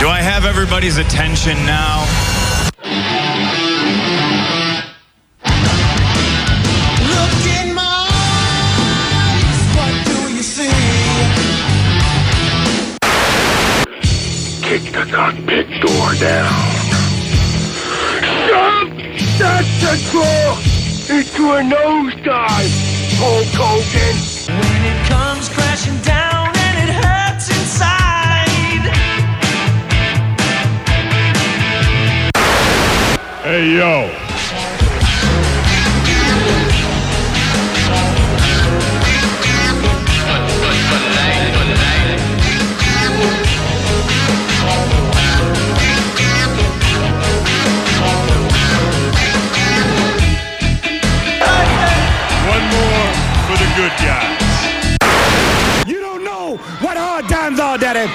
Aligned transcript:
Do 0.00 0.08
I 0.08 0.20
have 0.22 0.44
everybody's 0.44 0.96
attention 0.96 1.56
now? 1.66 2.06
Look 7.02 7.38
in 7.58 7.74
my 7.74 8.06
eyes, 8.22 9.58
what 9.74 9.94
do 10.06 10.18
you 10.32 10.44
see? 10.44 10.70
Kick 14.62 14.92
the 14.92 15.04
cockpit 15.10 15.66
door 15.80 16.14
down. 16.20 16.54
Shove 18.46 18.94
that 19.40 19.66
central 19.80 20.54
into 21.18 21.42
a 21.54 21.60
nosedive, 21.74 22.72
Hulk 23.18 23.50
Hogan. 23.58 24.16
When 24.46 24.82
it 24.84 24.98
comes 25.08 25.48
crashing 25.48 25.98
down 26.02 26.27
Hey, 33.48 33.78
yo. 33.78 34.02
One 52.44 52.64
more 52.68 53.12
for 53.46 53.56
the 53.56 53.68
good 53.76 53.94
guys. 53.96 55.88
You 55.88 56.00
don't 56.00 56.22
know 56.22 56.58
what 56.82 56.98
hard 56.98 57.30
times 57.30 57.58
are, 57.58 57.78
Daddy. 57.78 58.12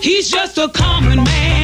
He's 0.00 0.30
just 0.30 0.56
a 0.56 0.70
common 0.70 1.22
man, 1.24 1.57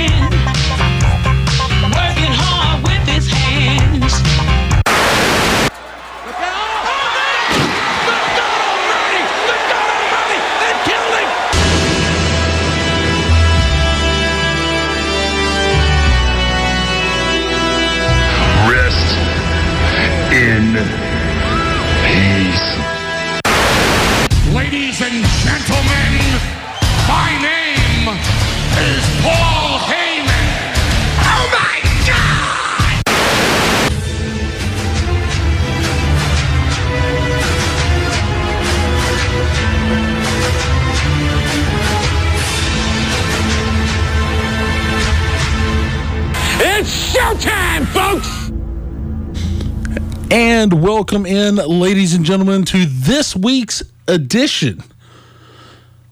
And 50.35 50.83
welcome 50.83 51.27
in, 51.27 51.55
ladies 51.55 52.13
and 52.13 52.25
gentlemen, 52.25 52.65
to 52.65 52.87
this 52.87 53.37
week's 53.37 53.85
edition, 54.09 54.83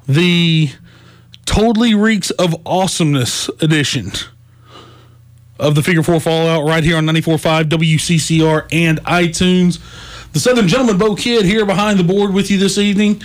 the 0.07 0.71
Totally 1.45 1.95
Reeks 1.97 2.31
of 2.31 2.55
Awesomeness 2.65 3.49
edition 3.61 4.13
of 5.59 5.75
the 5.75 5.83
Figure 5.83 6.05
4 6.05 6.21
Fallout 6.21 6.65
right 6.65 6.85
here 6.85 6.99
on 6.99 7.07
94.5 7.07 7.65
WCCR 7.65 8.69
and 8.71 9.01
iTunes. 9.01 9.81
The 10.33 10.39
Southern 10.39 10.69
Gentleman 10.69 10.99
Bo 10.99 11.17
Kid 11.17 11.45
here 11.45 11.67
behind 11.67 11.99
the 11.99 12.05
board 12.05 12.33
with 12.33 12.49
you 12.49 12.59
this 12.59 12.79
evening. 12.79 13.21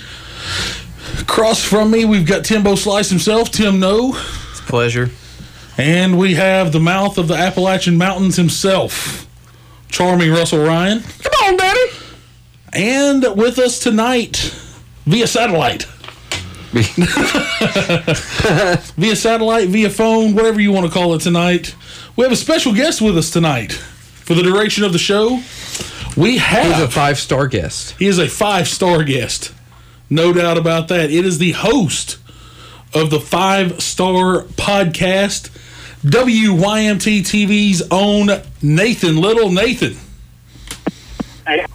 Across 1.20 1.62
from 1.62 1.92
me, 1.92 2.06
we've 2.06 2.26
got 2.26 2.44
Timbo 2.44 2.74
Slice 2.74 3.08
himself, 3.08 3.52
Tim 3.52 3.78
No, 3.78 4.14
Pleasure. 4.66 5.10
and 5.76 6.18
we 6.18 6.34
have 6.34 6.72
the 6.72 6.80
mouth 6.80 7.18
of 7.18 7.28
the 7.28 7.34
Appalachian 7.34 7.96
Mountains 7.96 8.34
himself, 8.34 9.27
charming 9.88 10.30
Russell 10.30 10.64
Ryan. 10.64 11.00
Come 11.00 11.32
on, 11.44 11.56
Daddy. 11.56 11.80
And 12.72 13.36
with 13.36 13.58
us 13.58 13.78
tonight 13.78 14.54
via 15.06 15.26
satellite. 15.26 15.86
via 16.72 16.84
satellite, 19.16 19.68
via 19.68 19.88
phone, 19.88 20.34
whatever 20.34 20.60
you 20.60 20.70
want 20.70 20.86
to 20.86 20.92
call 20.92 21.14
it 21.14 21.20
tonight. 21.20 21.74
We 22.16 22.24
have 22.24 22.32
a 22.32 22.36
special 22.36 22.74
guest 22.74 23.00
with 23.00 23.16
us 23.16 23.30
tonight 23.30 23.72
for 23.72 24.34
the 24.34 24.42
duration 24.42 24.84
of 24.84 24.92
the 24.92 24.98
show. 24.98 25.40
We 26.16 26.38
have. 26.38 26.74
He's 26.74 26.82
a 26.82 26.90
five 26.90 27.18
star 27.18 27.46
guest. 27.46 27.94
He 27.98 28.06
is 28.06 28.18
a 28.18 28.28
five 28.28 28.68
star 28.68 29.04
guest. 29.04 29.54
No 30.10 30.32
doubt 30.32 30.58
about 30.58 30.88
that. 30.88 31.10
It 31.10 31.24
is 31.24 31.38
the 31.38 31.52
host 31.52 32.18
of 32.94 33.10
the 33.10 33.20
five 33.20 33.82
star 33.82 34.42
podcast, 34.42 35.50
WYMT 36.04 37.20
TV's 37.20 37.82
own 37.90 38.28
Nathan 38.62 39.16
Little. 39.16 39.50
Nathan. 39.50 39.96
I 41.46 41.66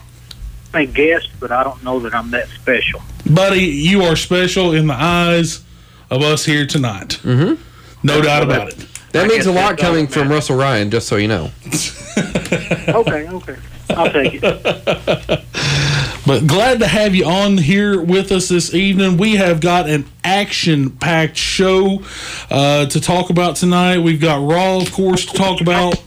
may 0.73 0.85
guess, 0.85 1.27
but 1.39 1.51
I 1.51 1.63
don't 1.63 1.83
know 1.83 1.99
that 1.99 2.13
I'm 2.13 2.31
that 2.31 2.47
special. 2.49 3.01
Buddy, 3.29 3.63
you 3.63 4.03
are 4.03 4.15
special 4.15 4.73
in 4.73 4.87
the 4.87 4.93
eyes 4.93 5.63
of 6.09 6.21
us 6.21 6.45
here 6.45 6.65
tonight. 6.65 7.19
Mm-hmm. 7.23 7.61
No 8.05 8.21
doubt 8.21 8.43
about 8.43 8.69
it. 8.69 8.87
That 9.11 9.25
I 9.25 9.27
means 9.27 9.45
a 9.45 9.51
lot 9.51 9.77
coming 9.77 10.07
from. 10.07 10.29
Russell 10.29 10.57
Ryan, 10.57 10.89
just 10.89 11.07
so 11.07 11.17
you 11.17 11.27
know. 11.27 11.51
Okay, 12.85 13.27
okay. 13.27 13.55
I'll 13.89 14.11
take 14.11 14.39
it. 14.41 15.45
But 16.25 16.47
glad 16.47 16.79
to 16.79 16.87
have 16.87 17.13
you 17.13 17.25
on 17.25 17.57
here 17.57 17.99
with 18.01 18.31
us 18.31 18.47
this 18.47 18.73
evening. 18.73 19.17
We 19.17 19.35
have 19.35 19.59
got 19.59 19.89
an 19.89 20.05
action 20.23 20.89
packed 20.89 21.35
show 21.35 22.01
uh, 22.49 22.85
to 22.85 23.01
talk 23.01 23.29
about 23.29 23.57
tonight. 23.57 23.97
We've 23.97 24.21
got 24.21 24.37
Raw, 24.41 24.77
of 24.77 24.93
course, 24.93 25.25
to 25.25 25.33
talk 25.33 25.59
about. 25.59 26.01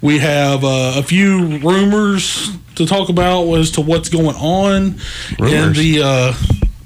We 0.00 0.20
have 0.20 0.62
uh, 0.62 0.92
a 0.96 1.02
few 1.02 1.58
rumors 1.58 2.50
to 2.76 2.86
talk 2.86 3.08
about 3.08 3.52
as 3.54 3.72
to 3.72 3.80
what's 3.80 4.08
going 4.08 4.36
on 4.36 5.00
in 5.40 5.72
the 5.72 6.02
uh, 6.04 6.34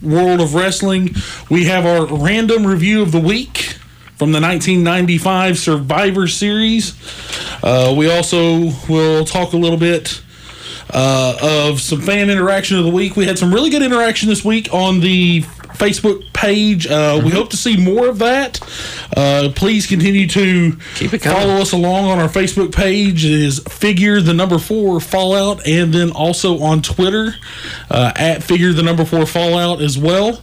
world 0.00 0.41
of 0.41 0.54
wrestling. 0.54 1.10
We 1.50 1.66
have 1.66 1.84
our 1.84 2.06
random 2.06 2.66
review 2.66 3.03
of 3.03 3.12
the 3.12 3.21
week 3.21 3.76
from 4.22 4.31
the 4.31 4.41
1995 4.41 5.59
Survivor 5.59 6.28
Series. 6.28 6.94
Uh, 7.60 7.93
we 7.99 8.09
also 8.09 8.71
will 8.88 9.25
talk 9.25 9.53
a 9.53 9.56
little 9.56 9.77
bit 9.77 10.22
uh, 10.91 11.37
of 11.43 11.81
some 11.81 12.00
fan 12.00 12.31
interaction 12.31 12.78
of 12.78 12.84
the 12.84 12.91
week. 12.93 13.16
We 13.16 13.27
had 13.27 13.37
some 13.37 13.53
really 13.53 13.69
good 13.69 13.83
interaction 13.83 14.28
this 14.28 14.44
week 14.44 14.72
on 14.72 15.00
the 15.00 15.44
Facebook 15.82 16.32
page. 16.32 16.87
Uh, 16.87 17.20
We 17.25 17.31
hope 17.32 17.50
to 17.50 17.56
see 17.56 17.76
more 17.76 18.09
of 18.09 18.19
that. 18.19 18.60
Uh, 19.16 19.48
please 19.54 19.87
continue 19.87 20.26
to 20.28 20.76
Keep 20.94 21.15
it 21.15 21.22
coming. 21.22 21.38
follow 21.41 21.54
us 21.60 21.72
along 21.72 22.04
on 22.10 22.19
our 22.20 22.28
Facebook 22.28 22.72
page. 22.72 23.25
It 23.25 23.32
is 23.32 23.59
figure 23.69 24.21
the 24.21 24.32
number 24.32 24.59
four 24.59 25.00
Fallout, 25.00 25.66
and 25.66 25.92
then 25.92 26.10
also 26.12 26.60
on 26.60 26.82
Twitter 26.82 27.34
uh, 27.91 28.12
at 28.15 28.42
figure 28.44 28.72
the 28.72 28.82
number 28.82 29.04
four 29.04 29.26
Fallout 29.26 29.81
as 29.82 29.98
well. 29.98 30.42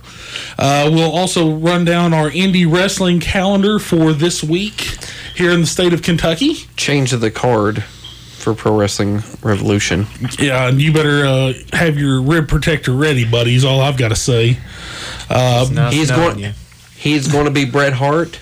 Uh, 0.58 0.90
we'll 0.92 1.12
also 1.12 1.52
run 1.56 1.86
down 1.86 2.14
our 2.14 2.30
indie 2.30 2.70
wrestling 2.72 3.20
calendar 3.22 3.80
for 3.80 4.12
this 4.14 4.44
week 4.44 4.98
here 5.36 5.52
in 5.52 5.62
the 5.62 5.68
state 5.68 5.94
of 5.94 6.02
Kentucky. 6.02 6.56
Change 6.76 7.14
of 7.14 7.22
the 7.22 7.32
card 7.32 7.84
for 7.84 8.54
Pro 8.54 8.78
Wrestling 8.78 9.22
Revolution. 9.42 10.06
Yeah, 10.38 10.68
and 10.68 10.82
you 10.82 10.92
better 10.94 11.26
uh, 11.26 11.54
have 11.74 11.98
your 11.98 12.22
rib 12.22 12.48
protector 12.48 12.92
ready, 12.94 13.24
buddy. 13.30 13.56
Is 13.56 13.66
all 13.66 13.80
I've 13.82 13.98
got 13.98 14.10
to 14.10 14.16
say. 14.16 14.58
He's 15.30 16.12
going. 16.12 16.54
He's 16.98 17.28
going 17.28 17.46
to 17.46 17.52
be 17.52 17.66
Bret 17.66 17.94
Hart. 17.94 18.40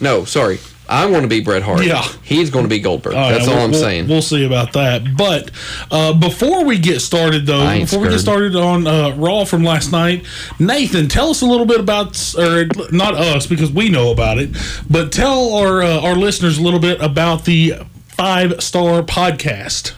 No, 0.00 0.24
sorry. 0.24 0.58
I 0.88 1.06
want 1.06 1.22
to 1.22 1.28
be 1.28 1.40
Bret 1.40 1.62
Hart. 1.62 1.84
Yeah. 1.84 2.02
He's 2.24 2.50
going 2.50 2.64
to 2.64 2.68
be 2.68 2.80
Goldberg. 2.80 3.14
All 3.14 3.20
right, 3.30 3.32
That's 3.36 3.46
all 3.46 3.54
we'll- 3.54 3.64
I'm 3.66 3.70
we'll- 3.70 3.80
saying. 3.80 4.08
We'll 4.08 4.22
see 4.22 4.44
about 4.44 4.72
that. 4.72 5.16
But 5.16 5.52
uh, 5.92 6.14
before 6.14 6.64
we 6.64 6.78
get 6.80 6.98
started, 6.98 7.46
though, 7.46 7.60
I 7.60 7.74
ain't 7.74 7.88
before 7.88 8.02
we 8.02 8.08
get 8.08 8.18
started 8.18 8.56
on 8.56 8.88
uh, 8.88 9.14
Raw 9.14 9.44
from 9.44 9.62
last 9.62 9.92
night, 9.92 10.26
Nathan, 10.58 11.06
tell 11.06 11.30
us 11.30 11.42
a 11.42 11.46
little 11.46 11.66
bit 11.66 11.78
about, 11.78 12.34
or 12.36 12.66
not 12.90 13.14
us 13.14 13.46
because 13.46 13.70
we 13.70 13.88
know 13.88 14.10
about 14.10 14.38
it, 14.38 14.50
but 14.90 15.12
tell 15.12 15.54
our 15.54 15.80
uh, 15.80 16.00
our 16.00 16.16
listeners 16.16 16.58
a 16.58 16.62
little 16.62 16.80
bit 16.80 17.00
about 17.00 17.44
the 17.44 17.74
Five 18.08 18.60
Star 18.60 19.02
Podcast. 19.02 19.92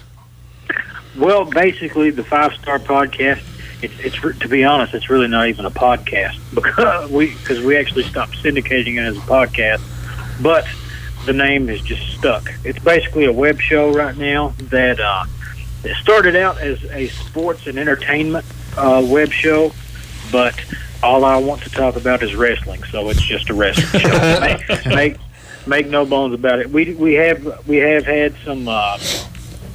Well, 1.17 1.45
basically, 1.45 2.11
the 2.11 2.23
Five 2.23 2.53
Star 2.53 2.77
Podcast. 2.77 3.41
It's, 3.83 3.93
it's 3.99 4.39
to 4.39 4.47
be 4.47 4.63
honest, 4.63 4.93
it's 4.93 5.09
really 5.09 5.27
not 5.27 5.47
even 5.47 5.65
a 5.65 5.71
podcast 5.71 6.39
because 6.53 7.11
we 7.11 7.33
because 7.35 7.61
we 7.61 7.77
actually 7.77 8.03
stopped 8.03 8.33
syndicating 8.33 8.95
it 8.97 9.05
as 9.05 9.17
a 9.17 9.21
podcast. 9.21 9.81
But 10.41 10.65
the 11.25 11.33
name 11.33 11.69
is 11.69 11.81
just 11.81 12.17
stuck. 12.17 12.49
It's 12.63 12.79
basically 12.79 13.25
a 13.25 13.31
web 13.31 13.59
show 13.59 13.91
right 13.93 14.17
now 14.17 14.53
that 14.69 14.99
uh, 14.99 15.25
it 15.83 15.95
started 15.97 16.35
out 16.35 16.59
as 16.59 16.83
a 16.85 17.07
sports 17.07 17.67
and 17.67 17.77
entertainment 17.77 18.45
uh, 18.77 19.05
web 19.05 19.31
show, 19.31 19.71
but 20.31 20.59
all 21.01 21.25
I 21.25 21.37
want 21.37 21.61
to 21.63 21.69
talk 21.69 21.95
about 21.95 22.23
is 22.23 22.33
wrestling, 22.35 22.83
so 22.85 23.09
it's 23.09 23.21
just 23.21 23.49
a 23.49 23.53
wrestling 23.53 24.01
show. 24.01 24.39
make, 24.39 24.85
make 24.85 25.17
make 25.65 25.87
no 25.87 26.05
bones 26.05 26.33
about 26.33 26.59
it. 26.59 26.69
We 26.69 26.93
we 26.93 27.13
have 27.15 27.67
we 27.67 27.77
have 27.77 28.05
had 28.05 28.35
some. 28.43 28.67
Uh, 28.67 28.97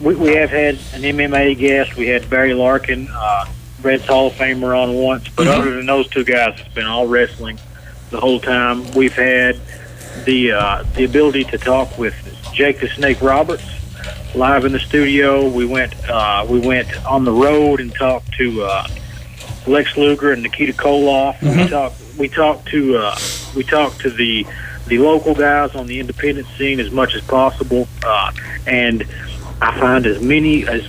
we, 0.01 0.15
we 0.15 0.35
have 0.37 0.51
had 0.51 0.77
an 0.95 1.03
MMA 1.03 1.59
guest. 1.59 1.97
We 1.97 2.07
had 2.07 2.29
Barry 2.31 2.55
Larkin, 2.55 3.09
uh, 3.11 3.47
Reds 3.83 4.07
Hall 4.07 4.29
of 4.29 4.35
Famer, 4.35 4.77
on 4.77 4.95
once. 4.95 5.29
But 5.29 5.47
other 5.47 5.75
than 5.75 5.87
those 5.87 6.09
two 6.09 6.25
guys, 6.25 6.59
it's 6.59 6.75
been 6.75 6.87
all 6.87 7.07
wrestling 7.07 7.59
the 8.11 8.21
whole 8.21 8.41
time. 8.41 8.91
We've 8.93 9.15
had 9.15 9.59
the 10.25 10.53
uh, 10.53 10.83
the 10.95 11.05
ability 11.05 11.45
to 11.45 11.59
talk 11.59 11.99
with 11.99 12.15
Jake 12.53 12.81
the 12.81 12.89
Snake 12.89 13.21
Roberts 13.23 13.65
live 14.35 14.65
in 14.65 14.73
the 14.73 14.81
studio. 14.81 15.49
We 15.49 15.65
went 15.65 15.95
uh, 16.09 16.47
we 16.49 16.59
went 16.59 16.89
on 17.07 17.25
the 17.25 17.33
road 17.33 17.81
and 17.81 17.95
talked 17.95 18.33
to 18.35 18.63
uh, 18.63 18.89
Lex 19.67 19.97
Luger 19.97 20.33
and 20.33 20.43
Nikita 20.43 20.73
Koloff. 20.73 21.41
We 21.43 21.69
talked 21.69 21.97
we 22.19 22.29
talked 22.29 22.69
to 22.69 22.97
uh, 22.97 23.19
we 23.55 23.63
talked 23.63 24.01
to 24.01 24.11
the 24.11 24.47
the 24.87 24.99
local 24.99 25.35
guys 25.35 25.75
on 25.75 25.87
the 25.87 26.01
independent 26.01 26.47
scene 26.57 26.81
as 26.81 26.91
much 26.91 27.15
as 27.15 27.23
possible, 27.23 27.87
uh, 28.05 28.33
and 28.67 29.07
I 29.61 29.79
find 29.79 30.07
as 30.07 30.21
many 30.23 30.67
as 30.67 30.89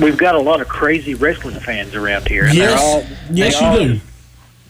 we've 0.00 0.16
got 0.18 0.34
a 0.34 0.38
lot 0.40 0.60
of 0.60 0.68
crazy 0.68 1.14
wrestling 1.14 1.58
fans 1.60 1.94
around 1.94 2.26
here. 2.28 2.44
And 2.44 2.54
Yes. 2.54 2.80
all, 2.82 3.04
Yes, 3.30 3.60
you 3.60 3.66
all 3.66 3.78
do. 3.78 4.00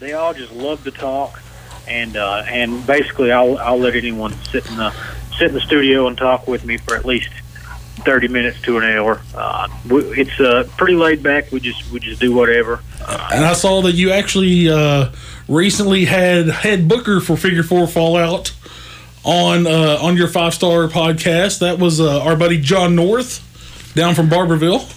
They 0.00 0.12
all 0.12 0.35
just 0.35 0.53
love 0.53 0.85
to 0.85 0.91
talk, 0.91 1.41
and 1.88 2.17
uh, 2.17 2.43
and 2.47 2.87
basically, 2.87 3.32
I'll 3.32 3.56
I'll 3.59 3.79
let 3.79 3.94
anyone 3.94 4.35
sit 4.50 4.69
in 4.69 4.76
the 4.76 4.93
sit 5.38 5.49
in 5.49 5.55
the 5.55 5.61
studio 5.61 6.09
and 6.09 6.17
talk 6.19 6.47
with 6.47 6.65
me 6.65 6.76
for 6.76 6.94
at 6.97 7.05
least 7.06 7.31
thirty 8.05 8.29
minutes 8.29 8.61
to 8.62 8.76
an 8.76 8.85
hour. 8.85 9.23
Uh, 9.35 9.69
we, 9.88 10.00
it's 10.21 10.38
uh, 10.41 10.69
pretty 10.76 10.94
laid 10.94 11.23
back. 11.23 11.50
We 11.53 11.61
just 11.61 11.91
we 11.91 12.00
just 12.00 12.21
do 12.21 12.35
whatever. 12.35 12.81
And 13.32 13.44
I 13.44 13.53
saw 13.55 13.81
that 13.82 13.93
you 13.93 14.11
actually 14.11 14.69
uh, 14.69 15.11
recently 15.49 16.05
had 16.05 16.49
head 16.49 16.87
booker 16.88 17.21
for 17.21 17.37
Figure 17.37 17.62
Four 17.62 17.87
Fallout 17.87 18.53
on 19.25 19.67
uh, 19.67 19.99
on 20.03 20.17
your 20.19 20.29
five 20.29 20.53
star 20.53 20.87
podcast. 20.88 21.61
That 21.61 21.79
was 21.79 21.99
uh, 22.00 22.21
our 22.23 22.37
buddy 22.37 22.61
John 22.61 22.94
North 22.94 23.41
down 23.94 24.15
from 24.15 24.29
Barbourville. 24.29 24.91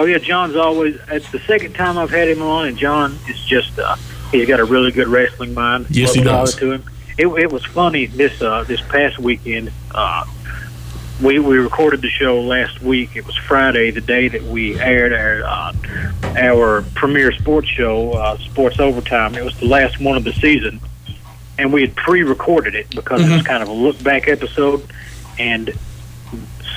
Oh 0.00 0.06
yeah, 0.06 0.16
John's 0.16 0.56
always. 0.56 0.98
It's 1.08 1.30
the 1.30 1.40
second 1.40 1.74
time 1.74 1.98
I've 1.98 2.08
had 2.08 2.26
him 2.26 2.40
on, 2.40 2.68
and 2.68 2.78
John 2.78 3.18
is 3.28 3.38
just. 3.44 3.78
Uh, 3.78 3.96
he's 4.30 4.48
got 4.48 4.58
a 4.58 4.64
really 4.64 4.90
good 4.92 5.08
wrestling 5.08 5.52
mind. 5.52 5.88
Yes, 5.90 6.14
he 6.14 6.22
does. 6.22 6.56
To 6.56 6.72
him. 6.72 6.84
It, 7.18 7.26
it 7.26 7.52
was 7.52 7.66
funny 7.66 8.06
this 8.06 8.40
uh, 8.40 8.64
this 8.64 8.80
past 8.80 9.18
weekend. 9.18 9.70
Uh, 9.90 10.24
we 11.22 11.38
we 11.38 11.58
recorded 11.58 12.00
the 12.00 12.08
show 12.08 12.40
last 12.40 12.80
week. 12.80 13.14
It 13.14 13.26
was 13.26 13.36
Friday, 13.36 13.90
the 13.90 14.00
day 14.00 14.28
that 14.28 14.42
we 14.42 14.80
aired 14.80 15.12
our 15.12 15.44
uh, 15.44 16.34
our 16.34 16.82
premiere 16.94 17.32
sports 17.32 17.68
show, 17.68 18.12
uh, 18.12 18.38
Sports 18.38 18.80
Overtime. 18.80 19.34
It 19.34 19.44
was 19.44 19.58
the 19.60 19.66
last 19.66 20.00
one 20.00 20.16
of 20.16 20.24
the 20.24 20.32
season, 20.32 20.80
and 21.58 21.74
we 21.74 21.82
had 21.82 21.94
pre-recorded 21.94 22.74
it 22.74 22.88
because 22.88 23.20
it 23.20 23.30
was 23.30 23.42
kind 23.42 23.62
of 23.62 23.68
a 23.68 23.74
look 23.74 24.02
back 24.02 24.28
episode, 24.28 24.82
and 25.38 25.74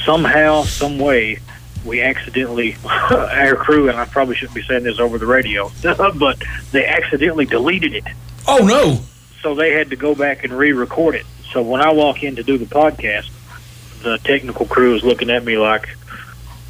somehow, 0.04 0.64
some 0.64 1.00
way, 1.00 1.40
we 1.86 2.02
accidentally, 2.02 2.76
our 2.86 3.56
crew, 3.56 3.90
and 3.90 3.98
I 3.98 4.06
probably 4.06 4.36
shouldn't 4.36 4.56
be 4.56 4.64
saying 4.64 4.84
this 4.84 5.00
over 5.00 5.18
the 5.18 5.26
radio, 5.26 5.72
but 5.82 6.42
they 6.72 6.86
accidentally 6.86 7.46
deleted 7.46 7.94
it. 7.94 8.04
Oh 8.48 8.66
no! 8.66 9.00
So 9.42 9.56
they 9.56 9.74
had 9.74 9.90
to 9.90 9.96
go 9.96 10.16
back 10.16 10.44
and 10.44 10.54
re-record 10.54 11.16
it. 11.16 11.26
So 11.52 11.62
when 11.62 11.82
I 11.82 11.92
walk 11.94 12.24
in 12.24 12.38
to 12.38 12.44
do 12.44 12.58
the 12.58 12.66
podcast, 12.66 13.30
the 14.02 14.18
technical 14.20 14.66
crew 14.66 14.96
is 14.96 15.04
looking 15.04 15.30
at 15.30 15.44
me 15.44 15.58
like, 15.58 15.90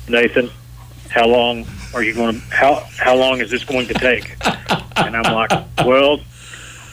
Nathan, 0.10 0.50
how 1.10 1.27
long 1.27 1.65
are 1.94 2.04
you 2.04 2.13
going 2.13 2.39
to, 2.39 2.48
how, 2.48 2.86
how 2.98 3.15
long 3.15 3.39
is 3.39 3.51
this 3.51 3.63
going 3.63 3.88
to 3.88 3.94
take? 3.94 4.36
And 4.95 5.18
I'm 5.18 5.33
like, 5.33 5.50
well, 5.83 6.19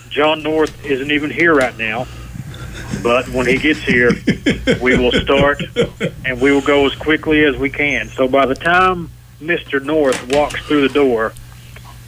John 0.08 0.43
North 0.43 0.87
isn't 0.87 1.11
even 1.11 1.28
here 1.28 1.55
right 1.55 1.76
now. 1.76 2.06
But 3.02 3.29
when 3.29 3.47
he 3.47 3.56
gets 3.56 3.81
here, 3.81 4.11
we 4.81 4.97
will 4.97 5.12
start 5.12 5.62
and 6.25 6.41
we 6.41 6.52
will 6.52 6.61
go 6.61 6.87
as 6.87 6.94
quickly 6.94 7.44
as 7.44 7.56
we 7.56 7.70
can. 7.70 8.08
So 8.08 8.29
by 8.29 8.47
the 8.47 8.55
time 8.55 9.11
Mr. 9.41 9.82
North 9.82 10.35
walks 10.35 10.61
through 10.67 10.87
the 10.87 10.94
door, 10.94 11.32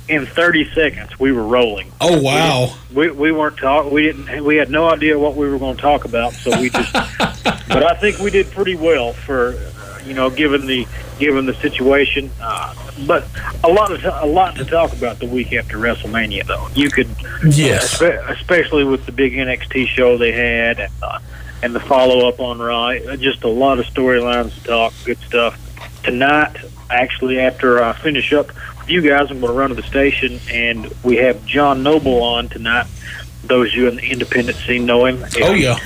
in 0.08 0.26
30 0.26 0.72
seconds 0.74 1.18
we 1.18 1.32
were 1.32 1.44
rolling. 1.44 1.92
Oh 2.00 2.20
wow! 2.20 2.74
We 2.92 3.10
we 3.10 3.32
weren't 3.32 3.56
talk. 3.56 3.90
We 3.90 4.02
didn't. 4.02 4.44
We 4.44 4.56
had 4.56 4.70
no 4.70 4.88
idea 4.88 5.18
what 5.18 5.36
we 5.36 5.48
were 5.48 5.58
going 5.58 5.76
to 5.76 5.82
talk 5.82 6.04
about. 6.04 6.32
So 6.32 6.50
we 6.60 6.70
just. 6.70 6.92
but 7.44 7.84
I 7.84 7.94
think 7.94 8.18
we 8.18 8.30
did 8.30 8.50
pretty 8.50 8.74
well 8.74 9.12
for, 9.12 9.54
you 10.04 10.14
know, 10.14 10.28
given 10.28 10.66
the 10.66 10.86
given 11.18 11.46
the 11.46 11.54
situation. 11.54 12.30
Uh, 12.40 12.74
but 13.06 13.26
a 13.64 13.68
lot 13.68 13.92
of 13.92 14.04
a 14.04 14.26
lot 14.26 14.56
to 14.56 14.64
talk 14.64 14.92
about 14.92 15.18
the 15.18 15.26
week 15.26 15.52
after 15.52 15.76
WrestleMania, 15.78 16.46
though. 16.46 16.68
You 16.74 16.90
could, 16.90 17.08
Yes. 17.44 17.98
espe- 17.98 18.30
especially 18.30 18.84
with 18.84 19.06
the 19.06 19.12
big 19.12 19.34
NXT 19.34 19.86
show 19.88 20.16
they 20.18 20.32
had 20.32 20.80
and 20.80 20.92
uh, 21.02 21.18
and 21.62 21.74
the 21.74 21.80
follow 21.80 22.28
up 22.28 22.40
on 22.40 22.58
Raw. 22.58 22.88
Uh, 22.88 23.16
Just 23.16 23.44
a 23.44 23.48
lot 23.48 23.78
of 23.78 23.86
storylines 23.86 24.54
to 24.54 24.64
talk. 24.64 24.92
Good 25.04 25.18
stuff. 25.18 25.58
Tonight, 26.02 26.56
actually, 26.90 27.38
after 27.38 27.82
I 27.82 27.92
finish 27.92 28.32
up 28.32 28.48
with 28.48 28.88
you 28.88 29.00
guys, 29.00 29.30
I'm 29.30 29.38
going 29.40 29.52
to 29.52 29.58
run 29.58 29.68
to 29.70 29.76
the 29.76 29.82
station, 29.84 30.40
and 30.50 30.92
we 31.04 31.16
have 31.18 31.44
John 31.46 31.82
Noble 31.84 32.20
on 32.22 32.48
tonight. 32.48 32.86
Those 33.44 33.68
of 33.68 33.74
you 33.74 33.88
in 33.88 33.96
the 33.96 34.10
independent 34.10 34.56
scene 34.58 34.86
know 34.86 35.04
him. 35.06 35.24
Oh 35.40 35.52
yeah! 35.52 35.76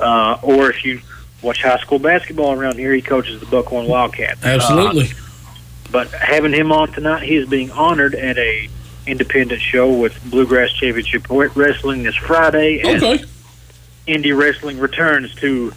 Uh, 0.00 0.38
or 0.42 0.70
if 0.70 0.84
you 0.84 1.00
watch 1.42 1.62
high 1.62 1.78
school 1.78 1.98
basketball 1.98 2.52
around 2.52 2.78
here, 2.78 2.92
he 2.92 3.00
coaches 3.02 3.38
the 3.40 3.46
Buckhorn 3.46 3.86
Wildcats. 3.86 4.44
Uh, 4.44 4.48
Absolutely. 4.48 5.10
But 5.90 6.10
having 6.10 6.52
him 6.52 6.72
on 6.72 6.92
tonight, 6.92 7.22
he 7.22 7.36
is 7.36 7.48
being 7.48 7.70
honored 7.70 8.14
at 8.14 8.38
a 8.38 8.68
independent 9.06 9.60
show 9.60 9.92
with 9.92 10.22
Bluegrass 10.30 10.72
Championship 10.72 11.26
Wrestling 11.30 12.02
this 12.02 12.14
Friday. 12.16 12.80
Okay. 12.80 13.24
Indie 14.06 14.36
Wrestling 14.36 14.78
returns 14.78 15.34
to 15.36 15.72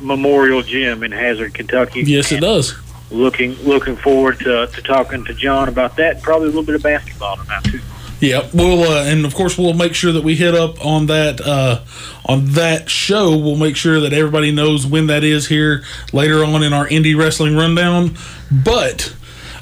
Memorial 0.00 0.62
Gym 0.62 1.02
in 1.02 1.12
Hazard, 1.12 1.54
Kentucky. 1.54 2.02
Yes, 2.02 2.32
it 2.32 2.40
does. 2.40 2.74
Looking 3.10 3.52
looking 3.62 3.96
forward 3.96 4.40
to, 4.40 4.66
to 4.66 4.82
talking 4.82 5.24
to 5.26 5.34
John 5.34 5.68
about 5.68 5.96
that. 5.96 6.14
and 6.16 6.22
Probably 6.22 6.46
a 6.46 6.50
little 6.50 6.64
bit 6.64 6.74
of 6.74 6.82
basketball 6.82 7.36
tonight 7.36 7.64
too. 7.64 7.80
Yeah, 8.18 8.48
we'll 8.52 8.82
uh, 8.82 9.04
and 9.04 9.24
of 9.24 9.34
course 9.34 9.58
we'll 9.58 9.74
make 9.74 9.94
sure 9.94 10.10
that 10.12 10.24
we 10.24 10.34
hit 10.34 10.54
up 10.54 10.84
on 10.84 11.06
that 11.06 11.40
uh, 11.40 11.82
on 12.24 12.46
that 12.52 12.90
show. 12.90 13.36
We'll 13.36 13.56
make 13.56 13.76
sure 13.76 14.00
that 14.00 14.12
everybody 14.12 14.50
knows 14.50 14.86
when 14.86 15.06
that 15.06 15.22
is 15.22 15.46
here 15.46 15.84
later 16.12 16.42
on 16.42 16.62
in 16.62 16.72
our 16.72 16.88
indie 16.88 17.16
wrestling 17.16 17.54
rundown. 17.56 18.16
But 18.50 19.14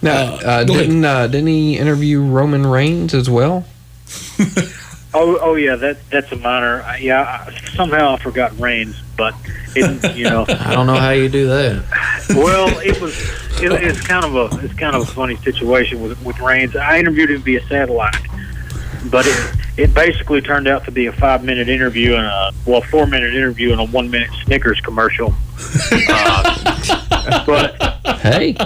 Now, 0.05 0.35
Uh, 0.35 0.39
uh, 0.45 0.65
didn't 0.65 1.05
uh, 1.05 1.27
didn't 1.27 1.49
he 1.49 1.77
interview 1.79 2.23
Roman 2.23 2.67
Reigns 2.67 3.15
as 3.15 3.29
well? 3.29 3.65
Oh, 5.17 5.39
oh 5.41 5.55
yeah, 5.55 5.77
that 5.77 5.99
that's 6.11 6.33
a 6.33 6.37
minor. 6.37 6.83
I- 6.83 6.97
Yeah, 6.97 7.21
I, 7.47 7.55
somehow 7.77 8.15
I 8.15 8.19
forgot 8.19 8.59
Reigns, 8.59 9.01
but 9.17 9.33
it, 9.77 10.17
you 10.17 10.25
know, 10.25 10.45
I 10.49 10.75
don't 10.75 10.89
know 10.89 10.97
how 10.97 11.11
you 11.11 11.29
do 11.29 11.47
that. 11.47 11.85
well, 12.31 12.67
it 12.81 13.01
was 13.01 13.17
it, 13.63 13.71
it's 13.71 14.01
kind 14.01 14.25
of 14.25 14.35
a 14.35 14.65
it's 14.65 14.75
kind 14.75 14.97
of 14.97 15.03
a 15.03 15.07
funny 15.07 15.37
situation 15.37 16.01
with 16.03 16.21
with 16.25 16.41
Reigns. 16.41 16.75
I 16.75 16.99
interviewed 16.99 17.31
him 17.31 17.43
via 17.43 17.65
satellite, 17.69 18.17
but 19.09 19.25
it 19.29 19.55
it 19.77 19.95
basically 19.95 20.41
turned 20.41 20.67
out 20.67 20.85
to 20.87 20.91
be 20.91 21.07
a 21.07 21.13
five 21.13 21.45
minute 21.45 21.69
interview 21.69 22.15
and 22.17 22.27
a 22.27 22.51
well 22.67 22.81
four 22.83 23.07
minute 23.07 23.35
interview 23.37 23.71
and 23.71 23.81
a 23.81 23.85
one 23.87 24.11
minute 24.11 24.31
Snickers 24.45 24.81
commercial. 24.81 25.33
Uh, 26.09 27.45
but 27.47 27.77
Hey, 28.19 28.57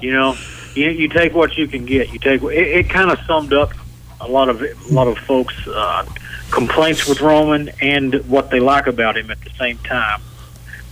you 0.00 0.12
know, 0.12 0.34
you, 0.74 0.90
you 0.90 1.08
take 1.08 1.34
what 1.34 1.56
you 1.56 1.66
can 1.68 1.84
get. 1.84 2.12
You 2.12 2.18
take 2.18 2.42
it, 2.42 2.52
it 2.52 2.90
kind 2.90 3.10
of 3.10 3.18
summed 3.26 3.52
up 3.52 3.72
a 4.20 4.28
lot 4.28 4.48
of 4.48 4.62
a 4.62 4.74
lot 4.92 5.08
of 5.08 5.18
folks' 5.18 5.54
uh, 5.66 6.06
complaints 6.50 7.08
with 7.08 7.20
Roman 7.20 7.70
and 7.80 8.14
what 8.28 8.50
they 8.50 8.60
like 8.60 8.86
about 8.86 9.16
him 9.16 9.30
at 9.30 9.40
the 9.40 9.50
same 9.50 9.78
time, 9.78 10.22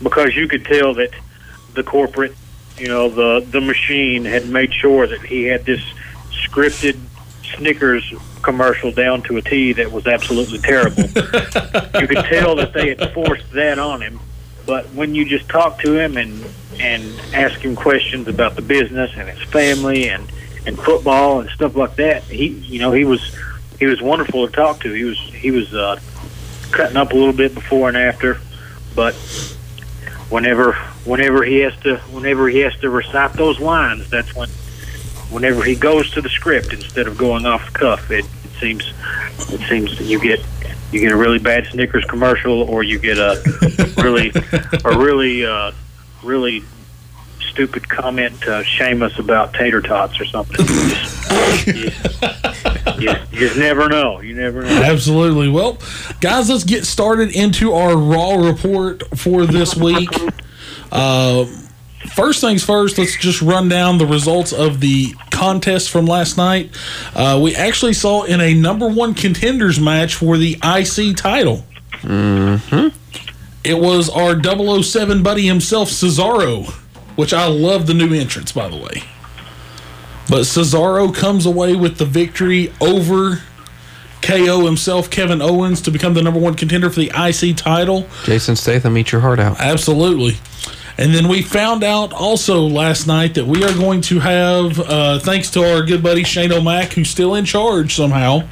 because 0.03 0.35
you 0.35 0.49
could 0.49 0.65
tell 0.65 0.95
that 0.95 1.11
the 1.75 1.83
corporate, 1.83 2.35
you 2.77 2.89
know, 2.89 3.09
the 3.09 3.45
the 3.51 3.61
machine 3.61 4.25
had 4.25 4.49
made 4.49 4.73
sure 4.73 5.07
that 5.07 5.23
he 5.23 5.45
had 5.45 5.65
this 5.65 5.83
scripted 6.31 6.99
Snickers 7.57 8.13
commercial 8.43 8.91
down 8.93 9.23
to 9.23 9.37
a 9.37 9.43
T 9.43 9.73
that 9.75 9.91
was 9.91 10.07
absolutely 10.07 10.59
terrible. 10.59 11.03
you 12.01 12.07
could 12.07 12.25
tell 12.25 12.57
that 12.57 12.73
they 12.73 12.95
had 12.95 13.13
forced 13.13 13.51
that 13.53 13.79
on 13.79 14.01
him. 14.03 14.21
But 14.71 14.87
when 14.95 15.17
you 15.17 15.25
just 15.25 15.49
talk 15.49 15.81
to 15.81 15.99
him 15.99 16.17
and 16.17 16.45
and 16.79 17.03
ask 17.35 17.59
him 17.59 17.75
questions 17.75 18.29
about 18.29 18.55
the 18.55 18.63
business 18.63 19.11
and 19.17 19.29
his 19.29 19.43
family 19.51 20.09
and 20.09 20.31
and 20.65 20.79
football 20.79 21.41
and 21.41 21.51
stuff 21.51 21.75
like 21.75 21.97
that, 21.97 22.23
he 22.23 22.51
you 22.51 22.79
know 22.79 22.93
he 22.93 23.05
was 23.05 23.37
he 23.81 23.87
was 23.87 24.01
wonderful 24.01 24.47
to 24.47 24.53
talk 24.53 24.79
to. 24.83 24.93
He 24.93 25.03
was 25.03 25.19
he 25.19 25.51
was 25.51 25.75
uh, 25.75 25.99
cutting 26.71 26.97
up 26.97 27.11
a 27.11 27.17
little 27.17 27.33
bit 27.33 27.53
before 27.53 27.89
and 27.89 27.97
after, 27.97 28.41
but 28.95 29.17
whenever 30.29 30.75
whenever 31.05 31.43
he 31.43 31.59
has 31.63 31.77
to 31.79 31.97
whenever 32.13 32.49
he 32.49 32.61
has 32.61 32.77
to 32.77 32.91
recite 32.91 33.33
those 33.33 33.59
lines, 33.59 34.09
that's 34.09 34.37
when 34.37 34.51
whenever 35.31 35.65
he 35.65 35.75
goes 35.75 36.13
to 36.13 36.23
the 36.23 36.29
script 36.29 36.73
instead 36.73 37.09
of 37.09 37.19
going 37.19 37.45
off 37.45 37.73
the 37.73 37.77
cuff, 37.77 38.09
it, 38.13 38.25
seems 38.61 38.93
it 39.53 39.61
seems 39.69 39.97
that 39.99 40.05
you 40.05 40.21
get 40.21 40.41
you 40.93 41.01
get 41.01 41.13
a 41.13 41.17
really 41.17 41.39
bad 41.39 41.67
Snickers 41.67 42.05
commercial, 42.05 42.63
or 42.63 42.83
you 42.83 42.99
get 42.99 43.19
a 43.19 43.41
really 44.03 44.33
a 44.85 44.99
really 44.99 45.45
uh, 45.45 45.73
really 46.23 46.63
stupid 47.51 47.89
comment 47.89 48.41
to 48.43 48.63
shame 48.65 49.03
us 49.03 49.19
about 49.19 49.53
tater 49.55 49.81
tots 49.81 50.21
or 50.21 50.25
something. 50.25 50.65
Just- 50.67 51.17
you, 52.99 53.11
you 53.33 53.39
just 53.39 53.57
never 53.57 53.89
know. 53.89 54.21
You 54.21 54.35
never 54.35 54.63
know. 54.63 54.69
Absolutely. 54.69 55.49
Well, 55.49 55.79
guys, 56.21 56.51
let's 56.51 56.65
get 56.65 56.85
started 56.85 57.35
into 57.35 57.73
our 57.73 57.97
Raw 57.97 58.35
report 58.35 59.03
for 59.17 59.47
this 59.47 59.75
week. 59.77 60.11
Uh, 60.93 61.47
first 62.15 62.41
things 62.41 62.65
first, 62.65 62.99
let's 62.99 63.17
just 63.17 63.43
run 63.43 63.69
down 63.69 63.99
the 63.99 64.07
results 64.07 64.53
of 64.53 64.81
the 64.81 65.15
contest 65.31 65.91
from 65.91 66.07
last 66.07 66.37
night. 66.37 66.71
Uh, 67.15 67.41
we 67.43 67.55
actually 67.55 67.93
saw 67.93 68.25
in 68.25 68.41
a 68.41 68.55
number 68.55 68.89
one 68.89 69.15
contenders 69.15 69.81
match 69.81 70.15
for 70.15 70.37
the 70.37 70.59
IC 70.63 71.17
title. 71.17 71.65
Mm-hmm. 72.03 72.89
It 73.63 73.79
was 73.79 74.09
our 74.09 74.41
007 74.83 75.23
buddy 75.23 75.47
himself, 75.47 75.91
Cesaro, 75.91 76.71
which 77.17 77.33
I 77.33 77.47
love 77.47 77.87
the 77.87 77.95
new 77.95 78.15
entrance, 78.15 78.53
by 78.53 78.69
the 78.69 78.77
way. 78.77 79.03
But 80.29 80.43
Cesaro 80.43 81.15
comes 81.15 81.45
away 81.45 81.75
with 81.75 81.99
the 81.99 82.07
victory 82.07 82.73
over 82.81 83.43
KO 84.23 84.65
himself, 84.65 85.11
Kevin 85.11 85.43
Owens, 85.43 85.81
to 85.83 85.91
become 85.91 86.15
the 86.15 86.23
number 86.23 86.39
one 86.39 86.55
contender 86.55 86.89
for 86.91 87.01
the 87.01 87.11
IC 87.15 87.57
title. 87.57 88.07
Jason 88.25 88.57
Statham, 88.57 88.97
eat 88.97 89.13
your 89.13 89.21
heart 89.21 89.41
out. 89.41 89.59
Absolutely. 89.59 90.37
And 90.99 91.15
then 91.15 91.29
we 91.29 91.43
found 91.43 91.83
out 91.83 92.13
also 92.13 92.61
last 92.63 93.07
night 93.07 93.35
that 93.35 93.47
we 93.47 93.65
are 93.65 93.73
going 93.75 94.01
to 94.03 94.19
have, 94.21 94.79
uh, 94.81 95.19
thanks 95.19 95.51
to 95.53 95.63
our 95.73 95.83
good 95.83 96.03
buddy 96.03 96.25
Shane 96.25 96.53
O'Mac, 96.53 96.93
who's 96.93 97.09
still 97.09 97.35
in 97.37 97.45
charge 97.45 97.95
somehow, 97.95 98.43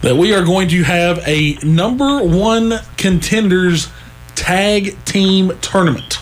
that 0.00 0.16
we 0.16 0.34
are 0.34 0.44
going 0.44 0.68
to 0.68 0.82
have 0.82 1.20
a 1.26 1.54
number 1.62 2.22
one 2.22 2.74
contenders 2.96 3.88
tag 4.34 4.96
team 5.04 5.52
tournament, 5.60 6.14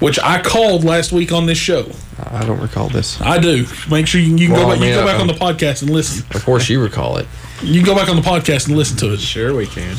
which 0.00 0.18
I 0.18 0.42
called 0.42 0.82
last 0.84 1.12
week 1.12 1.30
on 1.32 1.46
this 1.46 1.58
show. 1.58 1.90
I 2.30 2.44
don't 2.44 2.60
recall 2.60 2.88
this. 2.88 3.20
I 3.20 3.38
do. 3.38 3.66
Make 3.90 4.06
sure 4.06 4.20
you, 4.20 4.34
you 4.36 4.46
can 4.48 4.56
Well, 4.56 4.64
go 4.66 4.72
back, 4.72 4.80
I 4.80 4.84
you 4.86 4.90
mean, 4.92 5.00
go 5.00 5.06
back 5.06 5.18
I- 5.18 5.20
on 5.20 5.26
the 5.26 5.34
podcast 5.34 5.82
and 5.82 5.90
listen. 5.90 6.26
Of 6.34 6.44
course, 6.44 6.68
you 6.68 6.82
recall 6.82 7.18
it. 7.18 7.26
You 7.62 7.74
can 7.82 7.84
go 7.84 7.94
back 7.94 8.08
on 8.08 8.16
the 8.16 8.22
podcast 8.22 8.66
and 8.68 8.76
listen 8.76 8.96
to 8.98 9.12
it. 9.12 9.20
Sure, 9.20 9.54
we 9.54 9.66
can. 9.66 9.94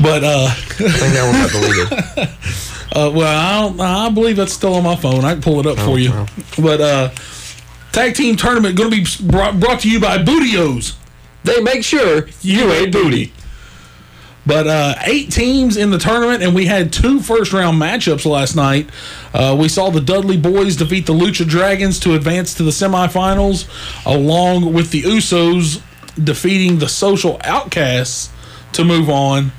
But 0.00 0.24
uh, 0.24 0.46
I 0.48 0.54
think 0.54 1.14
that 1.14 1.24
one 1.30 1.42
got 1.42 2.10
deleted. 2.20 2.28
Uh, 2.94 3.10
well, 3.10 3.26
I 3.26 3.60
don't. 3.62 3.80
I 3.80 4.10
believe 4.10 4.36
that's 4.36 4.52
still 4.52 4.74
on 4.74 4.84
my 4.84 4.96
phone. 4.96 5.24
I 5.24 5.32
can 5.32 5.40
pull 5.40 5.58
it 5.60 5.66
up 5.66 5.78
for 5.78 5.98
you. 5.98 6.10
well. 6.10 6.28
But 6.58 6.80
uh, 6.82 7.08
tag 7.90 8.14
team 8.14 8.36
tournament 8.36 8.76
going 8.76 8.90
to 8.90 8.96
be 8.98 9.06
brought, 9.30 9.58
brought 9.58 9.80
to 9.80 9.90
you 9.90 9.98
by 9.98 10.22
Booty 10.22 10.58
O's. 10.58 10.94
They 11.42 11.62
make 11.62 11.84
sure 11.84 12.28
You 12.42 12.70
ain't 12.70 12.92
booty. 12.92 13.32
But 14.44 14.66
uh, 14.66 14.94
eight 15.04 15.30
teams 15.32 15.78
in 15.78 15.90
the 15.90 15.96
tournament, 15.98 16.42
and 16.42 16.54
we 16.54 16.66
had 16.66 16.92
two 16.92 17.20
first 17.20 17.52
round 17.54 17.80
matchups 17.80 18.26
last 18.26 18.56
night. 18.56 18.90
Uh, 19.32 19.56
we 19.58 19.68
saw 19.70 19.88
the 19.90 20.00
Dudley 20.00 20.36
Boys 20.36 20.76
defeat 20.76 21.06
the 21.06 21.14
Lucha 21.14 21.48
Dragons 21.48 21.98
to 22.00 22.14
advance 22.14 22.52
to 22.54 22.62
the 22.62 22.72
semifinals, 22.72 23.68
along 24.04 24.72
with 24.72 24.90
the 24.90 25.02
Usos 25.02 25.80
defeating 26.22 26.78
the 26.78 26.88
Social 26.88 27.40
Outcasts 27.44 28.30
to 28.72 28.84
move 28.84 29.08
on. 29.08 29.52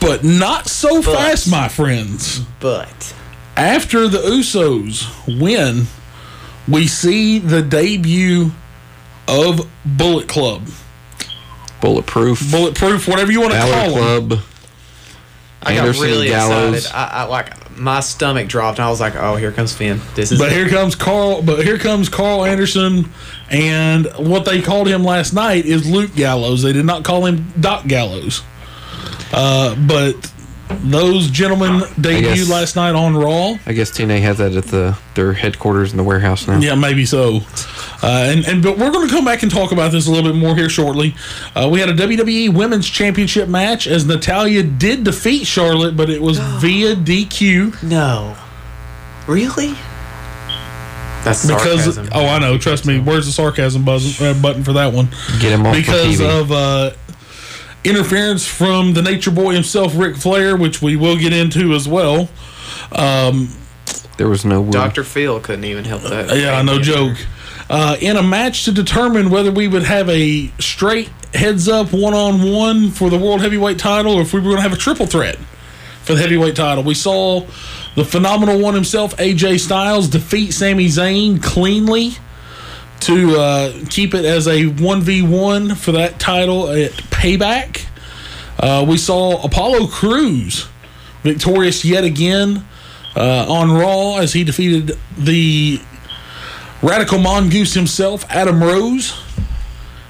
But 0.00 0.24
not 0.24 0.68
so 0.68 1.02
fast, 1.02 1.50
my 1.50 1.68
friends. 1.68 2.40
But 2.60 3.14
After 3.56 4.08
the 4.08 4.18
Usos 4.18 5.06
win, 5.40 5.86
we 6.68 6.86
see 6.86 7.38
the 7.38 7.62
debut 7.62 8.52
of 9.28 9.68
Bullet 9.84 10.28
Club. 10.28 10.68
Bulletproof. 11.80 12.50
Bulletproof, 12.50 13.06
whatever 13.08 13.30
you 13.32 13.40
want 13.40 13.52
to 13.52 13.58
Balor 13.58 13.72
call 13.72 13.94
them. 13.94 14.28
Club. 14.28 14.40
I 15.62 15.72
Anderson 15.72 16.02
got 16.02 16.08
really 16.10 16.28
Gallows. 16.28 16.74
excited. 16.76 16.96
I, 16.96 17.22
I 17.22 17.24
like 17.24 17.78
my 17.78 18.00
stomach 18.00 18.48
dropped, 18.48 18.78
and 18.78 18.86
I 18.86 18.90
was 18.90 19.00
like, 19.00 19.16
"Oh, 19.16 19.36
here 19.36 19.52
comes 19.52 19.74
Finn. 19.74 20.00
This 20.14 20.32
is." 20.32 20.38
But 20.38 20.52
it. 20.52 20.54
here 20.54 20.68
comes 20.68 20.94
Carl. 20.94 21.42
But 21.42 21.64
here 21.64 21.78
comes 21.78 22.08
Carl 22.08 22.44
Anderson, 22.44 23.12
and 23.50 24.06
what 24.16 24.44
they 24.44 24.62
called 24.62 24.86
him 24.88 25.04
last 25.04 25.32
night 25.32 25.66
is 25.66 25.88
Luke 25.88 26.14
Gallows. 26.14 26.62
They 26.62 26.72
did 26.72 26.86
not 26.86 27.04
call 27.04 27.26
him 27.26 27.52
Doc 27.58 27.86
Gallows. 27.86 28.42
Uh, 29.32 29.74
but 29.86 30.32
those 30.82 31.30
gentlemen 31.30 31.80
debuted 31.94 32.22
guess- 32.22 32.50
last 32.50 32.76
night 32.76 32.94
on 32.94 33.16
Raw. 33.16 33.56
I 33.66 33.72
guess 33.72 33.90
TNA 33.92 34.20
has 34.22 34.38
that 34.38 34.52
at 34.54 34.64
the 34.64 34.96
their 35.14 35.32
headquarters 35.32 35.92
in 35.92 35.96
the 35.96 36.02
warehouse 36.04 36.46
now. 36.48 36.58
Yeah, 36.58 36.74
maybe 36.74 37.06
so. 37.06 37.40
Uh, 38.02 38.26
and 38.30 38.44
and 38.46 38.62
but 38.62 38.76
we're 38.78 38.90
going 38.90 39.06
to 39.08 39.12
come 39.14 39.24
back 39.24 39.42
and 39.42 39.50
talk 39.50 39.72
about 39.72 39.92
this 39.92 40.06
a 40.08 40.10
little 40.10 40.30
bit 40.30 40.38
more 40.38 40.54
here 40.56 40.68
shortly. 40.68 41.14
Uh, 41.54 41.68
we 41.70 41.78
had 41.80 41.88
a 41.88 41.94
WWE 41.94 42.52
Women's 42.52 42.88
Championship 42.88 43.48
match 43.48 43.86
as 43.86 44.06
Natalya 44.06 44.62
did 44.64 45.04
defeat 45.04 45.46
Charlotte, 45.46 45.96
but 45.96 46.10
it 46.10 46.20
was 46.20 46.38
via 46.60 46.94
DQ. 46.96 47.82
no, 47.84 48.36
really? 49.28 49.74
That's 51.24 51.44
Because 51.44 51.82
sarcasm. 51.84 52.08
oh, 52.12 52.26
I 52.26 52.38
know. 52.38 52.56
Trust 52.56 52.86
me. 52.86 53.00
Where's 53.00 53.26
the 53.26 53.32
sarcasm 53.32 53.84
buzz, 53.84 54.20
uh, 54.20 54.34
button 54.40 54.62
for 54.62 54.74
that 54.74 54.92
one? 54.92 55.08
Get 55.40 55.52
him 55.52 55.66
off 55.66 55.74
because 55.74 56.20
of 56.20 56.52
uh, 56.52 56.92
interference 57.86 58.46
from 58.46 58.94
the 58.94 59.02
Nature 59.02 59.30
Boy 59.30 59.54
himself, 59.54 59.96
Ric 59.96 60.16
Flair, 60.16 60.56
which 60.56 60.82
we 60.82 60.96
will 60.96 61.16
get 61.16 61.32
into 61.32 61.72
as 61.72 61.88
well. 61.88 62.28
There 64.16 64.28
was 64.28 64.44
no 64.44 64.62
word. 64.62 64.72
Doctor 64.72 65.04
Phil 65.04 65.40
couldn't 65.40 65.64
even 65.64 65.84
help 65.84 66.02
that. 66.02 66.34
Yeah, 66.36 66.62
no 66.62 66.80
joke. 66.80 67.16
Uh, 67.68 67.96
in 68.00 68.16
a 68.16 68.22
match 68.22 68.64
to 68.64 68.72
determine 68.72 69.28
whether 69.28 69.50
we 69.50 69.68
would 69.68 69.82
have 69.82 70.08
a 70.08 70.48
straight 70.58 71.10
heads 71.34 71.68
up 71.68 71.92
one 71.92 72.14
on 72.14 72.52
one 72.52 72.90
for 72.90 73.10
the 73.10 73.18
World 73.18 73.40
Heavyweight 73.40 73.78
title 73.78 74.14
or 74.14 74.22
if 74.22 74.32
we 74.32 74.40
were 74.40 74.44
going 74.44 74.56
to 74.56 74.62
have 74.62 74.72
a 74.72 74.76
triple 74.76 75.06
threat 75.06 75.36
for 76.02 76.14
the 76.14 76.20
heavyweight 76.20 76.54
title. 76.56 76.84
We 76.84 76.94
saw 76.94 77.40
the 77.96 78.04
phenomenal 78.04 78.60
one 78.60 78.74
himself, 78.74 79.16
AJ 79.16 79.60
Styles, 79.60 80.08
defeat 80.08 80.52
Sami 80.52 80.86
Zayn 80.86 81.42
cleanly 81.42 82.12
to 83.00 83.36
uh, 83.38 83.72
keep 83.90 84.14
it 84.14 84.24
as 84.24 84.46
a 84.46 84.64
1v1 84.64 85.76
for 85.76 85.92
that 85.92 86.18
title 86.18 86.70
at 86.70 86.92
Payback. 87.10 87.86
Uh, 88.58 88.84
we 88.88 88.96
saw 88.96 89.42
Apollo 89.44 89.88
Crews 89.88 90.66
victorious 91.22 91.84
yet 91.84 92.04
again 92.04 92.64
uh, 93.14 93.46
on 93.52 93.70
Raw 93.72 94.16
as 94.18 94.32
he 94.32 94.44
defeated 94.44 94.96
the 95.18 95.80
Radical 96.82 97.18
Mongoose 97.18 97.74
himself, 97.74 98.24
Adam 98.30 98.62
Rose. 98.62 99.18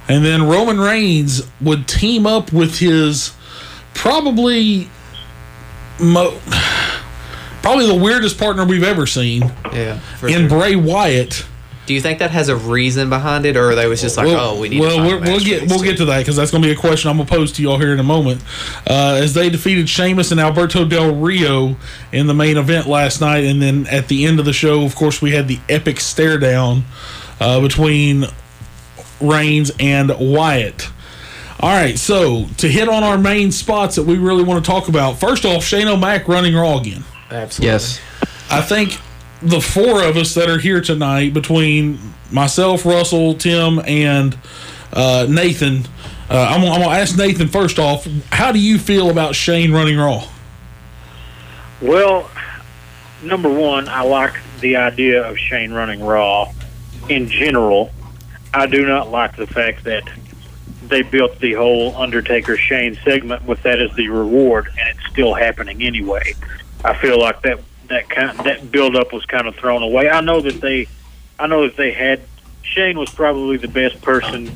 And 0.08 0.24
then 0.24 0.46
Roman 0.46 0.78
Reigns 0.78 1.42
would 1.60 1.88
team 1.88 2.26
up 2.26 2.52
with 2.52 2.78
his 2.78 3.32
probably 3.94 4.88
mo- 6.00 6.38
probably 7.62 7.86
the 7.86 7.94
weirdest 8.00 8.38
partner 8.38 8.64
we've 8.64 8.84
ever 8.84 9.06
seen 9.06 9.42
Yeah. 9.72 9.98
in 10.22 10.48
sure. 10.48 10.48
Bray 10.48 10.76
Wyatt. 10.76 11.44
Do 11.86 11.94
you 11.94 12.00
think 12.00 12.18
that 12.18 12.32
has 12.32 12.48
a 12.48 12.56
reason 12.56 13.08
behind 13.08 13.46
it, 13.46 13.56
or 13.56 13.74
they 13.74 13.86
was 13.86 14.00
just 14.00 14.16
like, 14.16 14.26
"Oh, 14.28 14.60
we 14.60 14.68
need 14.68 14.80
well, 14.80 14.90
to 14.90 14.96
find 14.96 15.08
we're, 15.08 15.32
we'll 15.32 15.40
get 15.40 15.68
we'll 15.68 15.78
two"? 15.78 15.84
get 15.84 15.96
to 15.98 16.04
that 16.06 16.18
because 16.18 16.36
that's 16.36 16.50
going 16.50 16.62
to 16.62 16.68
be 16.68 16.72
a 16.72 16.76
question 16.76 17.08
I'm 17.08 17.16
going 17.16 17.28
to 17.28 17.34
pose 17.34 17.52
to 17.52 17.62
y'all 17.62 17.78
here 17.78 17.92
in 17.92 18.00
a 18.00 18.04
moment. 18.04 18.42
Uh, 18.86 19.20
as 19.22 19.34
they 19.34 19.48
defeated 19.48 19.88
Sheamus 19.88 20.32
and 20.32 20.40
Alberto 20.40 20.84
Del 20.84 21.14
Rio 21.14 21.76
in 22.12 22.26
the 22.26 22.34
main 22.34 22.56
event 22.56 22.86
last 22.86 23.20
night, 23.20 23.44
and 23.44 23.62
then 23.62 23.86
at 23.86 24.08
the 24.08 24.26
end 24.26 24.40
of 24.40 24.44
the 24.44 24.52
show, 24.52 24.84
of 24.84 24.96
course, 24.96 25.22
we 25.22 25.30
had 25.30 25.46
the 25.46 25.60
epic 25.68 26.00
stare 26.00 26.38
down 26.38 26.84
uh, 27.40 27.60
between 27.60 28.24
Reigns 29.20 29.70
and 29.78 30.12
Wyatt. 30.18 30.88
All 31.60 31.70
right, 31.70 31.98
so 31.98 32.46
to 32.58 32.68
hit 32.68 32.88
on 32.88 33.02
our 33.02 33.16
main 33.16 33.50
spots 33.50 33.96
that 33.96 34.02
we 34.02 34.18
really 34.18 34.42
want 34.42 34.62
to 34.62 34.70
talk 34.70 34.88
about. 34.88 35.18
First 35.18 35.44
off, 35.44 35.64
Shane 35.64 35.88
O'Mac 35.88 36.28
running 36.28 36.54
Raw 36.54 36.78
again. 36.78 37.04
Absolutely. 37.30 37.72
Yes. 37.72 38.00
I 38.50 38.60
think 38.60 39.00
the 39.46 39.60
four 39.60 40.02
of 40.02 40.16
us 40.16 40.34
that 40.34 40.48
are 40.48 40.58
here 40.58 40.80
tonight, 40.80 41.32
between 41.32 41.98
myself, 42.30 42.84
Russell, 42.84 43.34
Tim, 43.34 43.80
and 43.86 44.36
uh, 44.92 45.26
Nathan, 45.28 45.84
uh, 46.28 46.48
I'm, 46.50 46.60
I'm 46.62 46.80
going 46.80 46.82
to 46.82 46.88
ask 46.88 47.16
Nathan 47.16 47.48
first 47.48 47.78
off. 47.78 48.06
How 48.30 48.52
do 48.52 48.58
you 48.58 48.78
feel 48.78 49.10
about 49.10 49.34
Shane 49.34 49.72
running 49.72 49.96
Raw? 49.96 50.26
Well, 51.80 52.30
number 53.22 53.48
one, 53.48 53.88
I 53.88 54.02
like 54.02 54.34
the 54.60 54.76
idea 54.76 55.28
of 55.28 55.38
Shane 55.38 55.72
running 55.72 56.02
Raw. 56.02 56.52
In 57.08 57.28
general, 57.28 57.92
I 58.52 58.66
do 58.66 58.86
not 58.86 59.10
like 59.10 59.36
the 59.36 59.46
fact 59.46 59.84
that 59.84 60.08
they 60.88 61.02
built 61.02 61.38
the 61.40 61.52
whole 61.52 61.94
Undertaker 61.96 62.56
Shane 62.56 62.98
segment 63.04 63.44
with 63.44 63.62
that 63.62 63.80
as 63.80 63.94
the 63.96 64.08
reward, 64.08 64.68
and 64.78 64.88
it's 64.88 65.06
still 65.12 65.34
happening 65.34 65.82
anyway. 65.82 66.34
I 66.84 66.94
feel 66.94 67.20
like 67.20 67.42
that 67.42 67.60
that 67.88 68.08
kind 68.08 68.38
that 68.40 68.70
build 68.70 68.96
up 68.96 69.12
was 69.12 69.24
kind 69.26 69.46
of 69.46 69.54
thrown 69.56 69.82
away. 69.82 70.08
I 70.08 70.20
know 70.20 70.40
that 70.40 70.60
they, 70.60 70.88
I 71.38 71.46
know 71.46 71.66
that 71.66 71.76
they 71.76 71.92
had 71.92 72.22
Shane 72.62 72.98
was 72.98 73.10
probably 73.10 73.56
the 73.56 73.68
best 73.68 74.00
person 74.02 74.50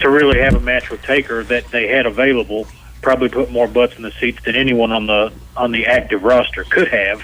to 0.00 0.10
really 0.10 0.40
have 0.40 0.54
a 0.54 0.60
match 0.60 0.90
with 0.90 1.02
Taker 1.02 1.42
that 1.44 1.66
they 1.70 1.88
had 1.88 2.06
available. 2.06 2.66
Probably 3.02 3.28
put 3.28 3.50
more 3.50 3.68
butts 3.68 3.96
in 3.96 4.02
the 4.02 4.12
seats 4.12 4.42
than 4.44 4.54
anyone 4.56 4.92
on 4.92 5.06
the 5.06 5.32
on 5.56 5.72
the 5.72 5.86
active 5.86 6.22
roster 6.22 6.64
could 6.64 6.88
have. 6.88 7.22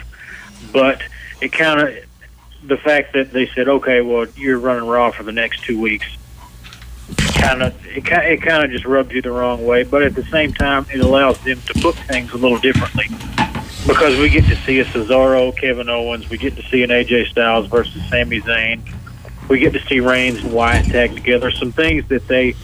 But 0.73 1.03
it 1.41 1.53
kind 1.53 1.81
of 1.81 2.05
the 2.65 2.77
fact 2.77 3.15
that 3.15 3.33
they 3.33 3.47
said, 3.49 3.69
okay, 3.69 4.01
well, 4.01 4.27
you're 4.37 4.59
running 4.59 4.89
Raw 4.89 5.11
for 5.11 5.25
the 5.25 5.33
next 5.33 5.65
two 5.65 5.81
weeks, 5.81 6.07
kind 7.35 7.63
of 7.63 7.87
it 7.87 8.05
kind 8.05 8.27
it 8.27 8.43
kind 8.43 8.65
of 8.65 8.71
just 8.71 8.85
rubs 8.85 9.13
you 9.13 9.23
the 9.23 9.33
wrong 9.33 9.65
way. 9.65 9.83
But 9.83 10.03
at 10.03 10.15
the 10.15 10.25
same 10.25 10.53
time, 10.53 10.87
it 10.93 11.01
allows 11.01 11.39
them 11.45 11.61
to 11.63 11.81
book 11.81 11.97
things 11.97 12.33
a 12.33 12.37
little 12.37 12.59
differently 12.59 13.09
because 13.87 14.19
we 14.19 14.29
get 14.29 14.45
to 14.47 14.57
see 14.65 14.79
a 14.81 14.85
Cesaro, 14.85 15.57
Kevin 15.57 15.89
Owens, 15.89 16.29
we 16.31 16.39
get 16.39 16.57
to 16.57 16.63
see 16.65 16.83
an 16.83 16.91
AJ 16.91 17.29
Styles 17.31 17.67
versus 17.67 18.03
Sami 18.09 18.41
Zayn. 18.41 18.81
we 19.49 19.59
get 19.59 19.73
to 19.73 19.81
see 19.87 20.01
Reigns 20.01 20.39
and 20.43 20.53
Wyatt 20.53 20.87
tag 20.87 21.15
together. 21.15 21.51
Some 21.51 21.73
things 21.73 22.07
that 22.09 22.27
they 22.29 22.55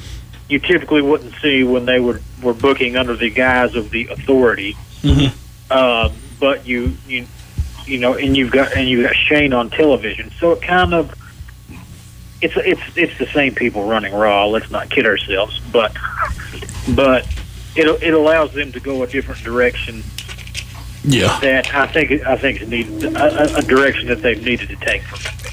you 0.48 0.58
typically 0.58 1.02
wouldn't 1.02 1.34
see 1.42 1.62
when 1.64 1.84
they 1.84 2.00
were 2.00 2.20
were 2.42 2.54
booking 2.54 2.96
under 2.96 3.14
the 3.16 3.30
guise 3.30 3.74
of 3.74 3.90
the 3.90 4.08
authority. 4.08 4.76
Mhm. 5.02 5.32
Uh, 5.70 6.10
but 6.40 6.66
you 6.66 6.96
you 7.06 7.26
you 7.86 7.98
know, 7.98 8.14
and 8.14 8.36
you've 8.36 8.50
got 8.50 8.72
and 8.76 8.88
you 8.88 9.02
got 9.02 9.16
Shane 9.16 9.52
on 9.52 9.70
television, 9.70 10.30
so 10.38 10.52
it 10.52 10.62
kind 10.62 10.94
of 10.94 11.14
it's 12.40 12.54
it's 12.56 12.80
it's 12.96 13.18
the 13.18 13.26
same 13.26 13.54
people 13.54 13.86
running 13.86 14.14
Raw. 14.14 14.46
Let's 14.46 14.70
not 14.70 14.88
kid 14.88 15.04
ourselves, 15.04 15.60
but 15.72 15.94
but 16.94 17.26
it 17.74 17.86
it 18.02 18.14
allows 18.14 18.52
them 18.52 18.72
to 18.72 18.80
go 18.80 19.02
a 19.02 19.06
different 19.06 19.42
direction 19.42 20.02
Yeah, 21.10 21.38
that 21.40 21.74
I 21.74 21.86
think 21.86 22.10
I 22.26 22.36
think 22.36 22.60
is 22.62 22.68
needed 22.68 23.04
a, 23.16 23.54
a- 23.54 23.58
a 23.58 23.62
direction 23.62 24.08
that 24.08 24.20
they've 24.22 24.42
needed 24.42 24.68
to 24.68 24.76
take 24.76 25.02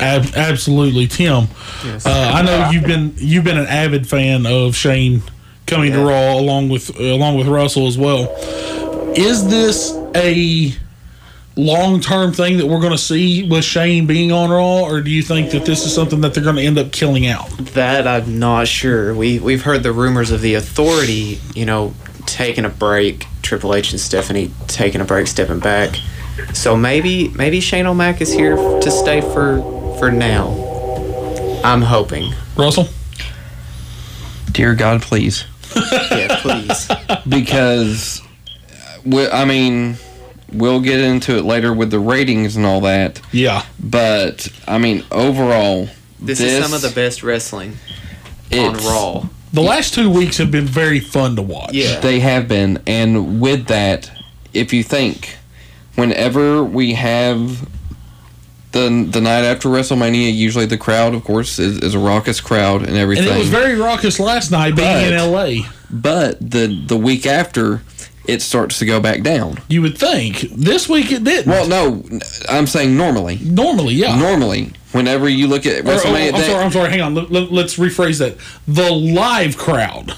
ab- 0.01 0.33
absolutely, 0.35 1.07
Tim. 1.07 1.47
Uh, 1.83 1.99
I 2.05 2.41
know 2.41 2.69
you've 2.71 2.83
been 2.85 3.13
you've 3.17 3.43
been 3.43 3.57
an 3.57 3.67
avid 3.67 4.07
fan 4.07 4.45
of 4.45 4.75
Shane 4.75 5.21
coming 5.67 5.91
to 5.93 5.99
Raw 6.03 6.33
along 6.33 6.69
with 6.69 6.97
along 6.99 7.37
with 7.37 7.47
Russell 7.47 7.87
as 7.87 7.97
well. 7.97 8.33
Is 9.15 9.47
this 9.47 9.93
a 10.15 10.73
long 11.55 12.01
term 12.01 12.33
thing 12.33 12.57
that 12.57 12.65
we're 12.65 12.81
going 12.81 12.91
to 12.91 12.97
see 12.97 13.47
with 13.47 13.63
Shane 13.63 14.05
being 14.07 14.31
on 14.31 14.49
Raw, 14.49 14.81
or 14.81 14.99
do 15.01 15.09
you 15.09 15.21
think 15.21 15.51
that 15.51 15.63
this 15.65 15.85
is 15.85 15.93
something 15.95 16.19
that 16.21 16.33
they're 16.33 16.43
going 16.43 16.57
to 16.57 16.61
end 16.63 16.77
up 16.77 16.91
killing 16.91 17.27
out? 17.27 17.49
That 17.75 18.07
I'm 18.07 18.39
not 18.39 18.67
sure. 18.67 19.15
We 19.15 19.39
we've 19.39 19.61
heard 19.63 19.83
the 19.83 19.93
rumors 19.93 20.31
of 20.31 20.41
the 20.41 20.55
authority, 20.55 21.39
you 21.53 21.65
know, 21.65 21.93
taking 22.25 22.65
a 22.65 22.69
break. 22.69 23.25
Triple 23.45 23.75
H 23.75 23.91
and 23.91 23.99
Stephanie 23.99 24.51
taking 24.67 25.01
a 25.01 25.05
break, 25.05 25.27
stepping 25.27 25.59
back. 25.59 25.95
So 26.53 26.75
maybe 26.75 27.29
maybe 27.29 27.59
Shane 27.61 27.85
O'Mac 27.85 28.19
is 28.19 28.33
here 28.33 28.55
to 28.57 28.91
stay 28.91 29.21
for 29.21 29.61
for 29.99 30.11
now. 30.11 30.49
I'm 31.63 31.81
hoping. 31.83 32.33
Russell, 32.57 32.87
Dear 34.51 34.75
God, 34.75 35.01
please. 35.01 35.45
Yeah, 35.75 36.39
please. 36.41 36.89
because 37.27 38.21
we, 39.05 39.27
I 39.27 39.43
mean, 39.45 39.97
we'll 40.53 40.79
get 40.79 40.99
into 41.01 41.37
it 41.37 41.43
later 41.43 41.73
with 41.73 41.91
the 41.91 41.99
ratings 41.99 42.55
and 42.55 42.65
all 42.65 42.81
that. 42.81 43.19
yeah, 43.33 43.65
But 43.79 44.47
I 44.67 44.77
mean, 44.77 45.03
overall, 45.11 45.89
This, 46.19 46.39
is 46.39 46.63
some 46.63 46.73
of 46.73 46.81
the 46.81 46.91
best 46.95 47.23
wrestling 47.23 47.77
on 48.53 48.75
Raw. 48.77 49.27
The 49.55 49.61
last 49.61 49.93
two 49.93 50.09
weeks 50.09 50.37
have 50.37 50.51
been 50.51 50.65
very 50.65 50.99
fun 50.99 51.35
to 51.37 51.41
watch. 51.41 51.73
Yeah. 51.73 51.99
They 51.99 52.19
have 52.19 52.47
been, 52.47 52.81
and 52.85 53.41
with 53.41 53.67
that, 53.67 54.11
if 54.53 54.73
you 54.73 54.83
think, 54.83 55.37
whenever 55.95 56.63
we 56.63 56.93
have 56.93 57.67
the 58.71 59.07
the 59.09 59.21
night 59.21 59.43
after 59.45 59.69
WrestleMania, 59.69 60.33
usually 60.35 60.65
the 60.65 60.77
crowd, 60.77 61.15
of 61.15 61.23
course, 61.23 61.57
is, 61.59 61.77
is 61.79 61.95
a 61.95 61.99
raucous 61.99 62.41
crowd 62.41 62.83
and 62.83 62.97
everything. 62.97 63.27
and 63.27 63.35
it 63.35 63.39
was 63.39 63.49
very 63.49 63.75
raucous 63.75 64.19
last 64.19 64.51
night 64.51 64.75
being 64.75 65.07
in 65.07 65.13
L.A. 65.13 65.61
but 65.89 66.37
the 66.39 66.83
the 66.87 66.97
week 66.97 67.25
after, 67.25 67.81
it 68.27 68.41
starts 68.41 68.79
to 68.79 68.85
go 68.85 68.99
back 68.99 69.23
down. 69.23 69.57
You 69.69 69.81
would 69.81 69.97
think 69.97 70.41
this 70.51 70.89
week 70.89 71.11
it 71.11 71.23
didn't. 71.23 71.49
Well, 71.49 71.67
no, 71.67 72.03
I'm 72.49 72.67
saying 72.67 72.97
normally. 72.97 73.37
normally, 73.41 73.93
yeah. 73.93 74.19
Normally, 74.19 74.73
whenever 74.95 75.27
you 75.29 75.47
look 75.47 75.65
at 75.65 75.85
Or- 75.85 75.91
oh, 75.91 75.93
I'm 75.93 76.41
sorry. 76.41 76.63
I'm 76.63 76.71
sorry. 76.71 76.89
Hang 76.89 77.01
on. 77.01 77.13
Let, 77.15 77.31
let, 77.31 77.51
let's 77.51 77.77
rephrase 77.77 78.19
that. 78.19 78.37
The 78.67 78.91
live 78.91 79.57
crowd 79.57 80.15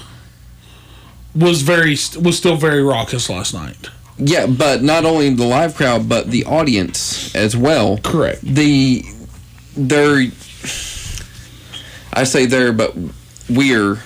was 1.34 1.62
very 1.62 1.96
was 2.20 2.36
still 2.36 2.56
very 2.56 2.82
raucous 2.82 3.28
last 3.28 3.52
night. 3.54 3.88
yeah, 4.16 4.46
but 4.46 4.82
not 4.82 5.04
only 5.04 5.30
the 5.34 5.44
live 5.46 5.74
crowd, 5.74 6.08
but 6.08 6.30
the 6.30 6.44
audience 6.44 7.34
as 7.34 7.56
well. 7.56 7.98
Correct. 7.98 8.40
The 8.42 9.04
they're, 9.76 10.26
I 12.12 12.24
say 12.24 12.46
they're, 12.46 12.72
but 12.72 12.96
we're, 13.48 13.98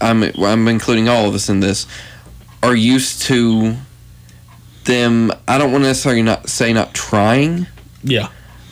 I'm 0.00 0.22
I'm 0.24 0.66
including 0.68 1.08
all 1.08 1.28
of 1.28 1.34
us 1.34 1.48
in 1.48 1.60
this, 1.60 1.86
are 2.62 2.74
used 2.74 3.22
to 3.22 3.76
them. 4.84 5.30
I 5.46 5.58
don't 5.58 5.70
want 5.70 5.84
to 5.84 5.88
necessarily 5.88 6.22
not 6.22 6.48
say 6.48 6.72
not 6.72 6.92
trying 6.94 7.66
Yeah. 8.02 8.28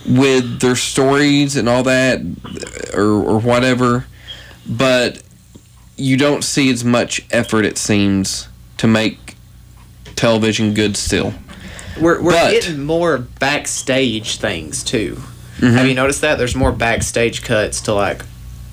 With 0.09 0.61
their 0.61 0.77
stories 0.77 1.57
and 1.57 1.69
all 1.69 1.83
that 1.83 2.21
or, 2.95 3.03
or 3.05 3.39
whatever 3.41 4.07
but 4.69 5.23
you 5.97 6.17
don't 6.17 6.43
see 6.43 6.71
as 6.71 6.83
much 6.85 7.21
effort 7.31 7.65
it 7.65 7.77
seems 7.77 8.49
to 8.79 8.87
make 8.87 9.37
television 10.17 10.73
good 10.75 10.97
still 10.97 11.35
We're, 12.01 12.21
we're 12.23 12.33
But- 12.33 12.53
getting 12.53 12.83
more 12.85 13.19
backstage 13.19 14.37
things 14.39 14.83
too. 14.83 15.17
Mm-hmm. 15.59 15.75
Have 15.77 15.87
you 15.87 15.95
noticed 15.95 16.23
that? 16.23 16.39
There's 16.39 16.55
more 16.57 16.73
backstage 16.73 17.43
cuts 17.43 17.83
to 17.83 17.93
like 17.93 18.23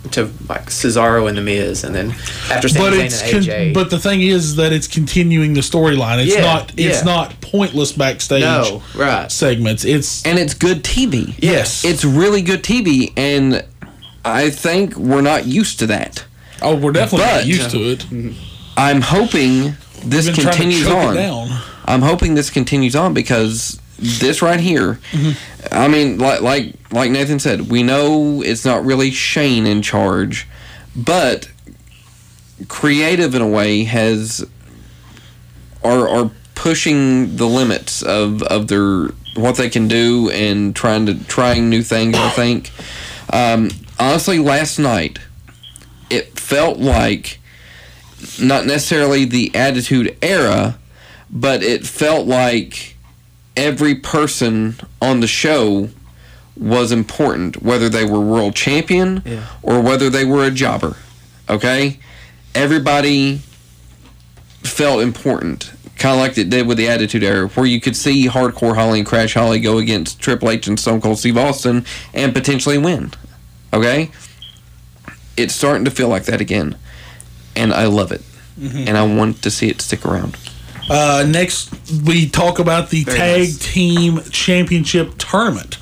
to 0.09 0.25
like 0.49 0.67
Cesaro 0.67 1.27
and 1.27 1.37
the 1.37 1.41
Miz, 1.41 1.83
and 1.83 1.93
then 1.95 2.11
after 2.51 2.67
Sami 2.69 2.89
But 2.89 2.93
Zayn 2.99 3.05
it's 3.05 3.21
and 3.21 3.31
con- 3.31 3.41
AJ. 3.43 3.73
but 3.73 3.89
the 3.89 3.99
thing 3.99 4.21
is 4.21 4.55
that 4.57 4.73
it's 4.73 4.87
continuing 4.87 5.53
the 5.53 5.61
storyline. 5.61 6.23
It's 6.25 6.33
Yeah, 6.35 6.41
not 6.41 6.71
it's 6.77 6.99
yeah. 6.99 7.03
not 7.03 7.39
pointless 7.41 7.91
backstage 7.93 8.41
no, 8.41 8.81
right? 8.95 9.31
segments. 9.31 9.85
It's 9.85 10.25
and 10.25 10.37
it's 10.39 10.53
good 10.53 10.83
tv 10.83 11.35
yes. 11.39 11.83
it's 11.85 12.03
really 12.03 12.41
good 12.41 12.63
tv 12.63 13.13
and 13.17 13.63
i 14.25 14.49
think 14.49 14.95
we're 14.97 15.21
not 15.21 15.45
used 15.45 15.79
to 15.79 15.87
that 15.87 16.25
oh, 16.61 16.75
we're 16.75 16.91
definitely 16.91 17.25
not 17.25 17.35
but- 17.39 17.45
used 17.45 17.71
to 17.71 17.77
it. 17.91 18.05
i'm 18.75 19.01
hoping 19.01 19.75
this 20.03 20.27
We've 20.27 20.35
been 20.35 20.43
trying 20.43 20.55
to 20.55 20.61
continues 20.61 20.87
on. 20.87 21.61
I'm 21.85 22.01
hoping 22.01 22.35
this 22.35 22.49
continues 22.49 22.95
on 22.95 23.13
because 23.13 23.79
this 23.97 24.41
right 24.41 24.59
here, 24.59 24.99
I 25.71 25.87
mean, 25.87 26.17
like 26.17 26.41
like 26.41 26.75
like 26.91 27.11
Nathan 27.11 27.39
said, 27.39 27.69
we 27.69 27.83
know 27.83 28.41
it's 28.41 28.65
not 28.65 28.85
really 28.85 29.11
Shane 29.11 29.65
in 29.65 29.81
charge, 29.81 30.47
but 30.95 31.51
creative 32.67 33.35
in 33.35 33.41
a 33.41 33.47
way 33.47 33.83
has 33.83 34.45
are 35.83 36.09
are 36.09 36.31
pushing 36.55 37.35
the 37.37 37.47
limits 37.47 38.01
of 38.01 38.43
of 38.43 38.67
their 38.67 39.09
what 39.35 39.55
they 39.57 39.69
can 39.69 39.87
do 39.87 40.29
and 40.31 40.75
trying 40.75 41.05
to 41.05 41.23
trying 41.25 41.69
new 41.69 41.81
things. 41.81 42.15
I 42.15 42.29
think. 42.29 42.71
Um, 43.31 43.69
honestly, 43.99 44.39
last 44.39 44.79
night 44.79 45.19
it 46.09 46.39
felt 46.39 46.77
like 46.77 47.39
not 48.41 48.65
necessarily 48.65 49.25
the 49.25 49.53
Attitude 49.53 50.17
Era 50.21 50.79
but 51.29 51.63
it 51.63 51.85
felt 51.85 52.27
like 52.27 52.96
every 53.57 53.95
person 53.95 54.75
on 55.01 55.19
the 55.19 55.27
show 55.27 55.89
was 56.55 56.91
important, 56.91 57.61
whether 57.61 57.89
they 57.89 58.05
were 58.05 58.21
world 58.21 58.55
champion 58.55 59.21
Yeah. 59.25 59.41
or 59.61 59.81
whether 59.81 60.09
they 60.09 60.23
were 60.23 60.45
a 60.45 60.51
jobber. 60.51 60.95
Okay? 61.49 61.99
Everybody 62.55 63.41
felt 64.63 65.01
important, 65.01 65.71
kind 65.97 66.13
of 66.15 66.19
like 66.19 66.37
it 66.37 66.49
did 66.49 66.67
with 66.67 66.77
the 66.77 66.87
Attitude 66.87 67.23
Era, 67.23 67.47
where 67.49 67.65
you 67.65 67.79
could 67.81 67.95
see 67.95 68.27
Hardcore 68.27 68.75
Holly 68.75 68.99
and 68.99 69.07
Crash 69.07 69.33
Holly 69.33 69.59
go 69.59 69.77
against 69.77 70.19
Triple 70.19 70.49
H 70.49 70.67
and 70.67 70.79
Stone 70.79 71.01
Cold 71.01 71.19
Steve 71.19 71.37
Austin 71.37 71.85
and 72.13 72.33
potentially 72.33 72.77
win. 72.77 73.11
Okay? 73.73 74.09
It's 75.35 75.53
starting 75.53 75.85
to 75.85 75.91
feel 75.91 76.07
like 76.07 76.25
that 76.25 76.41
again, 76.41 76.75
and 77.55 77.71
I 77.73 77.85
love 77.85 78.11
it. 78.11 78.21
Mm-hmm. 78.59 78.87
And 78.87 78.97
I 78.97 79.03
want 79.05 79.43
to 79.43 79.51
see 79.51 79.69
it 79.69 79.81
stick 79.81 80.03
around. 80.03 80.35
Uh, 80.89 81.25
next, 81.27 81.69
we 82.05 82.29
talk 82.29 82.59
about 82.59 82.89
the 82.89 83.03
Very 83.03 83.17
tag 83.17 83.39
nice. 83.39 83.57
team 83.73 84.21
championship 84.31 85.17
tournament. 85.17 85.77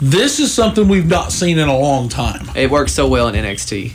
This 0.00 0.40
is 0.40 0.52
something 0.52 0.88
we've 0.88 1.06
not 1.06 1.30
seen 1.30 1.58
in 1.58 1.68
a 1.68 1.76
long 1.78 2.08
time. 2.08 2.50
It 2.56 2.70
works 2.70 2.92
so 2.92 3.06
well 3.06 3.28
in 3.28 3.34
NXT, 3.34 3.92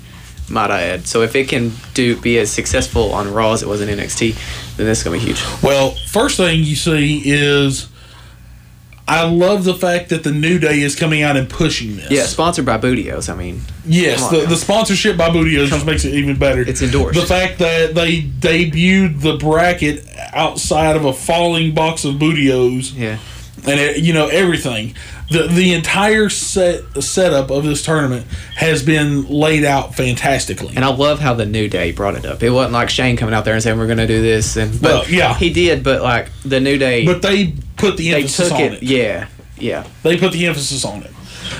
might 0.50 0.72
I 0.72 0.84
add. 0.84 1.08
So 1.08 1.22
if 1.22 1.36
it 1.36 1.50
can 1.50 1.74
do 1.94 2.16
be 2.22 2.38
as 2.38 2.52
successful 2.52 3.12
on 3.12 3.34
Raw 3.34 3.54
as 3.54 3.64
it 3.64 3.68
was 3.68 3.82
in 3.82 3.90
NXT, 3.90 4.78
then 4.78 4.86
this 4.86 5.00
is 5.00 5.04
gonna 5.04 5.18
be 5.18 5.24
huge. 5.24 5.44
Well, 5.62 5.92
first 6.08 6.38
thing 6.38 6.64
you 6.64 6.76
see 6.76 7.22
is 7.26 7.90
I 9.10 9.24
love 9.24 9.64
the 9.64 9.74
fact 9.74 10.10
that 10.10 10.24
the 10.24 10.32
New 10.32 10.60
Day 10.60 10.82
is 10.82 10.96
coming 10.96 11.22
out 11.22 11.38
and 11.38 11.50
pushing 11.50 11.96
this. 11.96 12.12
Yeah, 12.12 12.24
sponsored 12.24 12.66
by 12.66 12.78
Booty 12.78 13.10
O's. 13.12 13.30
I 13.30 13.36
mean, 13.36 13.62
Yes, 13.86 14.28
the, 14.30 14.40
now. 14.40 14.50
the 14.50 14.58
sponsorship 14.58 15.16
by 15.16 15.30
Booty 15.32 15.58
O's 15.58 15.70
just 15.70 15.86
makes 15.86 16.04
it 16.04 16.14
even 16.14 16.38
better. 16.38 16.62
It's 16.62 16.82
endorsed. 16.82 17.18
The 17.18 17.26
fact 17.26 17.60
that 17.60 17.96
they 17.96 18.22
debuted 18.22 19.22
the 19.22 19.38
bracket 19.38 20.06
outside 20.34 20.96
of 20.98 21.06
a 21.06 21.14
falling 21.14 21.74
box 21.74 22.04
of 22.04 22.20
Booty 22.20 22.52
O's 22.52 22.92
yeah. 22.94 23.18
and 23.66 23.80
it, 23.80 24.00
you 24.04 24.14
know 24.14 24.28
everything. 24.28 24.94
The 25.30 25.48
the 25.48 25.74
entire 25.74 26.28
set 26.30 27.02
setup 27.04 27.50
of 27.50 27.64
this 27.64 27.84
tournament 27.84 28.26
has 28.56 28.84
been 28.84 29.28
laid 29.28 29.64
out 29.66 29.96
fantastically. 29.96 30.74
And 30.76 30.84
I 30.86 30.90
love 30.94 31.20
how 31.20 31.34
the 31.34 31.46
New 31.46 31.68
Day 31.70 31.92
brought 31.92 32.16
it 32.16 32.26
up. 32.26 32.44
It 32.44 32.50
wasn't 32.50 32.74
like 32.74 32.90
Shane 32.90 33.16
coming 33.18 33.34
out 33.34 33.46
there 33.46 33.54
and 33.54 33.64
saying 33.64 33.78
we're 33.78 33.88
gonna 33.88 34.08
do 34.08 34.22
this, 34.22 34.58
and 34.58 34.72
but 34.82 34.90
Well, 34.90 35.10
yeah. 35.10 35.34
he 35.34 35.52
did. 35.52 35.84
But 35.84 36.02
like 36.02 36.30
the 36.44 36.60
New 36.60 36.78
Day, 36.78 37.06
but 37.06 37.22
they 37.22 37.54
put 37.78 37.98
the 37.98 38.12
they 38.12 38.18
emphasis 38.18 38.50
took 38.50 38.58
on 38.58 38.64
it, 38.64 38.74
it. 38.74 38.84
Yeah, 38.84 39.28
yeah. 39.58 39.88
They 40.04 40.18
put 40.18 40.34
the 40.34 40.46
emphasis 40.46 40.84
on 40.84 41.04
it. 41.04 41.12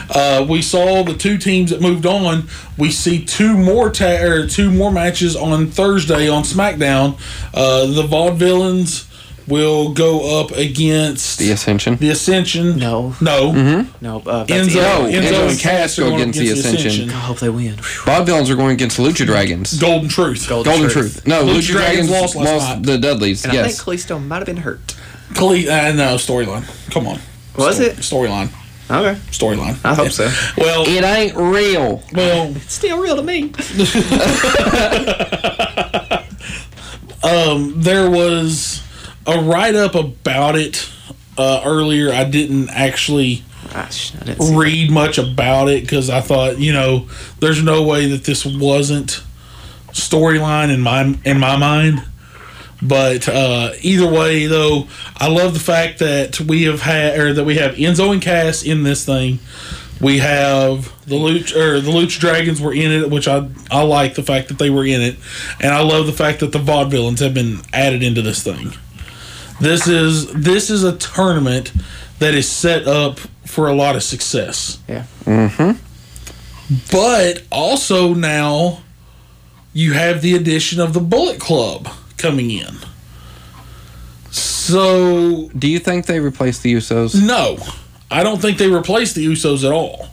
Uh, 0.10 0.46
we 0.48 0.62
saw 0.62 1.04
the 1.04 1.14
two 1.14 1.38
teams 1.38 1.70
that 1.72 1.82
moved 1.82 2.06
on. 2.06 2.48
We 2.78 2.92
see 2.92 3.24
two 3.24 3.58
more 3.58 3.90
ta- 3.90 4.22
or 4.22 4.48
two 4.48 4.72
more 4.72 4.92
matches 4.92 5.36
on 5.36 5.68
Thursday 5.68 6.28
on 6.28 6.44
SmackDown. 6.44 7.18
Uh, 7.54 7.86
the 7.88 8.04
Vaudevillains 8.04 9.06
will 9.48 9.94
go 9.94 10.42
up 10.42 10.52
against 10.52 11.40
The 11.40 11.52
Ascension. 11.52 11.96
the 11.96 12.10
Ascension. 12.10 12.78
No. 12.78 13.16
No. 13.22 13.86
No, 14.02 14.20
uh, 14.26 14.44
that's 14.44 14.68
Enzo, 14.68 14.76
No, 14.76 15.06
it. 15.06 15.24
Enzo 15.24 15.50
and 15.50 15.60
Cass 15.60 15.98
are 15.98 16.02
go 16.02 16.10
going 16.10 16.22
against 16.24 16.40
the 16.40 16.50
Ascension. 16.50 17.10
I 17.10 17.14
hope 17.14 17.40
they 17.40 17.50
win. 17.50 17.76
Whew. 17.76 17.78
Vaudevillains 17.82 18.50
are 18.50 18.56
going 18.56 18.74
against 18.74 18.98
Lucha 18.98 19.26
Dragons. 19.26 19.80
Golden 19.80 20.10
Truth. 20.10 20.50
Golden 20.50 20.72
Golden 20.74 20.90
Truth. 20.90 21.14
Truth. 21.24 21.28
No, 21.28 21.44
Lucha 21.44 21.54
Lucha, 21.60 21.72
Dragons 21.72 22.08
Dragons, 22.08 22.10
lost 22.10 22.36
lost, 22.36 22.48
last 22.48 22.84
the 22.84 22.98
Dudleys. 22.98 23.44
And 23.46 23.54
I 23.54 23.56
yes. 23.56 23.82
think 23.82 24.00
Kalisto 24.00 24.26
might 24.26 24.38
have 24.38 24.46
been 24.46 24.58
hurt. 24.58 24.96
Cle- 25.36 25.70
uh, 25.70 25.92
no, 25.94 26.16
storyline. 26.16 26.66
Come 26.92 27.08
on. 27.08 27.20
Was 27.58 27.76
Sto- 27.76 27.86
it? 27.86 27.96
Storyline. 27.98 28.50
Okay. 28.90 29.20
Storyline. 29.32 29.78
I 29.84 29.94
hope 29.96 30.12
so. 30.12 30.32
Well, 30.58 30.86
it 30.88 31.04
ain't 31.04 31.36
real. 31.36 32.02
well, 32.14 32.56
it's 32.56 32.74
Still 32.74 33.02
real 33.02 33.18
to 33.18 33.24
me. 33.24 33.44
um, 37.24 37.74
there 37.82 38.10
was 38.10 38.82
a 39.26 39.42
write 39.42 39.76
up 39.76 39.96
about 39.96 40.56
it 40.56 40.90
uh, 41.38 41.62
earlier. 41.66 42.14
I 42.14 42.24
didn't 42.24 42.70
actually 42.70 43.44
Gosh, 43.74 44.16
I 44.16 44.24
didn't 44.24 44.56
read 44.56 44.90
much 44.90 45.18
about 45.18 45.68
it 45.68 45.82
because 45.82 46.10
I 46.10 46.22
thought, 46.22 46.58
you 46.58 46.72
know, 46.72 47.10
there's 47.40 47.62
no 47.62 47.84
way 47.84 48.08
that 48.12 48.24
this 48.24 48.46
wasn't 48.46 49.22
storyline 49.90 50.74
in 50.74 50.80
my 50.80 51.18
in 51.26 51.40
my 51.40 51.58
mind. 51.58 52.02
But 52.82 53.28
uh, 53.28 53.72
either 53.82 54.08
way, 54.08 54.46
though, 54.46 54.88
I 55.18 55.28
love 55.30 55.54
the 55.54 55.60
fact 55.60 56.00
that 56.00 56.40
we 56.40 56.64
have 56.64 56.82
had 56.82 57.18
or 57.20 57.34
that 57.34 57.44
we 57.44 57.56
have 57.58 57.76
Enzo 57.76 58.14
and 58.14 58.22
Cass 58.22 58.64
in 58.64 58.84
this 58.84 59.04
thing. 59.06 59.40
We 60.00 60.20
have 60.20 60.94
the 61.08 61.16
Luch 61.16 61.56
or 61.56 61.80
the 61.82 61.90
Lucha 61.90 62.20
Dragons 62.20 62.62
were 62.62 62.74
in 62.74 62.92
it, 62.92 63.10
which 63.10 63.28
I 63.28 63.50
I 63.72 63.82
like 63.82 64.14
the 64.14 64.22
fact 64.22 64.50
that 64.50 64.60
they 64.60 64.70
were 64.70 64.86
in 64.86 65.02
it, 65.02 65.16
and 65.60 65.74
I 65.74 65.82
love 65.82 66.06
the 66.06 66.14
fact 66.14 66.40
that 66.42 66.52
the 66.52 66.60
Vaudevillains 66.60 67.18
have 67.20 67.34
been 67.34 67.62
added 67.74 68.04
into 68.04 68.22
this 68.22 68.44
thing. 68.44 68.74
This 69.60 69.88
is 69.88 70.32
this 70.34 70.70
is 70.70 70.84
a 70.84 70.96
tournament 70.98 71.72
that 72.20 72.36
is 72.36 72.48
set 72.48 72.88
up 72.88 73.18
for 73.46 73.68
a 73.68 73.74
lot 73.74 73.96
of 73.96 74.04
success. 74.04 74.78
Yeah. 74.88 75.06
Mhm. 75.26 75.78
But 76.92 77.42
also 77.52 78.14
now 78.14 78.84
you 79.74 79.94
have 79.94 80.22
the 80.22 80.36
addition 80.36 80.80
of 80.80 80.94
the 80.94 81.00
Bullet 81.00 81.40
Club 81.40 81.88
coming 82.18 82.52
in. 82.52 82.76
So 84.32 85.50
Do 85.58 85.68
you 85.68 85.80
think 85.80 86.06
they 86.06 86.20
replaced 86.20 86.64
the 86.64 86.74
Usos? 86.74 87.16
no, 87.26 87.58
I 88.12 88.24
don't 88.24 88.42
think 88.42 88.58
they 88.58 88.70
replace 88.70 89.14
the 89.14 89.26
Usos 89.26 89.64
at 89.66 89.72
all. 89.72 90.08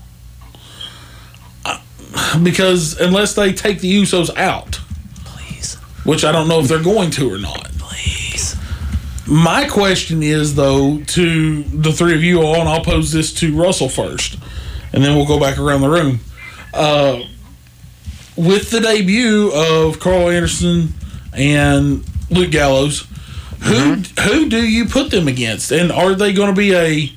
Because 2.43 2.99
unless 3.01 3.35
they 3.35 3.53
take 3.53 3.81
the 3.81 3.93
Usos 4.03 4.35
out, 4.37 4.81
Please. 5.25 5.75
which 6.05 6.25
I 6.25 6.31
don't 6.33 6.47
know 6.49 6.61
if 6.61 6.69
they're 6.69 6.83
going 6.83 7.11
to 7.12 7.33
or 7.33 7.38
not. 7.38 7.71
Please. 7.79 8.57
My 9.27 9.67
question 9.69 10.23
is 10.23 10.55
though 10.55 10.99
to 10.99 11.62
the 11.64 11.93
three 11.93 12.14
of 12.14 12.23
you 12.23 12.40
all, 12.43 12.57
and 12.57 12.69
I'll 12.69 12.85
pose 12.85 13.11
this 13.12 13.33
to 13.35 13.55
Russell 13.57 13.88
first, 13.88 14.38
and 14.93 15.03
then 15.03 15.17
we'll 15.17 15.27
go 15.27 15.40
back 15.40 15.59
around 15.59 15.81
the 15.81 15.88
room. 15.88 16.21
Uh, 16.73 17.23
with 18.37 18.71
the 18.71 18.81
debut 18.81 19.51
of 19.55 19.99
Carl 20.01 20.29
Anderson 20.29 20.93
and 21.35 22.05
Luke 22.31 22.51
Gallows, 22.51 23.07
who 23.62 23.94
who 24.23 24.49
do 24.49 24.62
you 24.66 24.87
put 24.87 25.11
them 25.11 25.29
against? 25.29 25.70
And 25.73 25.90
are 25.92 26.14
they 26.14 26.33
going 26.33 26.55
to 26.55 26.57
be 26.57 26.75
a? 26.75 27.12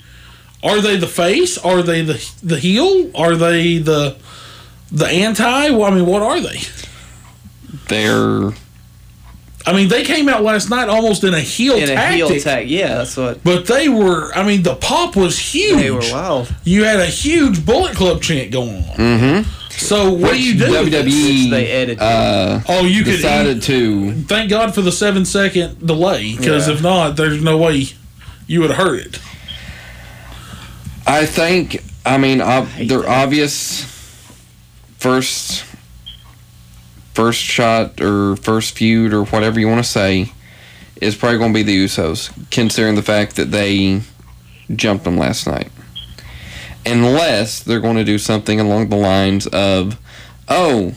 Are 0.63 0.81
they 0.81 0.97
the 0.97 1.07
face? 1.07 1.57
Are 1.57 1.81
they 1.81 2.01
the 2.01 2.29
the 2.43 2.59
heel? 2.59 3.11
Are 3.15 3.35
they 3.35 3.77
the 3.77 4.17
the 4.91 5.05
anti? 5.07 5.69
Well, 5.71 5.83
I 5.85 5.91
mean, 5.91 6.05
what 6.05 6.21
are 6.21 6.39
they? 6.39 6.59
They're 7.89 8.51
I 9.67 9.73
mean, 9.73 9.89
they 9.89 10.03
came 10.05 10.29
out 10.29 10.43
last 10.43 10.69
night 10.69 10.87
almost 10.87 11.25
in 11.25 11.33
a 11.33 11.41
heel 11.41 11.75
In 11.75 11.83
a 11.83 11.87
tactic. 11.87 12.15
heel 12.15 12.39
tag. 12.39 12.69
Yeah, 12.69 12.99
that's 12.99 13.17
what. 13.17 13.43
But 13.43 13.65
they 13.65 13.89
were, 13.89 14.33
I 14.33 14.43
mean, 14.47 14.63
the 14.63 14.75
pop 14.75 15.17
was 15.17 15.37
huge. 15.37 15.81
They 15.81 15.91
were 15.91 15.99
wild. 16.09 16.55
You 16.63 16.85
had 16.85 17.01
a 17.01 17.05
huge 17.05 17.65
Bullet 17.65 17.93
Club 17.93 18.21
chant 18.21 18.49
going 18.51 18.77
on. 18.77 18.95
Mm-hmm. 18.95 19.66
So 19.77 20.11
what 20.11 20.33
do 20.33 20.41
you 20.41 20.57
do? 20.57 20.71
with 20.71 20.91
this? 20.91 21.13
WWE 21.13 21.49
They 21.51 21.67
edited. 21.71 21.99
uh, 22.01 22.61
Oh, 22.67 22.85
you 22.85 23.03
could. 23.03 23.11
decided 23.17 23.61
to. 23.63 24.13
Thank 24.23 24.49
God 24.49 24.73
for 24.73 24.81
the 24.81 24.91
seven 24.91 25.23
second 25.25 25.85
delay, 25.85 26.35
because 26.35 26.67
Yeah. 26.67 26.73
if 26.73 26.81
not, 26.81 27.15
there's 27.15 27.41
no 27.41 27.57
way 27.57 27.87
you 28.47 28.61
would 28.61 28.71
have 28.71 28.79
heard 28.79 28.99
it. 28.99 29.19
I 31.05 31.25
think. 31.25 31.83
I 32.05 32.17
mean, 32.17 32.41
ob- 32.41 32.67
hate 32.69 32.89
their 32.89 32.99
that. 33.01 33.07
obvious 33.09 33.83
first 34.97 35.63
first 37.13 37.41
shot 37.41 37.99
or 38.01 38.35
first 38.37 38.75
feud 38.77 39.13
or 39.13 39.23
whatever 39.25 39.59
you 39.59 39.67
want 39.67 39.83
to 39.83 39.89
say 39.89 40.31
is 41.01 41.15
probably 41.15 41.37
going 41.37 41.51
to 41.51 41.57
be 41.57 41.63
the 41.63 41.85
Usos, 41.85 42.29
considering 42.51 42.95
the 42.95 43.01
fact 43.03 43.35
that 43.37 43.51
they 43.51 44.01
jumped 44.75 45.03
them 45.03 45.17
last 45.17 45.47
night. 45.47 45.69
Unless 46.87 47.63
they're 47.63 47.81
going 47.81 47.97
to 47.97 48.05
do 48.05 48.17
something 48.17 48.61
along 48.61 48.87
the 48.87 48.95
lines 48.95 49.45
of, 49.47 49.99
oh, 50.47 50.95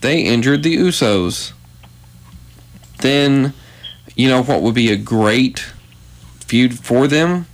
they 0.00 0.20
injured 0.20 0.62
the 0.62 0.76
Usos. 0.76 1.52
Then, 3.00 3.52
you 4.14 4.28
know 4.28 4.44
what 4.44 4.62
would 4.62 4.76
be 4.76 4.92
a 4.92 4.96
great 4.96 5.66
feud 6.38 6.78
for 6.78 7.08
them? 7.08 7.46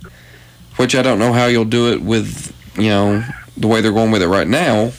Which 0.75 0.95
I 0.95 1.01
don't 1.01 1.17
know 1.17 1.33
how 1.33 1.47
you'll 1.47 1.65
do 1.65 1.91
it 1.91 2.01
with, 2.03 2.55
you 2.75 2.89
know, 2.89 3.25
the 3.57 3.67
way 3.67 3.81
they're 3.81 3.91
going 3.91 4.11
with 4.11 4.21
it 4.21 4.27
right 4.27 4.47
now. 4.47 4.91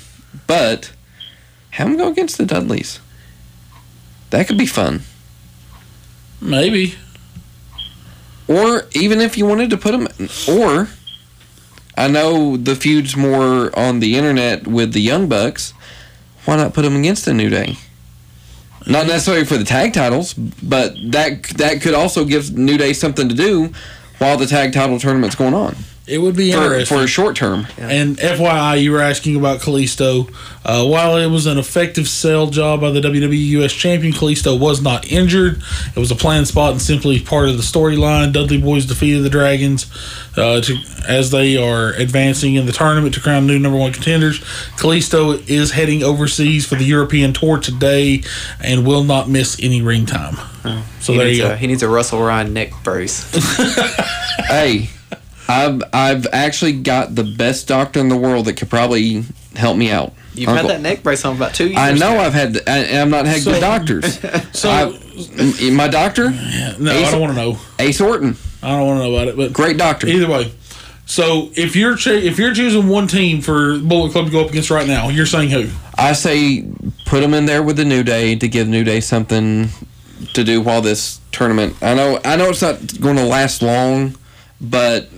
But 0.48 0.92
have 1.70 1.88
them 1.88 1.96
go 1.96 2.08
against 2.08 2.36
the 2.36 2.46
Dudleys. 2.46 2.98
That 4.30 4.48
could 4.48 4.58
be 4.58 4.66
fun. 4.66 5.02
Maybe. 6.40 6.94
Or 8.48 8.86
even 8.92 9.20
if 9.20 9.38
you 9.38 9.46
wanted 9.46 9.70
to 9.70 9.76
put 9.76 9.92
them, 9.92 10.08
or 10.48 10.88
I 11.96 12.08
know 12.08 12.56
the 12.56 12.74
feud's 12.74 13.16
more 13.16 13.76
on 13.78 14.00
the 14.00 14.16
internet 14.16 14.66
with 14.66 14.92
the 14.92 15.00
Young 15.00 15.28
Bucks. 15.28 15.72
Why 16.44 16.56
not 16.56 16.74
put 16.74 16.82
them 16.82 16.96
against 16.96 17.24
the 17.24 17.34
New 17.34 17.48
Day? 17.48 17.76
Not 18.86 19.06
necessarily 19.06 19.44
for 19.44 19.56
the 19.56 19.64
tag 19.64 19.94
titles, 19.94 20.34
but 20.34 20.94
that 21.12 21.44
that 21.56 21.80
could 21.80 21.94
also 21.94 22.24
give 22.24 22.56
New 22.56 22.76
Day 22.76 22.92
something 22.92 23.28
to 23.28 23.34
do 23.34 23.72
while 24.18 24.36
the 24.36 24.46
tag 24.46 24.72
title 24.72 24.98
tournament's 24.98 25.36
going 25.36 25.54
on 25.54 25.74
It 26.06 26.18
would 26.18 26.36
be 26.36 26.52
for, 26.52 26.58
interesting. 26.58 26.98
for 26.98 27.04
a 27.04 27.06
short 27.06 27.34
term. 27.34 27.66
And 27.78 28.18
FYI, 28.18 28.82
you 28.82 28.92
were 28.92 29.00
asking 29.00 29.36
about 29.36 29.60
Kalisto. 29.60 30.28
Uh, 30.62 30.86
while 30.86 31.16
it 31.16 31.28
was 31.28 31.46
an 31.46 31.56
effective 31.56 32.06
sell 32.08 32.48
job 32.48 32.82
by 32.82 32.90
the 32.90 33.00
WWE 33.00 33.62
US 33.62 33.72
Champion, 33.72 34.12
Kalisto 34.12 34.58
was 34.58 34.82
not 34.82 35.10
injured. 35.10 35.62
It 35.96 35.98
was 35.98 36.10
a 36.10 36.14
planned 36.14 36.46
spot 36.46 36.72
and 36.72 36.82
simply 36.82 37.20
part 37.20 37.48
of 37.48 37.56
the 37.56 37.62
storyline. 37.62 38.34
Dudley 38.34 38.60
Boys 38.60 38.84
defeated 38.84 39.22
the 39.22 39.30
Dragons 39.30 39.90
uh, 40.36 40.60
to, 40.60 40.76
as 41.08 41.30
they 41.30 41.56
are 41.56 41.94
advancing 41.94 42.56
in 42.56 42.66
the 42.66 42.72
tournament 42.72 43.14
to 43.14 43.20
crown 43.22 43.46
new 43.46 43.58
number 43.58 43.78
one 43.78 43.92
contenders. 43.94 44.40
Kalisto 44.76 45.48
is 45.48 45.70
heading 45.70 46.02
overseas 46.02 46.66
for 46.66 46.74
the 46.74 46.84
European 46.84 47.32
tour 47.32 47.58
today 47.58 48.22
and 48.60 48.86
will 48.86 49.04
not 49.04 49.30
miss 49.30 49.58
any 49.62 49.80
ring 49.80 50.04
time. 50.04 50.36
so 51.00 51.12
he, 51.12 51.18
there 51.18 51.26
needs 51.28 51.38
you 51.38 51.44
a, 51.46 51.48
go. 51.48 51.56
he 51.56 51.66
needs 51.66 51.82
a 51.82 51.88
Russell 51.88 52.20
Ryan 52.20 52.52
neck 52.52 52.72
brace. 52.82 53.30
hey, 54.48 54.90
I've 55.48 55.82
I've 55.92 56.26
actually 56.32 56.72
got 56.74 57.14
the 57.14 57.24
best 57.24 57.68
doctor 57.68 58.00
in 58.00 58.08
the 58.08 58.16
world 58.16 58.46
that 58.46 58.54
could 58.56 58.70
probably 58.70 59.24
help 59.54 59.76
me 59.76 59.90
out. 59.90 60.12
You've 60.34 60.48
Uncle- 60.48 60.68
had 60.68 60.78
that 60.78 60.82
neck 60.82 61.02
brace 61.02 61.24
on 61.24 61.36
for 61.36 61.42
about 61.44 61.54
two 61.54 61.66
years. 61.66 61.78
I 61.78 61.92
know 61.92 62.14
now. 62.14 62.20
I've 62.20 62.34
had, 62.34 62.56
I, 62.66 62.78
and 62.78 62.98
I'm 63.02 63.10
not 63.10 63.24
had 63.26 63.40
So- 63.42 63.52
good 63.52 63.60
doctors. 63.60 64.18
So, 64.52 64.68
I- 64.70 64.98
m- 65.38 65.74
my 65.76 65.86
doctor, 65.88 66.30
no, 66.30 66.92
I 66.92 67.10
don't 67.10 67.20
want 67.20 67.34
to 67.34 67.40
know. 67.40 67.58
Ace 67.78 68.00
Orton, 68.00 68.36
I 68.62 68.70
don't 68.70 68.86
want 68.86 68.98
to 69.00 69.04
know 69.04 69.14
about 69.14 69.28
it. 69.28 69.36
But 69.36 69.52
great 69.52 69.76
doctor. 69.76 70.08
Either 70.08 70.28
way. 70.28 70.52
So 71.06 71.50
if 71.54 71.76
you're 71.76 71.96
cho- 71.96 72.10
if 72.14 72.38
you're 72.38 72.54
choosing 72.54 72.88
one 72.88 73.06
team 73.06 73.42
for 73.42 73.78
Bullet 73.78 74.10
Club 74.12 74.26
to 74.26 74.32
go 74.32 74.40
up 74.42 74.50
against 74.50 74.70
right 74.70 74.88
now, 74.88 75.08
you're 75.10 75.26
saying 75.26 75.50
who? 75.50 75.68
I 75.96 76.14
say 76.14 76.64
put 77.04 77.20
them 77.20 77.34
in 77.34 77.44
there 77.46 77.62
with 77.62 77.76
the 77.76 77.84
New 77.84 78.02
Day 78.02 78.34
to 78.36 78.48
give 78.48 78.66
New 78.66 78.82
Day 78.84 79.00
something 79.00 79.68
to 80.32 80.42
do 80.42 80.60
while 80.62 80.80
this 80.80 81.20
tournament. 81.30 81.76
I 81.82 81.94
know, 81.94 82.18
I 82.24 82.36
know 82.36 82.48
it's 82.48 82.62
not 82.62 83.00
going 83.00 83.16
to 83.16 83.24
last 83.24 83.60
long, 83.62 84.16
but 84.60 85.08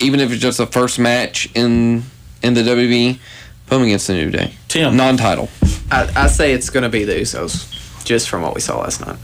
even 0.00 0.20
if 0.20 0.30
it's 0.30 0.40
just 0.40 0.58
the 0.58 0.66
first 0.66 0.98
match 0.98 1.48
in 1.54 2.02
in 2.42 2.54
the 2.54 2.62
WWE, 2.62 3.18
put 3.66 3.76
them 3.76 3.82
against 3.82 4.06
the 4.06 4.14
New 4.14 4.30
Day. 4.30 4.54
Tim. 4.68 4.96
non-title. 4.96 5.48
I, 5.90 6.10
I 6.14 6.26
say 6.26 6.52
it's 6.52 6.70
going 6.70 6.82
to 6.82 6.88
be 6.88 7.04
the 7.04 7.14
Usos, 7.14 8.04
just 8.04 8.28
from 8.28 8.42
what 8.42 8.54
we 8.54 8.60
saw 8.60 8.80
last 8.80 9.00
night. 9.00 9.16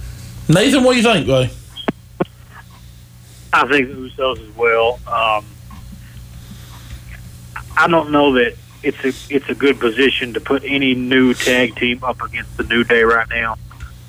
Nathan, 0.48 0.82
what 0.82 0.92
do 0.92 0.98
you 0.98 1.02
think, 1.02 1.26
boy? 1.26 1.50
I 3.52 3.68
think 3.68 3.88
the 3.88 3.94
Usos 3.94 4.48
as 4.48 4.56
well. 4.56 4.98
Um, 5.06 5.44
I 7.76 7.86
don't 7.88 8.10
know 8.10 8.32
that 8.34 8.56
it's 8.82 9.04
a 9.04 9.34
it's 9.34 9.48
a 9.48 9.54
good 9.54 9.78
position 9.78 10.34
to 10.34 10.40
put 10.40 10.64
any 10.64 10.94
new 10.94 11.34
tag 11.34 11.76
team 11.76 12.02
up 12.02 12.20
against 12.22 12.56
the 12.56 12.64
New 12.64 12.84
Day 12.84 13.02
right 13.02 13.28
now. 13.28 13.56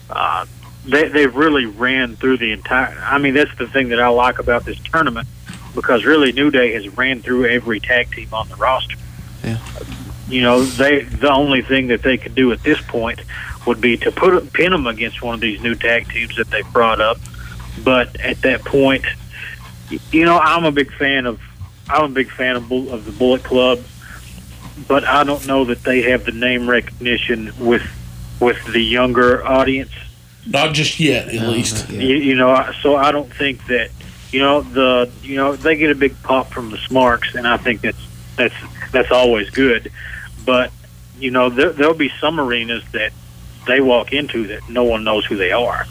Uh, 0.09 0.45
they 0.85 1.07
they've 1.09 1.35
really 1.35 1.65
ran 1.65 2.15
through 2.15 2.37
the 2.37 2.51
entire. 2.51 2.97
I 2.99 3.17
mean, 3.17 3.33
that's 3.33 3.55
the 3.57 3.67
thing 3.67 3.89
that 3.89 3.99
I 3.99 4.07
like 4.07 4.39
about 4.39 4.65
this 4.65 4.79
tournament 4.79 5.27
because 5.75 6.05
really 6.05 6.31
New 6.31 6.51
Day 6.51 6.73
has 6.73 6.87
ran 6.97 7.21
through 7.21 7.47
every 7.47 7.79
tag 7.79 8.11
team 8.11 8.29
on 8.33 8.47
the 8.49 8.55
roster. 8.55 8.95
Yeah. 9.43 9.57
You 10.27 10.41
know, 10.41 10.63
they 10.63 11.03
the 11.03 11.31
only 11.31 11.61
thing 11.61 11.87
that 11.87 12.01
they 12.01 12.17
could 12.17 12.35
do 12.35 12.51
at 12.51 12.63
this 12.63 12.79
point 12.81 13.21
would 13.67 13.79
be 13.81 13.97
to 13.97 14.11
put 14.11 14.51
pin 14.53 14.71
them 14.71 14.87
against 14.87 15.21
one 15.21 15.35
of 15.35 15.41
these 15.41 15.61
new 15.61 15.75
tag 15.75 16.09
teams 16.09 16.35
that 16.37 16.49
they 16.49 16.61
brought 16.73 16.99
up, 17.01 17.17
But 17.83 18.19
at 18.19 18.41
that 18.41 18.63
point, 18.65 19.05
you 20.11 20.25
know, 20.25 20.37
I'm 20.37 20.65
a 20.65 20.71
big 20.71 20.91
fan 20.93 21.25
of 21.25 21.39
I'm 21.89 22.05
a 22.05 22.09
big 22.13 22.29
fan 22.31 22.55
of, 22.55 22.71
of 22.71 23.05
the 23.05 23.11
Bullet 23.11 23.43
Club, 23.43 23.79
but 24.87 25.03
I 25.03 25.23
don't 25.23 25.45
know 25.47 25.65
that 25.65 25.83
they 25.83 26.01
have 26.03 26.25
the 26.25 26.31
name 26.31 26.69
recognition 26.69 27.51
with 27.59 27.83
with 28.39 28.63
the 28.71 28.81
younger 28.81 29.45
audience. 29.45 29.91
Not 30.47 30.73
just 30.73 30.99
yet, 30.99 31.29
at 31.29 31.47
least. 31.47 31.89
You, 31.89 32.15
you 32.17 32.35
know, 32.35 32.49
I- 32.49 32.73
so 32.81 32.95
I 32.95 33.11
don't 33.11 33.31
think 33.33 33.65
that 33.67 33.91
you 34.33 34.39
know 34.39 34.61
the 34.61 35.11
you 35.21 35.35
know 35.35 35.55
they 35.55 35.77
get 35.77 35.91
a 35.91 35.95
big 35.95 36.21
pop 36.23 36.49
from 36.51 36.71
the 36.71 36.77
Smarks, 36.77 37.35
and 37.35 37.47
I 37.47 37.57
think 37.57 37.81
that's 37.81 38.07
that's 38.35 38.55
that's 38.91 39.11
always 39.11 39.51
good. 39.51 39.91
But 40.43 40.71
you 41.19 41.29
know, 41.29 41.49
there, 41.49 41.69
there'll 41.69 41.93
be 41.93 42.11
some 42.19 42.39
arenas 42.39 42.83
that 42.91 43.13
they 43.67 43.79
walk 43.79 44.11
into 44.11 44.47
that 44.47 44.67
no 44.67 44.83
one 44.83 45.03
knows 45.03 45.23
who 45.25 45.37
they 45.37 45.51
are. 45.51 45.85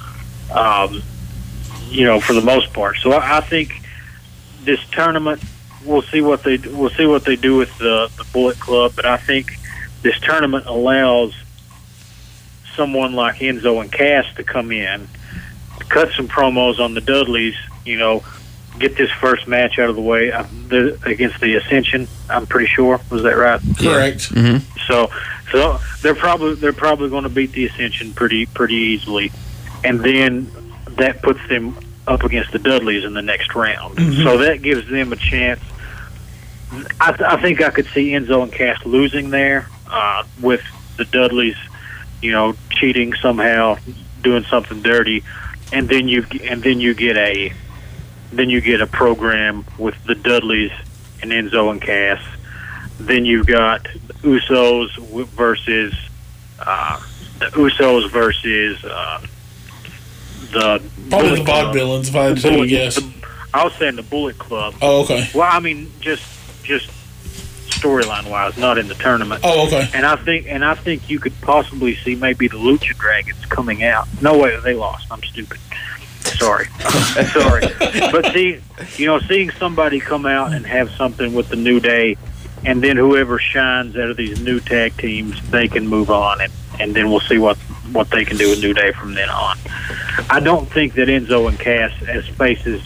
Um, 0.52 1.02
you 1.88 2.04
know, 2.04 2.20
for 2.20 2.32
the 2.32 2.42
most 2.42 2.72
part. 2.72 2.96
So 2.96 3.12
I, 3.12 3.38
I 3.38 3.40
think 3.40 3.80
this 4.64 4.80
tournament, 4.90 5.42
we'll 5.84 6.02
see 6.02 6.20
what 6.20 6.42
they 6.42 6.56
we'll 6.56 6.90
see 6.90 7.06
what 7.06 7.24
they 7.24 7.36
do 7.36 7.56
with 7.56 7.76
the 7.78 8.10
the 8.16 8.24
Bullet 8.32 8.58
Club. 8.58 8.92
But 8.96 9.06
I 9.06 9.18
think 9.18 9.56
this 10.02 10.18
tournament 10.18 10.66
allows 10.66 11.32
someone 12.74 13.12
like 13.12 13.36
Enzo 13.36 13.80
and 13.80 13.92
Cass 13.92 14.26
to 14.34 14.42
come 14.42 14.72
in, 14.72 15.06
cut 15.88 16.10
some 16.16 16.26
promos 16.26 16.80
on 16.80 16.94
the 16.94 17.00
Dudleys. 17.00 17.54
You 17.84 17.98
know, 17.98 18.24
get 18.78 18.96
this 18.96 19.10
first 19.20 19.46
match 19.48 19.78
out 19.78 19.90
of 19.90 19.96
the 19.96 20.02
way 20.02 20.32
uh, 20.32 20.44
the, 20.68 20.98
against 21.04 21.40
the 21.40 21.56
Ascension. 21.56 22.08
I'm 22.30 22.46
pretty 22.46 22.66
sure 22.68 23.00
was 23.10 23.22
that 23.22 23.36
right? 23.36 23.60
Correct. 23.78 24.30
So, 24.86 25.10
so 25.50 25.78
they're 26.02 26.14
probably 26.14 26.54
they're 26.54 26.72
probably 26.72 27.10
going 27.10 27.24
to 27.24 27.28
beat 27.28 27.52
the 27.52 27.66
Ascension 27.66 28.12
pretty 28.12 28.46
pretty 28.46 28.74
easily, 28.74 29.32
and 29.84 30.00
then 30.00 30.50
that 30.92 31.22
puts 31.22 31.40
them 31.48 31.76
up 32.06 32.24
against 32.24 32.52
the 32.52 32.58
Dudleys 32.58 33.04
in 33.04 33.14
the 33.14 33.22
next 33.22 33.54
round. 33.54 33.96
So 34.24 34.38
that 34.38 34.62
gives 34.62 34.88
them 34.90 35.12
a 35.12 35.16
chance. 35.16 35.60
I, 37.00 37.12
th- 37.12 37.20
I 37.20 37.40
think 37.40 37.60
I 37.60 37.70
could 37.70 37.86
see 37.88 38.10
Enzo 38.12 38.42
and 38.42 38.50
Cass 38.50 38.84
losing 38.86 39.30
there 39.30 39.66
uh, 39.86 40.24
with 40.40 40.62
the 40.96 41.04
Dudleys, 41.04 41.56
you 42.22 42.32
know, 42.32 42.54
cheating 42.70 43.12
somehow, 43.14 43.76
doing 44.22 44.44
something 44.44 44.80
dirty, 44.82 45.22
and 45.72 45.88
then 45.88 46.08
you 46.08 46.24
and 46.44 46.62
then 46.62 46.80
you 46.80 46.94
get 46.94 47.16
a 47.16 47.52
then 48.32 48.50
you 48.50 48.60
get 48.60 48.80
a 48.80 48.86
program 48.86 49.64
with 49.78 49.94
the 50.04 50.14
Dudleys 50.14 50.72
and 51.22 51.30
Enzo 51.30 51.70
and 51.70 51.80
Cass. 51.80 52.22
Then 52.98 53.24
you've 53.24 53.46
got 53.46 53.84
Usos 54.22 54.96
versus 55.30 55.94
uh, 56.58 57.00
the 57.38 57.46
Usos 57.46 58.10
versus 58.10 58.84
uh, 58.84 59.20
the 60.52 60.82
Probably 61.08 61.30
the 61.40 61.44
Bullet 61.44 61.44
Club. 61.44 61.74
vaudevillains, 61.74 62.08
if 62.08 62.16
I 62.16 62.22
had 62.24 62.36
to 62.38 62.66
guess. 62.66 62.96
the- 62.96 63.12
I 63.54 63.64
was 63.64 63.74
saying 63.74 63.96
the 63.96 64.02
Bullet 64.02 64.38
Club. 64.38 64.74
Oh, 64.80 65.02
okay. 65.04 65.28
Well, 65.34 65.48
I 65.50 65.60
mean, 65.60 65.90
just 66.00 66.22
just 66.62 66.88
storyline 67.68 68.30
wise, 68.30 68.56
not 68.56 68.78
in 68.78 68.88
the 68.88 68.94
tournament. 68.94 69.40
Oh, 69.44 69.66
okay. 69.66 69.88
And 69.94 70.06
I 70.06 70.16
think 70.16 70.46
and 70.48 70.64
I 70.64 70.74
think 70.74 71.10
you 71.10 71.18
could 71.18 71.38
possibly 71.42 71.96
see 71.96 72.14
maybe 72.14 72.48
the 72.48 72.56
Lucha 72.56 72.96
Dragons 72.96 73.44
coming 73.46 73.82
out. 73.84 74.06
No 74.22 74.38
way, 74.38 74.58
they 74.60 74.74
lost. 74.74 75.06
I'm 75.10 75.22
stupid. 75.22 75.58
Sorry, 76.24 76.66
sorry. 77.32 77.62
But 78.10 78.32
see, 78.32 78.60
you 78.96 79.06
know, 79.06 79.20
seeing 79.20 79.50
somebody 79.50 80.00
come 80.00 80.26
out 80.26 80.52
and 80.52 80.66
have 80.66 80.90
something 80.90 81.34
with 81.34 81.48
the 81.48 81.56
New 81.56 81.80
Day, 81.80 82.16
and 82.64 82.82
then 82.82 82.96
whoever 82.96 83.38
shines 83.38 83.96
out 83.96 84.10
of 84.10 84.16
these 84.16 84.40
new 84.40 84.60
tag 84.60 84.96
teams, 84.96 85.40
they 85.50 85.68
can 85.68 85.86
move 85.86 86.10
on, 86.10 86.40
and 86.40 86.52
and 86.80 86.94
then 86.94 87.10
we'll 87.10 87.20
see 87.20 87.38
what 87.38 87.56
what 87.92 88.10
they 88.10 88.24
can 88.24 88.36
do 88.36 88.50
with 88.50 88.60
New 88.60 88.74
Day 88.74 88.92
from 88.92 89.14
then 89.14 89.28
on. 89.28 89.58
I 90.30 90.40
don't 90.40 90.70
think 90.70 90.94
that 90.94 91.08
Enzo 91.08 91.48
and 91.48 91.58
Cass 91.58 91.92
as 92.08 92.26
faces 92.28 92.82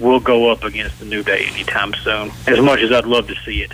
will 0.00 0.20
go 0.20 0.50
up 0.50 0.64
against 0.64 0.98
the 1.00 1.04
New 1.04 1.22
Day 1.22 1.46
anytime 1.50 1.92
soon. 1.94 2.30
As 2.46 2.60
much 2.60 2.80
as 2.80 2.92
I'd 2.92 3.06
love 3.06 3.28
to 3.28 3.34
see 3.44 3.62
it. 3.62 3.72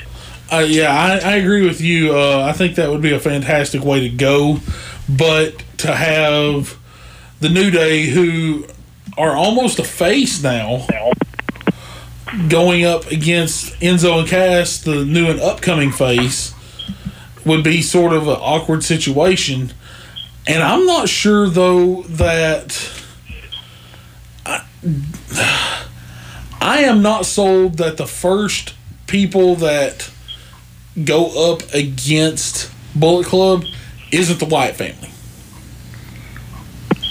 Uh, 0.50 0.58
yeah, 0.58 0.92
I, 0.92 1.32
I 1.32 1.36
agree 1.36 1.66
with 1.66 1.80
you. 1.80 2.16
Uh, 2.16 2.44
I 2.48 2.52
think 2.52 2.76
that 2.76 2.90
would 2.90 3.02
be 3.02 3.12
a 3.12 3.20
fantastic 3.20 3.82
way 3.82 4.00
to 4.00 4.08
go. 4.08 4.58
But 5.08 5.62
to 5.78 5.94
have 5.94 6.78
the 7.40 7.48
New 7.48 7.70
Day, 7.70 8.06
who 8.06 8.66
are 9.16 9.35
almost 9.37 9.79
a 9.79 9.85
face 9.85 10.42
now, 10.42 10.87
going 12.48 12.85
up 12.85 13.07
against 13.07 13.72
Enzo 13.81 14.18
and 14.20 14.29
Cass, 14.29 14.79
the 14.79 15.05
new 15.05 15.27
and 15.27 15.40
upcoming 15.40 15.92
face, 15.92 16.55
would 17.44 17.62
be 17.62 17.83
sort 17.83 18.12
of 18.12 18.27
an 18.27 18.37
awkward 18.40 18.83
situation. 18.83 19.72
And 20.46 20.62
I'm 20.62 20.87
not 20.87 21.09
sure, 21.09 21.48
though, 21.48 22.03
that. 22.03 22.90
I, 24.44 24.64
I 26.61 26.79
am 26.81 27.03
not 27.03 27.27
sold 27.27 27.79
that 27.79 27.98
the 27.98 28.07
first 28.07 28.74
people 29.07 29.55
that 29.57 30.11
go 31.05 31.53
up 31.53 31.62
against 31.74 32.70
Bullet 32.94 33.27
Club 33.27 33.64
isn't 34.11 34.38
the 34.38 34.46
Wyatt 34.46 34.77
family. 34.77 35.11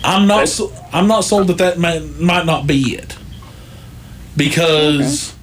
I'm 0.03 0.27
not. 0.27 0.47
So, 0.49 0.71
I'm 0.91 1.07
not 1.07 1.21
sold 1.21 1.47
that 1.47 1.57
that 1.59 1.79
might, 1.79 2.03
might 2.19 2.45
not 2.45 2.67
be 2.67 2.95
it 2.95 3.17
because 4.35 5.35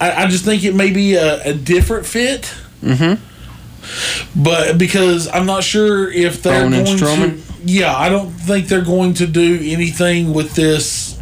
I, 0.00 0.24
I 0.24 0.26
just 0.26 0.44
think 0.44 0.64
it 0.64 0.74
may 0.74 0.90
be 0.90 1.14
a, 1.14 1.42
a 1.44 1.54
different 1.54 2.06
fit. 2.06 2.54
Mm-hmm. 2.82 3.26
But 4.42 4.78
because 4.78 5.28
I'm 5.28 5.46
not 5.46 5.64
sure 5.64 6.10
if 6.10 6.42
they're 6.42 6.68
going 6.68 6.98
to, 6.98 7.38
yeah, 7.64 7.96
I 7.96 8.08
don't 8.08 8.30
think 8.30 8.68
they're 8.68 8.84
going 8.84 9.14
to 9.14 9.26
do 9.26 9.58
anything 9.62 10.32
with 10.32 10.54
this 10.54 11.20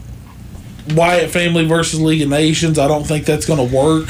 Wyatt 0.95 1.31
family 1.31 1.67
versus 1.67 2.01
League 2.01 2.23
of 2.23 2.29
Nations. 2.29 2.79
I 2.79 2.89
don't 2.89 3.05
think 3.05 3.25
that's 3.27 3.47
going 3.47 3.69
to 3.69 3.75
work. 3.75 4.09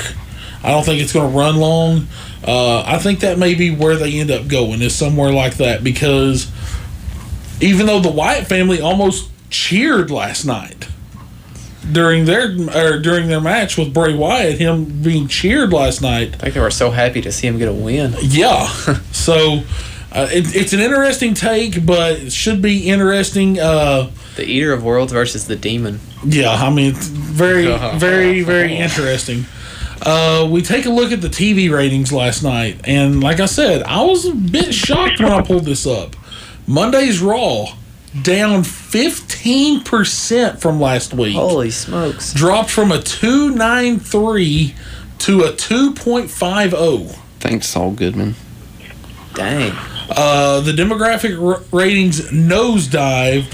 I 0.62 0.70
don't 0.70 0.84
think 0.84 1.00
it's 1.00 1.12
going 1.12 1.30
to 1.30 1.36
run 1.36 1.56
long. 1.56 2.08
Uh, 2.44 2.82
I 2.86 2.98
think 2.98 3.20
that 3.20 3.38
may 3.38 3.54
be 3.54 3.70
where 3.70 3.96
they 3.96 4.18
end 4.18 4.30
up 4.30 4.48
going 4.48 4.82
is 4.82 4.94
somewhere 4.94 5.32
like 5.32 5.56
that 5.58 5.84
because 5.84 6.50
even 7.60 7.86
though 7.86 8.00
the 8.00 8.10
Wyatt 8.10 8.46
family 8.46 8.80
almost 8.80 9.30
cheered 9.50 10.10
last 10.10 10.44
night 10.44 10.88
during 11.90 12.24
their 12.26 12.50
or 12.76 12.98
during 12.98 13.28
their 13.28 13.40
match 13.40 13.78
with 13.78 13.94
Bray 13.94 14.14
Wyatt, 14.14 14.58
him 14.58 15.02
being 15.02 15.28
cheered 15.28 15.72
last 15.72 16.02
night. 16.02 16.34
I 16.34 16.38
think 16.38 16.54
they 16.54 16.60
were 16.60 16.70
so 16.70 16.90
happy 16.90 17.20
to 17.22 17.32
see 17.32 17.46
him 17.46 17.58
get 17.58 17.68
a 17.68 17.72
win. 17.72 18.14
Yeah. 18.20 18.66
so 19.12 19.62
uh, 20.12 20.28
it, 20.30 20.54
it's 20.54 20.72
an 20.72 20.80
interesting 20.80 21.34
take, 21.34 21.84
but 21.84 22.12
it 22.12 22.32
should 22.32 22.62
be 22.62 22.88
interesting. 22.88 23.58
Uh, 23.58 24.10
The 24.36 24.44
Eater 24.44 24.72
of 24.72 24.84
Worlds 24.84 25.12
versus 25.12 25.46
the 25.46 25.56
Demon. 25.56 26.00
yeah, 26.24 26.52
I 26.52 26.70
mean, 26.70 26.94
it's 26.94 27.06
very, 27.06 27.66
very, 27.98 28.42
very 28.42 28.74
interesting. 28.76 29.44
Uh, 30.00 30.48
we 30.50 30.62
take 30.62 30.86
a 30.86 30.90
look 30.90 31.10
at 31.12 31.20
the 31.20 31.28
TV 31.28 31.70
ratings 31.70 32.12
last 32.12 32.42
night, 32.42 32.80
and 32.84 33.22
like 33.22 33.40
I 33.40 33.46
said, 33.46 33.82
I 33.82 34.02
was 34.04 34.26
a 34.26 34.34
bit 34.34 34.72
shocked 34.72 35.20
when 35.20 35.32
I 35.32 35.42
pulled 35.42 35.64
this 35.64 35.86
up. 35.86 36.14
Monday's 36.68 37.20
Raw 37.20 37.66
down 38.22 38.62
15% 38.62 40.60
from 40.60 40.80
last 40.80 41.12
week. 41.14 41.34
Holy 41.34 41.70
smokes. 41.70 42.32
Dropped 42.34 42.70
from 42.70 42.92
a 42.92 43.02
293 43.02 44.74
to 45.18 45.40
a 45.42 45.52
2.50. 45.52 47.16
Thanks, 47.40 47.66
Saul 47.68 47.92
Goodman. 47.92 48.34
Dang. 49.34 49.72
Uh, 50.10 50.60
the 50.60 50.72
demographic 50.72 51.36
r- 51.42 51.62
ratings 51.72 52.20
nosedived 52.30 53.52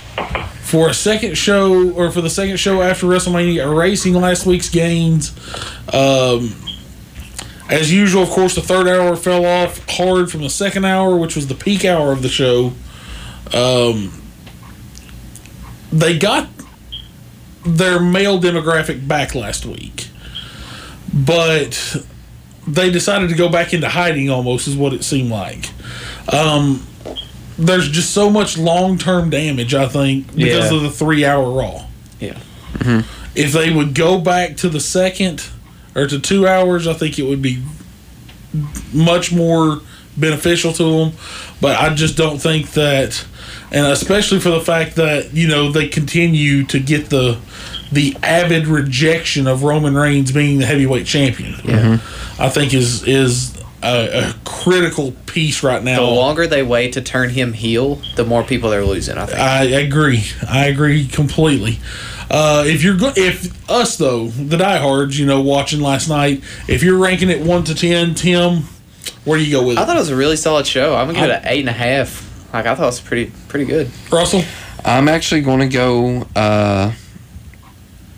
for 0.62 0.88
a 0.88 0.94
second 0.94 1.36
show, 1.36 1.90
or 1.92 2.10
for 2.10 2.20
the 2.20 2.30
second 2.30 2.56
show 2.58 2.80
after 2.82 3.06
WrestleMania, 3.06 3.62
erasing 3.64 4.14
last 4.14 4.46
week's 4.46 4.68
gains. 4.70 5.32
Um, 5.92 6.54
as 7.68 7.92
usual, 7.92 8.22
of 8.22 8.30
course, 8.30 8.54
the 8.54 8.60
third 8.62 8.88
hour 8.88 9.14
fell 9.16 9.44
off 9.44 9.80
hard 9.90 10.30
from 10.30 10.42
the 10.42 10.50
second 10.50 10.84
hour, 10.84 11.16
which 11.16 11.36
was 11.36 11.46
the 11.48 11.54
peak 11.54 11.84
hour 11.84 12.12
of 12.12 12.22
the 12.22 12.28
show. 12.28 12.72
Um, 13.52 14.20
they 15.92 16.18
got 16.18 16.48
their 17.64 18.00
male 18.00 18.40
demographic 18.40 19.06
back 19.06 19.34
last 19.34 19.64
week, 19.66 20.08
but 21.12 21.96
they 22.66 22.90
decided 22.90 23.28
to 23.28 23.34
go 23.36 23.48
back 23.48 23.72
into 23.74 23.88
hiding 23.88 24.30
almost, 24.30 24.66
is 24.68 24.76
what 24.76 24.92
it 24.92 25.04
seemed 25.04 25.30
like. 25.30 25.68
Um, 26.32 26.86
there's 27.58 27.88
just 27.88 28.12
so 28.12 28.30
much 28.30 28.58
long 28.58 28.98
term 28.98 29.30
damage, 29.30 29.74
I 29.74 29.86
think, 29.86 30.34
because 30.34 30.70
Yeah. 30.70 30.76
of 30.76 30.82
the 30.82 30.90
three 30.90 31.24
hour 31.24 31.48
Raw. 31.50 31.84
Yeah. 32.18 32.38
If 33.34 33.52
they 33.52 33.70
would 33.70 33.94
go 33.94 34.18
back 34.18 34.56
to 34.58 34.68
the 34.68 34.80
second 34.80 35.44
or 35.94 36.06
to 36.06 36.18
two 36.18 36.46
hours, 36.48 36.86
I 36.86 36.94
think 36.94 37.18
it 37.18 37.22
would 37.24 37.42
be 37.42 37.62
much 38.92 39.32
more 39.32 39.80
beneficial 40.16 40.72
to 40.74 40.82
them. 40.84 41.12
But 41.60 41.78
I 41.80 41.94
just 41.94 42.16
don't 42.16 42.38
think 42.38 42.72
that, 42.72 43.24
and 43.70 43.86
especially 43.86 44.40
for 44.40 44.50
the 44.50 44.60
fact 44.60 44.96
that 44.96 45.34
you 45.34 45.48
know 45.48 45.70
they 45.70 45.88
continue 45.88 46.64
to 46.66 46.78
get 46.78 47.10
the 47.10 47.38
the 47.92 48.16
avid 48.22 48.66
rejection 48.66 49.46
of 49.46 49.62
Roman 49.62 49.94
Reigns 49.94 50.32
being 50.32 50.58
the 50.58 50.66
heavyweight 50.66 51.06
champion. 51.06 51.54
Yeah. 51.64 51.98
I 52.38 52.48
think 52.48 52.74
is 52.74 53.06
is 53.06 53.56
a, 53.82 54.28
a 54.30 54.34
critical 54.44 55.12
piece 55.26 55.62
right 55.62 55.82
now. 55.82 55.96
The 55.96 56.10
longer 56.10 56.46
they 56.46 56.62
wait 56.62 56.94
to 56.94 57.02
turn 57.02 57.30
him 57.30 57.52
heel, 57.52 58.00
the 58.16 58.24
more 58.24 58.42
people 58.42 58.70
they're 58.70 58.84
losing. 58.84 59.18
I 59.18 59.26
think. 59.26 59.38
I 59.38 59.62
agree. 59.64 60.24
I 60.48 60.66
agree 60.66 61.06
completely. 61.06 61.78
Uh, 62.30 62.64
if 62.66 62.82
you're 62.82 62.96
go- 62.96 63.12
if 63.14 63.70
us 63.70 63.96
though, 63.98 64.28
the 64.28 64.56
diehards, 64.56 65.18
you 65.18 65.26
know, 65.26 65.40
watching 65.42 65.80
last 65.80 66.08
night, 66.08 66.42
if 66.66 66.82
you're 66.82 66.98
ranking 66.98 67.28
it 67.30 67.40
one 67.42 67.62
to 67.64 67.74
ten, 67.74 68.14
Tim, 68.14 68.64
where 69.24 69.38
do 69.38 69.44
you 69.44 69.52
go 69.52 69.66
with 69.66 69.78
I 69.78 69.84
thought 69.84 69.96
it 69.96 70.00
was 70.00 70.10
a 70.10 70.16
really 70.16 70.36
solid 70.36 70.66
show. 70.66 70.94
I'm 70.94 71.06
gonna 71.06 71.18
give 71.18 71.30
it 71.30 71.42
an 71.42 71.48
eight 71.48 71.60
and 71.60 71.68
a 71.68 71.72
half. 71.72 72.30
Like 72.52 72.66
I 72.66 72.74
thought 72.74 72.84
it 72.84 72.86
was 72.86 73.00
pretty 73.00 73.32
pretty 73.48 73.64
good. 73.64 73.90
Russell? 74.10 74.42
I'm 74.84 75.08
actually 75.08 75.40
going 75.40 75.60
to 75.60 75.68
go 75.68 76.26
uh, 76.36 76.92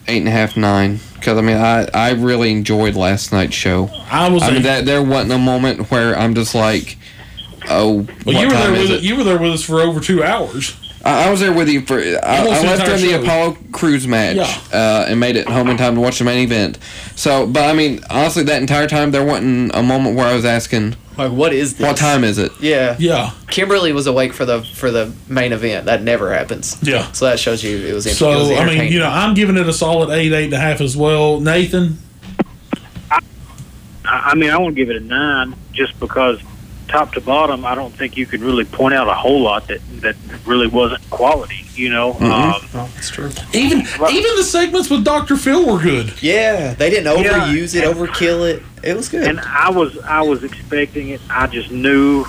eight 0.09 0.19
and 0.19 0.29
a 0.29 0.33
half, 0.33 0.57
nine. 0.57 0.99
Because 1.15 1.39
I 1.39 1.41
mean, 1.41 1.57
I, 1.57 1.89
I 1.95 2.11
really 2.13 2.51
enjoyed 2.51 2.97
last 2.97 3.33
night's 3.33 3.55
show. 3.55 3.89
I 4.11 4.29
was. 4.29 4.43
I 4.43 4.51
mean, 4.51 4.63
that 4.63 4.85
there 4.85 5.03
wasn't 5.03 5.33
a 5.33 5.39
moment 5.39 5.91
where 5.91 6.17
I'm 6.17 6.35
just 6.35 6.55
like, 6.55 6.99
oh, 7.69 7.95
well, 7.95 8.07
what 8.25 8.35
you 8.35 8.47
were 8.47 8.53
there 8.53 8.67
time 8.67 8.75
is 8.75 8.91
with 8.91 8.99
it? 8.99 9.05
you 9.05 9.17
were 9.17 9.25
there 9.25 9.39
with 9.39 9.53
us 9.53 9.63
for 9.63 9.81
over 9.81 10.01
two 10.01 10.23
hours. 10.23 10.77
I, 11.07 11.27
I 11.29 11.31
was 11.31 11.41
there 11.41 11.53
with 11.53 11.69
you 11.69 11.81
for. 11.83 11.99
I, 11.99 12.01
I 12.01 12.05
the 12.45 12.49
left 12.51 12.63
entire 12.83 12.87
during 12.87 13.03
the 13.03 13.09
show. 13.11 13.23
Apollo 13.23 13.59
Crews 13.73 14.07
match 14.07 14.37
Yeah. 14.37 14.61
uh, 14.79 15.07
and 15.09 15.21
made 15.21 15.37
it 15.37 15.49
home 15.49 15.69
in 15.69 15.77
time 15.77 15.95
to 15.95 16.01
watch 16.01 16.19
the 16.19 16.25
main 16.25 16.39
event. 16.45 16.79
So, 17.15 17.47
but 17.47 17.65
I 17.65 17.73
mean, 17.73 18.01
honestly, 18.11 18.43
that 18.45 18.61
entire 18.61 18.87
time 18.89 19.11
there 19.13 19.25
wasn't 19.25 19.75
a 19.75 19.83
moment 19.83 20.17
where 20.17 20.27
I 20.27 20.35
was 20.35 20.45
asking, 20.45 20.97
Like 21.17 21.33
what 21.33 21.53
is 21.53 21.77
this? 21.77 21.87
"What 21.87 21.97
time 21.97 22.25
is 22.25 22.39
it?" 22.39 22.53
Yeah. 22.61 22.97
Yeah, 22.99 23.31
Kimberly 23.49 23.93
was 23.93 24.07
awake 24.07 24.33
for 24.33 24.45
the 24.45 24.63
for 24.63 24.91
the 24.91 25.13
main 25.29 25.53
event. 25.53 25.87
That 25.87 26.03
never 26.03 26.33
happens. 26.35 26.77
yeah. 26.83 27.11
So 27.13 27.25
that 27.27 27.39
shows 27.39 27.63
you 27.65 27.79
it 27.79 27.93
was. 27.95 28.07
it 28.07 28.11
was 28.11 28.19
So 28.19 28.55
I 28.57 28.67
mean, 28.67 28.93
you 28.93 28.99
know, 28.99 29.09
I'm 29.09 29.35
giving 29.35 29.57
it 29.57 29.69
a 29.69 29.73
solid 29.73 30.11
eight, 30.11 30.33
eight 30.33 30.45
and 30.47 30.55
a 30.55 30.59
half 30.59 30.81
as 30.81 30.97
well. 30.97 31.41
Nathan, 31.41 31.99
I, 33.11 33.21
I 34.05 34.35
mean, 34.35 34.51
I 34.51 34.59
want 34.59 34.75
to 34.77 34.81
give 34.85 34.91
it 34.95 35.01
a 35.01 35.05
nine 35.05 35.55
just 35.73 35.99
because 36.01 36.41
top 36.89 37.13
to 37.15 37.21
bottom, 37.21 37.65
I 37.65 37.75
don't 37.75 37.93
think 37.95 38.17
you 38.17 38.27
could 38.27 38.41
really 38.41 38.65
point 38.65 38.95
out 38.95 39.09
a 39.09 39.15
whole 39.15 39.41
lot 39.41 39.69
that 39.69 39.81
that 40.01 40.17
really 40.47 40.67
wasn't 40.69 41.09
quality. 41.11 41.65
You 41.75 41.91
know, 41.91 42.13
um, 42.15 42.21
Oh, 42.23 42.61
that's 42.95 43.11
true. 43.11 43.31
even 43.53 43.81
even 43.81 44.37
the 44.37 44.45
segments 44.45 44.89
with 44.91 45.05
Dr. 45.05 45.37
Phil 45.37 45.67
were 45.67 45.81
good. 45.83 46.23
Yeah, 46.23 46.75
they 46.75 46.91
didn't 46.91 47.23
Yeah, 47.23 47.47
overuse 47.47 47.75
it, 47.75 47.85
and- 47.85 47.97
overkill 47.97 48.49
it. 48.51 48.63
It 48.83 48.97
was 48.97 49.09
good. 49.09 49.27
and 49.27 49.41
I 49.41 49.71
was 49.71 49.99
I 49.99 50.23
was 50.23 50.45
expecting 50.45 51.09
it. 51.11 51.21
I 51.29 51.47
just 51.49 51.71
knew 51.71 52.25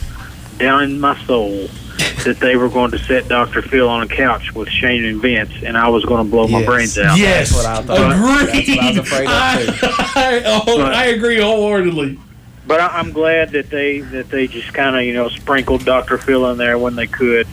down 0.58 0.84
in 0.84 1.00
my 1.00 1.16
soul 1.26 1.68
that 2.26 2.38
they 2.40 2.56
were 2.56 2.68
going 2.70 2.92
to 2.92 2.98
set 3.00 3.28
Dr. 3.28 3.62
Phil 3.62 3.88
on 3.88 4.02
a 4.02 4.08
couch 4.08 4.54
with 4.54 4.68
Shane 4.70 5.06
and 5.06 5.22
Vince, 5.22 5.52
and 5.64 5.78
I 5.78 5.88
was 5.88 6.04
going 6.04 6.24
to 6.26 6.30
blow 6.30 6.48
my 6.48 6.64
brains 6.66 6.98
out. 6.98 7.18
Yes, 7.18 7.54
what 7.56 7.66
I 7.66 7.82
thought. 7.84 8.12
agreed. 8.12 8.66
That's 8.66 8.70
what 8.70 8.80
I 8.80 8.90
was 8.90 8.98
afraid 8.98 9.26
of, 9.28 9.84
I, 10.16 10.42
oh, 10.68 10.82
I 10.82 11.06
agree 11.06 11.40
wholeheartedly. 11.40 12.20
But 12.68 12.82
I, 12.82 12.88
I'm 12.88 13.12
glad 13.12 13.52
that 13.52 13.70
they 13.70 14.00
that 14.00 14.30
they 14.30 14.48
just 14.48 14.74
kind 14.74 14.96
of 14.96 15.04
you 15.04 15.14
know 15.14 15.30
sprinkled 15.30 15.86
Dr. 15.86 16.18
Phil 16.18 16.50
in 16.52 16.58
there 16.58 16.78
when 16.78 16.96
they 16.96 17.08
could. 17.08 17.48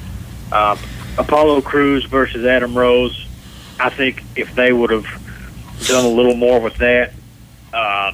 Um, 0.52 0.78
Apollo 1.16 1.62
Crews 1.62 2.04
versus 2.04 2.44
Adam 2.44 2.76
Rose. 2.76 3.26
I 3.78 3.90
think 3.90 4.22
if 4.36 4.54
they 4.54 4.72
would 4.72 4.90
have 4.90 5.06
done 5.86 6.04
a 6.04 6.08
little 6.08 6.34
more 6.34 6.60
with 6.60 6.76
that, 6.78 7.12
uh, 7.72 8.12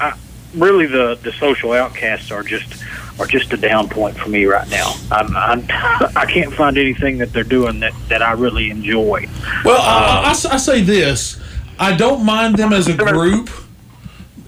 I, 0.00 0.14
really 0.54 0.86
the 0.86 1.18
the 1.22 1.32
social 1.32 1.72
outcasts 1.72 2.30
are 2.30 2.42
just 2.42 2.82
are 3.18 3.26
just 3.26 3.52
a 3.52 3.56
down 3.56 3.88
point 3.88 4.16
for 4.16 4.30
me 4.30 4.46
right 4.46 4.68
now. 4.70 4.94
I'm, 5.10 5.36
I'm 5.36 5.60
I 6.16 6.26
can't 6.26 6.52
find 6.54 6.78
anything 6.78 7.18
that 7.18 7.32
they're 7.32 7.44
doing 7.44 7.80
that 7.80 7.92
that 8.08 8.22
I 8.22 8.32
really 8.32 8.70
enjoy. 8.70 9.26
Well, 9.64 9.80
I 9.82 10.32
say 10.32 10.80
this: 10.80 11.38
I 11.78 11.94
don't 11.94 12.24
mind 12.24 12.56
them 12.56 12.72
as 12.72 12.88
a 12.88 12.94
group. 13.12 13.50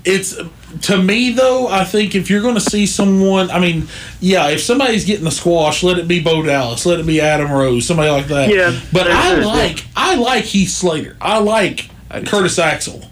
It's 0.05 0.37
to 0.83 1.03
me 1.03 1.33
though. 1.33 1.69
I 1.69 1.85
think 1.85 2.15
if 2.15 2.31
you're 2.31 2.43
going 2.43 2.55
to 2.55 2.61
see 2.61 2.87
someone, 2.87 3.51
I 3.51 3.59
mean, 3.59 3.89
yeah, 4.21 4.49
if 4.49 4.61
somebody's 4.61 5.05
getting 5.05 5.25
the 5.25 5.31
squash, 5.31 5.83
let 5.83 5.99
it 5.99 6.09
be 6.09 6.21
Bo 6.21 6.43
Dallas, 6.43 6.87
let 6.87 7.01
it 7.01 7.07
be 7.07 7.21
Adam 7.21 7.51
Rose, 7.51 7.87
somebody 7.87 8.11
like 8.11 8.27
that. 8.27 8.49
Yeah, 8.49 8.79
but 8.93 9.09
I 9.11 9.35
there's 9.35 9.47
like 9.47 9.85
I 9.97 10.17
like 10.17 10.45
Heath 10.45 10.71
Slater. 10.71 11.17
I 11.21 11.39
like 11.39 11.91
do 12.13 12.25
Curtis 12.25 12.59
Axel. 12.59 13.03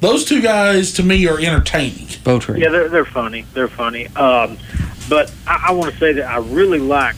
Those 0.00 0.24
two 0.24 0.40
guys 0.40 0.94
to 0.94 1.02
me 1.02 1.26
are 1.28 1.38
entertaining. 1.38 2.08
Bow. 2.24 2.40
Yeah, 2.48 2.70
they're 2.70 2.88
they're 2.88 3.04
funny. 3.04 3.44
They're 3.52 3.68
funny. 3.68 4.06
Um, 4.08 4.58
but 5.08 5.32
I, 5.46 5.66
I 5.68 5.72
want 5.72 5.92
to 5.92 5.98
say 5.98 6.12
that 6.14 6.26
I 6.26 6.38
really 6.38 6.78
like 6.78 7.16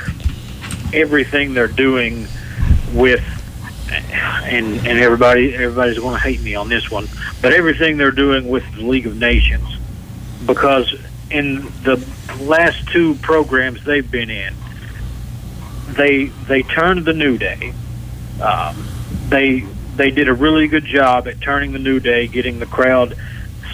everything 0.92 1.54
they're 1.54 1.68
doing 1.68 2.26
with, 2.92 3.22
and 3.88 4.76
and 4.86 4.98
everybody 4.98 5.54
everybody's 5.54 5.98
going 5.98 6.14
to 6.14 6.20
hate 6.20 6.40
me 6.42 6.54
on 6.54 6.68
this 6.68 6.90
one, 6.90 7.08
but 7.40 7.52
everything 7.52 7.96
they're 7.96 8.10
doing 8.10 8.48
with 8.48 8.64
the 8.74 8.82
League 8.82 9.06
of 9.06 9.16
Nations, 9.16 9.78
because 10.46 10.94
in 11.30 11.62
the 11.84 12.04
last 12.40 12.86
two 12.88 13.14
programs 13.16 13.82
they've 13.84 14.10
been 14.10 14.30
in, 14.30 14.54
they 15.96 16.26
they 16.48 16.62
turned 16.62 17.04
the 17.04 17.12
New 17.12 17.38
Day. 17.38 17.72
Um, 18.42 18.84
they 19.28 19.60
they 19.96 20.10
did 20.10 20.28
a 20.28 20.34
really 20.34 20.68
good 20.68 20.84
job 20.84 21.28
at 21.28 21.40
turning 21.40 21.72
the 21.72 21.78
New 21.78 22.00
Day, 22.00 22.26
getting 22.26 22.58
the 22.58 22.66
crowd 22.66 23.16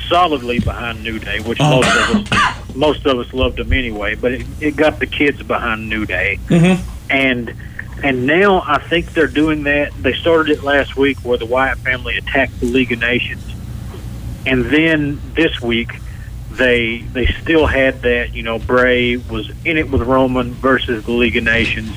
solidly 0.08 0.58
behind 0.58 1.02
New 1.04 1.18
Day, 1.18 1.40
which 1.40 1.58
Oh. 1.60 1.80
most 1.80 1.96
of 1.96 2.32
us 2.32 2.74
most 2.74 3.06
of 3.06 3.18
us 3.18 3.32
loved 3.32 3.58
them 3.58 3.72
anyway. 3.72 4.14
But 4.14 4.32
it, 4.32 4.46
it 4.60 4.76
got 4.76 4.98
the 4.98 5.06
kids 5.06 5.42
behind 5.42 5.88
New 5.88 6.06
Day, 6.06 6.38
Mhm. 6.48 6.78
and 7.10 7.52
and 8.02 8.26
now 8.26 8.62
I 8.66 8.78
think 8.78 9.12
they're 9.12 9.26
doing 9.26 9.64
that. 9.64 9.92
They 10.00 10.12
started 10.14 10.56
it 10.58 10.62
last 10.64 10.96
week 10.96 11.18
where 11.24 11.36
the 11.38 11.46
Wyatt 11.46 11.78
family 11.78 12.16
attacked 12.16 12.58
the 12.60 12.66
League 12.66 12.92
of 12.92 13.00
Nations, 13.00 13.42
and 14.46 14.66
then 14.66 15.20
this 15.34 15.60
week 15.60 16.00
they 16.58 16.98
they 16.98 17.26
still 17.42 17.66
had 17.66 18.02
that. 18.02 18.34
You 18.34 18.42
know, 18.42 18.58
Bray 18.58 19.16
was 19.16 19.50
in 19.64 19.76
it 19.78 19.90
with 19.90 20.02
Roman 20.02 20.52
versus 20.54 21.04
the 21.06 21.12
League 21.12 21.36
of 21.36 21.44
Nations. 21.44 21.90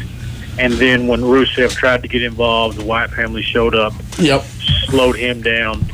And 0.60 0.74
then 0.74 1.08
when 1.08 1.22
Rusev 1.22 1.72
tried 1.76 2.02
to 2.04 2.08
get 2.08 2.24
involved, 2.24 2.78
the 2.78 2.86
Wyatt 2.86 3.12
family 3.12 3.42
showed 3.42 3.74
up 3.76 3.94
Yep. 4.20 4.42
slowed 4.88 5.16
him 5.16 5.42
down. 5.42 5.86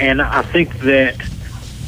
And 0.00 0.20
I 0.22 0.42
think 0.42 0.78
that 0.80 1.16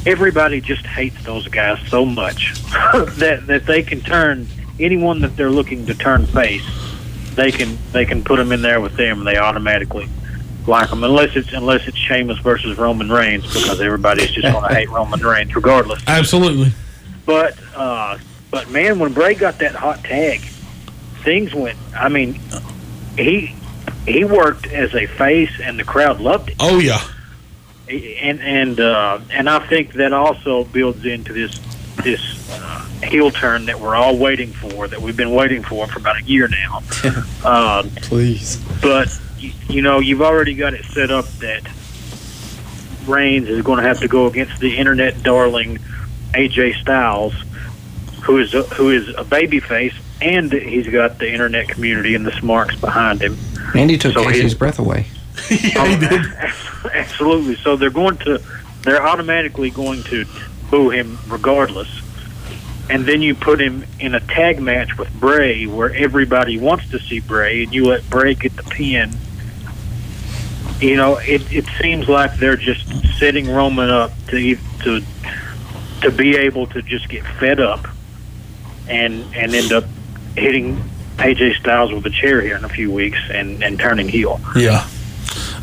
everybody 0.05 0.61
just 0.61 0.85
hates 0.85 1.23
those 1.23 1.47
guys 1.47 1.79
so 1.87 2.05
much 2.05 2.53
that 2.93 3.43
that 3.47 3.65
they 3.65 3.81
can 3.83 4.01
turn 4.01 4.47
anyone 4.79 5.21
that 5.21 5.35
they're 5.37 5.49
looking 5.51 5.85
to 5.87 5.93
turn 5.95 6.25
face. 6.27 6.65
They 7.35 7.51
can 7.51 7.77
they 7.91 8.05
can 8.05 8.23
put 8.23 8.37
them 8.37 8.51
in 8.51 8.61
there 8.61 8.81
with 8.81 8.95
them, 8.97 9.19
and 9.19 9.27
they 9.27 9.37
automatically 9.37 10.07
like 10.67 10.89
them. 10.89 11.03
Unless 11.03 11.35
it's 11.35 11.53
unless 11.53 11.87
it's 11.87 11.97
Sheamus 11.97 12.39
versus 12.39 12.77
Roman 12.77 13.11
Reigns, 13.11 13.43
because 13.45 13.79
everybody's 13.81 14.31
just 14.31 14.43
going 14.51 14.67
to 14.67 14.73
hate 14.73 14.89
Roman 14.89 15.19
Reigns 15.19 15.55
regardless. 15.55 16.03
Absolutely. 16.07 16.71
But 17.25 17.57
uh, 17.75 18.17
but 18.51 18.69
man, 18.69 18.99
when 18.99 19.13
Bray 19.13 19.35
got 19.35 19.59
that 19.59 19.75
hot 19.75 20.03
tag, 20.03 20.41
things 21.23 21.53
went. 21.53 21.77
I 21.95 22.09
mean, 22.09 22.39
he 23.17 23.55
he 24.07 24.23
worked 24.23 24.67
as 24.67 24.93
a 24.93 25.05
face, 25.07 25.51
and 25.61 25.79
the 25.79 25.83
crowd 25.83 26.19
loved 26.19 26.49
it. 26.49 26.55
Oh 26.59 26.79
yeah. 26.79 27.01
And 27.89 28.39
and 28.41 28.79
uh, 28.79 29.19
and 29.31 29.49
I 29.49 29.59
think 29.67 29.93
that 29.93 30.13
also 30.13 30.63
builds 30.65 31.05
into 31.05 31.33
this 31.33 31.59
this 32.03 32.49
uh, 32.51 32.85
heel 33.03 33.31
turn 33.31 33.65
that 33.65 33.79
we're 33.79 33.95
all 33.95 34.17
waiting 34.17 34.51
for, 34.51 34.87
that 34.87 35.01
we've 35.01 35.17
been 35.17 35.31
waiting 35.31 35.63
for 35.63 35.87
for 35.87 35.99
about 35.99 36.17
a 36.19 36.23
year 36.23 36.47
now. 36.47 36.81
um, 37.45 37.89
Please. 38.01 38.57
but 38.81 39.07
you, 39.45 39.75
you 39.75 39.81
know, 39.81 39.99
you've 39.99 40.21
already 40.21 40.53
got 40.55 40.73
it 40.73 40.85
set 40.85 41.11
up 41.11 41.25
that 41.39 41.61
Reigns 43.07 43.47
is 43.49 43.61
going 43.61 43.77
to 43.81 43.87
have 43.87 43.99
to 43.99 44.07
go 44.07 44.25
against 44.27 44.59
the 44.59 44.77
internet 44.77 45.21
darling 45.23 45.77
AJ 46.33 46.75
Styles, 46.81 47.33
who 48.23 48.37
is 48.39 48.53
a, 48.53 48.63
who 48.63 48.89
is 48.89 49.07
a 49.09 49.23
babyface, 49.23 49.93
and 50.21 50.51
he's 50.51 50.87
got 50.87 51.19
the 51.19 51.31
internet 51.31 51.67
community 51.67 52.15
and 52.15 52.25
the 52.25 52.31
smarks 52.33 52.75
behind 52.79 53.21
him. 53.21 53.37
Andy 53.75 53.97
took 53.97 54.13
So 54.13 54.21
he- 54.27 54.33
Casey's 54.33 54.55
breath 54.55 54.79
away. 54.79 55.07
yeah, 55.49 55.85
he 55.85 56.07
did. 56.07 56.25
Absolutely. 56.93 57.55
So 57.57 57.75
they're 57.75 57.89
going 57.89 58.17
to, 58.19 58.41
they're 58.83 59.05
automatically 59.05 59.69
going 59.69 60.01
to 60.03 60.25
boo 60.71 60.89
him 60.89 61.19
regardless. 61.27 61.89
And 62.89 63.05
then 63.05 63.21
you 63.21 63.35
put 63.35 63.59
him 63.59 63.85
in 63.99 64.13
a 64.15 64.19
tag 64.19 64.61
match 64.61 64.97
with 64.97 65.11
Bray, 65.19 65.65
where 65.65 65.93
everybody 65.93 66.59
wants 66.59 66.89
to 66.91 66.99
see 66.99 67.19
Bray, 67.19 67.63
and 67.63 67.73
you 67.73 67.85
let 67.85 68.07
Bray 68.09 68.35
get 68.35 68.55
the 68.55 68.63
pin. 68.63 69.11
You 70.79 70.95
know, 70.97 71.17
it 71.17 71.41
it 71.53 71.65
seems 71.81 72.07
like 72.09 72.37
they're 72.37 72.57
just 72.57 72.85
setting 73.17 73.49
Roman 73.49 73.89
up 73.89 74.11
to 74.27 74.55
to 74.83 75.01
to 76.01 76.11
be 76.11 76.35
able 76.35 76.67
to 76.67 76.81
just 76.81 77.09
get 77.09 77.23
fed 77.39 77.59
up, 77.59 77.87
and 78.87 79.23
and 79.35 79.55
end 79.55 79.71
up 79.71 79.85
hitting 80.35 80.83
AJ 81.17 81.55
Styles 81.55 81.93
with 81.93 82.05
a 82.05 82.09
chair 82.09 82.41
here 82.41 82.57
in 82.57 82.65
a 82.65 82.69
few 82.69 82.91
weeks 82.91 83.19
and 83.29 83.63
and 83.63 83.79
turning 83.79 84.09
heel. 84.09 84.39
Yeah. 84.55 84.87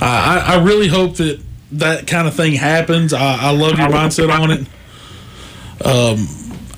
I, 0.01 0.57
I 0.57 0.65
really 0.65 0.89
hope 0.89 1.17
that 1.17 1.41
that 1.73 2.07
kind 2.07 2.27
of 2.27 2.35
thing 2.35 2.55
happens. 2.55 3.13
I, 3.13 3.37
I 3.37 3.51
love 3.51 3.79
your 3.79 3.89
mindset 3.89 4.31
on 4.31 4.51
it. 4.51 4.61
Um, 5.85 6.27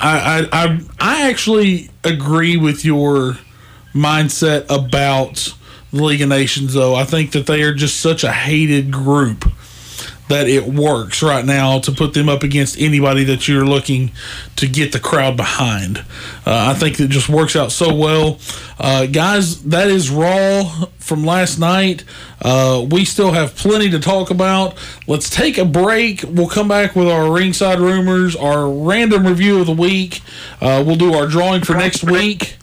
I, 0.01 0.49
I 0.53 0.65
I 0.65 0.81
I 1.01 1.31
actually 1.31 1.91
agree 2.03 2.57
with 2.57 2.85
your 2.85 3.39
mindset 3.95 4.67
about 4.69 5.55
League 6.03 6.23
of 6.23 6.29
Nations, 6.29 6.75
though. 6.75 6.95
I 6.95 7.05
think 7.05 7.33
that 7.33 7.47
they 7.47 7.63
are 7.63 7.75
just 7.75 8.01
such 8.01 8.25
a 8.25 8.33
hated 8.33 8.91
group 8.91 9.51
that 10.29 10.49
it 10.49 10.65
works 10.65 11.23
right 11.23 11.45
now 11.45 11.79
to 11.79 11.93
put 11.93 12.15
them 12.15 12.29
up 12.29 12.43
against 12.43 12.81
anybody 12.81 13.25
that 13.25 13.47
you're 13.47 13.67
looking 13.67 14.11
to 14.57 14.67
get 14.67 14.93
the 14.93 15.01
crowd 15.01 15.37
behind. 15.37 15.99
Uh, 16.47 16.73
I 16.73 16.75
think 16.75 16.99
it 16.99 17.09
just 17.09 17.29
works 17.29 17.55
out 17.57 17.73
so 17.73 17.95
well. 17.95 18.39
Uh, 18.79 19.07
guys, 19.07 19.63
that 19.65 19.89
is 19.89 20.11
Raw 20.11 20.87
from 20.99 21.25
last 21.25 21.59
night. 21.59 22.05
Uh, 22.41 22.87
we 22.91 23.05
still 23.05 23.33
have 23.33 23.55
plenty 23.55 23.91
to 23.91 23.99
talk 23.99 24.31
about. 24.31 24.77
Let's 25.07 25.29
take 25.29 25.59
a 25.59 25.65
break. 25.65 26.25
We'll 26.27 26.49
come 26.49 26.69
back 26.69 26.97
with 26.97 27.09
our 27.09 27.31
ringside 27.31 27.79
rumors, 27.79 28.35
our 28.35 28.69
random 28.69 29.27
review 29.27 29.61
of 29.61 29.67
the 29.67 29.75
week. 29.75 30.23
Uh, 30.61 30.83
we'll 30.87 30.97
do 30.97 31.13
our 31.13 31.27
drawing 31.27 31.63
for 31.63 31.75
next 31.75 32.03
week. 32.03 32.57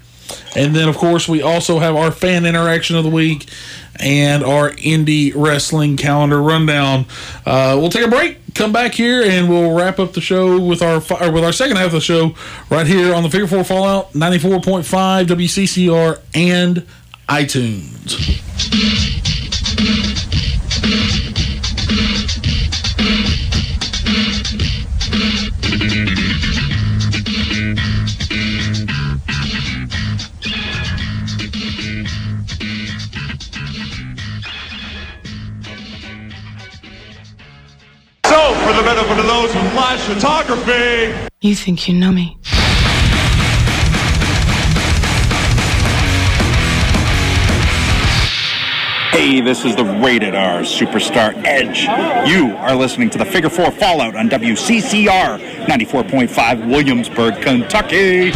And 0.55 0.75
then, 0.75 0.89
of 0.89 0.97
course, 0.97 1.27
we 1.27 1.41
also 1.41 1.79
have 1.79 1.95
our 1.95 2.11
fan 2.11 2.45
interaction 2.45 2.95
of 2.95 3.03
the 3.03 3.09
week 3.09 3.49
and 3.99 4.43
our 4.43 4.71
indie 4.71 5.31
wrestling 5.35 5.97
calendar 5.97 6.41
rundown. 6.41 7.05
Uh, 7.45 7.77
we'll 7.79 7.89
take 7.89 8.05
a 8.05 8.09
break, 8.09 8.39
come 8.55 8.71
back 8.71 8.93
here, 8.93 9.21
and 9.23 9.49
we'll 9.49 9.75
wrap 9.75 9.99
up 9.99 10.13
the 10.13 10.21
show 10.21 10.59
with 10.59 10.81
our 10.81 10.99
with 11.31 11.43
our 11.43 11.53
second 11.53 11.77
half 11.77 11.87
of 11.87 11.91
the 11.93 12.01
show 12.01 12.35
right 12.69 12.87
here 12.87 13.13
on 13.13 13.23
the 13.23 13.29
Figure 13.29 13.47
Four 13.47 13.63
Fallout 13.63 14.13
ninety 14.15 14.39
four 14.39 14.59
point 14.61 14.85
five 14.85 15.27
WCCR 15.27 16.19
and 16.33 16.85
iTunes. 17.29 18.41
Flash 39.71 40.01
photography, 40.01 41.29
You 41.41 41.55
think 41.55 41.87
you 41.87 41.93
know 41.93 42.11
me? 42.11 42.37
Hey, 49.11 49.41
this 49.41 49.65
is 49.65 49.75
the 49.75 49.83
Rated 49.83 50.35
R 50.35 50.61
Superstar 50.61 51.33
Edge. 51.45 51.81
You 52.29 52.55
are 52.57 52.75
listening 52.75 53.09
to 53.11 53.17
the 53.17 53.25
Figure 53.25 53.49
4 53.49 53.71
Fallout 53.71 54.15
on 54.15 54.29
WCCR 54.29 55.65
94.5 55.65 56.67
Williamsburg, 56.69 57.41
Kentucky. 57.41 58.31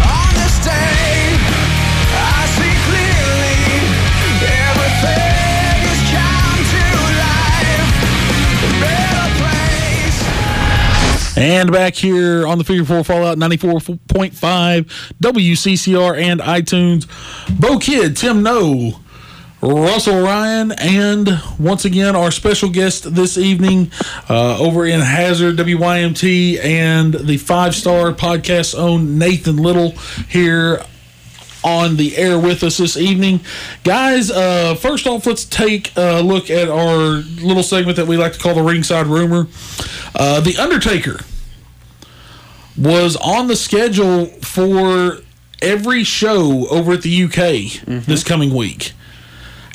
And 11.38 11.69
back 11.69 11.95
here 11.95 12.47
on 12.47 12.57
the 12.57 12.63
Figure 12.63 12.86
4 12.86 13.03
Fallout 13.03 13.38
94.5 13.38 14.31
WCCR 15.21 16.17
and 16.17 16.39
iTunes. 16.39 17.07
Bo 17.59 17.77
Kid, 17.77 18.15
Tim 18.15 18.41
No, 18.41 19.01
Russell 19.61 20.21
Ryan, 20.21 20.71
and 20.71 21.41
once 21.59 21.83
again, 21.83 22.15
our 22.15 22.31
special 22.31 22.69
guest 22.69 23.15
this 23.15 23.38
evening 23.38 23.91
uh, 24.29 24.57
over 24.59 24.86
in 24.86 25.01
Hazard 25.01 25.57
WYMT 25.57 26.63
and 26.63 27.13
the 27.13 27.36
five 27.38 27.75
star 27.75 28.13
podcast 28.13 28.77
own 28.77 29.17
Nathan 29.17 29.57
Little 29.57 29.91
here 30.29 30.81
on 31.66 31.97
the 31.97 32.16
air 32.16 32.39
with 32.39 32.63
us 32.63 32.78
this 32.78 32.95
evening. 32.95 33.41
Guys, 33.84 34.30
uh, 34.30 34.76
first 34.76 35.07
off, 35.07 35.26
let's 35.26 35.43
take 35.43 35.91
a 35.97 36.22
look 36.22 36.49
at 36.51 36.70
our 36.70 36.95
little 37.41 37.63
segment 37.63 37.97
that 37.97 38.05
we 38.05 38.16
like 38.18 38.34
to 38.34 38.39
call 38.39 38.53
the 38.53 38.61
Ringside 38.61 39.07
Rumor. 39.07 39.47
Uh, 40.13 40.39
the 40.39 40.55
Undertaker 40.57 41.20
was 42.78 43.16
on 43.18 43.47
the 43.47 43.55
schedule 43.55 44.28
for 44.41 45.18
every 45.61 46.03
show 46.03 46.68
over 46.68 46.93
at 46.93 47.01
the 47.01 47.24
UK 47.24 47.82
this 48.05 48.24
coming 48.24 48.53
week. 48.53 48.93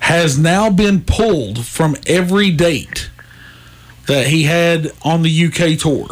Has 0.03 0.39
now 0.39 0.71
been 0.71 1.03
pulled 1.03 1.67
from 1.67 1.97
every 2.07 2.51
date 2.53 3.11
that 4.07 4.29
he 4.29 4.45
had 4.45 4.93
on 5.03 5.23
the 5.23 5.47
UK 5.47 5.79
tour. 5.79 6.07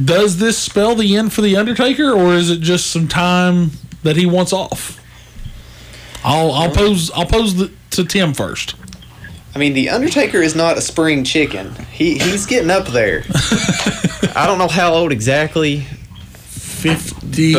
Does 0.00 0.38
this 0.38 0.58
spell 0.58 0.94
the 0.96 1.16
end 1.16 1.32
for 1.32 1.42
the 1.42 1.56
Undertaker, 1.56 2.10
or 2.10 2.34
is 2.34 2.50
it 2.50 2.60
just 2.60 2.90
some 2.90 3.06
time 3.06 3.70
that 4.04 4.16
he 4.16 4.26
wants 4.26 4.52
off? 4.52 5.00
I'll 6.22 6.52
I'll 6.52 6.70
pose 6.70 7.10
I'll 7.10 7.26
pose 7.26 7.56
the, 7.56 7.70
to 7.90 8.04
Tim 8.04 8.32
first. 8.32 8.76
I 9.54 9.58
mean, 9.58 9.74
the 9.74 9.90
Undertaker 9.90 10.38
is 10.38 10.54
not 10.56 10.78
a 10.78 10.80
spring 10.80 11.22
chicken. 11.24 11.74
He 11.92 12.18
he's 12.18 12.46
getting 12.46 12.70
up 12.70 12.86
there. 12.88 13.24
I 14.36 14.44
don't 14.46 14.58
know 14.58 14.68
how 14.68 14.94
old 14.94 15.12
exactly. 15.12 15.80
Fifty. 16.48 17.54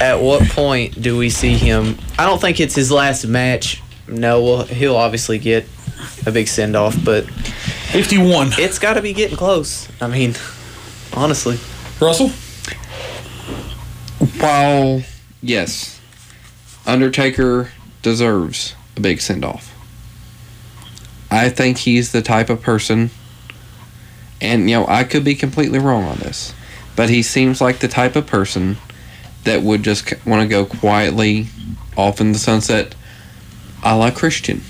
At 0.00 0.20
what 0.20 0.42
point 0.48 1.00
do 1.00 1.16
we 1.18 1.28
see 1.30 1.54
him? 1.54 1.98
I 2.18 2.26
don't 2.26 2.40
think 2.40 2.60
it's 2.60 2.74
his 2.74 2.90
last 2.90 3.26
match. 3.26 3.82
No, 4.08 4.42
well, 4.42 4.64
he'll 4.64 4.96
obviously 4.96 5.38
get 5.38 5.66
a 6.26 6.32
big 6.32 6.48
send 6.48 6.74
off, 6.76 6.96
but 7.04 7.30
Fifty-one. 7.30 8.50
it's 8.58 8.78
got 8.78 8.94
to 8.94 9.02
be 9.02 9.12
getting 9.12 9.36
close. 9.36 9.88
I 10.00 10.06
mean, 10.06 10.34
honestly. 11.12 11.58
Russell. 12.00 12.30
While 14.38 15.02
yes, 15.42 16.00
Undertaker 16.86 17.70
deserves 18.02 18.74
a 18.96 19.00
big 19.00 19.20
send 19.20 19.44
off. 19.44 19.74
I 21.30 21.48
think 21.48 21.78
he's 21.78 22.12
the 22.12 22.22
type 22.22 22.50
of 22.50 22.60
person, 22.60 23.10
and 24.40 24.68
you 24.68 24.76
know 24.76 24.86
I 24.86 25.04
could 25.04 25.24
be 25.24 25.34
completely 25.34 25.78
wrong 25.78 26.04
on 26.04 26.18
this, 26.18 26.54
but 26.96 27.08
he 27.08 27.22
seems 27.22 27.60
like 27.60 27.78
the 27.78 27.88
type 27.88 28.16
of 28.16 28.26
person 28.26 28.76
that 29.44 29.62
would 29.62 29.82
just 29.82 30.12
want 30.26 30.42
to 30.42 30.48
go 30.48 30.66
quietly 30.66 31.46
off 31.96 32.20
in 32.20 32.32
the 32.32 32.38
sunset, 32.38 32.94
a 33.82 33.96
la 33.96 34.10
Christian. 34.10 34.62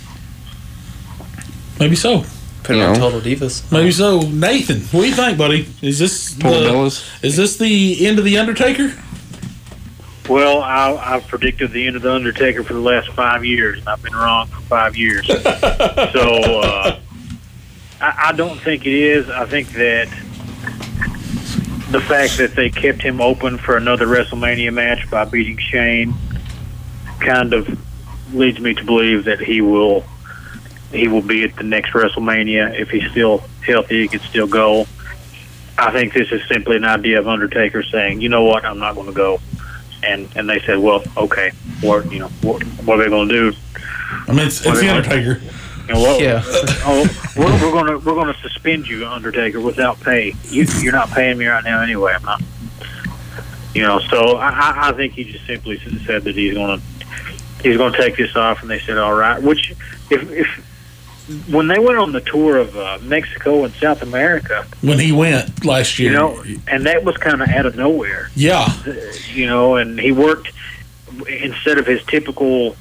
Maybe 1.80 1.96
so. 1.96 2.24
Put 2.62 2.76
You 2.76 2.82
on 2.82 2.92
know. 2.92 2.98
Total 3.10 3.20
Divas. 3.20 3.72
Maybe 3.72 3.90
so. 3.90 4.20
Nathan, 4.20 4.80
what 4.82 5.02
do 5.02 5.08
you 5.08 5.14
think, 5.14 5.38
buddy? 5.38 5.66
Is 5.80 5.98
this 5.98 6.34
the, 6.34 6.42
Portobello's. 6.42 7.04
is 7.22 7.36
this 7.36 7.56
the 7.56 8.06
end 8.06 8.18
of 8.18 8.24
the 8.24 8.36
Undertaker? 8.38 8.92
Well, 10.28 10.62
I, 10.62 10.94
I've 10.94 11.26
predicted 11.26 11.72
the 11.72 11.86
end 11.86 11.96
of 11.96 12.02
the 12.02 12.12
Undertaker 12.12 12.62
for 12.62 12.74
the 12.74 12.80
last 12.80 13.08
five 13.10 13.44
years, 13.44 13.78
and 13.80 13.88
I've 13.88 14.02
been 14.02 14.14
wrong 14.14 14.46
for 14.46 14.60
five 14.62 14.96
years. 14.96 15.26
so 15.26 15.40
uh, 15.40 17.00
I, 18.00 18.14
I 18.26 18.32
don't 18.32 18.60
think 18.60 18.86
it 18.86 18.94
is. 18.94 19.28
I 19.28 19.46
think 19.46 19.70
that 19.72 20.08
the 21.90 22.00
fact 22.00 22.38
that 22.38 22.54
they 22.54 22.70
kept 22.70 23.02
him 23.02 23.20
open 23.20 23.58
for 23.58 23.76
another 23.76 24.06
WrestleMania 24.06 24.72
match 24.72 25.10
by 25.10 25.24
beating 25.24 25.58
Shane 25.58 26.14
kind 27.18 27.52
of 27.52 27.68
leads 28.32 28.60
me 28.60 28.74
to 28.74 28.84
believe 28.84 29.24
that 29.24 29.40
he 29.40 29.60
will 29.60 30.04
he 30.92 31.08
will 31.08 31.22
be 31.22 31.44
at 31.44 31.56
the 31.56 31.62
next 31.62 31.90
WrestleMania 31.92 32.78
if 32.78 32.90
he's 32.90 33.08
still 33.10 33.42
healthy. 33.64 34.02
He 34.02 34.08
could 34.08 34.22
still 34.22 34.46
go. 34.46 34.86
I 35.78 35.92
think 35.92 36.12
this 36.12 36.30
is 36.30 36.46
simply 36.48 36.76
an 36.76 36.84
idea 36.84 37.18
of 37.18 37.28
Undertaker 37.28 37.82
saying, 37.82 38.20
"You 38.20 38.28
know 38.28 38.44
what? 38.44 38.64
I'm 38.64 38.78
not 38.78 38.94
going 38.94 39.06
to 39.06 39.12
go." 39.12 39.40
And 40.02 40.28
and 40.36 40.48
they 40.48 40.60
said, 40.60 40.78
"Well, 40.78 41.02
okay, 41.16 41.50
what 41.80 42.10
you 42.12 42.20
know, 42.20 42.28
what, 42.42 42.62
what 42.84 42.98
are 43.00 43.04
they 43.04 43.10
going 43.10 43.28
to 43.28 43.50
do? 43.52 43.56
I 44.28 44.32
mean, 44.32 44.46
it's, 44.46 44.64
it's 44.64 44.80
the 44.80 44.88
Undertaker. 44.88 45.40
You 45.88 45.94
know, 45.94 46.00
what, 46.00 46.20
Yeah. 46.20 46.42
oh, 46.46 47.32
we're, 47.36 47.44
we're 47.52 47.72
going 47.72 47.86
to 47.86 47.98
we're 47.98 48.14
going 48.14 48.32
to 48.32 48.40
suspend 48.40 48.86
you, 48.88 49.06
Undertaker, 49.06 49.60
without 49.60 50.00
pay. 50.00 50.34
You, 50.44 50.64
you're 50.80 50.92
not 50.92 51.10
paying 51.10 51.36
me 51.38 51.46
right 51.46 51.64
now 51.64 51.80
anyway. 51.82 52.14
I'm 52.14 52.22
not. 52.24 52.42
You 53.74 53.82
know, 53.82 54.00
so 54.00 54.36
I, 54.36 54.48
I- 54.50 54.88
I 54.88 54.92
think 54.92 55.14
he 55.14 55.24
just 55.24 55.46
simply 55.46 55.78
said 56.06 56.24
that 56.24 56.34
he's 56.34 56.54
going 56.54 56.78
to 56.80 56.86
he's 57.62 57.76
going 57.76 57.92
to 57.92 57.98
take 57.98 58.16
this 58.16 58.34
off, 58.36 58.62
and 58.62 58.70
they 58.70 58.78
said, 58.80 58.98
"All 58.98 59.14
right." 59.14 59.40
Which, 59.42 59.70
if 60.10 60.30
if 60.30 60.66
when 61.48 61.68
they 61.68 61.78
went 61.78 61.98
on 61.98 62.12
the 62.12 62.20
tour 62.20 62.56
of 62.58 62.76
uh, 62.76 62.98
Mexico 63.02 63.64
and 63.64 63.72
South 63.74 64.02
America, 64.02 64.66
When 64.80 64.98
he 64.98 65.12
went 65.12 65.64
last 65.64 65.98
year. 65.98 66.10
you 66.12 66.16
know, 66.18 66.42
and 66.66 66.86
that 66.86 67.04
was 67.04 67.16
kind 67.16 67.40
of 67.42 67.48
out 67.48 67.66
of 67.66 67.76
nowhere. 67.76 68.30
yeah. 68.34 68.66
you 69.32 69.46
know, 69.46 69.76
and 69.76 69.98
he 69.98 70.12
worked 70.12 70.50
instead 71.28 71.78
of 71.78 71.86
his 71.86 72.02
typical 72.04 72.76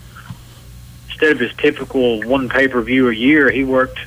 instead 1.09 1.31
of 1.33 1.39
his 1.39 1.51
typical 1.57 2.21
one 2.23 2.47
pay 2.49 2.67
per 2.67 2.81
view 2.81 3.09
a 3.09 3.13
year, 3.13 3.49
he 3.51 3.63
worked 3.63 3.99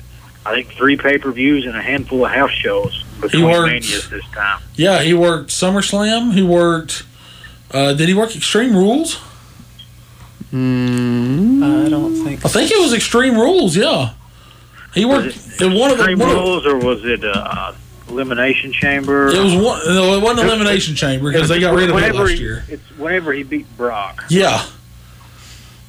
I 0.45 0.53
think 0.55 0.71
three 0.73 0.97
pay 0.97 1.17
per 1.17 1.31
views 1.31 1.65
and 1.65 1.75
a 1.75 1.81
handful 1.81 2.25
of 2.25 2.31
house 2.31 2.51
shows 2.51 3.03
between 3.21 3.45
worked- 3.45 3.67
manias 3.67 4.09
this 4.09 4.25
time. 4.33 4.61
Yeah, 4.75 5.01
he 5.01 5.13
worked 5.13 5.49
SummerSlam. 5.51 6.33
He 6.33 6.41
worked. 6.41 7.03
Uh, 7.71 7.93
did 7.93 8.07
he 8.09 8.13
work 8.13 8.35
Extreme 8.35 8.75
Rules? 8.75 9.19
I 10.51 11.87
don't 11.89 12.15
think. 12.23 12.45
I 12.45 12.49
think 12.49 12.71
it 12.71 12.79
was 12.79 12.93
Extreme 12.93 13.35
Rules. 13.35 13.75
Yeah, 13.75 14.13
he 14.93 15.05
Was 15.05 15.25
worked 15.25 15.61
in 15.61 15.73
one 15.73 15.91
of 15.91 15.97
the. 15.97 16.03
Extreme 16.03 16.19
One 16.19 16.29
of, 16.29 16.35
Rules 16.35 16.65
or 16.65 16.77
was 16.77 17.03
it 17.05 17.23
uh, 17.23 17.73
Elimination 18.09 18.71
Chamber? 18.71 19.27
it 19.29 19.43
was 19.43 19.53
one. 19.55 19.79
No, 19.87 20.15
it 20.15 20.21
wasn't 20.21 20.47
Elimination 20.49 20.95
Chamber 20.95 21.31
because 21.31 21.49
they 21.49 21.59
got 21.59 21.73
rid 21.73 21.85
of 21.85 21.89
it 21.91 21.95
whenever 21.95 22.19
last 22.19 22.31
he, 22.31 22.37
year. 22.37 22.63
It's 22.69 22.83
whenever 22.97 23.33
he 23.33 23.43
beat 23.43 23.65
Brock. 23.77 24.23
Yeah, 24.29 24.65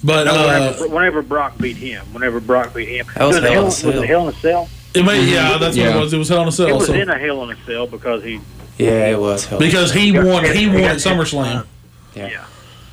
But 0.03 0.27
uh, 0.29 0.33
whenever, 0.79 0.89
whenever 0.95 1.23
Brock 1.23 1.59
beat 1.59 1.77
him, 1.77 2.05
whenever 2.13 2.41
Brock 2.41 2.75
beat 2.75 2.89
him, 2.89 3.07
That 3.15 3.25
was 3.27 3.37
it 3.37 3.43
Hell 3.45 3.53
in 3.53 3.59
a 3.59 3.65
was 3.65 3.77
Cell. 3.79 4.03
it 4.03 4.07
Hell 4.09 4.29
in 4.29 4.35
a 4.35 4.39
Cell? 4.39 4.69
it 4.95 5.05
may, 5.05 5.25
yeah, 5.25 5.59
that's 5.59 5.77
what 5.77 5.87
it 5.87 5.97
was. 6.01 6.13
It 6.13 6.19
was 6.19 6.29
Hell 6.29 6.43
in 6.43 6.49
a 6.49 6.53
Cell. 6.53 6.69
It 6.69 6.75
was 6.75 6.87
so- 6.87 6.95
in 6.95 7.09
a 7.09 7.19
Hell 7.19 7.43
in 7.45 7.57
a 7.57 7.65
Cell 7.65 7.87
because 7.87 8.23
he 8.23 8.41
Yeah, 8.79 9.09
it 9.11 9.19
was. 9.21 9.45
Hell. 9.47 9.59
because 9.59 9.93
he 9.93 10.13
won. 10.13 10.45
He 10.45 10.67
won 10.67 10.79
at 10.79 10.97
SummerSlam. 10.97 11.67
yeah. 12.15 12.45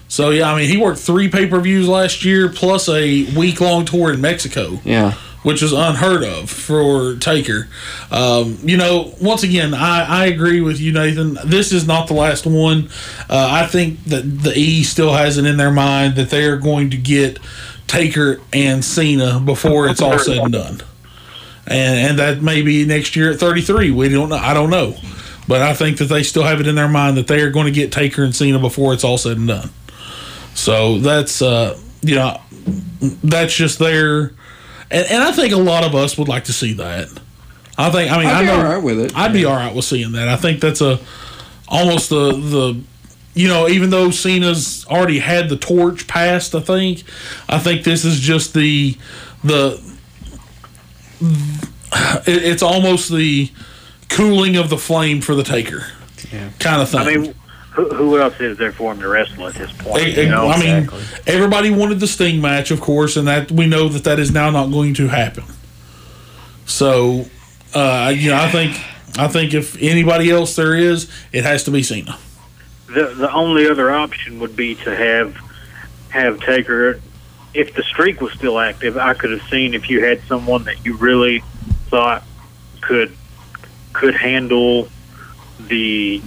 So 0.08 0.32
yeah, 0.32 0.52
I 0.52 0.58
mean, 0.60 0.68
he 0.70 0.76
worked 0.78 1.00
three 1.00 1.30
pay 1.30 1.48
per 1.48 1.60
views 1.62 1.88
last 1.88 2.26
year 2.26 2.50
plus 2.50 2.90
a 2.90 3.24
week 3.34 3.62
long 3.62 3.86
tour 3.86 4.12
in 4.12 4.20
Mexico. 4.20 4.80
Yeah. 4.84 5.14
Which 5.44 5.64
is 5.64 5.74
unheard 5.74 6.24
of 6.24 6.50
for 6.50 7.16
Taker. 7.16 7.68
Um, 8.12 8.58
you 8.64 8.78
know, 8.78 9.14
once 9.22 9.44
again, 9.44 9.74
I, 9.74 10.06
I 10.06 10.26
agree 10.26 10.62
with 10.62 10.80
you, 10.80 10.92
Nathan. 10.92 11.38
This 11.46 11.72
is 11.72 11.88
not 11.88 12.08
the 12.08 12.14
last 12.14 12.46
one. 12.46 12.90
Uh, 13.30 13.50
I 13.52 13.66
think 13.66 14.04
that 14.06 14.22
the 14.22 14.54
E 14.56 14.84
still 14.84 15.14
has 15.14 15.38
it 15.38 15.46
in 15.46 15.58
their 15.58 15.72
mind 15.72 16.16
that 16.16 16.30
they 16.30 16.46
are 16.46 16.58
going 16.58 16.92
to 16.92 16.98
get 16.98 17.40
Taker 17.88 18.40
and 18.54 18.86
Cena 18.86 19.40
before 19.40 19.88
it's 19.88 20.02
all 20.02 20.20
said 20.20 20.38
and 20.38 20.54
done. 20.54 20.82
And, 21.68 22.10
and 22.10 22.20
that 22.20 22.42
may 22.42 22.62
be 22.62 22.86
next 22.86 23.16
year 23.16 23.32
at 23.32 23.40
33. 23.40 23.92
We 23.92 24.10
don't 24.10 24.30
know. 24.30 24.36
I 24.36 24.54
don't 24.54 24.70
know. 24.70 24.96
But 25.48 25.62
I 25.62 25.74
think 25.74 25.98
that 25.98 26.06
they 26.06 26.24
still 26.24 26.44
have 26.44 26.62
it 26.62 26.68
in 26.68 26.76
their 26.76 26.88
mind 26.88 27.18
that 27.18 27.28
they 27.28 27.42
are 27.42 27.50
going 27.50 27.66
to 27.66 27.72
get 27.72 27.92
Taker 27.92 28.24
and 28.24 28.36
Cena 28.36 28.60
before 28.60 28.94
it's 28.94 29.04
all 29.04 29.18
said 29.18 29.38
and 29.38 29.48
done. 29.48 29.70
So 30.54 31.00
that's, 31.00 31.42
uh, 31.42 31.80
you 32.02 32.16
know, 32.16 32.40
that's 33.24 33.54
just 33.54 33.80
their 33.80 34.34
and, 34.92 35.08
and 35.10 35.24
I 35.24 35.32
think 35.32 35.54
a 35.54 35.58
lot 35.58 35.84
of 35.84 35.96
us 35.96 36.18
would 36.18 36.28
like 36.28 36.44
to 36.46 36.54
see 36.54 36.74
that. 36.74 37.08
I 37.78 37.90
think. 37.90 38.12
I 38.12 38.18
mean, 38.18 38.28
I'd 38.28 38.36
I 38.36 38.46
be 38.46 38.50
all 38.52 38.64
right 38.64 38.84
with 38.84 39.00
it. 39.00 39.16
I'd 39.16 39.34
be 39.34 39.46
all 39.46 39.56
right 39.56 39.74
with 39.74 39.86
seeing 39.86 40.12
that. 40.14 40.28
I 40.28 40.36
think 40.36 40.60
that's 40.62 40.82
a 40.82 41.00
almost 41.68 42.10
the 42.10 42.32
the. 42.34 42.82
You 43.34 43.48
know, 43.48 43.70
even 43.70 43.92
though 43.92 44.12
Cena's 44.12 44.86
already 44.88 45.20
had 45.20 45.48
the 45.48 45.56
torch 45.56 46.06
passed, 46.06 46.54
I 46.54 46.60
think, 46.60 47.04
I 47.48 47.60
think 47.60 47.86
this 47.86 48.04
is 48.04 48.20
just 48.20 48.54
the 48.54 48.98
the. 49.44 49.82
It, 52.28 52.44
it's 52.44 52.64
almost 52.64 53.12
the 53.12 53.50
cooling 54.10 54.56
of 54.58 54.70
the 54.70 54.78
flame 54.78 55.22
for 55.22 55.36
the 55.36 55.44
taker, 55.44 55.86
Yeah. 56.32 56.50
kind 56.60 56.82
of 56.82 56.90
thing. 56.90 57.00
I 57.00 57.06
mean, 57.18 57.36
who, 57.72 57.88
who 57.90 58.20
else 58.20 58.40
is 58.40 58.58
there 58.58 58.72
for 58.72 58.92
him 58.92 59.00
to 59.00 59.08
wrestle 59.08 59.48
at 59.48 59.56
this 59.56 59.72
point? 59.72 60.04
I, 60.04 60.08
you 60.08 60.30
know? 60.30 60.50
I 60.50 60.60
mean, 60.60 60.84
exactly. 60.84 61.34
everybody 61.34 61.70
wanted 61.70 62.00
the 62.00 62.08
Sting 62.08 62.42
match, 62.42 62.70
of 62.70 62.82
course, 62.82 63.16
and 63.16 63.28
that 63.28 63.52
we 63.52 63.66
know 63.66 63.88
that 63.88 64.04
that 64.04 64.20
is 64.20 64.32
now 64.32 64.50
not 64.50 64.72
going 64.72 64.94
to 64.96 65.08
happen. 65.08 65.46
So, 66.66 67.26
uh, 67.74 68.14
you 68.16 68.30
know, 68.30 68.38
I 68.38 68.50
think 68.50 68.78
I 69.18 69.28
think 69.28 69.54
if 69.54 69.82
anybody 69.82 70.30
else 70.30 70.56
there 70.56 70.76
is, 70.76 71.10
it 71.32 71.44
has 71.44 71.64
to 71.66 71.72
be 71.72 71.82
Cena. 71.84 72.18
the 72.88 73.14
the 73.16 73.32
only 73.32 73.70
other 73.70 73.90
option 73.92 74.40
would 74.40 74.56
be 74.56 74.76
to 74.76 74.96
have 74.96 75.36
have 76.10 76.40
Taker. 76.42 77.00
If 77.54 77.74
the 77.74 77.84
streak 77.84 78.22
was 78.22 78.34
still 78.34 78.60
active, 78.60 78.98
I 78.98 79.14
could 79.14 79.32
have 79.32 79.44
seen 79.50 79.74
if 79.74 79.90
you 79.90 80.04
had 80.04 80.22
someone 80.24 80.64
that 80.66 80.86
you 80.86 80.96
really 80.98 81.44
thought 81.88 82.24
could 82.82 83.16
could 83.94 84.16
handle 84.16 84.88
the 85.68 86.22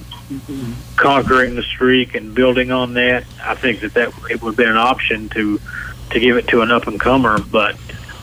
conquering 0.95 1.55
the 1.55 1.63
streak 1.63 2.15
and 2.15 2.33
building 2.33 2.71
on 2.71 2.93
that. 2.93 3.25
I 3.43 3.55
think 3.55 3.81
that 3.81 3.93
that 3.93 4.13
it 4.29 4.41
would 4.41 4.51
have 4.51 4.57
been 4.57 4.69
an 4.69 4.77
option 4.77 5.29
to 5.29 5.59
to 6.11 6.19
give 6.19 6.37
it 6.37 6.47
to 6.49 6.61
an 6.61 6.71
up 6.71 6.87
and 6.87 6.99
comer, 6.99 7.39
but 7.39 7.75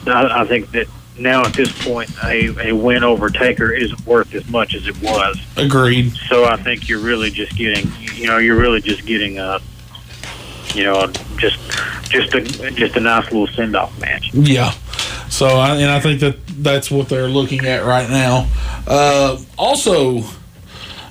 I, 0.07 0.41
I 0.41 0.47
think 0.47 0.71
that 0.71 0.87
now 1.17 1.43
at 1.43 1.53
this 1.53 1.71
point, 1.83 2.09
a, 2.23 2.69
a 2.69 2.75
win 2.75 3.03
over 3.03 3.29
Taker 3.29 3.71
isn't 3.71 4.05
worth 4.05 4.33
as 4.33 4.47
much 4.49 4.73
as 4.73 4.87
it 4.87 4.99
was. 5.01 5.39
Agreed. 5.57 6.13
So 6.27 6.45
I 6.45 6.57
think 6.57 6.89
you're 6.89 6.99
really 6.99 7.29
just 7.29 7.55
getting, 7.55 7.91
you 8.15 8.27
know, 8.27 8.37
you're 8.37 8.57
really 8.57 8.81
just 8.81 9.05
getting 9.05 9.37
a, 9.37 9.59
you 10.73 10.83
know, 10.83 11.07
just 11.37 11.59
just 12.09 12.33
a 12.33 12.41
just 12.71 12.95
a 12.95 12.99
nice 12.99 13.25
little 13.25 13.47
send 13.47 13.75
off 13.75 13.97
match. 13.99 14.33
Yeah. 14.33 14.71
So, 15.29 15.47
I, 15.47 15.75
and 15.77 15.89
I 15.89 15.99
think 15.99 16.19
that 16.19 16.45
that's 16.47 16.91
what 16.91 17.09
they're 17.09 17.27
looking 17.27 17.65
at 17.65 17.83
right 17.85 18.07
now. 18.07 18.47
Uh, 18.85 19.41
also, 19.57 20.21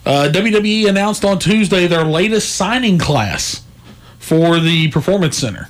uh, 0.05 0.29
WWE 0.33 0.89
announced 0.89 1.25
on 1.25 1.39
Tuesday 1.39 1.87
their 1.87 2.05
latest 2.05 2.55
signing 2.57 2.99
class 2.99 3.63
for 4.19 4.59
the 4.59 4.91
Performance 4.91 5.37
Center. 5.39 5.69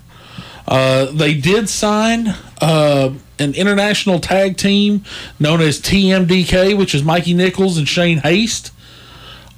Uh, 0.66 1.06
they 1.06 1.34
did 1.34 1.68
sign 1.68 2.28
uh, 2.60 3.12
an 3.38 3.54
international 3.54 4.20
tag 4.20 4.56
team 4.56 5.04
known 5.40 5.60
as 5.60 5.80
TMDK, 5.80 6.76
which 6.78 6.94
is 6.94 7.02
Mikey 7.02 7.34
Nichols 7.34 7.76
and 7.78 7.88
Shane 7.88 8.18
Haste. 8.18 8.70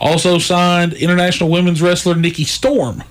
Also 0.00 0.38
signed 0.38 0.92
international 0.94 1.50
women's 1.50 1.80
wrestler 1.80 2.14
Nikki 2.14 2.44
Storm. 2.44 3.04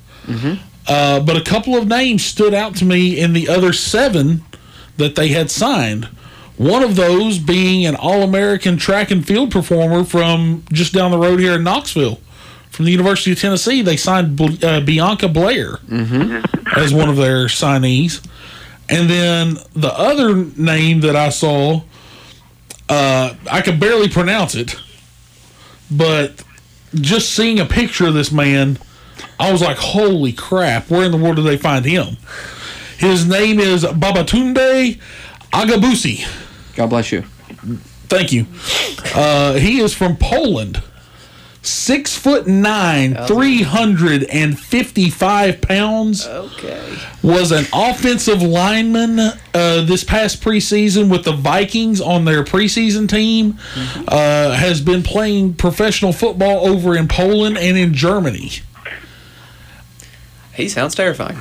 Uh, 0.87 1.19
but 1.21 1.37
a 1.37 1.41
couple 1.41 1.75
of 1.77 1.87
names 1.87 2.25
stood 2.25 2.53
out 2.53 2.75
to 2.77 2.85
me 2.85 3.17
in 3.19 3.33
the 3.33 3.47
other 3.47 3.71
seven 3.71 4.43
that 4.97 5.15
they 5.15 5.29
had 5.29 5.49
signed. 5.49 6.09
One 6.57 6.83
of 6.83 6.95
those 6.95 7.39
being 7.39 7.85
an 7.85 7.95
All 7.95 8.21
American 8.23 8.77
track 8.77 9.11
and 9.11 9.25
field 9.25 9.51
performer 9.51 10.03
from 10.03 10.63
just 10.71 10.93
down 10.93 11.11
the 11.11 11.17
road 11.17 11.39
here 11.39 11.53
in 11.53 11.63
Knoxville, 11.63 12.19
from 12.69 12.85
the 12.85 12.91
University 12.91 13.31
of 13.31 13.39
Tennessee. 13.39 13.81
They 13.81 13.97
signed 13.97 14.39
uh, 14.63 14.81
Bianca 14.81 15.27
Belair 15.27 15.79
as 16.77 16.93
one 16.93 17.09
of 17.09 17.15
their 17.17 17.45
signees. 17.47 18.25
And 18.89 19.09
then 19.09 19.57
the 19.75 19.91
other 19.97 20.35
name 20.35 21.01
that 21.01 21.15
I 21.15 21.29
saw, 21.29 21.81
uh, 22.89 23.33
I 23.49 23.61
could 23.61 23.79
barely 23.79 24.09
pronounce 24.09 24.53
it, 24.55 24.75
but 25.89 26.43
just 26.93 27.31
seeing 27.33 27.59
a 27.59 27.65
picture 27.65 28.05
of 28.07 28.13
this 28.13 28.31
man, 28.31 28.77
I 29.39 29.51
was 29.51 29.61
like, 29.61 29.77
holy 29.77 30.33
crap, 30.33 30.89
where 30.91 31.03
in 31.03 31.11
the 31.11 31.17
world 31.17 31.37
did 31.37 31.45
they 31.45 31.57
find 31.57 31.83
him? 31.85 32.17
His 32.99 33.25
name 33.27 33.59
is 33.59 33.83
Babatunde 33.83 34.99
Aiyegbusi. 35.51 36.27
God 36.75 36.89
bless 36.89 37.11
you. 37.11 37.21
Thank 38.07 38.31
you. 38.31 38.45
Uh, 39.15 39.53
he 39.53 39.79
is 39.79 39.93
from 39.93 40.17
Poland. 40.17 40.81
Six 41.65 42.17
foot 42.17 42.45
nine, 42.45 43.15
355 43.25 45.61
pounds. 45.61 46.27
Okay. 46.27 46.97
Was 47.21 47.53
an 47.53 47.65
offensive 47.73 48.41
lineman 48.41 49.17
uh, 49.19 49.31
this 49.85 50.03
past 50.03 50.43
preseason 50.43 51.09
with 51.09 51.23
the 51.23 51.31
Vikings 51.31 52.01
on 52.01 52.25
their 52.25 52.43
preseason 52.43 53.07
team. 53.07 53.57
Uh, 54.07 54.51
has 54.51 54.81
been 54.81 55.03
playing 55.03 55.53
professional 55.53 56.11
football 56.11 56.67
over 56.67 56.97
in 56.97 57.07
Poland 57.07 57.57
and 57.57 57.77
in 57.77 57.93
Germany. 57.93 58.51
He 60.55 60.69
sounds 60.69 60.93
terrifying. 60.95 61.37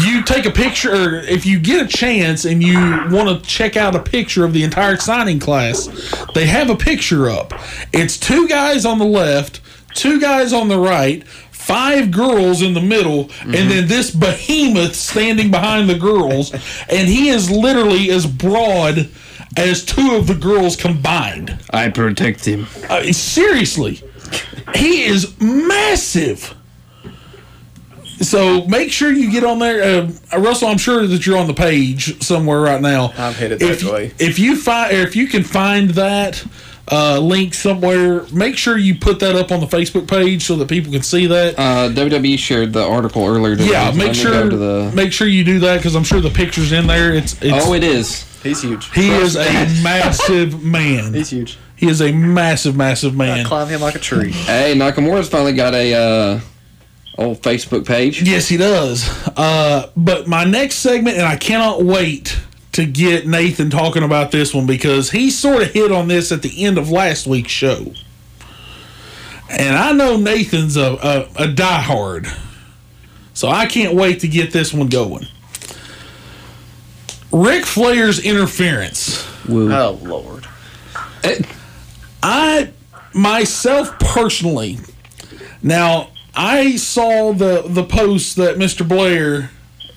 you 0.00 0.22
take 0.22 0.46
a 0.46 0.50
picture 0.50 0.92
or 0.92 1.14
if 1.18 1.44
you 1.44 1.58
get 1.58 1.84
a 1.84 1.88
chance 1.88 2.44
and 2.44 2.62
you 2.62 2.74
want 3.10 3.28
to 3.28 3.40
check 3.48 3.76
out 3.76 3.96
a 3.96 4.00
picture 4.02 4.44
of 4.44 4.52
the 4.52 4.62
entire 4.62 4.96
signing 4.96 5.40
class 5.40 5.88
they 6.34 6.46
have 6.46 6.70
a 6.70 6.76
picture 6.76 7.28
up 7.28 7.52
it's 7.92 8.16
two 8.16 8.46
guys 8.46 8.84
on 8.84 8.98
the 9.00 9.04
left 9.04 9.60
two 9.94 10.20
guys 10.20 10.52
on 10.52 10.68
the 10.68 10.78
right 10.78 11.26
five 11.26 12.12
girls 12.12 12.62
in 12.62 12.74
the 12.74 12.80
middle 12.80 13.28
and 13.42 13.68
then 13.70 13.88
this 13.88 14.12
behemoth 14.12 14.94
standing 14.94 15.50
behind 15.50 15.88
the 15.90 15.98
girls 15.98 16.52
and 16.88 17.08
he 17.08 17.30
is 17.30 17.50
literally 17.50 18.10
as 18.10 18.24
broad 18.26 19.08
as 19.56 19.84
two 19.84 20.14
of 20.14 20.28
the 20.28 20.34
girls 20.34 20.76
combined 20.76 21.58
I 21.70 21.88
protect 21.90 22.44
him. 22.44 22.66
uh, 22.88 23.02
seriously, 23.12 24.00
he 24.76 25.02
is 25.04 25.34
massive. 25.40 26.54
So 28.20 28.64
make 28.66 28.92
sure 28.92 29.12
you 29.12 29.30
get 29.30 29.44
on 29.44 29.58
there, 29.58 29.82
uh, 30.32 30.38
Russell. 30.38 30.68
I'm 30.68 30.78
sure 30.78 31.06
that 31.06 31.26
you're 31.26 31.38
on 31.38 31.46
the 31.46 31.54
page 31.54 32.22
somewhere 32.22 32.60
right 32.60 32.80
now. 32.80 33.12
I'm 33.16 33.34
headed 33.34 33.62
if, 33.62 33.80
that 33.80 33.92
way. 33.92 34.12
If 34.18 34.38
you 34.38 34.56
find, 34.56 34.92
if 34.92 35.16
you 35.16 35.26
can 35.26 35.42
find 35.42 35.90
that 35.90 36.44
uh, 36.90 37.18
link 37.18 37.54
somewhere, 37.54 38.24
make 38.32 38.56
sure 38.56 38.76
you 38.76 38.94
put 38.94 39.20
that 39.20 39.36
up 39.36 39.50
on 39.50 39.60
the 39.60 39.66
Facebook 39.66 40.08
page 40.08 40.44
so 40.44 40.56
that 40.56 40.68
people 40.68 40.92
can 40.92 41.02
see 41.02 41.26
that. 41.26 41.54
Uh, 41.58 41.88
WWE 41.90 42.38
shared 42.38 42.72
the 42.72 42.84
article 42.84 43.24
earlier 43.26 43.56
today. 43.56 43.70
yeah, 43.70 43.92
make 43.92 44.14
sure 44.14 44.48
to 44.48 44.56
the, 44.56 44.92
make 44.94 45.12
sure 45.12 45.26
you 45.26 45.44
do 45.44 45.60
that 45.60 45.78
because 45.78 45.94
I'm 45.94 46.04
sure 46.04 46.20
the 46.20 46.30
picture's 46.30 46.72
in 46.72 46.86
there. 46.86 47.14
It's, 47.14 47.40
it's 47.42 47.66
oh, 47.66 47.74
it 47.74 47.84
is. 47.84 48.30
He's 48.42 48.60
huge. 48.60 48.92
he 48.92 49.10
is 49.10 49.36
a 49.36 49.82
massive 49.82 50.62
man. 50.64 51.14
He's 51.14 51.30
huge. 51.30 51.58
He 51.76 51.88
is 51.88 52.02
a 52.02 52.12
massive, 52.12 52.76
massive 52.76 53.16
man. 53.16 53.44
Climb 53.46 53.68
him 53.68 53.80
like 53.80 53.94
a 53.94 53.98
tree. 53.98 54.30
Hey, 54.30 54.74
Nakamura's 54.76 55.28
finally 55.28 55.54
got 55.54 55.74
a 55.74 55.94
uh, 55.94 56.40
old 57.18 57.42
Facebook 57.42 57.86
page. 57.86 58.22
Yes, 58.22 58.48
he 58.48 58.56
does. 58.56 59.08
Uh, 59.36 59.90
but 59.96 60.26
my 60.26 60.44
next 60.44 60.76
segment, 60.76 61.16
and 61.16 61.26
I 61.26 61.36
cannot 61.36 61.82
wait 61.82 62.38
to 62.72 62.84
get 62.84 63.26
Nathan 63.26 63.70
talking 63.70 64.02
about 64.02 64.32
this 64.32 64.52
one 64.52 64.66
because 64.66 65.10
he 65.10 65.30
sort 65.30 65.62
of 65.62 65.70
hit 65.70 65.92
on 65.92 66.08
this 66.08 66.32
at 66.32 66.42
the 66.42 66.64
end 66.64 66.76
of 66.76 66.90
last 66.90 67.26
week's 67.26 67.52
show. 67.52 67.92
And 69.48 69.76
I 69.76 69.92
know 69.92 70.16
Nathan's 70.16 70.76
a, 70.76 70.94
a, 70.94 71.44
a 71.44 71.46
diehard. 71.46 72.26
So 73.32 73.48
I 73.48 73.66
can't 73.66 73.94
wait 73.94 74.20
to 74.20 74.28
get 74.28 74.52
this 74.52 74.72
one 74.72 74.88
going. 74.88 75.26
Ric 77.30 77.64
Flair's 77.64 78.24
interference. 78.24 79.26
Oh 79.48 79.98
lord. 80.02 80.46
I 82.22 82.70
myself 83.12 83.98
personally 83.98 84.78
now 85.62 86.10
I 86.36 86.76
saw 86.76 87.32
the 87.32 87.62
the 87.66 87.84
post 87.84 88.36
that 88.36 88.56
Mr. 88.56 88.86
Blair 88.86 89.50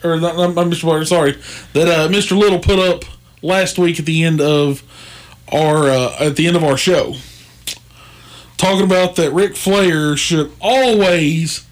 or 0.03 0.19
not, 0.19 0.35
not 0.35 0.67
Mr. 0.67 0.83
Blair, 0.83 1.05
sorry, 1.05 1.37
that 1.73 1.87
uh, 1.87 2.07
Mr. 2.07 2.37
Little 2.37 2.59
put 2.59 2.79
up 2.79 3.03
last 3.41 3.77
week 3.77 3.99
at 3.99 4.05
the 4.05 4.23
end 4.23 4.41
of 4.41 4.83
our 5.51 5.89
uh, 5.89 6.15
at 6.19 6.35
the 6.35 6.47
end 6.47 6.55
of 6.55 6.63
our 6.63 6.77
show, 6.77 7.15
talking 8.57 8.85
about 8.85 9.15
that 9.15 9.31
Ric 9.31 9.55
Flair 9.55 10.15
should 10.15 10.51
always 10.61 11.65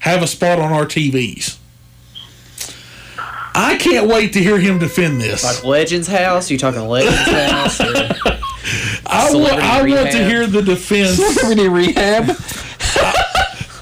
have 0.00 0.22
a 0.22 0.26
spot 0.26 0.58
on 0.58 0.72
our 0.72 0.84
TVs. 0.84 1.58
I 3.54 3.76
can't 3.76 4.08
wait 4.08 4.32
to 4.32 4.40
hear 4.40 4.58
him 4.58 4.78
defend 4.78 5.20
this. 5.20 5.44
Like 5.44 5.64
Legends 5.64 6.08
House? 6.08 6.50
You 6.50 6.56
talking 6.58 6.80
Legends 6.80 7.18
House? 7.18 7.80
Or 7.80 7.84
I 9.06 9.30
want, 9.32 9.52
I 9.52 9.82
want 9.82 10.10
to 10.12 10.24
hear 10.24 10.46
the 10.46 10.62
defense. 10.62 11.16
Celebrity 11.16 11.68
rehab. 11.68 12.30
I 12.94 13.31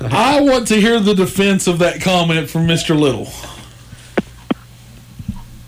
want 0.00 0.68
to 0.68 0.80
hear 0.80 0.98
the 1.00 1.14
defense 1.14 1.66
of 1.66 1.78
that 1.80 2.00
comment 2.00 2.48
from 2.48 2.66
Mr. 2.66 2.98
Little. 2.98 3.28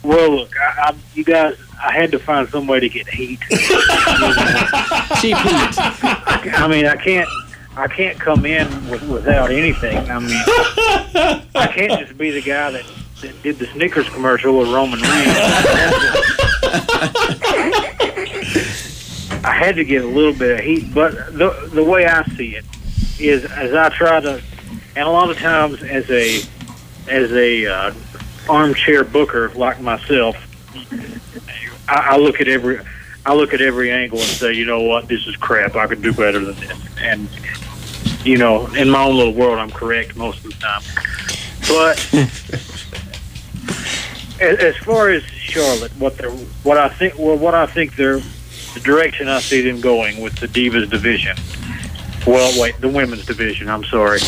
Well, 0.03 0.31
look, 0.37 0.51
I, 0.59 0.89
I, 0.89 0.95
you 1.13 1.23
guys, 1.23 1.57
I 1.81 1.91
had 1.91 2.11
to 2.11 2.19
find 2.19 2.49
some 2.49 2.67
way 2.67 2.79
to 2.79 2.89
get 2.89 3.07
heat. 3.07 3.39
Cheap 3.49 5.37
heat. 5.37 5.79
I 6.53 6.67
mean, 6.69 6.85
I 6.85 6.95
can't, 6.95 7.29
I 7.77 7.87
can't 7.87 8.19
come 8.19 8.45
in 8.45 8.67
with, 8.89 9.07
without 9.07 9.51
anything. 9.51 9.97
I 10.09 10.19
mean, 10.19 10.41
I 11.55 11.71
can't 11.73 11.99
just 12.01 12.17
be 12.17 12.31
the 12.31 12.41
guy 12.41 12.71
that, 12.71 12.85
that 13.21 13.43
did 13.43 13.59
the 13.59 13.67
Snickers 13.67 14.09
commercial 14.09 14.57
with 14.57 14.69
Roman 14.69 14.99
Reigns. 14.99 15.37
I 19.45 19.53
had 19.53 19.75
to 19.75 19.83
get 19.83 20.03
a 20.03 20.07
little 20.07 20.33
bit 20.33 20.59
of 20.59 20.65
heat, 20.65 20.93
but 20.93 21.13
the 21.33 21.69
the 21.73 21.83
way 21.83 22.05
I 22.05 22.23
see 22.35 22.55
it 22.55 22.65
is, 23.19 23.45
as 23.45 23.73
I 23.73 23.89
try 23.89 24.19
to, 24.19 24.41
and 24.95 25.07
a 25.07 25.11
lot 25.11 25.29
of 25.29 25.37
times 25.37 25.83
as 25.83 26.09
a 26.09 26.41
as 27.07 27.31
a 27.33 27.65
uh, 27.65 27.93
armchair 28.49 29.03
booker 29.03 29.49
like 29.49 29.81
myself, 29.81 30.35
I, 31.87 32.11
I 32.11 32.17
look 32.17 32.41
at 32.41 32.47
every 32.47 32.79
I 33.25 33.33
look 33.33 33.53
at 33.53 33.61
every 33.61 33.91
angle 33.91 34.19
and 34.19 34.27
say, 34.27 34.53
you 34.53 34.65
know 34.65 34.81
what, 34.81 35.07
this 35.07 35.25
is 35.27 35.35
crap. 35.37 35.75
I 35.75 35.87
could 35.87 36.01
do 36.01 36.13
better 36.13 36.39
than 36.39 36.55
this. 36.55 36.77
And 36.99 37.29
you 38.25 38.37
know, 38.37 38.67
in 38.73 38.89
my 38.89 39.03
own 39.03 39.17
little 39.17 39.33
world, 39.33 39.59
I'm 39.59 39.71
correct 39.71 40.15
most 40.15 40.45
of 40.45 40.51
the 40.51 40.57
time. 40.59 40.81
But 41.67 41.99
as, 44.41 44.77
far 44.77 45.09
as 45.09 45.23
Charlotte, 45.23 45.91
what 45.97 46.17
they 46.17 46.27
what 46.27 46.77
I 46.77 46.87
think, 46.89 47.17
well, 47.17 47.37
what 47.37 47.55
I 47.55 47.65
think 47.65 47.95
they're 47.95 48.21
the 48.73 48.79
direction 48.79 49.27
I 49.27 49.39
see 49.39 49.61
them 49.61 49.81
going 49.81 50.21
with 50.21 50.37
the 50.37 50.47
Divas 50.47 50.89
division. 50.89 51.35
Well, 52.25 52.61
wait, 52.61 52.79
the 52.79 52.89
women's 52.89 53.25
division. 53.25 53.69
I'm 53.69 53.83
sorry. 53.85 54.19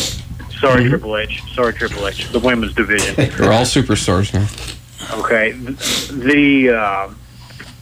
Sorry, 0.60 0.90
Triple 0.90 1.18
H. 1.18 1.42
Sorry, 1.54 1.74
Triple 1.74 2.08
H. 2.08 2.32
The 2.32 2.40
women's 2.40 2.74
division. 2.74 3.16
They're 3.16 3.52
all 3.52 3.64
superstars 3.64 4.34
now. 4.34 4.48
Okay. 5.20 5.52
The, 5.52 5.72
the 6.14 6.78
uh, 6.78 7.14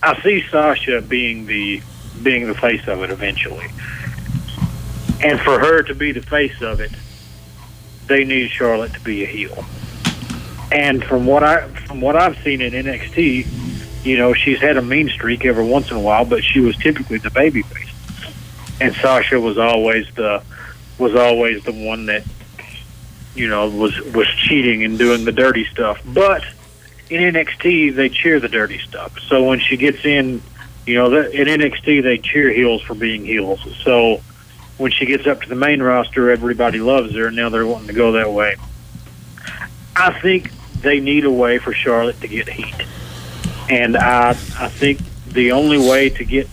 I 0.02 0.22
see 0.22 0.44
Sasha 0.50 1.02
being 1.02 1.46
the 1.46 1.82
being 2.22 2.48
the 2.48 2.56
face 2.56 2.88
of 2.88 3.04
it 3.04 3.10
eventually, 3.10 3.68
and 5.24 5.40
for 5.40 5.60
her 5.60 5.82
to 5.84 5.96
be 5.96 6.12
the 6.12 6.22
face 6.22 6.62
of 6.62 6.80
it, 6.80 6.92
they 8.08 8.24
need 8.26 8.50
Charlotte 8.50 8.94
to 8.94 9.00
be 9.02 9.24
a 9.24 9.28
heel. 9.28 9.64
And 10.72 11.04
from 11.04 11.26
what 11.26 11.44
I 11.44 11.68
from 11.88 12.02
what 12.02 12.16
I've 12.16 12.38
seen 12.44 12.62
in 12.62 12.74
NXT, 12.74 14.06
you 14.06 14.18
know, 14.18 14.34
she's 14.34 14.60
had 14.60 14.78
a 14.78 14.82
mean 14.82 15.10
streak 15.10 15.46
every 15.46 15.66
once 15.66 15.90
in 15.90 15.98
a 15.98 16.02
while, 16.02 16.26
but 16.26 16.44
she 16.44 16.60
was 16.60 16.76
typically 16.78 17.20
the 17.20 17.30
babyface, 17.30 17.83
and 18.80 18.96
Sasha 18.96 19.40
was 19.40 19.58
always 19.58 20.08
the 20.16 20.44
was 20.98 21.16
always 21.16 21.64
the 21.64 21.72
one 21.72 22.06
that 22.08 22.24
you 23.36 23.48
know 23.48 23.70
was 23.70 24.00
was 24.14 24.28
cheating 24.28 24.84
and 24.84 24.98
doing 24.98 25.26
the 25.26 25.32
dirty 25.32 25.66
stuff. 25.66 26.02
But 26.06 26.44
in 27.10 27.34
NXT, 27.34 27.96
they 27.96 28.10
cheer 28.10 28.40
the 28.40 28.50
dirty 28.50 28.80
stuff. 28.80 29.20
So 29.28 29.44
when 29.44 29.60
she 29.60 29.78
gets 29.78 30.06
in, 30.06 30.42
you 30.86 30.96
know, 30.96 31.08
in 31.08 31.48
NXT 31.48 32.04
they 32.04 32.18
cheer 32.18 32.50
heels 32.50 32.82
for 32.82 32.96
being 32.96 33.26
heels. 33.26 33.60
So 33.84 34.22
when 34.78 34.92
she 34.92 35.06
gets 35.06 35.28
up 35.28 35.42
to 35.42 35.50
the 35.50 35.56
main 35.56 35.82
roster, 35.82 36.32
everybody 36.32 36.80
loves 36.80 37.14
her, 37.16 37.28
and 37.28 37.36
now 37.36 37.50
they're 37.50 37.68
wanting 37.68 37.88
to 37.88 37.94
go 37.94 38.14
that 38.14 38.32
way. 38.32 38.56
I 39.96 40.20
think 40.20 40.52
they 40.82 41.00
need 41.00 41.26
a 41.26 41.32
way 41.32 41.60
for 41.60 41.74
Charlotte 41.74 42.20
to 42.22 42.28
get 42.28 42.50
heat, 42.50 42.88
and 43.70 43.96
I 43.96 44.32
I 44.32 44.70
think 44.70 45.00
the 45.28 45.52
only 45.52 45.78
way 45.78 46.10
to 46.10 46.26
get 46.26 46.48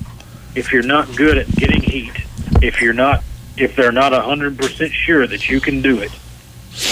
if 0.54 0.72
you're 0.72 0.82
not 0.82 1.14
good 1.16 1.38
at 1.38 1.50
getting 1.56 1.80
heat, 1.82 2.12
if 2.62 2.80
you're 2.80 2.92
not 2.92 3.22
if 3.56 3.76
they're 3.76 3.92
not 3.92 4.12
a 4.12 4.20
hundred 4.22 4.56
percent 4.58 4.92
sure 4.92 5.26
that 5.26 5.48
you 5.48 5.60
can 5.60 5.82
do 5.82 5.98
it, 6.00 6.10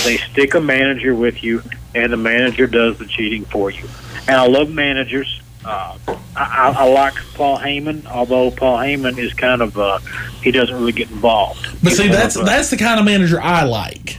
they 0.04 0.16
stick 0.18 0.54
a 0.54 0.60
manager 0.60 1.14
with 1.14 1.42
you, 1.42 1.62
and 1.94 2.12
the 2.12 2.16
manager 2.16 2.66
does 2.66 2.98
the 2.98 3.06
cheating 3.06 3.44
for 3.46 3.70
you. 3.70 3.88
And 4.26 4.36
I 4.36 4.46
love 4.46 4.70
managers. 4.70 5.40
Uh, 5.64 5.98
I, 6.36 6.74
I, 6.76 6.84
like 6.88 7.14
Paul 7.34 7.58
Heyman, 7.58 8.06
although 8.06 8.50
Paul 8.50 8.78
Heyman 8.78 9.18
is 9.18 9.34
kind 9.34 9.60
of 9.60 9.76
uh, 9.78 9.98
he 10.42 10.50
doesn't 10.50 10.74
really 10.74 10.92
get 10.92 11.10
involved. 11.10 11.64
But 11.82 11.90
He's 11.90 11.98
see, 11.98 12.08
that's 12.08 12.36
a- 12.36 12.42
that's 12.44 12.70
the 12.70 12.76
kind 12.76 12.98
of 13.00 13.04
manager 13.06 13.40
I 13.40 13.64
like. 13.64 14.18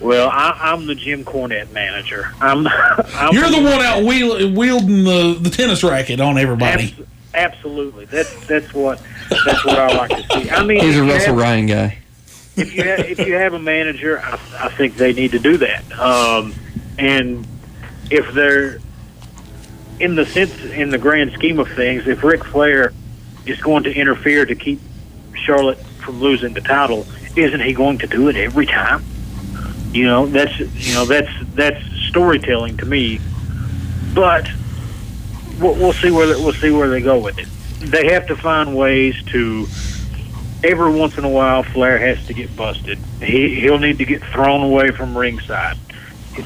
well, 0.00 0.28
I, 0.30 0.56
I'm 0.60 0.86
the 0.86 0.94
Jim 0.94 1.24
Cornette 1.24 1.72
manager. 1.72 2.32
I'm. 2.40 2.66
I'm 2.68 3.34
You're 3.34 3.50
the 3.50 3.56
one 3.62 3.80
out 3.82 4.04
wheel, 4.04 4.52
wielding 4.52 5.04
the, 5.04 5.38
the 5.40 5.50
tennis 5.50 5.82
racket 5.82 6.20
on 6.20 6.38
everybody. 6.38 6.94
Abs- 6.98 7.08
absolutely. 7.34 8.04
That's 8.06 8.46
that's 8.46 8.72
what 8.74 9.00
that's 9.44 9.64
what 9.64 9.78
I 9.78 9.96
like 9.96 10.10
to 10.10 10.40
see. 10.42 10.50
I 10.50 10.64
mean, 10.64 10.80
He's 10.80 10.96
a 10.96 11.02
Russell 11.02 11.34
have- 11.34 11.36
Ryan 11.36 11.66
guy. 11.66 11.98
if 12.56 12.74
you 12.74 12.82
have, 12.82 12.98
if 13.00 13.18
you 13.20 13.34
have 13.34 13.54
a 13.54 13.58
manager, 13.58 14.20
I, 14.20 14.32
I 14.58 14.68
think 14.70 14.96
they 14.96 15.12
need 15.12 15.30
to 15.32 15.38
do 15.38 15.56
that. 15.58 15.84
Um, 15.98 16.54
and 16.98 17.46
if 18.10 18.32
they're 18.32 18.80
in 20.00 20.14
the 20.16 20.26
sense, 20.26 20.54
in 20.64 20.90
the 20.90 20.98
grand 20.98 21.32
scheme 21.32 21.58
of 21.60 21.68
things, 21.70 22.06
if 22.08 22.22
Ric 22.24 22.44
Flair 22.44 22.92
is 23.46 23.60
going 23.60 23.84
to 23.84 23.92
interfere 23.94 24.44
to 24.44 24.54
keep 24.54 24.80
Charlotte 25.34 25.78
from 25.78 26.20
losing 26.20 26.52
the 26.54 26.60
title, 26.60 27.06
isn't 27.36 27.60
he 27.60 27.72
going 27.72 27.98
to 27.98 28.06
do 28.08 28.28
it 28.28 28.36
every 28.36 28.66
time? 28.66 29.04
You 29.92 30.06
know, 30.06 30.26
that's 30.26 30.58
you 30.58 30.94
know 30.94 31.04
that's 31.04 31.30
that's 31.54 31.82
storytelling 32.08 32.76
to 32.78 32.86
me. 32.86 33.20
But 34.14 34.48
we'll, 35.58 35.74
we'll 35.74 35.92
see 35.92 36.10
where 36.10 36.26
we'll 36.38 36.52
see 36.52 36.70
where 36.70 36.88
they 36.88 37.00
go 37.00 37.18
with 37.18 37.38
it. 37.38 37.48
They 37.90 38.12
have 38.12 38.26
to 38.28 38.36
find 38.36 38.76
ways 38.76 39.14
to 39.26 39.66
every 40.64 40.92
once 40.92 41.16
in 41.16 41.24
a 41.24 41.28
while 41.28 41.62
Flair 41.62 41.98
has 41.98 42.24
to 42.26 42.34
get 42.34 42.54
busted. 42.56 42.98
He 43.20 43.60
he'll 43.60 43.78
need 43.78 43.98
to 43.98 44.04
get 44.04 44.22
thrown 44.22 44.62
away 44.62 44.90
from 44.90 45.16
ringside. 45.16 45.76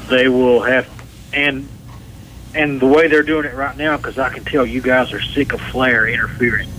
They 0.09 0.27
will 0.27 0.63
have 0.63 0.89
and 1.33 1.67
and 2.55 2.79
the 2.79 2.87
way 2.87 3.07
they're 3.07 3.23
doing 3.23 3.45
it 3.45 3.53
right 3.53 3.75
now 3.75 3.97
because 3.97 4.19
I 4.19 4.29
can 4.29 4.45
tell 4.45 4.65
you 4.65 4.81
guys 4.81 5.11
are 5.11 5.21
sick 5.21 5.53
of 5.53 5.61
Flair 5.61 6.07
interfering. 6.07 6.69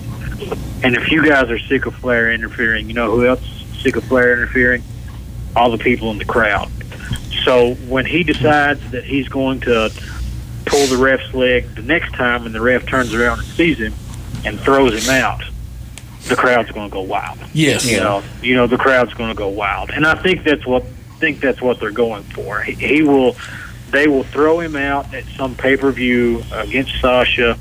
And 0.83 0.97
if 0.97 1.11
you 1.11 1.27
guys 1.27 1.51
are 1.51 1.59
sick 1.59 1.87
of 1.87 1.95
Flair 1.97 2.33
interfering, 2.33 2.87
you 2.89 2.95
know 2.95 3.11
who 3.11 3.27
else 3.27 3.43
is 3.43 3.83
sick 3.83 3.97
of 3.97 4.05
Flair 4.05 4.33
interfering? 4.33 4.83
All 5.57 5.71
the 5.71 5.79
people 5.79 6.11
in 6.11 6.19
the 6.19 6.25
crowd. 6.25 6.71
So 7.45 7.75
when 7.75 8.07
he 8.07 8.23
decides 8.25 8.91
that 8.91 9.05
he's 9.05 9.29
going 9.29 9.61
to 9.61 9.93
pull 10.75 10.87
the 10.87 10.97
ref's 10.97 11.33
leg 11.33 11.73
the 11.77 11.83
next 11.83 12.13
time 12.15 12.47
and 12.47 12.55
the 12.55 12.61
ref 12.61 12.85
turns 12.87 13.15
around 13.15 13.39
and 13.39 13.47
sees 13.49 13.79
him 13.79 13.95
and 14.45 14.59
throws 14.59 15.07
him 15.07 15.15
out, 15.15 15.43
the 16.29 16.35
crowd's 16.35 16.71
going 16.73 16.91
to 16.91 16.93
go 16.93 17.03
wild. 17.03 17.39
Yes. 17.53 17.89
You 17.89 17.99
know, 17.99 18.25
you 18.43 18.57
know 18.57 18.67
the 18.67 18.77
crowd's 18.77 19.15
going 19.15 19.31
to 19.31 19.37
go 19.37 19.49
wild, 19.49 19.91
and 19.91 20.05
I 20.05 20.15
think 20.21 20.43
that's 20.43 20.67
what 20.67 20.85
think 21.21 21.41
that's 21.41 21.63
what 21.63 21.79
they're 21.79 21.93
going 21.93 22.25
for. 22.25 22.61
He, 22.63 22.73
he 22.73 23.03
will, 23.03 23.37
they 23.91 24.09
will 24.09 24.25
throw 24.25 24.59
him 24.59 24.75
out 24.75 25.15
at 25.15 25.25
some 25.37 25.55
pay 25.55 25.77
per 25.77 25.93
view 25.93 26.43
against 26.53 27.01
Sasha. 27.01 27.57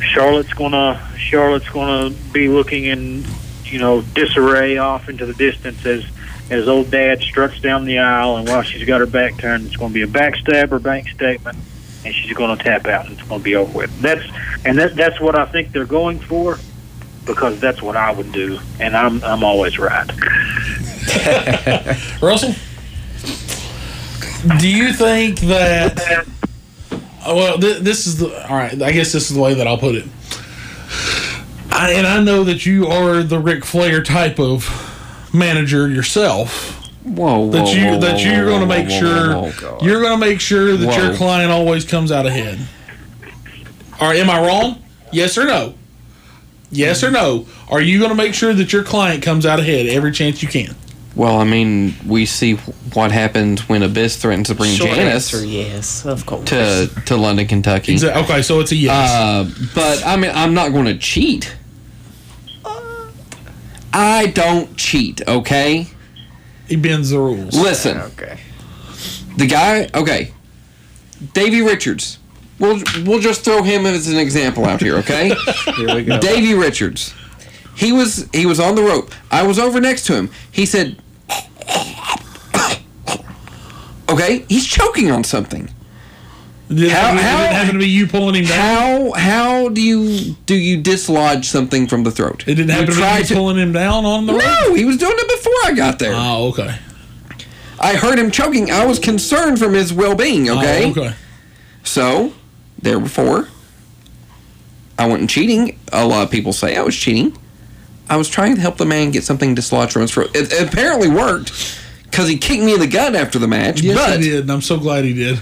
Charlotte's 0.00 0.52
gonna 0.52 1.00
Charlotte's 1.16 1.68
gonna 1.68 2.10
be 2.32 2.48
looking 2.48 2.86
in, 2.86 3.24
you 3.64 3.78
know, 3.78 4.02
disarray 4.02 4.78
off 4.78 5.08
into 5.08 5.26
the 5.26 5.34
distance 5.34 5.86
as 5.86 6.04
as 6.50 6.68
old 6.68 6.90
dad 6.90 7.20
struts 7.20 7.60
down 7.60 7.84
the 7.84 7.98
aisle, 7.98 8.36
and 8.36 8.48
while 8.48 8.62
she's 8.62 8.84
got 8.84 9.00
her 9.00 9.06
back 9.06 9.38
turned, 9.38 9.66
it's 9.66 9.76
going 9.76 9.92
to 9.92 9.94
be 9.94 10.02
a 10.02 10.06
backstab 10.06 10.72
or 10.72 10.78
bank 10.78 11.08
statement, 11.08 11.56
and 12.04 12.14
she's 12.14 12.32
going 12.32 12.56
to 12.56 12.62
tap 12.62 12.86
out, 12.86 13.06
and 13.06 13.18
it's 13.18 13.28
going 13.28 13.40
to 13.40 13.44
be 13.44 13.56
over 13.56 13.78
with. 13.78 14.00
That's 14.00 14.24
and 14.64 14.78
that 14.78 14.94
that's 14.96 15.20
what 15.20 15.38
I 15.38 15.46
think 15.46 15.72
they're 15.72 15.84
going 15.84 16.18
for, 16.18 16.58
because 17.24 17.60
that's 17.60 17.82
what 17.82 17.96
I 17.96 18.12
would 18.12 18.32
do, 18.32 18.58
and 18.80 18.96
I'm 18.96 19.22
I'm 19.24 19.44
always 19.44 19.78
right. 19.78 20.10
Russell, 22.22 22.54
do 24.58 24.68
you 24.68 24.92
think 24.92 25.40
that? 25.40 26.26
Well, 27.26 27.58
th- 27.58 27.78
this 27.78 28.06
is 28.06 28.18
the 28.18 28.48
all 28.48 28.56
right. 28.56 28.80
I 28.82 28.92
guess 28.92 29.12
this 29.12 29.30
is 29.30 29.36
the 29.36 29.42
way 29.42 29.54
that 29.54 29.66
I'll 29.66 29.78
put 29.78 29.94
it. 29.94 30.04
I, 31.70 31.92
and 31.92 32.06
I 32.06 32.22
know 32.22 32.44
that 32.44 32.64
you 32.64 32.86
are 32.86 33.22
the 33.22 33.38
Ric 33.38 33.64
Flair 33.64 34.02
type 34.02 34.38
of 34.38 34.68
manager 35.34 35.88
yourself. 35.88 36.83
Whoa, 37.04 37.40
whoa, 37.40 37.50
That 37.50 37.74
you 37.74 37.84
whoa, 37.86 37.98
that 38.00 38.24
you're 38.24 38.46
going 38.46 38.60
to 38.60 38.66
make 38.66 38.88
whoa, 38.88 38.98
sure 38.98 39.28
whoa, 39.34 39.42
whoa, 39.50 39.52
God. 39.60 39.82
you're 39.82 40.00
going 40.00 40.18
to 40.18 40.26
make 40.26 40.40
sure 40.40 40.76
that 40.76 40.96
your 40.96 41.14
client 41.16 41.52
always 41.52 41.84
comes 41.84 42.10
out 42.10 42.24
ahead. 42.26 42.58
All 44.00 44.08
right, 44.08 44.18
am 44.18 44.30
I 44.30 44.40
wrong? 44.46 44.82
Yes 45.12 45.36
or 45.38 45.44
no? 45.44 45.74
Yes 46.70 47.04
or 47.04 47.10
no? 47.10 47.46
Are 47.68 47.80
you 47.80 47.98
going 47.98 48.10
to 48.10 48.16
make 48.16 48.34
sure 48.34 48.52
that 48.54 48.72
your 48.72 48.82
client 48.84 49.22
comes 49.22 49.44
out 49.46 49.60
ahead 49.60 49.86
every 49.86 50.12
chance 50.12 50.42
you 50.42 50.48
can? 50.48 50.74
Well, 51.14 51.38
I 51.38 51.44
mean, 51.44 51.94
we 52.06 52.26
see 52.26 52.54
what 52.94 53.12
happens 53.12 53.68
when 53.68 53.84
Abyss 53.84 54.16
threatens 54.16 54.48
to 54.48 54.56
bring 54.56 54.74
Short 54.74 54.90
Janice 54.90 55.32
answer, 55.32 55.46
yes, 55.46 56.04
of 56.04 56.26
course. 56.26 56.48
to 56.48 56.90
to 57.06 57.16
London, 57.16 57.46
Kentucky. 57.46 57.94
Exa- 57.94 58.16
Okay, 58.24 58.42
so 58.42 58.58
it's 58.58 58.72
a 58.72 58.76
yes. 58.76 59.10
Uh, 59.12 59.48
but 59.76 60.04
I 60.04 60.16
mean, 60.16 60.32
I'm 60.34 60.54
not 60.54 60.72
going 60.72 60.86
to 60.86 60.98
cheat. 60.98 61.54
I 63.92 64.26
don't 64.34 64.76
cheat. 64.76 65.22
Okay. 65.28 65.86
He 66.68 66.76
bends 66.76 67.10
the 67.10 67.18
rules. 67.18 67.54
Listen, 67.56 67.98
okay. 67.98 68.38
the 69.36 69.46
guy. 69.46 69.88
Okay, 69.94 70.32
Davey 71.32 71.62
Richards. 71.62 72.18
We'll 72.58 72.82
we'll 73.04 73.20
just 73.20 73.44
throw 73.44 73.62
him 73.62 73.84
as 73.86 74.08
an 74.08 74.18
example 74.18 74.64
out 74.64 74.80
here. 74.80 74.96
Okay. 74.98 75.34
Here 75.76 75.94
we 75.94 76.04
go. 76.04 76.18
Davey 76.20 76.54
Richards. 76.54 77.12
He 77.76 77.92
was 77.92 78.28
he 78.32 78.46
was 78.46 78.60
on 78.60 78.76
the 78.76 78.82
rope. 78.82 79.10
I 79.30 79.42
was 79.46 79.58
over 79.58 79.80
next 79.80 80.06
to 80.06 80.14
him. 80.14 80.30
He 80.50 80.64
said, 80.64 80.96
"Okay, 84.08 84.44
he's 84.48 84.66
choking 84.66 85.10
on 85.10 85.24
something. 85.24 85.68
Did, 86.74 86.90
How- 86.90 87.14
it, 87.14 87.20
how- 87.20 87.36
did 87.38 87.44
it 87.50 87.52
happen 87.54 87.72
to 87.74 87.78
be 87.78 87.88
you 87.88 88.06
pulling 88.06 88.34
him 88.36 88.44
down? 88.46 89.10
How 89.10 89.12
how 89.12 89.68
do 89.68 89.80
you 89.80 90.34
do 90.46 90.54
you 90.54 90.80
dislodge 90.82 91.46
something 91.46 91.86
from 91.86 92.02
the 92.04 92.10
throat? 92.10 92.44
It 92.46 92.54
didn't 92.56 92.68
You 92.68 92.74
happen 92.74 92.94
to 92.94 93.22
be 93.22 93.28
you 93.28 93.34
pulling 93.36 93.56
him 93.58 93.72
down 93.72 94.04
on 94.04 94.26
the 94.26 94.32
rope? 94.32 94.42
No, 94.42 94.74
he 94.74 94.84
was 94.84 94.96
doing 94.96 95.14
it 95.16 95.28
before 95.28 95.52
I 95.64 95.72
got 95.74 95.98
there. 95.98 96.12
Oh, 96.14 96.48
okay. 96.48 96.74
I 97.78 97.94
heard 97.96 98.18
him 98.18 98.30
choking. 98.30 98.70
I 98.70 98.86
was 98.86 98.98
concerned 98.98 99.58
for 99.58 99.70
his 99.70 99.92
well-being. 99.92 100.48
Ah, 100.48 100.58
okay. 100.58 100.84
Oh, 100.86 100.90
okay. 100.90 101.14
So, 101.82 102.32
therefore, 102.80 103.48
I 104.98 105.06
wasn't 105.06 105.28
cheating. 105.28 105.78
A 105.92 106.06
lot 106.06 106.22
of 106.22 106.30
people 106.30 106.52
say 106.52 106.76
I 106.76 106.82
was 106.82 106.96
cheating. 106.96 107.36
I 108.08 108.16
was 108.16 108.28
trying 108.28 108.54
to 108.54 108.60
help 108.60 108.76
the 108.78 108.86
man 108.86 109.10
get 109.10 109.24
something 109.24 109.54
dislodged 109.54 109.92
from 109.92 110.02
his 110.02 110.12
throat. 110.12 110.34
It, 110.34 110.52
it 110.52 110.68
apparently 110.68 111.08
worked 111.08 111.78
because 112.04 112.28
he 112.28 112.38
kicked 112.38 112.62
me 112.62 112.74
in 112.74 112.80
the 112.80 112.86
gut 112.86 113.14
after 113.14 113.38
the 113.38 113.48
match. 113.48 113.80
Yes, 113.82 113.96
but 113.96 114.20
he 114.20 114.30
did, 114.30 114.40
and 114.42 114.52
I'm 114.52 114.62
so 114.62 114.78
glad 114.78 115.04
he 115.04 115.12
did. 115.12 115.38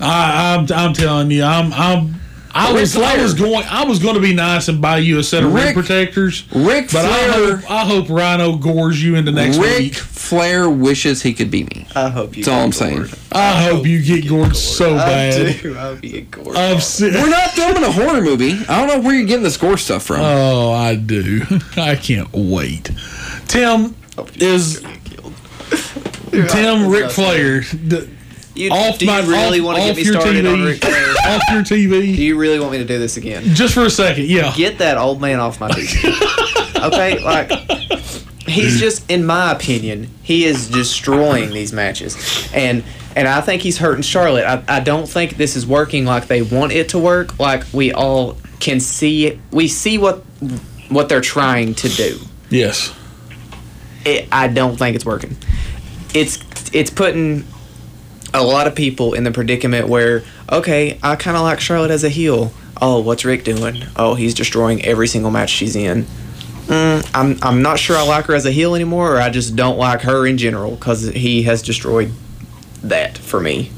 I, 0.00 0.54
I'm, 0.56 0.66
I'm 0.72 0.92
telling 0.92 1.30
you, 1.30 1.42
I'm, 1.42 1.72
I'm, 1.72 2.14
I 2.54 2.70
Ric 2.72 2.80
was, 2.80 2.96
I 2.96 3.20
was 3.22 3.34
going, 3.34 3.64
I 3.68 3.84
was 3.84 3.98
going 3.98 4.14
to 4.14 4.20
be 4.20 4.32
nice 4.34 4.68
and 4.68 4.80
buy 4.80 4.96
you 4.98 5.18
a 5.18 5.22
set 5.22 5.42
of 5.44 5.52
ring 5.52 5.66
Ric- 5.66 5.74
protectors. 5.74 6.44
Ric 6.54 6.90
but 6.90 7.04
I 7.04 7.32
Flair- 7.32 7.56
hope, 7.58 7.70
I 7.70 7.84
hope 7.84 8.08
Rhino 8.08 8.56
gores 8.56 9.02
you 9.02 9.14
into 9.14 9.30
next 9.30 9.58
Ric 9.58 9.78
week. 9.78 9.94
Flair 9.94 10.68
wishes 10.70 11.22
he 11.22 11.34
could 11.34 11.50
be 11.50 11.64
me. 11.64 11.86
I 11.94 12.08
hope 12.08 12.34
you. 12.36 12.44
That's 12.44 12.54
all 12.56 12.62
I'm 12.64 12.70
get 12.70 12.76
saying. 12.78 12.96
gored. 12.98 13.18
I 13.32 13.62
hope 13.62 13.86
you 13.86 14.02
get 14.02 14.26
gored 14.26 14.56
so 14.56 14.94
I 14.94 14.96
bad. 14.96 15.60
do. 15.62 15.76
I 15.76 15.80
hope 15.80 16.02
you 16.04 16.10
get 16.10 16.30
gored. 16.30 16.56
I'm 16.56 16.78
We're 17.00 17.28
not 17.30 17.50
filming 17.50 17.84
a 17.84 17.92
horror 17.92 18.22
movie. 18.22 18.52
I 18.68 18.78
don't 18.78 18.88
know 18.88 19.00
where 19.06 19.14
you're 19.14 19.26
getting 19.26 19.42
the 19.44 19.50
score 19.50 19.76
stuff 19.76 20.04
from. 20.04 20.20
Oh, 20.22 20.72
I 20.72 20.94
do. 20.96 21.42
I 21.76 21.94
can't 21.96 22.28
wait. 22.32 22.90
Tim 23.48 23.94
is 24.36 24.82
Tim 26.30 26.88
Ric 26.88 27.10
Flair. 27.10 27.62
You, 28.56 28.70
off 28.70 28.98
do 28.98 29.04
you 29.04 29.10
my 29.10 29.20
really 29.20 29.60
off, 29.60 29.66
want 29.66 29.78
to 29.78 29.84
get 29.84 29.96
me 29.96 30.02
your 30.02 30.20
started 30.20 30.44
TV, 30.44 30.52
on 30.52 30.64
Ric 30.64 30.80
Flair? 30.80 31.10
off 31.28 31.42
your 31.50 31.62
TV. 31.62 32.16
Do 32.16 32.22
you 32.22 32.38
really 32.38 32.58
want 32.58 32.72
me 32.72 32.78
to 32.78 32.84
do 32.84 32.98
this 32.98 33.16
again? 33.16 33.42
just 33.54 33.74
for 33.74 33.84
a 33.84 33.90
second. 33.90 34.26
Yeah, 34.26 34.52
Get 34.54 34.78
that 34.78 34.96
old 34.96 35.20
man 35.20 35.40
off 35.40 35.60
my 35.60 35.68
TV. 35.70 36.82
okay, 36.86 37.18
like 37.20 37.50
he's 38.48 38.80
just, 38.80 39.10
in 39.10 39.26
my 39.26 39.52
opinion, 39.52 40.08
he 40.22 40.44
is 40.44 40.70
destroying 40.70 41.50
these 41.50 41.72
matches, 41.72 42.16
and 42.54 42.82
and 43.14 43.28
I 43.28 43.40
think 43.40 43.62
he's 43.62 43.78
hurting 43.78 44.02
Charlotte. 44.02 44.44
I, 44.44 44.62
I 44.68 44.80
don't 44.80 45.08
think 45.08 45.36
this 45.36 45.56
is 45.56 45.66
working 45.66 46.04
like 46.04 46.26
they 46.26 46.42
want 46.42 46.72
it 46.72 46.90
to 46.90 46.98
work. 46.98 47.38
Like 47.38 47.64
we 47.72 47.92
all 47.92 48.36
can 48.60 48.80
see, 48.80 49.26
it. 49.26 49.38
we 49.50 49.68
see 49.68 49.98
what 49.98 50.18
what 50.88 51.08
they're 51.08 51.20
trying 51.20 51.74
to 51.74 51.88
do. 51.88 52.18
yes. 52.48 52.94
it, 54.04 54.28
I 54.30 54.48
don't 54.48 54.76
think 54.76 54.96
it's 54.96 55.04
working. 55.04 55.36
It's 56.14 56.38
it's 56.72 56.90
putting 56.90 57.44
a 58.36 58.42
lot 58.42 58.66
of 58.66 58.74
people 58.74 59.14
in 59.14 59.24
the 59.24 59.30
predicament 59.30 59.88
where 59.88 60.22
okay, 60.50 60.98
I 61.02 61.16
kind 61.16 61.36
of 61.36 61.42
like 61.42 61.60
Charlotte 61.60 61.90
as 61.90 62.04
a 62.04 62.08
heel. 62.08 62.52
Oh, 62.80 63.00
what's 63.00 63.24
Ric 63.24 63.44
doing? 63.44 63.82
Oh, 63.96 64.14
he's 64.14 64.34
destroying 64.34 64.84
every 64.84 65.08
single 65.08 65.30
match 65.30 65.50
she's 65.50 65.74
in. 65.74 66.04
Mm, 66.66 67.10
I'm 67.14 67.38
I'm 67.42 67.62
not 67.62 67.78
sure 67.78 67.96
I 67.96 68.02
like 68.02 68.26
her 68.26 68.34
as 68.34 68.44
a 68.44 68.50
heel 68.50 68.74
anymore, 68.74 69.16
or 69.16 69.20
I 69.20 69.30
just 69.30 69.56
don't 69.56 69.78
like 69.78 70.02
her 70.02 70.26
in 70.26 70.36
general 70.36 70.74
because 70.74 71.08
he 71.08 71.44
has 71.44 71.62
destroyed 71.62 72.12
that 72.82 73.16
for 73.18 73.40
me, 73.40 73.70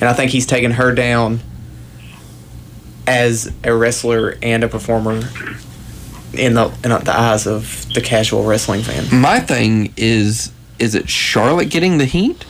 and 0.00 0.04
I 0.04 0.12
think 0.12 0.30
he's 0.30 0.46
taken 0.46 0.72
her 0.72 0.92
down 0.92 1.40
as 3.06 3.52
a 3.62 3.72
wrestler 3.72 4.36
and 4.42 4.64
a 4.64 4.68
performer 4.68 5.22
in 6.32 6.54
the 6.54 6.72
in 6.84 6.90
the 6.90 7.14
eyes 7.16 7.46
of 7.46 7.86
the 7.94 8.00
casual 8.00 8.44
wrestling 8.44 8.82
fan. 8.82 9.20
My 9.20 9.40
thing 9.40 9.92
is 9.96 10.52
is 10.78 10.94
it 10.94 11.08
Charlotte 11.08 11.70
getting 11.70 11.98
the 11.98 12.04
heat? 12.04 12.44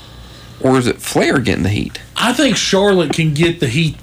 Or 0.67 0.79
is 0.79 0.87
it 0.87 1.01
Flair 1.01 1.39
getting 1.39 1.63
the 1.63 1.69
heat? 1.71 2.01
I 2.17 2.33
think 2.33 2.57
Charlotte 2.57 3.13
can 3.13 3.35
get 3.35 3.61
the 3.61 3.69
heat 3.69 3.97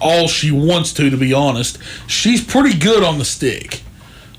all 0.00 0.28
she 0.28 0.50
wants 0.50 0.92
to. 0.94 1.08
To 1.10 1.16
be 1.16 1.32
honest, 1.32 1.78
she's 2.06 2.44
pretty 2.44 2.78
good 2.78 3.02
on 3.02 3.18
the 3.18 3.24
stick. 3.24 3.82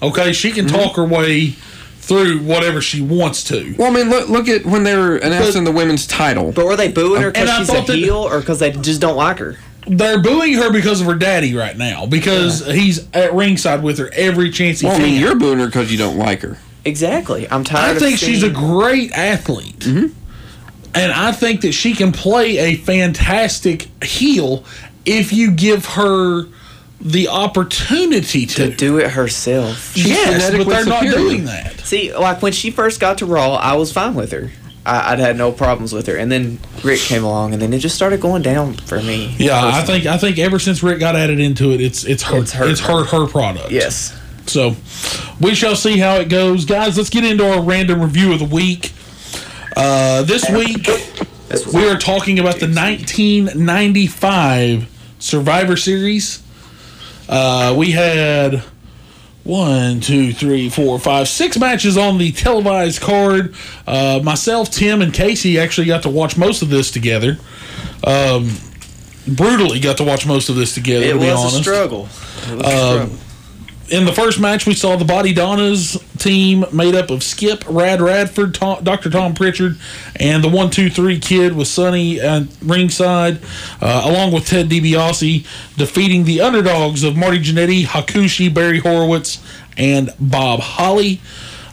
Okay, 0.01 0.32
she 0.34 0.51
can 0.51 0.66
Mm-hmm. 0.66 0.76
talk 0.76 0.95
her 0.97 1.05
way 1.05 1.55
through 1.99 2.39
whatever 2.39 2.82
she 2.82 3.01
wants 3.01 3.43
to. 3.45 3.74
Well, 3.78 3.89
I 3.91 3.95
mean, 3.95 4.09
look 4.09 4.30
look 4.30 4.47
at 4.47 4.66
when 4.66 4.84
they 4.84 4.95
were 4.95 5.16
announcing 5.18 5.63
the 5.63 5.72
women's 5.72 6.05
title. 6.05 6.51
But 6.51 6.66
were 6.66 6.76
they 6.76 6.89
booing 6.91 7.22
her 7.24 7.32
because 7.32 7.49
she's 7.57 7.70
a 7.70 7.74
thought 7.74 7.88
that- 7.88 7.95
heel 7.97 8.18
or 8.18 8.39
because 8.41 8.59
they 8.59 8.72
just 8.72 9.01
don't 9.01 9.16
like 9.18 9.39
her? 9.39 9.57
They're 9.88 10.20
booing 10.20 10.53
her 10.55 10.72
because 10.72 10.99
of 11.01 11.07
her 11.07 11.13
daddy 11.16 11.53
right 11.55 11.78
now 11.78 12.05
because 12.07 12.66
he's 12.66 13.07
at 13.13 13.34
ringside 13.36 13.84
with 13.84 13.99
her 13.99 14.09
every 14.13 14.49
chance 14.49 14.80
he 14.80 14.88
Well, 14.88 14.95
I 14.95 14.99
mean, 14.99 15.20
you're 15.22 15.36
booing 15.36 15.59
her 15.59 15.68
because 15.68 15.91
you 15.91 15.97
don't 15.99 16.18
like 16.18 16.41
her. 16.41 16.57
Exactly. 16.84 17.47
I'm 17.49 17.63
tired 17.63 17.89
I 17.89 17.91
of 17.93 17.99
think 17.99 18.18
she's 18.20 18.41
a 18.43 18.49
great 18.49 19.11
athlete. 19.11 19.80
Mm-hmm. 19.80 20.07
And 20.96 21.12
I 21.12 21.32
think 21.32 21.62
that 21.62 21.74
she 21.74 21.93
can 21.93 22.12
play 22.12 22.58
a 22.58 22.76
fantastic 22.76 23.88
heel 24.04 24.64
if 25.06 25.34
you 25.34 25.52
give 25.52 25.86
her 25.86 26.46
the 27.02 27.28
opportunity 27.28 28.46
to. 28.46 28.70
to 28.70 28.76
do 28.76 28.98
it 29.00 29.12
herself. 29.12 29.96
yes, 29.96 30.52
but 30.52 30.68
they're 30.68 30.86
not 30.86 31.04
superior. 31.04 31.18
doing 31.18 31.46
that. 31.46 31.80
See, 31.82 32.16
like 32.16 32.41
when 32.41 32.54
she 32.54 32.72
first 32.72 33.00
got 33.00 33.20
to 33.20 33.26
Raw, 33.26 33.56
I 33.56 33.76
was 33.76 33.91
fine 33.91 34.16
with 34.16 34.32
her. 34.32 34.52
I, 34.86 35.14
I'd 35.14 35.20
had 35.20 35.36
no 35.38 35.52
problems 35.52 35.93
with 35.93 36.08
her, 36.08 36.16
and 36.16 36.32
then 36.32 36.60
Ric 36.84 37.00
came 37.00 37.24
along, 37.24 37.54
and 37.54 37.62
then 37.62 37.74
it 37.74 37.80
just 37.80 37.96
started 37.96 38.22
going 38.22 38.43
down 38.43 38.74
for 38.76 39.02
me. 39.02 39.36
Yeah, 39.38 39.60
I 39.64 39.82
think 39.84 40.06
I 40.06 40.18
think 40.18 40.38
ever 40.39 40.60
since 40.60 40.82
Ric 40.84 41.00
got 41.00 41.16
added 41.16 41.39
into 41.39 41.72
it, 41.72 41.82
it's 41.82 42.04
it's 42.06 42.24
hurt 42.24 42.43
It's 42.43 42.52
hurt 42.54 42.70
it's 42.70 42.80
hurt 42.82 43.08
her 43.10 43.28
product. 43.28 43.72
yes. 43.72 44.20
So 44.48 44.76
we 45.41 45.56
shall 45.56 45.76
see 45.76 45.98
how 45.98 46.16
it 46.18 46.30
goes, 46.30 46.66
guys. 46.66 46.98
Let's 46.98 47.10
get 47.10 47.24
into 47.26 47.52
our 47.52 47.62
random 47.64 48.00
review 48.02 48.32
of 48.34 48.39
the 48.39 48.46
week. 48.46 48.93
Uh, 49.76 50.23
this 50.23 50.49
week 50.49 50.88
we 51.73 51.88
are 51.88 51.97
talking 51.97 52.39
about 52.39 52.55
the 52.59 52.67
1995 52.67 54.89
Survivor 55.19 55.78
Series. 55.78 56.41
Uh, 57.28 57.73
we 57.78 57.91
had 57.91 58.63
one, 59.43 59.99
two, 59.99 60.32
three, 60.34 60.69
four, 60.69 60.97
five, 60.99 61.28
six 61.28 61.57
matches 61.59 61.97
on 61.97 62.17
the 62.17 62.32
televised 62.32 63.01
card. 63.01 63.53
Uh, 63.86 64.19
myself, 64.23 64.71
Tim, 64.71 65.01
and 65.01 65.13
Casey 65.13 65.59
actually 65.59 65.88
got 65.88 66.03
to 66.03 66.09
watch 66.09 66.38
most 66.38 66.61
of 66.61 66.69
this 66.69 66.89
together. 66.91 67.38
Um, 68.03 68.51
brutally 69.28 69.80
got 69.80 69.97
to 69.97 70.03
watch 70.03 70.26
most 70.26 70.49
of 70.49 70.55
this 70.55 70.73
together. 70.73 71.05
it 71.05 71.13
to 71.13 71.19
be 71.19 71.26
was 71.28 71.39
honest 71.39 71.59
a 71.59 71.63
struggle. 71.63 72.07
It 72.49 72.55
was 72.57 72.65
a 72.65 72.65
Um, 72.65 73.09
struggle. 73.09 73.17
In 73.88 74.05
the 74.05 74.13
first 74.13 74.39
match, 74.39 74.65
we 74.65 74.73
saw 74.73 74.95
the 74.95 75.05
Body 75.05 75.31
Donnas 75.31 76.03
team 76.17 76.65
made 76.73 76.95
up 76.95 77.11
of 77.11 77.21
Skip, 77.21 77.63
Rad 77.69 78.01
Radford, 78.01 78.55
Tom, 78.55 78.83
Dr. 78.83 79.11
Tom 79.11 79.36
Pritchard, 79.36 79.77
and 80.15 80.43
the 80.43 80.49
One 80.49 80.71
Two 80.71 80.89
Three 80.89 81.19
Kid 81.19 81.55
with 81.55 81.67
Sunny 81.67 82.19
at 82.19 82.47
ringside, 82.63 83.39
uh, 83.81 84.01
along 84.05 84.31
with 84.31 84.47
Ted 84.47 84.69
DiBiase, 84.69 85.45
defeating 85.77 86.23
the 86.23 86.41
underdogs 86.41 87.03
of 87.03 87.15
Marty 87.15 87.38
Jannetty, 87.38 87.86
Hakushi, 87.86 88.51
Barry 88.51 88.79
Horowitz, 88.79 89.39
and 89.77 90.11
Bob 90.19 90.61
Holly. 90.61 91.21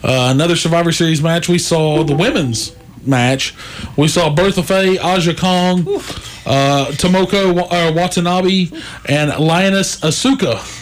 Uh, 0.04 0.28
another 0.34 0.56
Survivor 0.56 0.92
Series 0.92 1.22
match, 1.22 1.48
we 1.48 1.58
saw 1.58 2.04
the 2.04 2.14
women's 2.14 2.76
match. 3.06 3.54
We 3.96 4.08
saw 4.08 4.28
Bertha 4.28 4.62
Faye, 4.62 4.98
Aja 4.98 5.32
Kong, 5.32 5.88
uh, 6.44 6.90
Tomoko 6.92 7.58
uh, 7.58 7.92
Watanabe, 7.94 8.68
and 9.08 9.30
Lioness 9.42 9.98
Asuka 10.00 10.82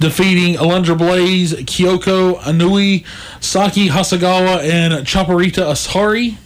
defeating 0.00 0.54
Alundra 0.54 0.96
Blaze, 0.96 1.54
Kyoko 1.54 2.38
Inoue, 2.40 3.04
Sakie 3.40 3.88
Hasegawa, 3.88 4.62
and 4.62 5.06
Chaparita 5.06 5.62
Asari. 5.64 6.36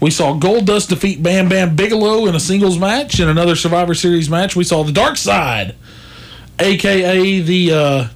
We 0.00 0.10
saw 0.10 0.38
Goldust 0.38 0.88
defeat 0.88 1.22
Bam 1.22 1.48
Bam 1.48 1.76
Bigelow 1.76 2.26
in 2.26 2.34
a 2.34 2.40
singles 2.40 2.78
match. 2.78 3.20
In 3.20 3.28
another 3.28 3.56
Survivor 3.56 3.94
Series 3.94 4.28
match, 4.28 4.54
we 4.54 4.64
saw 4.64 4.82
the 4.82 4.92
Dark 4.92 5.16
Side, 5.16 5.74
aka 6.58 7.40
the 7.40 7.72
uh, 7.72 8.08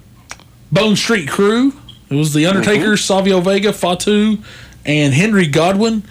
Bone 0.71 0.95
Street 0.95 1.29
Krew. 1.29 1.75
It 2.09 2.15
was 2.15 2.33
the 2.33 2.45
Undertaker, 2.47 2.97
Savio 2.97 3.39
Vega, 3.39 3.71
Fatu, 3.71 4.37
and 4.85 5.13
Henry 5.13 5.47
Godwinn. 5.47 6.03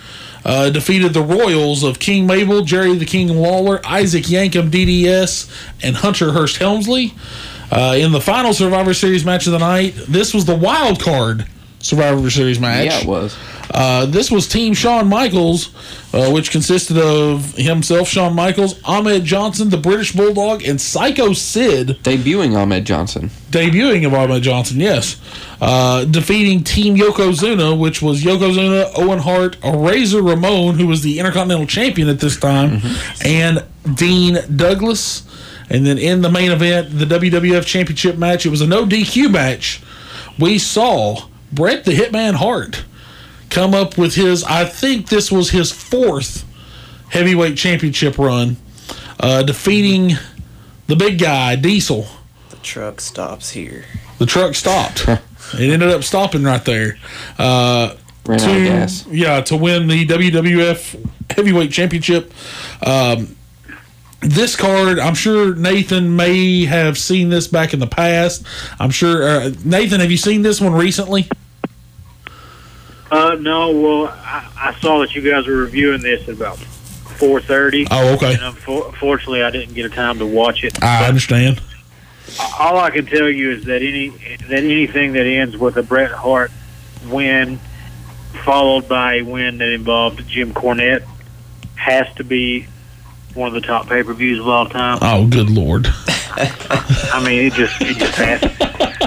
Uh, 0.45 0.71
defeated 0.71 1.13
the 1.13 1.23
Royals 1.23 1.83
of 1.83 1.99
King 1.99 2.27
Mabel, 2.27 2.63
Jerry 2.63 2.97
the 2.97 3.05
King 3.05 3.29
Lawler, 3.29 3.81
Isaac 3.85 4.25
Yankem 4.25 4.71
DDS, 4.71 5.51
and 5.83 5.97
Hunter 5.97 6.33
Hearst 6.33 6.57
Helmsley. 6.57 7.13
Uh, 7.71 7.97
in 7.99 8.13
the 8.13 8.21
final 8.21 8.53
Survivor 8.53 8.95
Series 8.95 9.25
match 9.25 9.47
of 9.47 9.53
the 9.53 9.59
night, 9.59 9.95
this 10.09 10.33
was 10.33 10.45
the 10.45 10.57
wild 10.57 11.01
card 11.01 11.47
Survivor 11.81 12.29
Series 12.31 12.59
match. 12.59 12.87
Yeah, 12.87 13.01
it 13.01 13.07
was. 13.07 13.37
Uh, 13.71 14.07
this 14.07 14.31
was 14.31 14.49
Team 14.49 14.73
Shawn 14.75 15.09
Michaels, 15.09 15.75
uh, 16.15 16.31
which 16.31 16.51
consisted 16.51 16.97
of 16.99 17.55
himself, 17.57 18.09
Shawn 18.09 18.35
Michaels, 18.35 18.81
Ahmed 18.85 19.25
Johnson, 19.25 19.69
the 19.69 19.77
British 19.77 20.13
Bulldog, 20.13 20.63
and 20.65 20.81
Psycho 20.81 21.35
Sid. 21.35 21.99
Debuting 22.03 22.57
Ahmed 22.57 22.87
Johnson. 22.87 23.31
Debuting 23.51 24.07
of 24.07 24.15
Ahmed 24.15 24.43
Johnson, 24.43 24.81
yes. 24.81 25.21
Uh, 25.61 26.05
defeating 26.07 26.65
Team 26.65 26.97
Yokozuna, 26.97 27.79
which 27.79 28.01
was 28.01 28.23
Yokozuna, 28.23 28.91
Owen 28.97 29.19
Hart, 29.19 29.57
Razor 29.63 30.23
Ramon, 30.23 30.77
who 30.79 30.87
was 30.87 31.03
the 31.03 31.19
Intercontinental 31.19 31.67
Champion 31.67 32.09
at 32.09 32.21
this 32.21 32.39
time, 32.39 32.81
and 33.25 33.65
Dean 33.95 34.39
Douglas. 34.57 35.23
And 35.71 35.87
then 35.87 35.99
in 35.99 36.23
the 36.23 36.31
main 36.31 36.51
event, 36.51 36.99
the 36.99 37.05
WWF 37.05 37.65
Championship 37.67 38.17
match, 38.17 38.47
it 38.47 38.49
was 38.51 38.61
a 38.61 38.67
no 38.67 38.87
DQ 38.87 39.31
match. 39.31 39.83
We 40.39 40.59
saw 40.59 41.27
Bret 41.53 41.85
the 41.85 41.93
Hitman 41.93 42.35
Hart 42.35 42.85
come 43.51 43.75
up 43.75 43.99
with 43.99 44.15
his, 44.15 44.45
I 44.45 44.65
think 44.65 45.09
this 45.09 45.31
was 45.33 45.51
his 45.51 45.73
fourth 45.73 46.45
heavyweight 47.11 47.57
championship 47.57 48.19
run, 48.19 48.57
uh, 49.21 49.43
defeating 49.43 50.13
the 50.87 50.97
big 50.97 51.19
guy, 51.19 51.57
Diesel. 51.57 52.07
The 52.51 52.57
truck 52.57 53.01
stops 53.01 53.51
here. 53.51 53.85
The 54.19 54.27
truck 54.27 54.55
stopped. 54.55 55.07
it 55.09 55.21
ended 55.71 55.89
up 55.89 56.05
stopping 56.05 56.43
right 56.45 56.65
there. 56.65 56.99
Uh, 57.39 57.95
Ran 58.27 58.41
out 58.41 58.57
of 58.57 58.65
gas. 58.65 59.07
Yeah, 59.07 59.41
to 59.43 59.57
win 59.57 59.87
the 59.87 60.07
WWF 60.07 61.11
Heavyweight 61.31 61.73
Championship. 61.73 62.33
Um, 62.83 63.37
this 64.21 64.57
card, 64.57 64.99
I'm 64.99 65.15
sure 65.15 65.55
Nathan 65.55 66.17
may 66.17 66.65
have 66.65 66.99
seen 66.99 67.29
this 67.29 67.47
back 67.47 67.73
in 67.73 67.81
the 67.81 67.87
past. 67.87 68.45
I'm 68.79 68.91
sure 68.91 69.23
uh, 69.23 69.53
Nathan, 69.65 70.01
have 70.01 70.11
you 70.11 70.17
seen 70.17 70.43
this 70.43 70.61
one 70.61 70.73
recently? 70.73 71.29
Uh, 73.11 73.37
no, 73.41 73.71
well, 73.71 74.09
I, 74.09 74.51
I 74.57 74.81
saw 74.81 74.99
that 75.01 75.15
you 75.15 75.23
guys 75.23 75.47
were 75.47 75.57
reviewing 75.57 76.03
this 76.03 76.29
at 76.29 76.35
about 76.35 76.59
four 76.59 77.41
thirty. 77.41 77.87
Oh, 77.91 78.15
okay. 78.15 78.35
And 78.35 78.43
unfortunately, 78.43 79.43
I 79.43 79.51
didn't 79.51 79.75
get 79.75 79.87
a 79.87 79.89
time 79.89 80.19
to 80.19 80.27
watch 80.27 80.63
it. 80.63 80.83
I 80.83 81.07
understand. 81.07 81.63
All 82.59 82.77
I 82.79 82.91
can 82.91 83.07
tell 83.07 83.29
you 83.29 83.53
is 83.53 83.65
that 83.65 83.83
any 83.83 84.11
that 84.11 84.63
anything 84.63 85.15
that 85.15 85.27
ends 85.27 85.57
with 85.57 85.79
a 85.79 85.83
Bret 85.83 86.11
Hart 86.11 86.51
win, 87.07 87.59
followed 88.45 88.87
by 88.89 89.15
a 89.15 89.23
win 89.23 89.57
that 89.59 89.71
involved 89.71 90.29
Jim 90.29 90.53
Cornette, 90.53 91.07
has 91.77 92.13
to 92.17 92.25
be 92.25 92.67
one 93.39 93.49
of 93.49 93.55
the 93.55 93.67
top 93.67 93.89
pay 93.89 94.03
per 94.03 94.13
views 94.13 94.39
of 94.39 94.49
all 94.49 94.69
time. 94.69 94.99
Oh, 95.01 95.27
good 95.27 95.49
lord. 95.49 95.87
I 96.37 97.23
mean, 97.25 97.47
it 97.47 97.53
just 97.55 97.81
it 97.81 97.97
just 97.97 98.15
has 98.17 98.43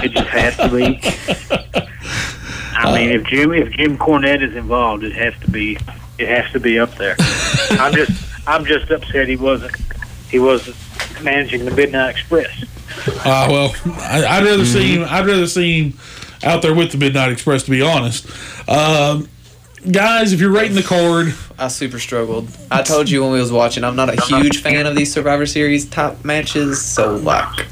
it 0.02 0.12
just 0.12 0.28
has 0.28 0.56
to 0.56 0.68
be. 0.68 1.00
I 2.74 2.92
mean, 2.98 3.10
if 3.10 3.24
Jim 3.24 3.52
if 3.52 3.70
Jim 3.72 3.96
Cornette 3.98 4.42
is 4.42 4.56
involved, 4.56 5.04
it 5.04 5.12
has 5.12 5.34
to 5.42 5.50
be 5.50 5.78
it 6.18 6.28
has 6.28 6.50
to 6.52 6.60
be 6.60 6.78
up 6.78 6.94
there. 6.96 7.16
I'm 7.70 7.94
just 7.94 8.48
I'm 8.48 8.64
just 8.64 8.90
upset 8.90 9.28
he 9.28 9.36
wasn't 9.36 9.76
he 10.28 10.38
wasn't 10.38 10.76
managing 11.22 11.64
the 11.64 11.70
Midnight 11.70 12.10
Express. 12.10 12.64
Uh, 13.06 13.46
well, 13.50 13.74
I, 14.00 14.24
I'd 14.24 14.44
rather 14.44 14.64
see 14.64 14.96
him. 14.96 15.06
I'd 15.08 15.26
rather 15.26 15.46
see 15.46 15.82
him 15.82 15.98
out 16.42 16.62
there 16.62 16.74
with 16.74 16.92
the 16.92 16.98
Midnight 16.98 17.32
Express. 17.32 17.62
To 17.64 17.70
be 17.70 17.82
honest, 17.82 18.26
um, 18.68 19.28
guys, 19.90 20.32
if 20.32 20.40
you're 20.40 20.50
rating 20.50 20.74
the 20.74 20.82
card, 20.82 21.34
I 21.62 21.68
super 21.68 22.00
struggled. 22.00 22.48
I 22.72 22.82
told 22.82 23.08
you 23.08 23.22
when 23.22 23.32
we 23.32 23.38
was 23.38 23.52
watching, 23.52 23.84
I'm 23.84 23.94
not 23.94 24.08
a 24.08 24.20
huge 24.26 24.62
fan 24.62 24.84
of 24.84 24.96
these 24.96 25.12
Survivor 25.12 25.46
Series 25.46 25.88
top 25.88 26.24
matches. 26.24 26.84
So 26.84 27.14
like, 27.16 27.66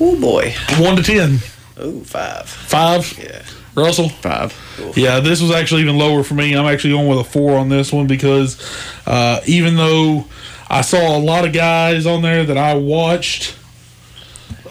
oh 0.00 0.20
boy, 0.20 0.54
one 0.78 0.94
to 0.94 1.02
ten, 1.02 1.38
oh 1.76 2.00
five, 2.00 2.48
five. 2.48 3.18
yeah. 3.18 3.42
Russell, 3.74 4.08
Five. 4.08 4.54
Yeah, 4.96 5.20
this 5.20 5.42
was 5.42 5.50
actually 5.50 5.82
even 5.82 5.98
lower 5.98 6.22
for 6.22 6.32
me. 6.32 6.54
I'm 6.54 6.64
actually 6.64 6.94
going 6.94 7.08
with 7.08 7.18
a 7.18 7.24
four 7.24 7.58
on 7.58 7.68
this 7.68 7.92
one 7.92 8.06
because 8.06 8.58
uh, 9.06 9.40
even 9.46 9.76
though 9.76 10.24
I 10.70 10.80
saw 10.80 11.14
a 11.14 11.20
lot 11.20 11.44
of 11.44 11.52
guys 11.52 12.06
on 12.06 12.22
there 12.22 12.42
that 12.44 12.56
I 12.56 12.74
watched, 12.74 13.54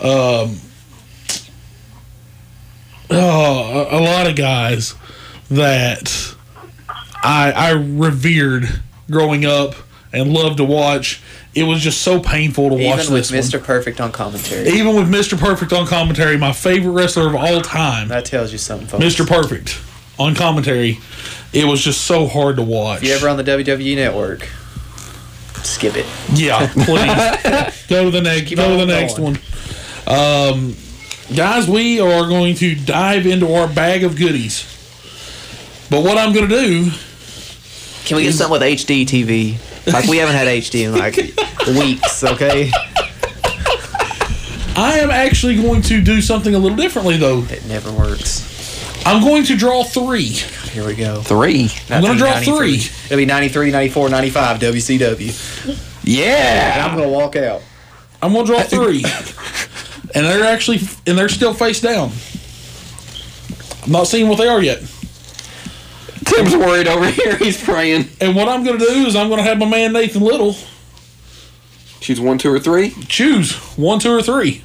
um, 0.02 0.58
a, 3.12 3.88
a 3.92 4.02
lot 4.02 4.26
of 4.26 4.36
guys 4.36 4.96
that 5.52 6.35
I, 7.26 7.52
I 7.52 7.72
revered 7.72 8.68
growing 9.10 9.46
up 9.46 9.76
and 10.14 10.32
loved 10.32 10.58
to 10.58 10.64
watch. 10.64 11.22
It 11.54 11.64
was 11.64 11.82
just 11.82 12.02
so 12.02 12.20
painful 12.20 12.70
to 12.70 12.76
watch 12.76 13.08
this. 13.08 13.32
Even 13.32 13.40
with 13.40 13.52
Mr. 13.52 13.54
one. 13.56 13.64
Perfect 13.64 14.02
on 14.02 14.12
commentary, 14.12 14.68
Even 14.70 14.96
with 14.96 15.10
Mr. 15.10 15.40
Perfect 15.40 15.74
on 15.74 15.88
commentary, 15.88 16.38
my 16.38 16.52
favorite 16.52 16.92
wrestler 16.92 17.28
of 17.28 17.36
all 17.36 17.62
time. 17.62 18.10
that 18.10 18.26
tells 18.26 18.52
you 18.52 18.58
something, 18.58 18.88
folks. 18.88 19.04
Mr. 19.04 19.28
Perfect 19.28 19.80
on 20.20 20.36
commentary. 20.36 21.00
It 21.54 21.66
was 21.66 21.82
just 21.84 22.02
so 22.02 22.28
hard 22.28 22.58
to 22.58 22.62
watch. 22.62 23.04
If 23.04 23.08
you 23.10 23.16
ever 23.16 23.30
on 23.30 23.38
the 23.38 23.44
WWE 23.44 23.96
Network, 23.96 24.48
skip 25.64 25.96
it. 25.96 26.06
yeah, 26.34 26.68
please 26.74 27.88
go 27.88 28.06
to 28.06 28.12
the 28.12 28.22
next. 28.22 28.54
Go 28.54 28.78
to 28.78 28.86
the 28.86 28.86
next 28.86 29.18
going. 29.18 29.36
one. 29.36 29.40
Um, 30.08 30.76
guys, 31.36 31.68
we 31.70 32.00
are 32.02 32.28
going 32.28 32.56
to 32.56 32.76
dive 32.76 33.26
into 33.26 33.54
our 33.54 33.68
bag 33.68 34.04
of 34.04 34.18
goodies. 34.18 34.72
But 35.90 36.04
what 36.04 36.18
I'm 36.18 36.34
going 36.34 36.50
to 36.50 36.56
do, 36.56 36.92
Can 38.06 38.18
we 38.18 38.24
get 38.24 38.34
something 38.34 38.52
with 38.52 38.62
HD 38.62 39.04
TV? 39.06 39.58
Like 39.92 40.08
we 40.08 40.18
haven't 40.18 40.36
had 40.36 40.48
HD 40.48 40.86
in 40.86 40.94
like 40.98 41.16
weeks. 41.80 42.24
Okay, 42.24 42.72
I 44.76 45.00
am 45.00 45.10
actually 45.10 45.56
going 45.62 45.82
to 45.84 46.02
do 46.02 46.22
something 46.22 46.54
a 46.54 46.60
little 46.60 46.78
differently, 46.78 47.18
though. 47.18 47.44
it 47.44 47.66
never 47.66 47.92
works. 47.92 48.52
I'm 49.06 49.24
going 49.24 49.44
to 49.46 49.56
draw 49.56 49.84
three. 49.84 50.24
Here 50.30 50.86
we 50.86 50.96
go. 50.96 51.22
Three. 51.22 51.70
I'm 51.90 52.02
gonna 52.04 52.18
draw 52.18 52.40
three. 52.42 52.76
It'll 53.06 53.18
be 53.18 53.26
93, 53.26 53.72
94, 53.72 54.10
95 54.10 54.60
WCW. 54.60 55.68
And 55.68 55.80
Yeah. 56.04 56.88
I'm 56.90 56.98
gonna 56.98 57.10
walk 57.10 57.36
out. 57.36 57.62
I'm 58.22 58.34
going 58.34 58.46
to 58.46 58.52
draw 58.52 58.62
three, 58.64 59.04
and 60.16 60.26
they're 60.26 60.44
actually 60.46 60.80
and 61.06 61.18
they're 61.18 61.30
still 61.30 61.54
face 61.54 61.80
down. 61.82 62.12
I'm 63.84 63.92
not 63.92 64.08
seeing 64.08 64.28
what 64.28 64.38
they 64.40 64.48
are 64.48 64.62
yet. 64.62 64.82
Tim's 66.36 66.56
worried 66.56 66.88
over 66.88 67.08
here. 67.10 67.36
He's 67.40 67.62
praying. 67.62 68.10
And 68.22 68.36
what 68.36 68.48
I'm 68.48 68.64
going 68.64 68.78
to 68.80 68.86
do 68.86 69.06
is 69.06 69.16
I'm 69.16 69.28
going 69.30 69.38
to 69.40 69.44
have 69.44 69.58
my 69.58 69.66
man 69.68 69.94
Nathan 69.94 70.22
Little 70.22 70.56
Choose 72.02 72.20
one, 72.20 72.38
two, 72.38 72.52
or 72.54 72.60
three. 72.60 72.92
choose 73.08 73.54
one, 73.78 74.00
two, 74.00 74.12
or 74.12 74.22
three. 74.22 74.64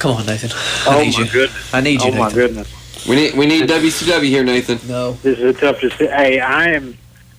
Come 0.00 0.16
on, 0.16 0.26
Nathan. 0.26 0.50
I 0.52 0.96
Oh 0.98 1.02
need 1.02 1.14
my 1.14 1.20
you. 1.24 1.30
goodness! 1.30 1.74
I 1.74 1.80
need 1.80 2.02
you, 2.02 2.10
Oh 2.12 2.16
my 2.16 2.32
goodness! 2.32 3.06
We 3.08 3.16
need 3.16 3.34
we 3.34 3.46
need 3.46 3.68
WCW 3.68 4.24
here, 4.24 4.42
Nathan. 4.44 4.78
No. 4.88 5.12
This 5.22 5.38
is 5.38 5.56
a 5.56 5.58
tough 5.58 5.80
decision. 5.80 6.08
Hey, 6.08 6.40
I 6.40 6.70
am. 6.70 6.98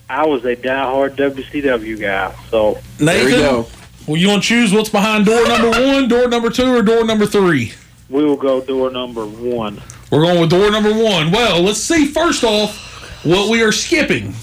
I 0.09 0.25
was 0.25 0.45
a 0.45 0.55
diehard 0.55 1.15
WCW 1.17 1.99
guy, 1.99 2.34
so 2.49 2.80
There 2.99 3.25
we 3.25 3.32
Nathan, 3.32 3.39
go. 3.41 3.67
well, 4.07 4.17
you 4.17 4.30
want 4.30 4.43
to 4.43 4.47
choose 4.47 4.71
what's 4.73 4.89
behind 4.89 5.25
door 5.25 5.45
number 5.47 5.69
one, 5.69 6.07
door 6.07 6.28
number 6.30 6.49
two, 6.49 6.73
or 6.73 6.82
door 6.82 7.03
number 7.03 7.25
three? 7.25 7.73
We 8.09 8.23
will 8.23 8.37
go 8.37 8.61
door 8.61 8.89
number 8.89 9.25
one. 9.25 9.81
We're 10.11 10.21
going 10.21 10.39
with 10.39 10.49
door 10.49 10.71
number 10.71 10.93
one. 10.93 11.31
Well, 11.31 11.61
let's 11.61 11.79
see 11.79 12.05
first 12.05 12.43
off 12.43 13.23
what 13.25 13.49
we 13.49 13.61
are 13.61 13.71
skipping. 13.71 14.33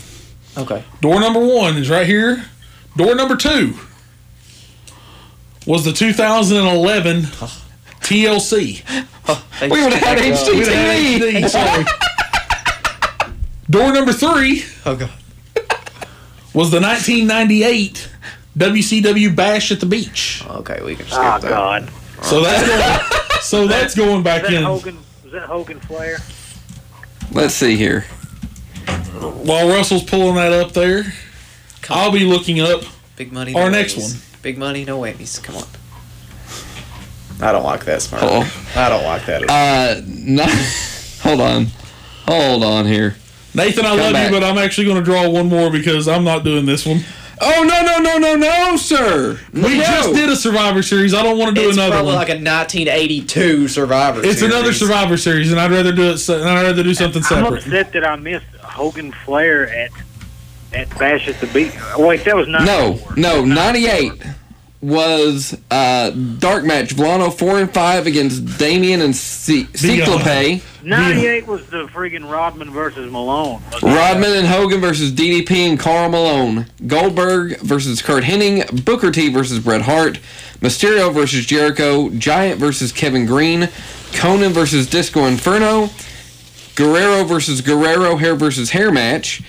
Okay. 0.56 0.84
Door 1.00 1.20
number 1.20 1.40
one 1.40 1.76
is 1.76 1.88
right 1.90 2.06
here. 2.06 2.44
Door 2.96 3.14
number 3.16 3.36
two 3.36 3.74
was 5.66 5.84
the 5.84 5.92
2011 5.92 7.22
TLC. 8.02 8.82
We 9.62 9.68
would 9.82 9.92
have 9.94 10.02
had 10.02 10.18
HDTV. 10.18 11.18
HD, 11.40 11.48
sorry. 11.48 11.84
Door 13.70 13.92
number 13.94 14.12
three 14.12 14.62
Oh 14.84 14.94
god. 14.94 15.10
was 16.52 16.70
the 16.70 16.80
1998 16.80 18.10
WCW 18.58 19.34
Bash 19.34 19.72
at 19.72 19.80
the 19.80 19.86
Beach. 19.86 20.44
Okay, 20.48 20.80
we 20.84 20.94
can 20.94 21.06
skip 21.06 21.18
Oh 21.18 21.38
that. 21.40 21.48
God! 21.48 21.90
So 22.22 22.42
that's 22.42 22.66
going, 22.68 23.20
so 23.44 23.66
that's 23.66 23.94
going 23.94 24.18
Is 24.18 24.24
back 24.24 24.42
that 24.42 24.52
in. 24.52 24.62
Hogan? 24.62 24.98
Was 25.22 25.32
that 25.32 25.42
Hogan 25.42 25.80
Flair? 25.80 26.18
Let's 27.32 27.54
see 27.54 27.76
here. 27.76 28.02
While 29.42 29.68
Russell's 29.68 30.04
pulling 30.04 30.34
that 30.36 30.52
up 30.52 30.72
there, 30.72 31.04
I'll 31.88 32.12
be 32.12 32.24
looking 32.24 32.60
up 32.60 32.82
Big 33.16 33.32
money. 33.32 33.54
Our 33.54 33.70
no 33.70 33.78
next 33.78 33.96
one. 33.96 34.10
Big 34.42 34.58
money, 34.58 34.84
no 34.84 35.00
whammies. 35.00 35.42
Come 35.42 35.56
on. 35.56 35.64
I 37.40 37.52
don't 37.52 37.64
like 37.64 37.84
that 37.84 38.02
smart. 38.02 38.24
Oh. 38.26 38.72
I 38.76 38.88
don't 38.88 39.04
like 39.04 39.24
that. 39.26 39.42
Uh, 39.48 40.00
no, 40.06 40.44
hold 41.22 41.40
on, 41.40 41.66
hold 42.26 42.62
on 42.64 42.86
here. 42.86 43.16
Nathan. 43.54 43.84
I 43.84 43.88
Come 43.90 43.98
love 43.98 44.12
back. 44.14 44.30
you, 44.32 44.36
but 44.40 44.44
I'm 44.44 44.58
actually 44.58 44.86
going 44.86 44.98
to 44.98 45.02
draw 45.04 45.28
one 45.28 45.48
more 45.48 45.70
because 45.70 46.08
I'm 46.08 46.24
not 46.24 46.42
doing 46.44 46.66
this 46.66 46.84
one. 46.84 47.00
Oh 47.40 47.62
no 47.64 47.82
no 47.82 47.98
no 47.98 48.18
no 48.18 48.36
no, 48.36 48.76
sir. 48.76 49.38
We 49.52 49.60
No. 49.78 49.84
just 49.84 50.12
did 50.14 50.28
a 50.30 50.36
Survivor 50.36 50.82
Series. 50.82 51.14
I 51.14 51.22
don't 51.22 51.38
want 51.38 51.54
to 51.54 51.60
do 51.62 51.68
it's 51.68 51.76
another 51.76 51.92
probably 51.92 52.12
one. 52.12 52.16
like 52.16 52.28
a 52.28 52.34
1982 52.40 53.68
Survivor. 53.68 54.22
Series. 54.22 54.42
It's 54.42 54.42
another 54.42 54.72
Survivor 54.72 55.16
Series, 55.16 55.50
and 55.50 55.60
I'd 55.60 55.70
rather 55.70 55.92
do 55.92 56.10
it. 56.10 56.18
se- 56.18 56.42
I'd 56.42 56.62
rather 56.62 56.82
do 56.82 56.94
something 56.94 57.22
I'm 57.22 57.44
separate. 57.44 57.64
upset 57.64 57.92
that 57.92 58.04
I 58.06 58.16
missed 58.16 58.46
Hogan 58.62 59.12
Flair 59.24 59.68
at 59.68 59.90
at 60.72 60.88
Bash 60.98 61.28
at 61.28 61.40
the 61.40 61.46
Beach. 61.48 61.72
Wait, 61.96 62.24
that 62.24 62.36
was 62.36 62.48
not. 62.48 62.64
No 62.64 62.98
no 63.16 63.44
ninety 63.44 63.86
eight 63.86 64.12
was 64.84 65.56
uh, 65.70 66.10
dark 66.10 66.64
match. 66.64 66.94
Vlano 66.94 67.32
four 67.32 67.58
and 67.58 67.72
five 67.72 68.06
against 68.06 68.58
Damien 68.58 69.00
and 69.00 69.16
C- 69.16 69.66
Cyclope. 69.74 70.60
98 70.82 71.46
was 71.46 71.66
the 71.68 71.86
friggin' 71.86 72.30
Rodman 72.30 72.70
versus 72.70 73.10
Malone. 73.10 73.62
wasn't? 73.72 73.82
Rodman 73.82 74.32
and 74.36 74.46
Hogan 74.46 74.82
versus 74.82 75.10
DDP 75.12 75.70
and 75.70 75.80
Karl 75.80 76.10
Malone. 76.10 76.66
Goldberg 76.86 77.58
versus 77.60 78.02
Curt 78.02 78.24
Hennig. 78.24 78.84
Booker 78.84 79.10
T 79.10 79.30
versus 79.30 79.60
Bret 79.60 79.82
Hart. 79.82 80.20
Mysterio 80.60 81.12
versus 81.12 81.46
Jericho. 81.46 82.10
Giant 82.10 82.60
versus 82.60 82.92
Kevin 82.92 83.24
Greene. 83.24 83.68
Konnan 84.12 84.50
versus 84.52 84.86
Disco 84.88 85.24
Inferno. 85.24 85.88
Guerrero 86.74 87.24
versus 87.24 87.62
Guerrero 87.62 88.16
hair 88.16 88.34
versus 88.34 88.70
hair 88.70 88.90
match. 88.92 89.42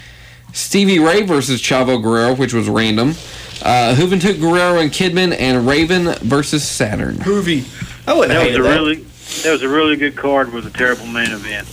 Stevie 0.54 1.00
Ray 1.00 1.24
versus 1.24 1.62
Chavo 1.62 2.02
Guerrero, 2.02 2.34
which 2.34 2.54
was 2.54 2.70
random. 2.70 3.16
Uh, 3.64 3.95
Juventud 3.97 4.36
Guerrera 4.36 4.82
and 4.82 4.91
Kidman 4.91 5.36
and 5.38 5.66
Raven 5.68 6.14
versus 6.22 6.64
Saturn. 6.68 7.16
Hoovy. 7.16 7.64
I 8.08 8.14
wouldn't 8.14 8.34
That 8.38 8.45
was 8.47 8.56
a 8.58 8.62
that. 8.62 8.70
really, 8.70 8.95
that 9.43 9.51
was 9.51 9.62
a 9.64 9.70
really 9.70 9.95
good 9.95 10.16
card 10.16 10.53
with 10.53 10.66
a 10.68 10.70
terrible 10.72 11.08
main 11.08 11.32
event. 11.32 11.68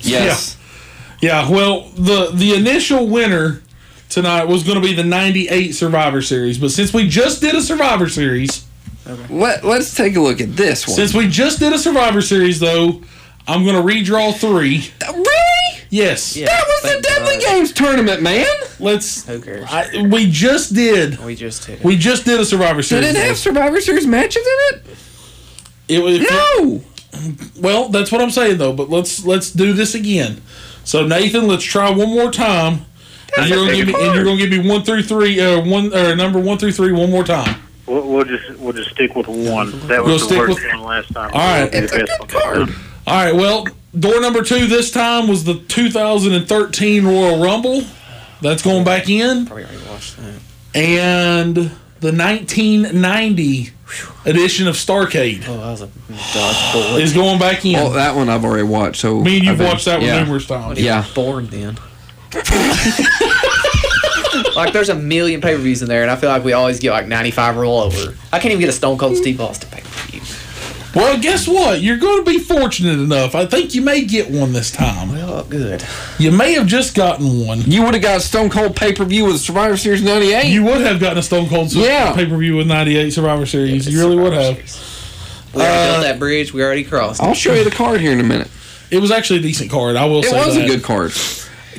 Yes. 0.00 0.56
Yeah, 1.22 1.48
well, 1.50 1.82
the 1.96 2.30
the 2.32 2.54
initial 2.54 3.06
winner 3.06 3.62
tonight 4.08 4.44
was 4.44 4.64
going 4.64 4.80
to 4.80 4.86
be 4.86 4.92
the 4.94 5.04
98 5.04 5.72
Survivor 5.72 6.20
Series, 6.22 6.58
but 6.58 6.70
since 6.70 6.92
we 6.92 7.06
just 7.08 7.40
did 7.40 7.54
a 7.54 7.60
Survivor 7.62 8.08
Series, 8.08 8.66
Let, 9.28 9.64
let's 9.64 9.94
take 9.94 10.16
a 10.16 10.20
look 10.20 10.40
at 10.40 10.56
this 10.56 10.86
one. 10.86 10.96
since 10.96 11.14
we 11.14 11.28
just 11.28 11.58
did 11.60 11.72
a 11.72 11.78
Survivor 11.78 12.20
Series 12.22 12.58
though, 12.58 13.02
I'm 13.46 13.64
going 13.64 13.76
to 13.76 13.82
redraw 13.82 14.34
3. 14.34 14.90
really? 15.12 15.79
Yes. 15.90 16.34
That 16.34 16.64
was 16.66 16.82
the 16.94 17.00
Deadly 17.02 17.36
God. 17.38 17.44
Games 17.46 17.72
tournament, 17.72 18.22
man. 18.22 18.46
Let's 18.78 19.26
Who 19.26 19.40
cares? 19.40 19.66
I, 19.68 20.06
we 20.10 20.30
just 20.30 20.72
did 20.72 21.18
we 21.18 21.34
just 21.34 21.66
did. 21.66 21.82
we 21.84 21.96
just 21.96 22.24
did 22.24 22.38
a 22.40 22.44
Survivor 22.44 22.82
Series. 22.82 23.06
Did 23.06 23.16
it 23.16 23.26
have 23.26 23.36
Survivor 23.36 23.80
Series 23.80 24.06
matches 24.06 24.46
in 24.46 24.76
it? 24.78 24.82
It 25.88 26.02
was 26.02 26.20
No. 26.20 26.82
Well, 27.60 27.88
that's 27.88 28.12
what 28.12 28.20
I'm 28.22 28.30
saying 28.30 28.58
though. 28.58 28.72
But 28.72 28.88
let's 28.88 29.24
let's 29.26 29.50
do 29.50 29.72
this 29.72 29.94
again. 29.96 30.40
So 30.84 31.06
Nathan, 31.06 31.46
let's 31.48 31.64
try 31.64 31.90
one 31.90 32.08
more 32.08 32.30
time. 32.30 32.86
And 33.36 33.48
you're 33.48 33.58
gonna 33.66 33.76
give 33.76 33.86
me 33.88 33.94
and 33.94 34.14
you're 34.14 34.24
gonna 34.24 34.36
give 34.36 34.50
me 34.50 34.68
one 34.68 34.82
through 34.84 35.02
three, 35.02 35.40
uh, 35.40 35.60
one 35.64 35.92
or 35.94 36.14
number 36.16 36.38
one 36.38 36.58
through 36.58 36.72
three, 36.72 36.92
one 36.92 37.10
more 37.10 37.24
time. 37.24 37.60
We'll, 37.86 38.06
we'll 38.08 38.24
just 38.24 38.58
we'll 38.58 38.72
just 38.72 38.90
stick 38.90 39.14
with 39.16 39.26
one. 39.26 39.72
That 39.88 40.04
We'll 40.04 40.14
was 40.14 40.28
the 40.28 40.38
worst 40.38 40.54
with- 40.62 40.72
one 40.72 40.82
last 40.82 41.12
time. 41.12 41.30
All 41.32 41.38
right. 41.40 41.68
It's 41.74 41.92
a 41.92 41.98
good 41.98 42.08
one 42.20 42.28
card. 42.28 42.68
This 43.04 43.06
time. 43.06 43.14
All 43.14 43.24
right. 43.24 43.34
Well, 43.34 43.66
door 43.98 44.20
number 44.20 44.42
two 44.42 44.66
this 44.66 44.90
time 44.90 45.28
was 45.28 45.44
the 45.44 45.54
2013 45.54 47.04
Royal 47.06 47.42
Rumble. 47.42 47.82
That's 48.42 48.62
going 48.62 48.84
back 48.84 49.08
in, 49.10 49.44
Probably 49.46 49.64
already 49.64 49.82
watched 49.90 50.16
that. 50.16 50.40
and 50.74 51.54
the 52.00 52.10
1990 52.12 53.70
edition 54.24 54.66
of 54.66 54.76
Starcade 54.76 55.44
Oh, 55.46 55.58
that 55.58 55.70
was 55.72 55.82
a 55.82 55.88
dodge 56.32 56.72
bullet. 56.72 57.02
is 57.02 57.12
going 57.12 57.38
back 57.38 57.66
in. 57.66 57.74
Well, 57.74 57.90
that 57.90 58.16
one 58.16 58.30
I've 58.30 58.42
already 58.44 58.62
watched. 58.62 59.02
So 59.02 59.20
Me 59.20 59.36
and 59.36 59.44
you've 59.44 59.52
I've 59.52 59.58
been- 59.58 59.66
watched 59.66 59.84
that 59.84 59.98
one 59.98 60.06
yeah. 60.06 60.22
numerous 60.22 60.46
times. 60.46 60.80
Yeah. 60.80 61.04
born 61.14 61.48
then. 61.48 61.76
like 64.56 64.72
there's 64.72 64.88
a 64.88 64.94
million 64.94 65.40
pay 65.40 65.54
per 65.54 65.60
views 65.60 65.82
in 65.82 65.88
there, 65.88 66.02
and 66.02 66.10
I 66.10 66.16
feel 66.16 66.30
like 66.30 66.44
we 66.44 66.52
always 66.52 66.80
get 66.80 66.92
like 66.92 67.06
95 67.08 67.56
rollover. 67.56 68.16
I 68.32 68.38
can't 68.38 68.52
even 68.52 68.60
get 68.60 68.68
a 68.68 68.72
Stone 68.72 68.98
Cold 68.98 69.16
Steve 69.16 69.40
Austin 69.40 69.68
pay 69.70 69.80
per 69.80 69.88
view. 69.88 69.89
Well, 70.94 71.20
guess 71.20 71.46
what? 71.46 71.80
You're 71.80 71.98
going 71.98 72.24
to 72.24 72.30
be 72.30 72.38
fortunate 72.38 72.98
enough. 72.98 73.34
I 73.36 73.46
think 73.46 73.74
you 73.74 73.82
may 73.82 74.04
get 74.04 74.28
one 74.30 74.52
this 74.52 74.72
time. 74.72 75.10
Oh, 75.12 75.44
good. 75.48 75.84
You 76.18 76.32
may 76.32 76.52
have 76.54 76.66
just 76.66 76.96
gotten 76.96 77.46
one. 77.46 77.60
You 77.62 77.84
would 77.84 77.94
have 77.94 78.02
got 78.02 78.16
a 78.16 78.20
Stone 78.20 78.50
Cold 78.50 78.74
pay 78.74 78.92
per 78.92 79.04
view 79.04 79.24
with 79.26 79.38
Survivor 79.40 79.76
Series 79.76 80.02
'98. 80.02 80.46
You 80.46 80.64
would 80.64 80.80
have 80.80 80.98
gotten 80.98 81.18
a 81.18 81.22
Stone 81.22 81.48
Cold 81.48 81.72
Yeah. 81.72 82.12
pay 82.14 82.26
per 82.26 82.36
view 82.36 82.56
with 82.56 82.66
98 82.66 83.12
Survivor 83.12 83.46
Series. 83.46 83.86
you 83.88 84.00
really 84.00 84.16
would 84.16 84.32
have. 84.32 84.56
We 85.54 85.62
already 85.62 85.78
Uh, 85.78 85.92
built 85.92 86.02
that 86.02 86.18
bridge. 86.18 86.52
We 86.52 86.62
already 86.62 86.84
crossed. 86.84 87.22
I'll 87.22 87.34
show 87.34 87.54
you 87.54 87.62
the 87.64 87.70
card 87.70 88.00
here 88.00 88.12
in 88.12 88.20
a 88.20 88.24
minute. 88.24 88.48
It 88.90 88.98
was 89.00 89.12
actually 89.12 89.38
a 89.38 89.42
decent 89.42 89.70
card. 89.70 89.94
I 89.94 90.06
will 90.06 90.24
say. 90.24 90.36
It 90.36 90.46
was 90.46 90.56
that. 90.56 90.64
a 90.64 90.66
good 90.66 90.82
card. 90.82 91.12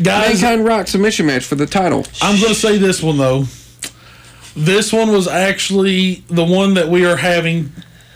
Guys, 0.01 0.41
Mankind 0.41 0.63
Rock 0.65 0.87
submission 0.87 1.25
match 1.25 1.43
for 1.43 1.55
the 1.55 1.65
title. 1.65 2.05
I'm 2.21 2.37
going 2.39 2.53
to 2.53 2.59
say 2.59 2.77
this 2.77 3.03
one 3.03 3.17
though. 3.17 3.47
This 4.55 4.93
one 4.93 5.11
was 5.11 5.27
actually 5.27 6.23
the 6.29 6.45
one 6.45 6.75
that 6.75 6.87
we 6.87 7.05
are 7.05 7.17
having 7.17 7.73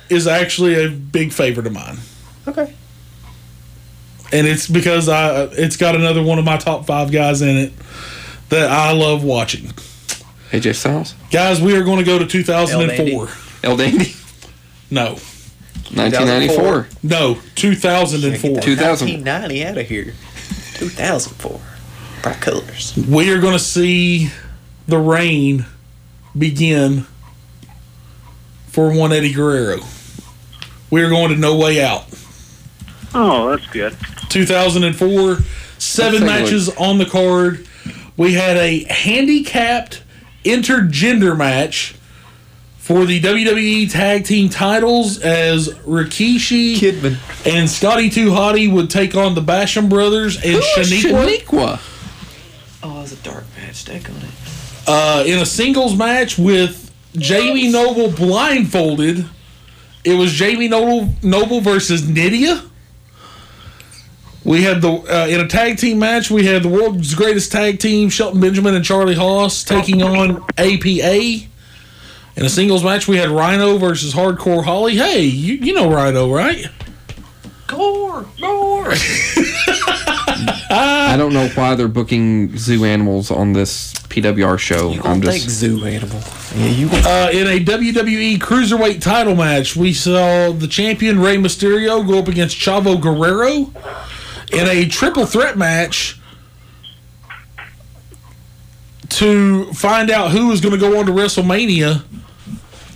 is 0.10 0.28
actually 0.28 0.84
a 0.84 0.90
big 0.90 1.32
favorite 1.34 1.68
of 1.68 1.74
mine, 1.74 1.98
Okay. 2.48 2.74
and 4.32 4.48
it's 4.48 4.68
because 4.68 5.10
I 5.10 5.44
it's 5.46 5.78
got 5.78 5.96
another 5.96 6.22
one 6.24 6.40
of 6.40 6.46
my 6.46 6.58
top 6.58 6.86
five 6.86 7.12
guys 7.12 7.42
in 7.42 7.50
it 7.58 7.74
that 8.50 8.70
I 8.70 8.92
love 8.92 9.24
watching. 9.24 9.72
AJ 10.52 10.76
Styles, 10.76 11.16
Guys, 11.32 11.60
we 11.62 11.76
are 11.76 11.84
going 11.84 11.98
to 12.00 12.04
go 12.06 12.20
to 12.20 12.26
2004. 12.26 13.28
El 13.64 13.78
Dandy, 13.78 14.14
No, 14.92 15.18
1994. 15.94 16.88
no, 17.04 17.40
2004. 17.56 18.62
2000. 18.62 19.08
1990 19.24 19.66
out 19.66 19.78
of 19.78 19.88
here. 19.88 20.14
2004. 20.76 21.60
Bright 22.22 22.42
colors. 22.42 22.94
we 23.10 23.32
are 23.32 23.40
going 23.40 23.54
to 23.54 23.60
see 23.64 24.30
the 24.88 24.98
reign 25.00 25.66
begin 26.38 27.06
for 28.76 28.92
one 28.94 29.14
Eddie 29.14 29.32
Guerrero. 29.32 29.80
We 30.92 31.02
are 31.02 31.10
going 31.10 31.32
to 31.32 31.38
No 31.38 31.56
Way 31.58 31.82
Out. 31.82 32.04
Oh, 33.14 33.50
that's 33.52 33.66
good. 33.68 33.96
2004, 34.28 35.38
seven 35.38 35.46
Let's 35.78 35.80
take 35.80 36.22
a 36.22 36.26
matches 36.26 36.70
on 36.76 36.98
the 36.98 37.06
card. 37.06 37.66
We 38.18 38.34
had 38.34 38.58
a 38.58 38.84
handicapped 38.84 40.04
intergender 40.44 41.38
match 41.38 41.96
for 42.78 43.06
the 43.06 43.22
WWE 43.22 43.90
Tag 43.90 44.26
Team 44.26 44.50
titles 44.50 45.20
as 45.20 45.70
Rikishi 45.70 46.76
Kidman. 46.76 47.18
and 47.48 47.70
Scotty 47.70 48.10
2 48.10 48.28
Hotty 48.32 48.72
would 48.72 48.90
take 48.90 49.16
on 49.16 49.36
the 49.36 49.42
Basham 49.42 49.90
brothers 49.90 50.36
and 50.36 50.62
Shaniqua. 50.62 51.38
Shaniqua. 51.38 52.82
Oh, 52.84 52.98
it 53.00 53.02
was 53.04 53.14
a 53.14 53.24
dark 53.24 53.46
match. 53.58 53.76
Stick 53.76 54.10
on 54.10 54.18
it. 54.18 54.24
uh, 54.88 55.24
in 55.26 55.40
a 55.40 55.46
singles 55.46 55.96
match 55.96 56.38
with 56.38 56.85
Jamie 57.18 57.70
Noble 57.70 58.10
blindfolded. 58.12 59.26
It 60.04 60.14
was 60.14 60.32
Jamie 60.34 60.68
Noble, 60.68 61.14
Noble 61.24 61.62
versus 61.62 62.02
Nidia. 62.04 62.70
We 64.44 64.62
had 64.62 64.82
the 64.82 64.92
uh, 64.92 65.28
in 65.28 65.40
a 65.40 65.48
tag 65.48 65.78
team 65.80 65.98
match. 65.98 66.30
We 66.30 66.46
had 66.46 66.62
the 66.62 66.70
world's 66.70 67.16
greatest 67.16 67.52
tag 67.52 67.80
team, 67.80 68.10
Shelton 68.10 68.40
Benjamin 68.40 68.76
and 68.76 68.86
Charlie 68.86 69.16
Haas, 69.16 69.64
taking 69.64 70.04
on 70.04 70.44
APA. 70.58 71.48
In 72.38 72.46
a 72.46 72.50
singles 72.50 72.84
match, 72.84 73.08
we 73.08 73.18
had 73.18 73.30
Rhino 73.30 73.78
versus 73.78 74.14
Hardcore 74.14 74.64
Holly. 74.64 74.98
Hey, 74.98 75.22
you, 75.22 75.56
you 75.56 75.74
know 75.74 75.90
Rhino, 75.90 76.32
right? 76.32 76.68
Gore! 77.66 78.26
Gore! 78.40 78.92
I 80.70 81.16
don't 81.18 81.34
know 81.34 81.48
why 81.50 81.76
they're 81.76 81.88
booking 81.88 82.58
zoo 82.58 82.84
animals 82.84 83.32
on 83.32 83.54
this 83.54 83.94
PWR 83.94 84.60
show. 84.60 84.92
You 84.92 84.98
I'm 84.98 85.22
gonna 85.22 85.32
think 85.32 85.44
just 85.46 85.58
zoo 85.58 85.86
animal. 85.86 86.22
Yeah, 86.56 86.68
you 86.68 86.88
Uh, 86.88 87.30
in 87.34 87.48
a 87.48 87.60
WWE 87.60 88.38
Cruiserweight 88.40 89.02
title 89.02 89.36
match, 89.36 89.76
we 89.76 89.92
saw 89.92 90.54
the 90.54 90.68
champion 90.68 91.20
Rey 91.20 91.36
Mysterio 91.36 92.08
go 92.08 92.18
up 92.18 92.30
against 92.30 92.56
Chavo 92.56 93.00
Guerrero. 93.00 93.72
In 94.54 94.68
a 94.70 94.88
triple 94.88 95.26
threat 95.26 95.58
match 95.58 96.18
to 99.10 99.66
find 99.74 100.10
out 100.10 100.32
who 100.32 100.52
is 100.52 100.62
going 100.62 100.74
to 100.74 100.80
go 100.80 100.98
on 100.98 101.06
to 101.08 101.12
WrestleMania 101.12 102.04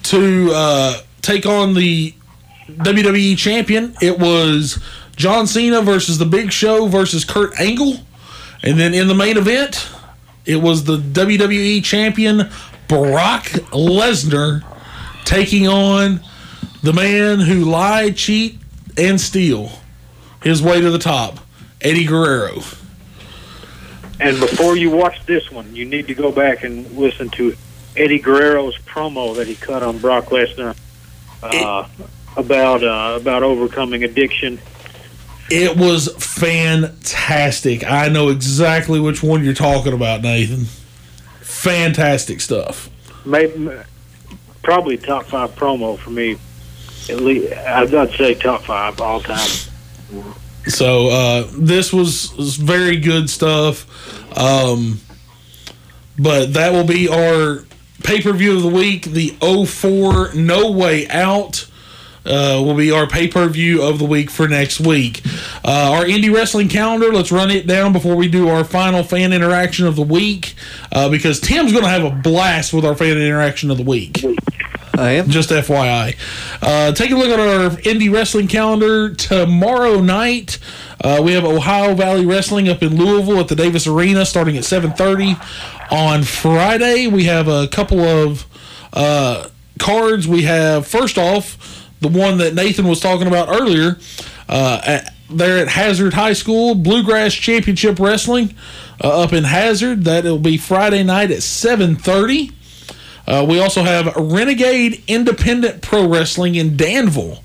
to 0.04 0.52
uh, 0.54 1.02
take 1.22 1.46
on 1.46 1.74
the 1.74 2.14
WWE 2.70 3.38
champion. 3.38 3.94
It 4.02 4.20
was 4.20 4.82
John 5.18 5.48
Cena 5.48 5.82
versus 5.82 6.18
The 6.18 6.26
Big 6.26 6.54
Show 6.54 6.88
versus 6.88 7.26
Kurt 7.26 7.60
Angle. 7.60 7.98
And 8.64 8.80
then 8.80 8.94
in 8.94 9.10
the 9.10 9.16
main 9.16 9.38
event, 9.38 9.90
it 10.46 10.58
was 10.58 10.86
the 10.86 10.98
WWE 10.98 11.84
champion 11.84 12.50
Brock 12.90 13.44
Lesnar 13.72 14.66
taking 15.24 15.68
on 15.68 16.20
the 16.82 16.92
man 16.92 17.40
who 17.40 17.64
lied, 17.66 18.18
cheat, 18.18 18.58
and 18.98 19.22
steal 19.22 19.72
his 20.44 20.62
way 20.62 20.82
to 20.82 20.90
the 20.90 21.00
top, 21.00 21.40
Eddie 21.82 22.06
Guerrero. 22.06 22.56
And 24.20 24.40
before 24.40 24.76
you 24.76 24.90
watch 24.90 25.26
this 25.26 25.50
one, 25.52 25.74
you 25.76 25.86
need 25.86 26.08
to 26.08 26.16
go 26.16 26.32
back 26.32 26.64
and 26.64 26.92
listen 26.98 27.30
to 27.30 27.56
Eddie 27.96 28.20
Guerrero's 28.20 28.78
promo 28.80 29.36
that 29.36 29.48
he 29.48 29.56
cut 29.56 29.84
on 29.84 30.00
Brock 30.00 30.26
Lesnar 30.26 30.76
uh, 31.44 31.88
about 32.36 32.84
uh, 32.84 33.18
about 33.20 33.44
overcoming 33.44 34.04
addiction. 34.04 34.60
It 35.52 35.78
was 35.78 36.14
fantastic. 36.18 37.84
I 37.90 38.10
know 38.10 38.30
exactly 38.30 39.00
which 39.00 39.24
one 39.24 39.44
you're 39.44 39.54
talking 39.54 39.94
about, 39.94 40.22
Nathan. 40.22 40.66
Fantastic 41.60 42.40
stuff. 42.40 42.90
Maybe, 43.26 43.70
probably 44.64 44.96
top 44.96 45.26
five 45.26 45.52
promo 45.56 46.00
for 46.00 46.10
me. 46.10 46.38
At 47.10 47.20
least 47.20 47.52
I'd 47.54 48.12
say 48.12 48.34
top 48.34 48.64
five 48.64 49.02
all 49.02 49.20
time. 49.20 49.50
So 50.68 51.10
uh, 51.10 51.48
this 51.52 51.92
was, 51.92 52.34
was 52.38 52.56
very 52.56 52.98
good 52.98 53.30
stuff. 53.30 53.86
Um, 54.38 55.02
but 56.18 56.54
that 56.54 56.72
will 56.72 56.86
be 56.86 57.10
our 57.10 57.66
pay 58.04 58.22
per 58.22 58.32
view 58.32 58.56
of 58.56 58.62
the 58.62 58.70
week, 58.70 59.04
the 59.04 59.36
04 59.66 60.36
No 60.36 60.72
Way 60.72 61.10
Out. 61.10 61.69
Uh, 62.30 62.62
will 62.64 62.76
be 62.76 62.92
our 62.92 63.08
pay 63.08 63.28
per 63.28 63.48
view 63.50 63.82
of 63.82 63.98
the 63.98 64.06
week 64.06 64.30
for 64.30 64.48
next 64.48 64.80
week. 64.80 65.22
Uh, 65.66 65.94
our 65.94 66.06
indie 66.06 66.34
wrestling 66.34 66.70
calendar, 66.70 67.12
let's 67.12 67.32
run 67.32 67.50
it 67.50 67.66
down 67.66 67.92
before 67.92 68.16
we 68.16 68.28
do 68.28 68.48
our 68.50 68.64
final 68.64 69.04
fan 69.04 69.34
interaction 69.34 69.88
of 69.88 69.96
the 69.96 70.04
week 70.04 70.54
uh, 70.92 71.10
because 71.10 71.40
Tim's 71.40 71.72
going 71.72 71.84
to 71.84 71.90
have 71.90 72.04
a 72.04 72.12
blast 72.12 72.72
with 72.72 72.86
our 72.86 72.96
fan 72.96 73.18
interaction 73.18 73.72
of 73.72 73.78
the 73.78 73.84
week. 73.84 74.24
I 75.00 75.12
am. 75.12 75.30
Just 75.30 75.50
FYI. 75.50 76.16
Uh, 76.62 76.92
take 76.92 77.12
a 77.12 77.16
look 77.16 77.30
at 77.30 77.40
our 77.40 77.70
indie 77.82 78.12
wrestling 78.12 78.48
calendar. 78.48 79.14
Tomorrow 79.14 80.02
night, 80.02 80.60
uh, 81.02 81.22
we 81.24 81.34
have 81.34 81.46
Ohio 81.46 81.96
Valley 81.96 82.26
Wrestling 82.26 82.68
up 82.68 82.84
in 82.84 82.98
Louisville 82.98 83.40
at 83.40 83.48
the 83.48 83.56
Davis 83.56 83.88
Arena 83.88 84.26
starting 84.26 84.58
at 84.58 84.64
7.30. 84.64 85.40
On 85.92 86.24
Friday, 86.24 87.08
we 87.08 87.24
have 87.26 87.48
a 87.48 87.68
couple 87.70 88.02
of 88.02 88.46
uh, 88.92 89.48
cards. 89.80 90.28
We 90.28 90.44
have, 90.44 90.86
first 90.86 91.18
off, 91.18 91.79
the 92.02 92.08
one 92.08 92.38
that 92.38 92.54
Nathan 92.54 92.88
was 92.88 93.00
talking 93.00 93.28
about 93.28 93.50
earlier. 93.50 93.98
Uh, 94.48 94.82
at, 94.86 95.14
there 95.30 95.60
at 95.60 95.68
Hazard 95.68 96.14
High 96.14 96.34
School, 96.34 96.74
Bluegrass 96.76 97.34
Championship 97.34 98.00
Wrestling 98.00 98.56
uh, 99.04 99.24
up 99.24 99.34
in 99.34 99.44
Hazard. 99.44 100.04
That'll 100.04 100.40
be 100.40 100.58
Friday 100.58 101.04
night 101.04 101.32
at 101.32 101.40
7.30. 101.40 102.54
Uh, 103.28 103.46
we 103.48 103.60
also 103.60 103.84
have 103.84 104.16
Renegade 104.16 105.04
Independent 105.08 105.84
Pro 105.84 106.08
Wrestling 106.08 106.56
in 106.56 106.76
Danville 106.76 107.44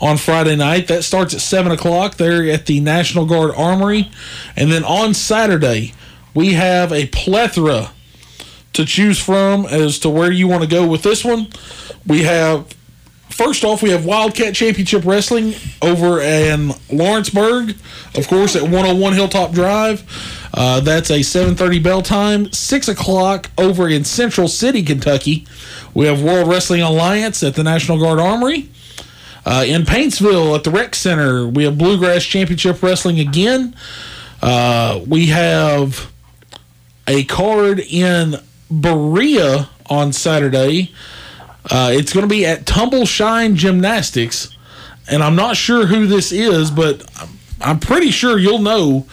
on 0.00 0.18
Friday 0.18 0.54
night. 0.54 0.86
That 0.88 1.02
starts 1.02 1.32
at 1.32 1.40
7 1.40 1.72
o'clock 1.72 2.16
there 2.16 2.44
at 2.50 2.66
the 2.66 2.80
National 2.80 3.24
Guard 3.24 3.52
Armory. 3.56 4.10
And 4.54 4.70
then 4.70 4.84
on 4.84 5.14
Saturday, 5.14 5.94
we 6.34 6.52
have 6.52 6.92
a 6.92 7.06
plethora 7.06 7.92
to 8.74 8.84
choose 8.84 9.18
from 9.18 9.64
as 9.66 9.98
to 10.00 10.10
where 10.10 10.30
you 10.30 10.46
want 10.46 10.62
to 10.62 10.68
go 10.68 10.86
with 10.86 11.02
this 11.02 11.24
one. 11.24 11.48
We 12.06 12.24
have, 12.24 12.74
first 13.34 13.64
off, 13.64 13.82
we 13.82 13.90
have 13.90 14.04
Wildcat 14.04 14.54
Championship 14.54 15.04
Wrestling 15.04 15.54
over 15.82 16.20
in 16.20 16.72
Lawrenceburg, 16.90 17.74
of 18.14 18.28
course, 18.28 18.54
at 18.54 18.62
101 18.62 19.12
Hilltop 19.12 19.52
Drive. 19.52 20.02
Uh, 20.54 20.80
that's 20.80 21.10
a 21.10 21.22
7:30 21.22 21.82
bell 21.82 22.00
time. 22.00 22.52
Six 22.52 22.86
o'clock 22.86 23.50
over 23.58 23.88
in 23.88 24.04
Central 24.04 24.46
City, 24.46 24.82
Kentucky. 24.82 25.46
We 25.94 26.06
have 26.06 26.22
World 26.22 26.48
Wrestling 26.48 26.82
Alliance 26.82 27.42
at 27.42 27.54
the 27.56 27.64
National 27.64 27.98
Guard 27.98 28.20
Armory. 28.20 28.68
Uh, 29.44 29.64
in 29.66 29.82
Paintsville 29.82 30.54
at 30.54 30.64
the 30.64 30.70
Rec 30.70 30.94
Center, 30.94 31.46
we 31.46 31.64
have 31.64 31.76
Bluegrass 31.76 32.24
Championship 32.24 32.82
Wrestling 32.82 33.18
again. 33.20 33.74
Uh, 34.40 35.00
we 35.06 35.26
have 35.26 36.10
a 37.06 37.24
card 37.24 37.80
in 37.80 38.36
Berea 38.70 39.68
on 39.90 40.12
Saturday. 40.12 40.92
Uh, 41.70 41.90
it's 41.92 42.12
going 42.12 42.22
to 42.24 42.28
be 42.28 42.44
at 42.46 42.66
Tumble 42.66 43.06
Shine 43.06 43.56
Gymnastics, 43.56 44.54
and 45.10 45.22
I'm 45.22 45.36
not 45.36 45.56
sure 45.56 45.86
who 45.86 46.06
this 46.06 46.30
is, 46.32 46.70
but 46.70 47.02
I'm- 47.60 47.80
pretty 47.80 48.10
sure 48.10 48.38
you'll 48.38 48.58
know 48.60 49.06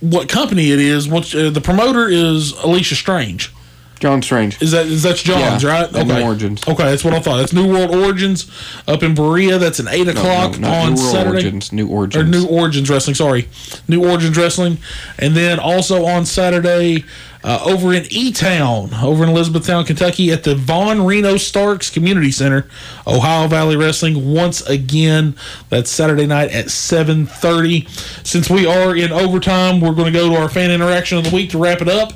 what 0.00 0.28
company 0.28 0.70
it 0.72 0.78
is. 0.80 1.08
What 1.08 1.34
uh, 1.34 1.48
the 1.50 1.60
promoter 1.62 2.08
is 2.08 2.52
Alicia 2.52 2.94
Strange. 2.96 3.52
John 3.98 4.20
Strange. 4.20 4.60
Is 4.60 4.72
that 4.72 4.84
is 4.84 5.02
that's 5.02 5.22
John's 5.22 5.62
Yeah, 5.62 5.70
right? 5.84 5.94
and 5.94 6.08
New 6.10 6.20
Origins. 6.22 6.62
Okay, 6.68 6.84
that's 6.84 7.02
what 7.02 7.14
I 7.14 7.20
thought. 7.20 7.38
That's 7.38 7.54
New 7.54 7.66
World 7.72 7.94
Origins 7.94 8.44
up 8.86 9.02
in 9.02 9.14
Berea. 9.14 9.56
That's 9.58 9.78
an 9.78 9.88
eight 9.88 10.06
o'clock 10.06 10.58
no, 10.58 10.68
not 10.68 10.76
on 10.84 10.94
New 10.94 11.00
World 11.00 11.12
Saturday. 11.14 11.30
Origins, 11.44 11.72
New 11.72 11.88
Or 11.88 12.06
New 12.06 12.46
Origins 12.46 12.90
Wrestling, 12.90 13.14
sorry. 13.14 13.48
New 13.88 14.06
Origins 14.06 14.36
Wrestling. 14.36 14.76
And 15.18 15.34
then 15.34 15.58
also 15.58 16.04
on 16.04 16.26
Saturday, 16.26 17.06
uh, 17.44 17.60
over 17.64 17.92
in 17.92 18.06
E 18.10 18.32
Town, 18.32 18.92
over 18.94 19.22
in 19.24 19.30
Elizabethtown, 19.30 19.84
Kentucky, 19.84 20.32
at 20.32 20.42
the 20.44 20.54
Von 20.54 21.04
Reno 21.06 21.36
Starks 21.36 21.90
Community 21.90 22.30
Center, 22.30 22.66
Ohio 23.06 23.46
Valley 23.48 23.76
Wrestling. 23.76 24.32
Once 24.32 24.62
again, 24.62 25.36
that's 25.68 25.90
Saturday 25.90 26.26
night 26.26 26.50
at 26.50 26.66
7.30. 26.66 27.88
Since 28.26 28.50
we 28.50 28.66
are 28.66 28.96
in 28.96 29.12
overtime, 29.12 29.80
we're 29.80 29.92
going 29.94 30.12
to 30.12 30.18
go 30.18 30.28
to 30.30 30.36
our 30.36 30.48
fan 30.48 30.70
interaction 30.70 31.18
of 31.18 31.24
the 31.24 31.34
week 31.34 31.50
to 31.50 31.58
wrap 31.58 31.80
it 31.82 31.88
up. 31.88 32.12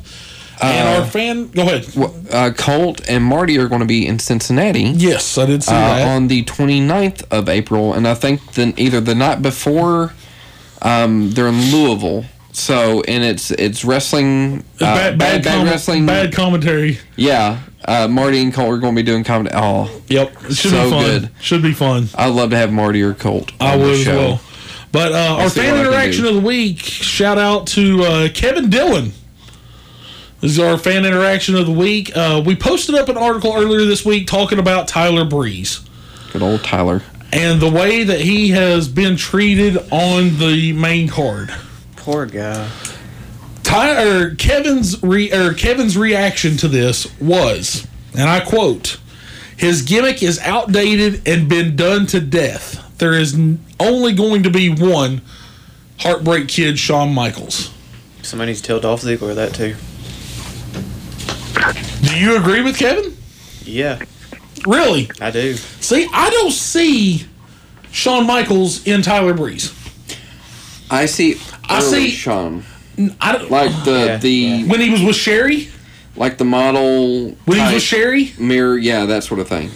And 0.63 0.89
Uh, 0.89 1.01
our 1.01 1.07
fan, 1.07 1.49
go 1.49 1.63
ahead. 1.63 1.87
Uh, 2.31 2.51
Colt 2.53 3.01
and 3.09 3.25
Marty 3.25 3.57
are 3.59 3.67
going 3.67 3.81
to 3.81 3.87
be 3.87 4.07
in 4.07 4.19
Cincinnati. 4.19 4.83
Yes, 4.83 5.39
I 5.39 5.47
did 5.47 5.63
see 5.63 5.73
uh, 5.73 5.79
that. 5.79 6.09
on 6.09 6.29
the 6.29 6.45
29th 6.45 7.25
of 7.31 7.49
April, 7.49 7.95
and 7.95 8.07
I 8.07 8.13
think 8.15 8.53
then 8.53 8.75
either 8.77 9.01
the 9.01 9.15
night 9.15 9.41
before, 9.41 10.13
um, 10.83 11.31
they're 11.31 11.49
in 11.49 11.71
Louisville. 11.73 12.25
So 12.53 13.03
and 13.03 13.23
it's 13.25 13.51
it's 13.53 13.85
wrestling, 13.85 14.65
uh, 14.81 14.95
bad, 14.95 15.19
bad, 15.19 15.45
com- 15.45 15.65
wrestling. 15.67 16.05
Bad 16.07 16.33
commentary. 16.33 16.99
Yeah, 17.17 17.61
uh, 17.85 18.09
Marty 18.09 18.43
and 18.43 18.53
Colt 18.53 18.73
are 18.73 18.79
going 18.79 18.95
to 18.95 19.03
be 19.03 19.05
doing 19.07 19.23
comedy. 19.25 19.51
Oh, 19.55 19.89
Yep, 20.09 20.33
it 20.47 20.55
should 20.57 20.71
so 20.73 20.85
be 20.85 20.91
fun. 20.91 21.05
good. 21.05 21.31
Should 21.41 21.63
be 21.63 21.73
fun. 21.73 22.09
I'd 22.15 22.29
love 22.35 22.51
to 22.51 22.57
have 22.57 22.73
Marty 22.73 23.03
or 23.03 23.15
Colt. 23.15 23.53
I 23.61 23.75
on 23.75 23.79
the 23.79 23.85
would 23.85 23.95
as 23.95 24.03
show. 24.03 24.17
well. 24.17 24.41
But 24.93 25.13
uh, 25.13 25.37
our 25.43 25.51
fan 25.51 25.77
what 25.77 25.81
I 25.81 25.83
can 25.85 25.87
interaction 25.87 26.25
of 26.27 26.35
the 26.35 26.41
week. 26.41 26.81
Shout 26.81 27.39
out 27.39 27.69
to 27.69 28.03
uh, 28.03 28.29
Kevin 28.35 28.69
Dillon. 28.69 29.13
This 30.41 30.53
is 30.53 30.59
our 30.59 30.77
fan 30.79 31.05
interaction 31.05 31.55
of 31.55 31.67
the 31.67 31.73
week. 31.73 32.11
Uh, 32.17 32.43
we 32.45 32.57
posted 32.57 32.95
up 32.97 33.09
an 33.09 33.17
article 33.17 33.53
earlier 33.55 33.85
this 33.85 34.05
week 34.05 34.27
talking 34.27 34.59
about 34.59 34.89
Tyler 34.89 35.25
Breeze 35.27 35.81
Good 36.33 36.41
old 36.43 36.65
Tyler. 36.65 37.03
and 37.33 37.61
the 37.61 37.71
way 37.71 38.03
that 38.05 38.21
he 38.23 38.49
has 38.49 38.89
been 38.89 39.17
treated 39.17 39.77
on 39.93 40.39
the 40.39 40.73
main 40.73 41.09
card. 41.09 41.55
Poor 42.11 42.27
guy. 42.27 42.69
Tyler 43.63 44.35
Kevin's 44.35 45.01
re, 45.03 45.33
or 45.33 45.55
Kevin's 45.55 45.97
reaction 45.97 46.57
to 46.57 46.67
this 46.69 47.07
was, 47.21 47.87
and 48.15 48.29
I 48.29 48.41
quote, 48.41 48.99
"His 49.57 49.83
gimmick 49.83 50.23
is 50.23 50.41
outdated 50.41 51.23
and 51.27 51.49
been 51.49 51.77
done 51.77 52.07
to 52.07 52.21
death. 52.21 52.83
There 52.99 53.13
is 53.13 53.39
only 53.79 54.13
going 54.13 54.43
to 54.43 54.51
be 54.51 54.69
one 54.69 55.21
Heartbreak 56.01 56.49
Kid, 56.49 56.79
Shawn 56.79 57.15
Michaels." 57.15 57.71
Somebody 58.23 58.51
needs 58.51 58.61
to 58.63 58.67
tell 58.67 58.81
Dolph 58.81 59.03
Ziggler 59.03 59.35
that 59.37 59.55
too. 59.55 59.77
Do 62.09 62.19
you 62.19 62.37
agree 62.37 62.63
with 62.63 62.77
Kevin? 62.77 63.17
Yeah, 63.65 64.01
Really? 64.67 65.11
I 65.21 65.31
do. 65.31 65.55
See, 65.55 66.07
I 66.13 66.29
don't 66.31 66.51
see 66.51 67.25
Shawn 67.93 68.27
Michaels 68.27 68.87
in 68.87 69.03
Tyler 69.03 69.33
Breeze. 69.33 69.73
I 70.91 71.07
see. 71.07 71.39
I 71.71 71.81
see- 71.81 72.11
Shawn 72.11 72.65
I 73.21 73.33
don't, 73.33 73.51
like 73.51 73.71
the 73.85 73.91
Yeah, 74.07 74.17
the 74.19 74.31
yeah. 74.31 74.67
when 74.67 74.81
he 74.81 74.91
was 74.91 75.03
with 75.03 75.17
Sherri. 75.17 75.69
like 76.17 76.37
the 76.39 76.45
model 76.45 77.31
When 77.47 77.57
he 77.59 77.63
was 77.65 77.73
with 77.75 77.83
Sherri. 77.83 78.33
mirror. 78.39 78.77
Yeah, 78.77 79.07
that 79.07 79.25
sort 79.25 79.41
of 79.41 79.49
thing. 79.49 79.71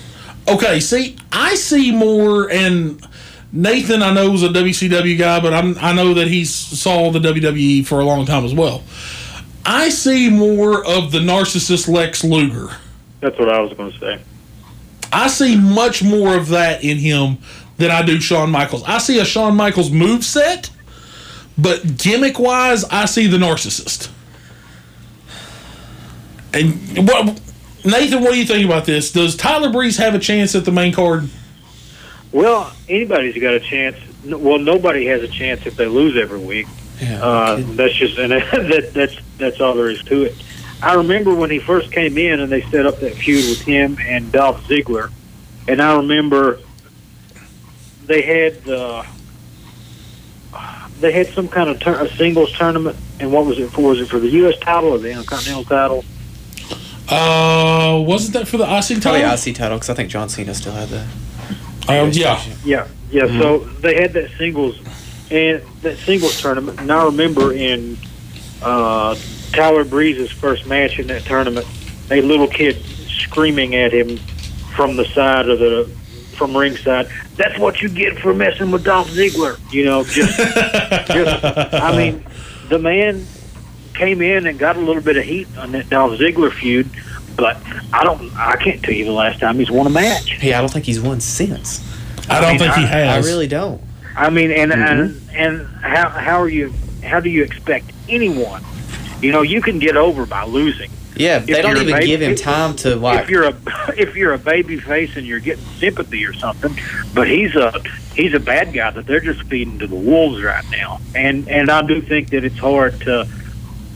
Okay, 0.46 0.78
see, 0.80 1.16
I 1.32 1.54
see 1.54 1.90
more, 1.90 2.50
and 2.50 3.00
Nathan, 3.50 4.02
I 4.02 4.12
know 4.12 4.34
is 4.34 4.42
a 4.42 4.48
WCW 4.50 5.16
guy, 5.16 5.40
but 5.40 5.54
I'm, 5.54 5.78
I 5.80 5.92
know 5.94 6.12
that 6.14 6.28
he 6.28 6.44
saw 6.44 7.10
the 7.10 7.18
WWE 7.20 7.86
for 7.86 8.00
a 8.00 8.04
long 8.04 8.26
time 8.26 8.44
as 8.44 8.52
well. 8.52 8.82
I 9.64 9.88
see 9.88 10.28
more 10.28 10.84
of 10.86 11.12
the 11.12 11.20
narcissist 11.20 11.88
Lex 11.88 12.22
Luger. 12.24 12.76
That's 13.20 13.38
what 13.38 13.48
I 13.48 13.60
was 13.60 13.72
going 13.72 13.92
to 13.92 13.98
say. 13.98 14.20
I 15.10 15.28
see 15.28 15.56
much 15.56 16.02
more 16.02 16.36
of 16.36 16.48
that 16.48 16.84
in 16.84 16.98
him 16.98 17.38
than 17.78 17.90
I 17.90 18.02
do 18.02 18.20
Shawn 18.20 18.50
Michaels. 18.50 18.82
I 18.86 18.98
see 18.98 19.18
a 19.20 19.24
Shawn 19.24 19.56
Michaels 19.56 19.90
move 19.90 20.24
set, 20.26 20.68
but 21.56 21.96
gimmick 21.96 22.38
wise, 22.38 22.84
I 22.84 23.04
see 23.04 23.26
the 23.26 23.36
narcissist. 23.36 24.10
And 26.52 27.08
what, 27.08 27.40
Nathan, 27.84 28.22
what 28.22 28.32
do 28.32 28.38
you 28.38 28.44
think 28.44 28.64
about 28.64 28.84
this? 28.86 29.12
Does 29.12 29.36
Tyler 29.36 29.72
Breeze 29.72 29.96
have 29.96 30.14
a 30.14 30.18
chance 30.18 30.54
at 30.54 30.64
the 30.64 30.72
main 30.72 30.92
card? 30.92 31.28
Well, 32.32 32.72
anybody's 32.88 33.40
got 33.40 33.54
a 33.54 33.60
chance. 33.60 33.96
Well, 34.24 34.58
nobody 34.58 35.06
has 35.06 35.22
a 35.22 35.28
chance 35.28 35.66
if 35.66 35.76
they 35.76 35.86
lose 35.86 36.16
every 36.16 36.38
week. 36.38 36.66
Yeah. 37.00 37.22
Uh, 37.22 37.62
that's 37.74 37.94
just 37.94 38.18
and 38.18 38.32
that, 38.32 38.90
that's 38.92 39.16
that's 39.38 39.60
all 39.60 39.74
there 39.74 39.90
is 39.90 40.02
to 40.04 40.24
it. 40.24 40.34
I 40.82 40.94
remember 40.94 41.34
when 41.34 41.50
he 41.50 41.58
first 41.58 41.92
came 41.92 42.18
in 42.18 42.40
and 42.40 42.50
they 42.50 42.62
set 42.62 42.86
up 42.86 43.00
that 43.00 43.14
feud 43.14 43.48
with 43.48 43.62
him 43.62 43.96
and 44.00 44.30
Dolph 44.30 44.62
Ziggler, 44.64 45.10
and 45.66 45.80
I 45.80 45.96
remember 45.96 46.60
they 48.06 48.22
had 48.22 48.68
uh, 48.68 49.02
they 51.04 51.12
had 51.12 51.26
some 51.34 51.48
kind 51.48 51.68
of 51.68 51.78
tur- 51.80 52.02
a 52.02 52.08
singles 52.16 52.50
tournament, 52.52 52.96
and 53.20 53.30
what 53.30 53.44
was 53.44 53.58
it 53.58 53.70
for? 53.70 53.90
Was 53.90 54.00
it 54.00 54.08
for 54.08 54.18
the 54.18 54.30
U.S. 54.30 54.58
title 54.60 54.94
or 54.94 54.98
the 54.98 55.10
Intercontinental 55.10 55.64
title? 55.64 56.02
Uh, 57.10 58.02
wasn't 58.06 58.32
that 58.32 58.48
for 58.48 58.56
the 58.56 58.64
IC 58.64 59.02
Probably 59.02 59.20
title? 59.20 59.50
IC 59.50 59.54
title 59.54 59.76
because 59.76 59.90
I 59.90 59.94
think 59.94 60.08
John 60.08 60.30
Cena 60.30 60.54
still 60.54 60.72
had 60.72 60.88
the. 60.88 61.00
Um, 61.88 62.08
yeah. 62.12 62.42
Yeah, 62.64 62.88
yeah. 63.10 63.26
So 63.38 63.58
they 63.58 64.00
had 64.00 64.14
that 64.14 64.30
singles 64.38 64.78
and 65.30 65.62
that 65.82 65.98
singles 65.98 66.40
tournament, 66.40 66.80
and 66.80 66.90
I 66.90 67.04
remember 67.04 67.52
in 67.52 67.98
uh, 68.62 69.14
Tyler 69.52 69.84
Breeze's 69.84 70.32
first 70.32 70.66
match 70.66 70.98
in 70.98 71.06
that 71.08 71.26
tournament, 71.26 71.66
a 72.10 72.22
little 72.22 72.48
kid 72.48 72.82
screaming 73.08 73.74
at 73.74 73.92
him 73.92 74.16
from 74.74 74.96
the 74.96 75.04
side 75.04 75.50
of 75.50 75.58
the 75.58 75.84
from 76.38 76.56
ringside. 76.56 77.08
That's 77.36 77.58
what 77.58 77.82
you 77.82 77.88
get 77.88 78.18
for 78.18 78.32
messing 78.32 78.70
with 78.70 78.84
Dolph 78.84 79.08
Ziggler. 79.10 79.58
You 79.72 79.84
know, 79.86 80.04
just, 80.04 80.36
just. 81.08 81.44
I 81.74 81.96
mean, 81.96 82.24
the 82.68 82.78
man 82.78 83.26
came 83.94 84.22
in 84.22 84.46
and 84.46 84.58
got 84.58 84.76
a 84.76 84.80
little 84.80 85.02
bit 85.02 85.16
of 85.16 85.24
heat 85.24 85.48
on 85.58 85.72
that 85.72 85.88
Dolph 85.90 86.18
Ziggler 86.18 86.52
feud, 86.52 86.88
But 87.36 87.56
I 87.92 88.04
don't. 88.04 88.32
I 88.36 88.56
can't 88.56 88.82
tell 88.82 88.94
you 88.94 89.04
the 89.04 89.12
last 89.12 89.40
time 89.40 89.58
he's 89.58 89.70
won 89.70 89.86
a 89.86 89.90
match. 89.90 90.42
Yeah, 90.42 90.58
I 90.58 90.60
don't 90.60 90.70
think 90.72 90.84
he's 90.84 91.00
won 91.00 91.20
since. 91.20 91.80
I 92.30 92.40
don't 92.40 92.50
mean, 92.50 92.58
think 92.60 92.74
he 92.74 92.86
has. 92.86 93.26
I 93.26 93.28
really 93.28 93.48
don't. 93.48 93.80
I 94.16 94.30
mean, 94.30 94.50
and 94.52 94.70
Mm-hmm. 94.72 95.36
and 95.36 95.60
and 95.60 95.66
how 95.82 96.08
how 96.08 96.40
are 96.40 96.48
you? 96.48 96.72
How 97.02 97.18
do 97.20 97.28
you 97.30 97.42
expect 97.42 97.90
anyone? 98.08 98.62
You 99.20 99.32
know, 99.32 99.42
you 99.42 99.60
can 99.60 99.78
get 99.78 99.96
over 99.96 100.24
by 100.24 100.44
losing. 100.44 100.90
Yeah, 101.16 101.36
If 101.38 101.46
they 101.46 101.62
don't 101.62 101.76
even 101.76 101.94
baby- 101.94 102.06
give 102.06 102.20
him 102.22 102.34
time 102.34 102.74
to 102.76 102.96
like. 102.96 103.22
if 103.24 103.30
you're 103.30 103.44
a 103.44 103.54
if 103.96 104.16
you're 104.16 104.32
a 104.32 104.38
baby 104.38 104.78
face 104.80 105.16
and 105.16 105.24
you're 105.26 105.40
getting 105.40 105.64
sympathy 105.78 106.24
or 106.24 106.32
something, 106.32 106.76
but 107.14 107.28
he's 107.28 107.54
a 107.54 107.72
he's 108.14 108.34
a 108.34 108.40
bad 108.40 108.72
guy 108.72 108.90
that 108.90 109.06
they're 109.06 109.20
just 109.20 109.42
feeding 109.44 109.78
to 109.78 109.86
the 109.86 109.94
wolves 109.94 110.42
right 110.42 110.64
now. 110.70 111.00
And 111.14 111.48
and 111.48 111.70
I 111.70 111.82
do 111.82 112.00
think 112.00 112.30
that 112.30 112.44
it's 112.44 112.58
hard 112.58 113.00
to 113.02 113.28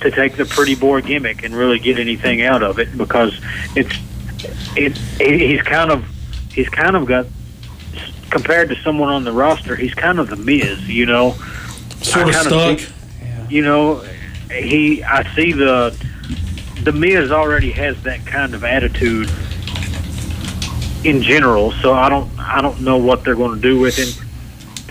to 0.01 0.11
take 0.12 0.36
the 0.36 0.45
pretty 0.45 0.77
boy 0.77 1.01
gimmick 1.03 1.43
and 1.43 1.55
really 1.57 1.81
get 1.81 1.99
anything 1.99 2.43
out 2.43 2.62
of 2.62 2.78
it 2.78 2.97
because 2.97 3.36
it's 3.74 3.93
it 4.77 4.97
he's 5.19 5.62
kind 5.62 5.90
of 5.90 6.05
he's 6.53 6.69
kind 6.69 6.95
of 6.95 7.05
got 7.07 7.27
compared 8.31 8.69
to 8.69 8.77
someone 8.82 9.09
on 9.09 9.24
the 9.24 9.32
roster, 9.32 9.74
he's 9.74 9.95
kind 9.95 10.19
of 10.20 10.28
the 10.28 10.36
Miz, 10.36 10.89
you 10.89 11.07
know. 11.07 11.32
sort 12.03 12.28
of 12.28 12.35
I 12.36 12.43
stuck. 12.43 12.78
kinda 12.78 12.93
you 13.51 13.62
know, 13.62 14.05
he 14.53 15.03
I 15.03 15.24
see 15.35 15.53
the 15.53 15.97
the 16.89 16.98
Miz 16.98 17.31
already 17.31 17.70
has 17.70 18.02
that 18.05 18.24
kind 18.24 18.55
of 18.55 18.65
attitude 18.65 19.31
in 21.05 21.20
general, 21.20 21.70
so 21.73 21.93
I 21.93 22.09
don't 22.09 22.31
I 22.39 22.62
don't 22.62 22.81
know 22.81 22.97
what 22.97 23.24
they're 23.24 23.35
going 23.35 23.56
to 23.56 23.60
do 23.60 23.78
with 23.78 23.94
him. 23.94 24.27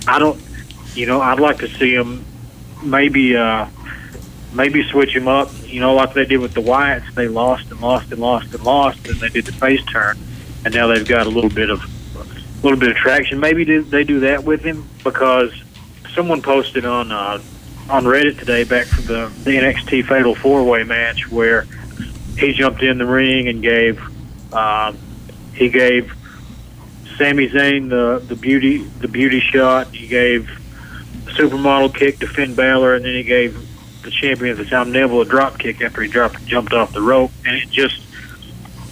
I 0.07 0.19
don't, 0.19 0.39
you 0.93 1.07
know, 1.07 1.19
I'd 1.21 1.39
like 1.39 1.57
to 1.57 1.67
see 1.67 1.95
him 1.95 2.23
maybe 2.83 3.35
uh 3.35 3.65
maybe 4.53 4.87
switch 4.91 5.15
him 5.15 5.27
up, 5.27 5.49
you 5.63 5.79
know, 5.79 5.95
like 5.95 6.13
they 6.13 6.25
did 6.25 6.37
with 6.37 6.53
the 6.53 6.61
Wyatts. 6.61 7.15
They 7.15 7.27
lost 7.27 7.71
and 7.71 7.81
lost 7.81 8.11
and 8.11 8.21
lost 8.21 8.53
and 8.53 8.63
lost, 8.63 9.07
and 9.07 9.19
they 9.19 9.29
did 9.29 9.45
the 9.45 9.53
face 9.53 9.83
turn, 9.85 10.19
and 10.65 10.75
now 10.75 10.85
they've 10.85 11.07
got 11.07 11.25
a 11.25 11.31
little 11.31 11.49
bit 11.49 11.71
of 11.71 11.81
a 11.81 12.61
little 12.61 12.77
bit 12.77 12.91
of 12.91 12.95
traction. 12.97 13.39
Maybe 13.39 13.79
they 13.79 14.03
do 14.03 14.19
that 14.19 14.43
with 14.43 14.61
him 14.61 14.87
because 15.03 15.51
someone 16.13 16.43
posted 16.43 16.85
on 16.85 17.11
uh, 17.11 17.41
on 17.89 18.03
Reddit 18.03 18.37
today 18.37 18.65
back 18.65 18.85
from 18.85 19.05
the, 19.05 19.31
the 19.43 19.51
NXT 19.51 20.05
Fatal 20.05 20.35
Four 20.35 20.63
Way 20.63 20.83
match 20.83 21.31
where 21.31 21.65
he 22.37 22.53
jumped 22.53 22.81
in 22.83 22.97
the 22.97 23.05
ring 23.05 23.47
and 23.47 23.61
gave 23.61 23.99
um, 24.53 24.97
he 25.53 25.69
gave 25.69 26.13
Sami 27.17 27.49
Zayn 27.49 27.89
the 27.89 28.23
the 28.25 28.35
beauty 28.35 28.77
the 28.77 29.07
beauty 29.07 29.39
shot. 29.39 29.87
He 29.87 30.07
gave 30.07 30.47
the 31.25 31.31
supermodel 31.31 31.95
kick 31.95 32.19
to 32.19 32.27
Finn 32.27 32.53
Balor, 32.55 32.95
and 32.95 33.05
then 33.05 33.13
he 33.13 33.23
gave 33.23 33.57
the 34.03 34.11
champion 34.11 34.51
at 34.51 34.57
the 34.57 34.65
time 34.69 34.91
Neville 34.91 35.21
a 35.21 35.25
drop 35.25 35.57
kick 35.59 35.81
after 35.81 36.01
he 36.01 36.07
dropped 36.09 36.45
jumped 36.45 36.73
off 36.73 36.93
the 36.93 37.01
rope, 37.01 37.31
and 37.45 37.55
it 37.57 37.69
just 37.69 38.01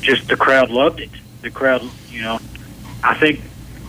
just 0.01 0.27
the 0.27 0.35
crowd 0.35 0.69
loved 0.69 0.99
it. 0.99 1.09
The 1.41 1.51
crowd, 1.51 1.83
you 2.09 2.21
know, 2.21 2.39
I 3.03 3.13
think 3.15 3.39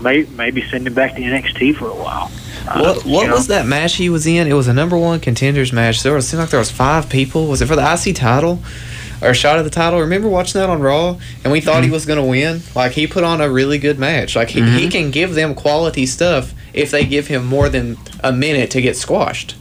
may, 0.01 0.25
maybe 0.25 0.63
send 0.69 0.87
him 0.87 0.93
back 0.95 1.15
to 1.15 1.21
NXT 1.23 1.77
for 1.77 1.87
a 1.89 1.95
while. 1.95 2.31
Uh, 2.69 2.81
What 2.81 3.05
what 3.07 3.27
know? 3.29 3.35
was 3.35 3.47
that 3.47 3.67
match 3.67 3.95
he 3.95 4.09
was 4.11 4.27
in? 4.27 4.47
It 4.47 4.53
was 4.53 4.69
a 4.69 4.75
number 4.75 4.97
one 4.99 5.21
contenders 5.21 5.73
match. 5.73 6.03
There 6.03 6.13
was 6.15 6.29
seemed 6.29 6.41
like 6.41 6.51
there 6.51 6.61
was 6.61 6.71
five 6.71 7.09
people. 7.09 7.47
Was 7.47 7.63
it 7.63 7.67
for 7.67 7.77
the 7.77 7.83
IC 8.07 8.15
title? 8.17 8.61
Or 9.23 9.31
a 9.31 9.35
shot 9.35 9.59
at 9.59 9.63
the 9.63 9.71
title. 9.71 10.01
Remember 10.01 10.29
watching 10.29 10.61
that 10.61 10.69
on 10.69 10.81
Raw, 10.83 11.19
and 11.43 11.53
we 11.53 11.61
thought 11.61 11.85
he 11.85 11.91
was 11.91 12.05
gonna 12.07 12.25
win. 12.25 12.61
Like 12.75 12.93
he 12.93 13.07
put 13.07 13.25
on 13.25 13.41
a 13.41 13.49
really 13.51 13.79
good 13.79 13.99
match. 13.99 14.37
Like 14.37 14.51
he, 14.51 14.61
he 14.79 14.89
can 14.89 15.11
give 15.11 15.35
them 15.35 15.55
quality 15.55 16.05
stuff 16.07 16.53
if 16.75 16.91
they 16.91 17.05
give 17.07 17.27
him 17.29 17.47
more 17.47 17.69
than 17.71 17.97
a 18.23 18.33
minute 18.33 18.71
to 18.73 18.83
get 18.83 18.97
squashed. 18.97 19.55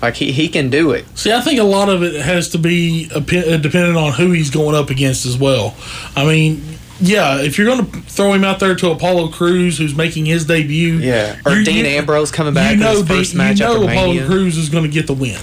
Like 0.00 0.14
he, 0.16 0.32
he 0.32 0.48
can 0.48 0.70
do 0.70 0.92
it. 0.92 1.04
See, 1.18 1.32
I 1.32 1.40
think 1.40 1.58
a 1.58 1.64
lot 1.64 1.88
of 1.88 2.02
it 2.02 2.20
has 2.22 2.48
to 2.50 2.58
be 2.58 3.10
uh, 3.14 3.18
dependent 3.20 3.96
on 3.96 4.12
who 4.12 4.30
he's 4.30 4.48
going 4.50 4.74
up 4.76 4.88
against 4.90 5.26
as 5.26 5.36
well. 5.36 5.74
I 6.16 6.24
mean, 6.24 6.62
yeah, 7.00 7.40
if 7.40 7.58
you're 7.58 7.66
going 7.66 7.84
to 7.90 8.00
throw 8.02 8.32
him 8.32 8.44
out 8.44 8.60
there 8.60 8.74
to 8.76 8.90
Apollo 8.92 9.28
Crews, 9.32 9.76
who's 9.76 9.94
making 9.94 10.24
his 10.26 10.46
debut, 10.46 10.94
Yeah. 10.98 11.38
Or 11.44 11.62
Dean 11.62 11.84
Ambrose 11.84 12.30
coming 12.30 12.54
back 12.54 12.70
you 12.72 12.76
know, 12.78 12.92
his 12.92 13.08
first 13.08 13.30
Dean- 13.32 13.38
match 13.38 13.60
you 13.60 13.66
know 13.66 13.82
Apollo 13.82 14.06
Mania. 14.14 14.26
Crews 14.26 14.56
is 14.56 14.68
going 14.70 14.84
to 14.84 14.90
get 14.90 15.06
the 15.06 15.14
win. 15.14 15.38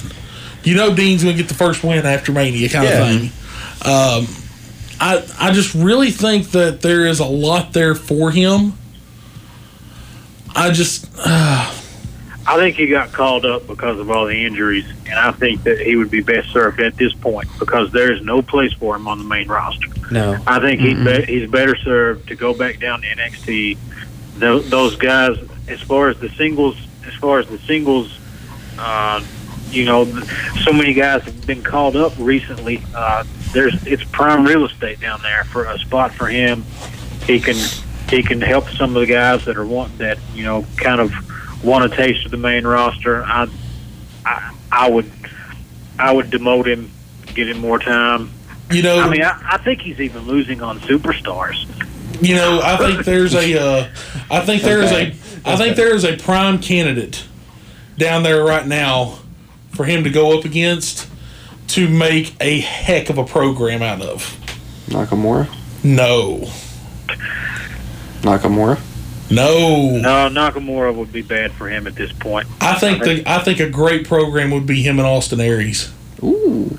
You 0.64 0.74
know, 0.74 0.92
Dean's 0.94 1.22
going 1.22 1.36
to 1.36 1.42
get 1.42 1.48
the 1.48 1.54
first 1.54 1.84
win 1.84 2.04
after 2.04 2.32
Mania, 2.32 2.68
kind 2.68 2.88
Yeah. 2.88 2.98
of 3.06 3.20
thing. 3.20 3.30
Um, 3.84 4.26
I 5.00 5.24
I 5.38 5.52
just 5.52 5.74
really 5.74 6.10
think 6.10 6.50
that 6.50 6.82
there 6.82 7.06
is 7.06 7.20
a 7.20 7.26
lot 7.26 7.72
there 7.72 7.94
for 7.94 8.30
him. 8.30 8.74
I 10.54 10.70
just 10.70 11.08
I 12.48 12.56
think 12.56 12.76
he 12.76 12.86
got 12.86 13.12
called 13.12 13.44
up 13.44 13.66
because 13.66 14.00
of 14.00 14.10
all 14.10 14.24
the 14.24 14.46
injuries, 14.46 14.88
and 15.04 15.14
I 15.18 15.32
think 15.32 15.64
that 15.64 15.78
he 15.80 15.96
would 15.96 16.10
be 16.10 16.22
best 16.22 16.50
served 16.50 16.80
at 16.80 16.96
this 16.96 17.12
point 17.12 17.46
because 17.58 17.92
there 17.92 18.10
is 18.10 18.22
no 18.22 18.40
place 18.40 18.72
for 18.72 18.96
him 18.96 19.06
on 19.06 19.18
the 19.18 19.24
main 19.24 19.48
roster. 19.48 19.88
No. 20.10 20.38
I 20.46 20.58
think 20.58 20.80
he'd 20.80 21.04
be, 21.04 21.24
he's 21.26 21.50
better 21.50 21.76
served 21.76 22.28
to 22.28 22.36
go 22.36 22.54
back 22.54 22.80
down 22.80 23.02
to 23.02 23.06
NXT. 23.06 23.76
Tho- 24.38 24.60
those 24.60 24.96
guys, 24.96 25.36
as 25.68 25.82
far 25.82 26.08
as 26.08 26.18
the 26.20 26.30
singles, 26.30 26.78
as 27.06 27.12
far 27.16 27.38
as 27.38 27.46
the 27.48 27.58
singles, 27.58 28.18
uh, 28.78 29.22
you 29.70 29.84
know, 29.84 30.06
so 30.64 30.72
many 30.72 30.94
guys 30.94 31.22
have 31.24 31.46
been 31.46 31.62
called 31.62 31.96
up 31.96 32.14
recently. 32.18 32.82
Uh, 32.94 33.24
there's 33.52 33.86
it's 33.86 34.04
prime 34.04 34.44
real 34.44 34.64
estate 34.64 35.00
down 35.00 35.20
there 35.22 35.44
for 35.44 35.64
a 35.64 35.78
spot 35.78 36.12
for 36.12 36.26
him. 36.26 36.64
He 37.26 37.40
can 37.40 37.56
he 38.08 38.22
can 38.22 38.40
help 38.40 38.68
some 38.70 38.96
of 38.96 39.00
the 39.00 39.06
guys 39.06 39.44
that 39.44 39.56
are 39.56 39.66
want 39.66 39.98
that 39.98 40.18
you 40.34 40.44
know 40.44 40.64
kind 40.76 41.00
of 41.00 41.12
want 41.64 41.84
a 41.84 41.94
taste 41.94 42.24
of 42.24 42.30
the 42.30 42.36
main 42.36 42.66
roster. 42.66 43.24
I 43.24 43.48
I, 44.24 44.54
I 44.70 44.90
would 44.90 45.10
I 45.98 46.12
would 46.12 46.26
demote 46.30 46.66
him, 46.66 46.90
get 47.34 47.48
him 47.48 47.58
more 47.58 47.78
time. 47.78 48.30
you 48.70 48.82
know, 48.82 49.00
I 49.00 49.08
mean, 49.08 49.22
I, 49.22 49.40
I 49.54 49.58
think 49.58 49.80
he's 49.80 50.00
even 50.00 50.22
losing 50.26 50.62
on 50.62 50.78
superstars. 50.80 51.66
you 52.22 52.34
know, 52.34 52.60
I 52.62 52.76
think 52.76 53.04
there's 53.04 53.34
a, 53.34 53.58
uh, 53.58 53.88
I 54.30 54.40
think 54.40 54.62
there 54.62 54.80
is 54.80 54.92
a, 54.92 55.08
I 55.44 55.56
think 55.56 55.76
there 55.76 55.94
is 55.94 56.04
a 56.04 56.16
prime 56.16 56.60
candidate 56.60 57.24
down 57.96 58.22
there 58.22 58.44
right 58.44 58.66
now 58.66 59.18
for 59.72 59.84
him 59.84 60.04
to 60.04 60.10
go 60.10 60.38
up 60.38 60.44
against 60.44 61.08
to 61.68 61.88
make 61.88 62.34
a 62.40 62.60
heck 62.60 63.10
of 63.10 63.18
a 63.18 63.24
program 63.24 63.82
out 63.82 64.00
of. 64.00 64.22
Nakamura. 64.86 65.48
No, 65.84 66.48
Nakamura. 68.22 68.80
no. 69.30 69.98
No, 69.98 70.28
Nakamura 70.28 70.94
would 70.94 71.12
be 71.12 71.22
bad 71.22 71.52
for 71.52 71.68
him 71.68 71.86
at 71.86 71.94
this 71.94 72.12
point. 72.12 72.48
I 72.60 72.74
think 72.78 73.04
the, 73.04 73.22
I 73.26 73.38
think 73.40 73.60
a 73.60 73.70
great 73.70 74.08
program 74.08 74.50
would 74.50 74.66
be 74.66 74.82
him 74.82 74.98
and 74.98 75.06
Austin 75.06 75.40
Aries. 75.40 75.92
Ooh. 76.22 76.78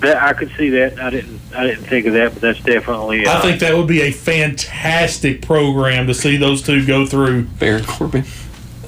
That 0.00 0.22
I 0.22 0.32
could 0.32 0.50
see 0.56 0.70
that. 0.70 0.98
I 0.98 1.10
didn't. 1.10 1.38
I 1.54 1.66
didn't 1.66 1.84
think 1.84 2.06
of 2.06 2.14
that, 2.14 2.32
but 2.32 2.40
that's 2.40 2.60
definitely. 2.60 3.26
Uh, 3.26 3.36
I 3.36 3.42
think 3.42 3.60
that 3.60 3.76
would 3.76 3.88
be 3.88 4.00
a 4.02 4.12
fantastic 4.12 5.42
program 5.42 6.06
to 6.06 6.14
see 6.14 6.38
those 6.38 6.62
two 6.62 6.86
go 6.86 7.04
through. 7.04 7.42
Baron 7.42 7.84
Corbin. 7.84 8.24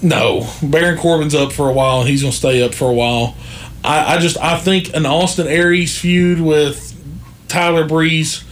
No, 0.00 0.48
Baron 0.62 0.98
Corbin's 0.98 1.34
up 1.34 1.52
for 1.52 1.68
a 1.68 1.72
while, 1.72 2.00
and 2.00 2.08
he's 2.08 2.22
going 2.22 2.32
to 2.32 2.36
stay 2.36 2.62
up 2.62 2.74
for 2.74 2.90
a 2.90 2.94
while. 2.94 3.36
I, 3.84 4.14
I 4.14 4.18
just 4.18 4.36
I 4.38 4.58
think 4.58 4.94
an 4.94 5.06
Austin 5.06 5.46
Aries 5.46 5.98
feud 5.98 6.40
with 6.40 6.88
Tyler 7.48 7.86
Breeze, 7.86 8.44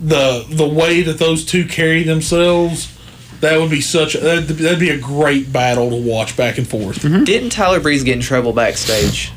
the 0.00 0.44
the 0.48 0.66
way 0.68 1.02
that 1.02 1.18
those 1.18 1.44
two 1.44 1.64
carry 1.64 2.02
themselves, 2.02 2.96
that 3.40 3.58
would 3.58 3.70
be 3.70 3.80
such 3.80 4.14
a, 4.14 4.18
that'd, 4.20 4.48
that'd 4.48 4.78
be 4.80 4.90
a 4.90 4.98
great 4.98 5.52
battle 5.52 5.90
to 5.90 5.96
watch 5.96 6.36
back 6.36 6.58
and 6.58 6.66
forth. 6.68 6.98
Mm-hmm. 7.02 7.24
Didn't 7.24 7.50
Tyler 7.50 7.80
Breeze 7.80 8.04
get 8.04 8.14
in 8.14 8.20
trouble 8.22 8.52
backstage? 8.52 9.32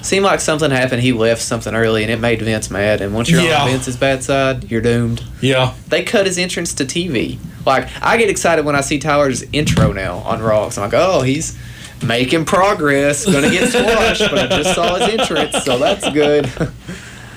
Seemed 0.00 0.24
like 0.24 0.40
something 0.40 0.72
happened. 0.72 1.00
He 1.02 1.12
left 1.12 1.42
something 1.42 1.72
early, 1.76 2.02
and 2.02 2.10
it 2.10 2.18
made 2.18 2.42
Vince 2.42 2.72
mad. 2.72 3.00
And 3.00 3.14
once 3.14 3.30
you're 3.30 3.40
Yeah. 3.40 3.62
on 3.62 3.68
Vince's 3.70 3.96
bad 3.96 4.24
side, 4.24 4.68
you're 4.68 4.80
doomed. 4.80 5.22
Yeah, 5.40 5.74
They 5.88 6.02
cut 6.02 6.26
his 6.26 6.38
entrance 6.38 6.74
to 6.74 6.84
TV. 6.84 7.38
Like 7.64 7.86
I 8.02 8.16
get 8.16 8.28
excited 8.28 8.64
when 8.64 8.74
I 8.74 8.80
see 8.80 8.98
Tyler's 8.98 9.44
intro 9.52 9.92
now 9.92 10.16
on 10.18 10.40
Raw. 10.42 10.64
'cause 10.64 10.76
I'm 10.78 10.90
like, 10.90 10.94
oh, 10.94 11.20
he's 11.20 11.56
making 12.04 12.44
progress. 12.44 13.24
Gonna 13.26 13.50
get 13.50 13.70
squashed, 13.70 14.22
but 14.30 14.52
I 14.52 14.62
just 14.62 14.74
saw 14.74 14.96
his 14.96 15.08
entrance, 15.18 15.64
so 15.64 15.78
that's 15.78 16.08
good. 16.10 16.46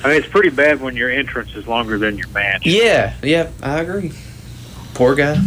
I 0.03 0.09
mean, 0.09 0.17
it's 0.17 0.27
pretty 0.27 0.49
bad 0.49 0.81
when 0.81 0.95
your 0.95 1.09
entrance 1.09 1.55
is 1.55 1.67
longer 1.67 1.97
than 1.97 2.17
your 2.17 2.27
match. 2.29 2.65
yeah, 2.65 3.13
yeah, 3.23 3.49
I 3.63 3.79
agree. 3.81 4.11
Poor 4.93 5.15
guy. 5.15 5.37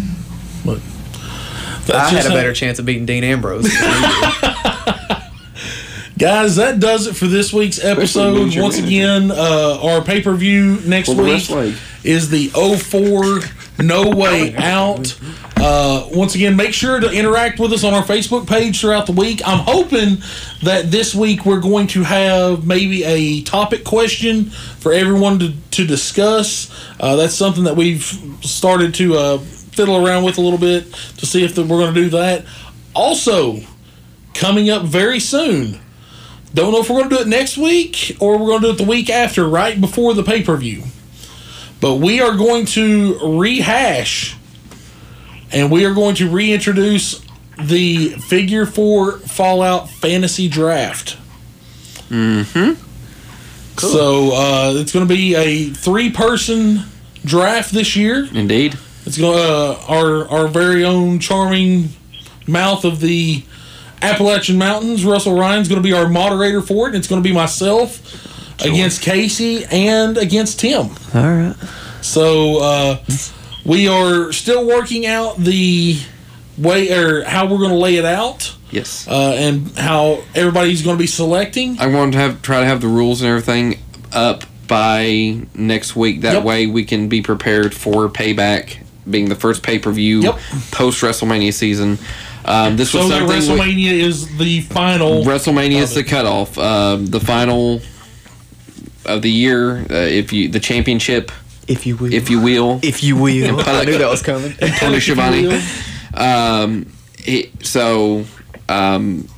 That's 0.65 1.91
I 2.13 2.17
had 2.17 2.27
a 2.27 2.29
how- 2.29 2.35
better 2.35 2.53
chance 2.53 2.79
of 2.79 2.85
beating 2.85 3.07
Dean 3.07 3.25
Ambrose. 3.25 3.63
than 3.63 3.73
he 3.73 4.07
did. 4.41 4.55
Guys, 6.19 6.57
that 6.57 6.81
does 6.81 7.07
it 7.07 7.15
for 7.15 7.27
this 7.29 7.53
week's 7.53 7.83
episode. 7.83 8.53
Once 8.57 8.77
again, 8.77 9.31
uh, 9.31 9.79
our 9.81 10.03
pay 10.03 10.21
per 10.21 10.35
view 10.35 10.81
next 10.85 11.15
For 11.15 11.23
week 11.23 11.49
is 12.03 12.29
the 12.29 12.49
04 12.49 13.39
No 13.79 14.11
Way 14.11 14.55
Out. 14.57 15.19
Uh, 15.57 16.09
once 16.13 16.35
again, 16.35 16.57
make 16.57 16.73
sure 16.73 17.01
to 17.01 17.11
interact 17.11 17.59
with 17.59 17.73
us 17.73 17.85
on 17.85 17.95
our 17.95 18.03
Facebook 18.03 18.47
page 18.47 18.81
throughout 18.81 19.07
the 19.07 19.13
week. 19.13 19.41
I'm 19.45 19.59
hoping 19.59 20.19
that 20.63 20.91
this 20.91 21.15
week 21.15 21.45
we're 21.45 21.61
going 21.61 21.87
to 21.89 22.03
have 22.03 22.67
maybe 22.67 23.05
a 23.05 23.43
topic 23.43 23.85
question 23.85 24.47
for 24.47 24.93
everyone 24.93 25.39
to, 25.41 25.53
to 25.73 25.87
discuss. 25.87 26.71
Uh, 27.01 27.17
that's 27.17 27.35
something 27.35 27.65
that 27.65 27.77
we've 27.77 28.03
started 28.41 28.95
to 28.95 29.17
uh, 29.17 29.39
fiddle 29.39 30.05
around 30.05 30.25
with 30.25 30.39
a 30.39 30.41
little 30.41 30.59
bit 30.59 30.93
to 31.19 31.27
see 31.27 31.45
if 31.45 31.57
we're 31.57 31.67
going 31.67 31.95
to 31.95 32.01
do 32.01 32.11
that. 32.11 32.45
Also, 32.95 33.61
coming 34.35 34.71
up 34.71 34.85
very 34.85 35.21
soon. 35.21 35.81
Don't 36.55 36.73
know 36.73 36.81
if 36.81 36.89
we're 36.89 36.99
going 36.99 37.11
to 37.11 37.17
do 37.17 37.23
it 37.23 37.29
next 37.29 37.59
week 37.59 38.17
or 38.21 38.39
we're 38.39 38.47
going 38.47 38.61
to 38.63 38.67
do 38.69 38.73
it 38.73 38.79
the 38.79 38.91
week 38.91 39.11
after, 39.11 39.49
right 39.49 39.81
before 39.81 40.15
the 40.15 40.23
pay 40.23 40.43
per 40.43 40.57
view. 40.57 40.85
But 41.81 41.97
we 41.97 42.21
are 42.21 42.37
going 42.37 42.67
to 42.67 43.39
rehash 43.39 44.37
and 45.53 45.71
we 45.71 45.85
are 45.85 45.95
going 45.95 46.15
to 46.17 46.29
reintroduce 46.29 47.25
the 47.61 48.11
Figure 48.11 48.67
4 48.67 49.19
Fallout 49.19 49.89
Fantasy 49.89 50.49
Draft. 50.49 51.17
Mm-hmm. 52.09 52.85
So 53.79 54.33
uh, 54.35 54.73
it's 54.77 54.93
going 54.93 55.07
to 55.07 55.15
be 55.15 55.35
a 55.35 55.67
three-person 55.67 56.81
draft 57.25 57.73
this 57.73 57.97
year. 57.97 58.29
Indeed. 58.33 58.77
It's 59.07 59.17
going 59.19 59.37
to 59.37 59.43
uh, 59.43 59.85
our 59.89 60.29
our 60.29 60.49
very 60.49 60.85
own 60.85 61.19
charming 61.19 61.91
mouth 62.47 62.85
of 62.85 63.01
the 63.01 63.45
Appalachian 64.03 64.59
Mountains. 64.59 65.05
Russell 65.05 65.39
Ryan's 65.39 65.69
going 65.69 65.81
to 65.81 65.89
be 65.89 65.95
our 65.95 66.09
moderator 66.09 66.61
for 66.61 66.87
it. 66.87 66.89
And 66.89 66.97
it's 66.97 67.09
going 67.09 67.23
to 67.23 67.29
be 67.29 67.35
myself 67.35 68.28
against 68.61 69.03
Casey 69.03 69.65
and 69.71 70.17
against 70.19 70.61
Tim. 70.61 70.91
All 71.15 71.23
right. 71.23 71.55
So 72.01 72.59
uh, 72.63 72.97
we 73.65 73.89
are 73.89 74.33
still 74.33 74.67
working 74.67 75.07
out 75.07 75.37
the 75.39 75.99
way 76.57 76.91
or 76.93 77.25
how 77.25 77.47
we're 77.47 77.59
going 77.59 77.71
to 77.71 77.77
lay 77.77 77.97
it 77.97 78.05
out 78.05 78.55
Yes. 78.71 79.07
uh, 79.09 79.35
and 79.39 79.71
how 79.79 80.23
everybody's 80.35 80.83
going 80.83 80.97
to 80.97 81.01
be 81.01 81.07
selecting. 81.07 81.79
I 81.79 81.87
want 81.87 82.13
to 82.15 82.19
have 82.19 82.43
try 82.43 82.61
to 82.61 82.67
have 82.67 82.81
the 82.81 82.89
rules 82.89 83.21
and 83.23 83.29
everything 83.31 83.79
up 84.13 84.45
by 84.67 85.41
next 85.55 85.97
week. 85.97 86.23
That 86.23 86.35
Yep. 86.35 86.45
way 86.45 86.67
we 86.67 86.85
can 86.85 87.09
be 87.09 87.23
prepared 87.23 87.75
for 87.75 88.09
payback, 88.09 88.79
being 89.09 89.29
the 89.29 89.35
first 89.37 89.63
pay 89.63 89.79
per 89.79 89.91
view 89.93 90.21
Yep. 90.23 90.39
post 90.73 91.01
WrestleMania 91.03 91.53
season. 91.55 91.99
Um, 92.45 92.77
this 92.77 92.95
was 92.95 93.05
So 93.05 93.09
that 93.11 93.29
something 93.43 93.59
we- 93.59 93.63
WrestleMania 93.87 93.93
is 93.93 94.37
the 94.39 94.61
final. 94.63 95.25
WrestleMania 95.25 95.83
is 95.83 95.95
the 95.95 96.03
cutoff. 96.05 96.57
Um, 96.59 97.07
the 97.07 97.21
final 97.21 97.81
of 99.09 99.23
the 99.23 99.31
year. 99.31 99.79
Uh, 99.91 99.95
if 99.95 100.33
you 100.33 100.49
the 100.49 100.61
championship, 100.61 101.33
If 101.67 101.87
you 101.87 101.97
will. 101.97 102.13
if 102.13 102.31
you 102.31 102.41
will, 102.41 102.81
If 102.83 103.03
you 103.03 103.17
will. 103.17 103.61
I 103.67 103.85
knew 103.85 103.99
that 103.99 104.09
was 104.11 104.23
coming. 104.23 104.53
Tony 104.79 105.01
Schiavone. 105.01 105.61
Um, 106.15 106.93
it, 107.27 107.67
so, 107.67 108.25
um, 108.69 109.29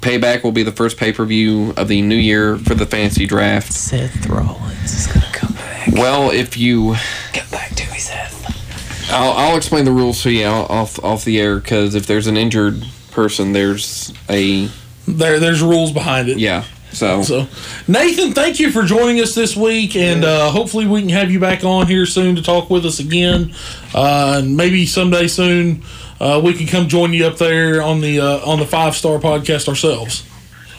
Payback 0.00 0.42
will 0.42 0.52
be 0.52 0.62
the 0.62 0.72
first 0.72 0.96
pay 0.96 1.12
per 1.12 1.24
view 1.24 1.74
of 1.76 1.88
the 1.88 2.00
new 2.02 2.16
year 2.16 2.56
for 2.56 2.74
the 2.74 2.86
fantasy 2.86 3.26
draft. 3.26 3.72
Seth 3.72 4.26
Rollins 4.26 4.92
is 4.94 5.06
going 5.06 5.20
to 5.20 5.32
come 5.32 5.52
back. 5.54 5.88
Well, 5.92 6.30
if 6.30 6.56
you, 6.56 6.94
Get 7.32 7.50
back 7.50 7.74
to 7.76 7.90
me, 7.90 7.98
Seth. 7.98 9.10
I'll, 9.12 9.32
I'll 9.32 9.56
explain 9.56 9.84
the 9.84 9.92
rules 9.92 10.22
to 10.22 10.30
you 10.30 10.46
off 10.46 11.02
off 11.04 11.24
the 11.24 11.38
air 11.40 11.58
because 11.58 11.94
if 11.94 12.06
there's 12.06 12.26
an 12.28 12.36
injured 12.36 12.82
person, 13.10 13.52
there's 13.52 14.12
a 14.30 14.68
There, 15.06 15.38
there's 15.38 15.62
rules 15.62 15.92
behind 15.92 16.28
it. 16.28 16.38
yeah. 16.38 16.64
So, 16.92 17.22
So, 17.22 17.46
Nathan, 17.86 18.32
thank 18.32 18.58
you 18.58 18.70
for 18.70 18.82
joining 18.82 19.20
us 19.20 19.34
this 19.34 19.56
week, 19.56 19.94
and 19.96 20.24
uh, 20.24 20.50
hopefully 20.50 20.86
we 20.86 21.00
can 21.00 21.10
have 21.10 21.30
you 21.30 21.38
back 21.38 21.64
on 21.64 21.86
here 21.86 22.04
soon 22.04 22.34
to 22.36 22.42
talk 22.42 22.68
with 22.68 22.84
us 22.84 22.98
again. 22.98 23.54
Uh, 23.94 24.40
and 24.42 24.56
maybe 24.56 24.86
someday 24.86 25.28
soon 25.28 25.82
uh, 26.20 26.40
we 26.42 26.52
can 26.52 26.66
come 26.66 26.88
join 26.88 27.12
you 27.12 27.26
up 27.26 27.38
there 27.38 27.80
on 27.80 28.00
the 28.00 28.20
uh, 28.20 28.38
on 28.44 28.58
the 28.58 28.66
Five 28.66 28.96
Star 28.96 29.18
Podcast 29.18 29.68
ourselves. 29.68 30.28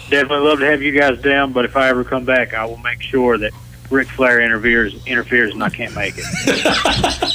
Definitely 0.09 0.47
love 0.47 0.59
to 0.59 0.65
have 0.65 0.81
you 0.81 0.91
guys 0.91 1.21
down, 1.21 1.53
but 1.53 1.63
if 1.63 1.77
I 1.77 1.87
ever 1.87 2.03
come 2.03 2.25
back, 2.25 2.53
I 2.53 2.65
will 2.65 2.77
make 2.77 3.01
sure 3.01 3.37
that 3.37 3.53
Ric 3.91 4.07
Flair 4.07 4.41
interferes 4.41 4.95
interferes 5.05 5.53
and 5.53 5.63
I 5.63 5.69
can't 5.69 5.93
make 5.95 6.15
it. 6.17 6.25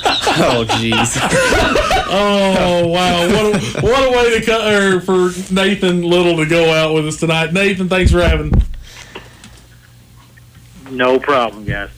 Oh, 0.38 0.66
jeez. 0.68 1.16
Oh 2.08 2.86
wow! 2.86 3.26
What 3.26 3.54
a, 3.56 3.80
what 3.80 4.08
a 4.08 4.10
way 4.16 4.38
to 4.38 4.44
cut 4.46 4.72
or 4.72 5.00
for 5.00 5.30
Nathan 5.52 6.02
Little 6.02 6.36
to 6.36 6.46
go 6.46 6.72
out 6.72 6.94
with 6.94 7.06
us 7.08 7.16
tonight. 7.18 7.52
Nathan, 7.52 7.88
thanks 7.88 8.12
for 8.12 8.20
having. 8.20 8.52
No 10.90 11.18
problem, 11.18 11.64
guys. 11.64 11.90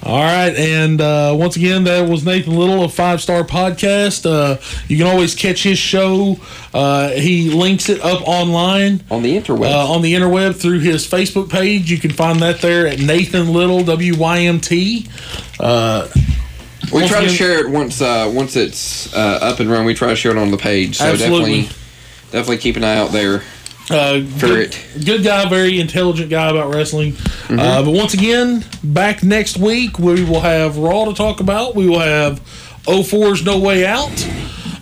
All 0.00 0.22
right, 0.22 0.54
and 0.54 1.00
uh, 1.00 1.34
once 1.36 1.56
again, 1.56 1.84
that 1.84 2.08
was 2.08 2.24
Nathan 2.24 2.56
Little 2.56 2.84
of 2.84 2.94
Five 2.94 3.20
Star 3.20 3.42
Podcast. 3.42 4.24
Uh, 4.30 4.56
you 4.86 4.96
can 4.96 5.06
always 5.08 5.34
catch 5.34 5.64
his 5.64 5.76
show. 5.76 6.36
Uh, 6.72 7.10
he 7.10 7.50
links 7.50 7.88
it 7.88 8.00
up 8.00 8.22
online 8.26 9.02
on 9.10 9.22
the 9.24 9.36
interweb. 9.36 9.70
uh, 9.70 9.92
on 9.92 10.02
the 10.02 10.14
interweb 10.14 10.54
through 10.54 10.78
his 10.78 11.06
Facebook 11.06 11.50
page. 11.50 11.90
You 11.90 11.98
can 11.98 12.12
find 12.12 12.40
that 12.40 12.60
there 12.60 12.86
at 12.86 13.00
Nathan 13.00 13.52
Little 13.52 13.80
WYMT. 13.80 15.08
Uh, 15.58 16.08
we 16.92 17.06
try 17.08 17.20
to 17.22 17.28
share 17.28 17.58
it 17.58 17.68
once 17.68 18.00
uh, 18.00 18.30
once 18.32 18.54
it's 18.56 19.12
uh, 19.14 19.40
up 19.42 19.58
and 19.60 19.68
running. 19.68 19.84
We 19.86 19.94
try 19.94 20.08
to 20.10 20.16
share 20.16 20.30
it 20.30 20.38
on 20.38 20.52
the 20.52 20.56
page. 20.56 20.96
So 20.98 21.06
Absolutely. 21.06 21.62
definitely, 21.62 22.30
definitely 22.30 22.58
keep 22.58 22.76
an 22.76 22.84
eye 22.84 22.96
out 22.96 23.10
there. 23.10 23.42
Uh, 23.90 24.22
For 24.38 24.46
good, 24.46 24.74
it. 24.74 25.04
good 25.06 25.22
guy, 25.24 25.48
very 25.48 25.80
intelligent 25.80 26.28
guy 26.30 26.50
about 26.50 26.74
wrestling. 26.74 27.12
Mm-hmm. 27.12 27.58
Uh, 27.58 27.82
but 27.82 27.90
once 27.92 28.14
again, 28.14 28.64
back 28.84 29.22
next 29.22 29.56
week, 29.56 29.98
we 29.98 30.24
will 30.24 30.40
have 30.40 30.76
Raw 30.76 31.04
to 31.06 31.14
talk 31.14 31.40
about. 31.40 31.74
We 31.74 31.88
will 31.88 32.00
have 32.00 32.40
04's 32.84 33.44
No 33.44 33.58
Way 33.58 33.86
Out. 33.86 34.28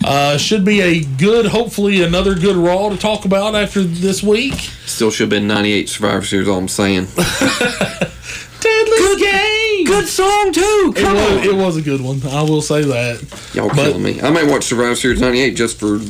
Uh, 0.03 0.37
should 0.37 0.63
be 0.63 0.81
a 0.81 1.03
good, 1.03 1.45
hopefully, 1.47 2.01
another 2.03 2.35
good 2.35 2.55
Raw 2.55 2.89
to 2.89 2.97
talk 2.97 3.25
about 3.25 3.55
after 3.55 3.81
this 3.81 4.21
week. 4.23 4.53
Still 4.85 5.09
should 5.11 5.23
have 5.23 5.29
been 5.29 5.47
98 5.47 5.89
Survivor 5.89 6.25
Series, 6.25 6.47
all 6.47 6.57
I'm 6.59 6.67
saying. 6.67 7.07
Deadly 8.59 9.21
Game! 9.21 9.85
Good 9.85 10.07
song, 10.07 10.51
too! 10.51 10.93
It 10.95 11.03
was, 11.03 11.45
it 11.45 11.55
was 11.55 11.77
a 11.77 11.81
good 11.81 12.01
one. 12.01 12.21
I 12.27 12.41
will 12.41 12.61
say 12.61 12.81
that. 12.83 13.51
Y'all 13.53 13.67
But- 13.69 13.75
killing 13.75 14.03
me. 14.03 14.21
I 14.21 14.29
might 14.31 14.47
watch 14.47 14.65
Survivor 14.65 14.95
Series 14.95 15.21
98 15.21 15.51
just 15.55 15.79
for. 15.79 15.97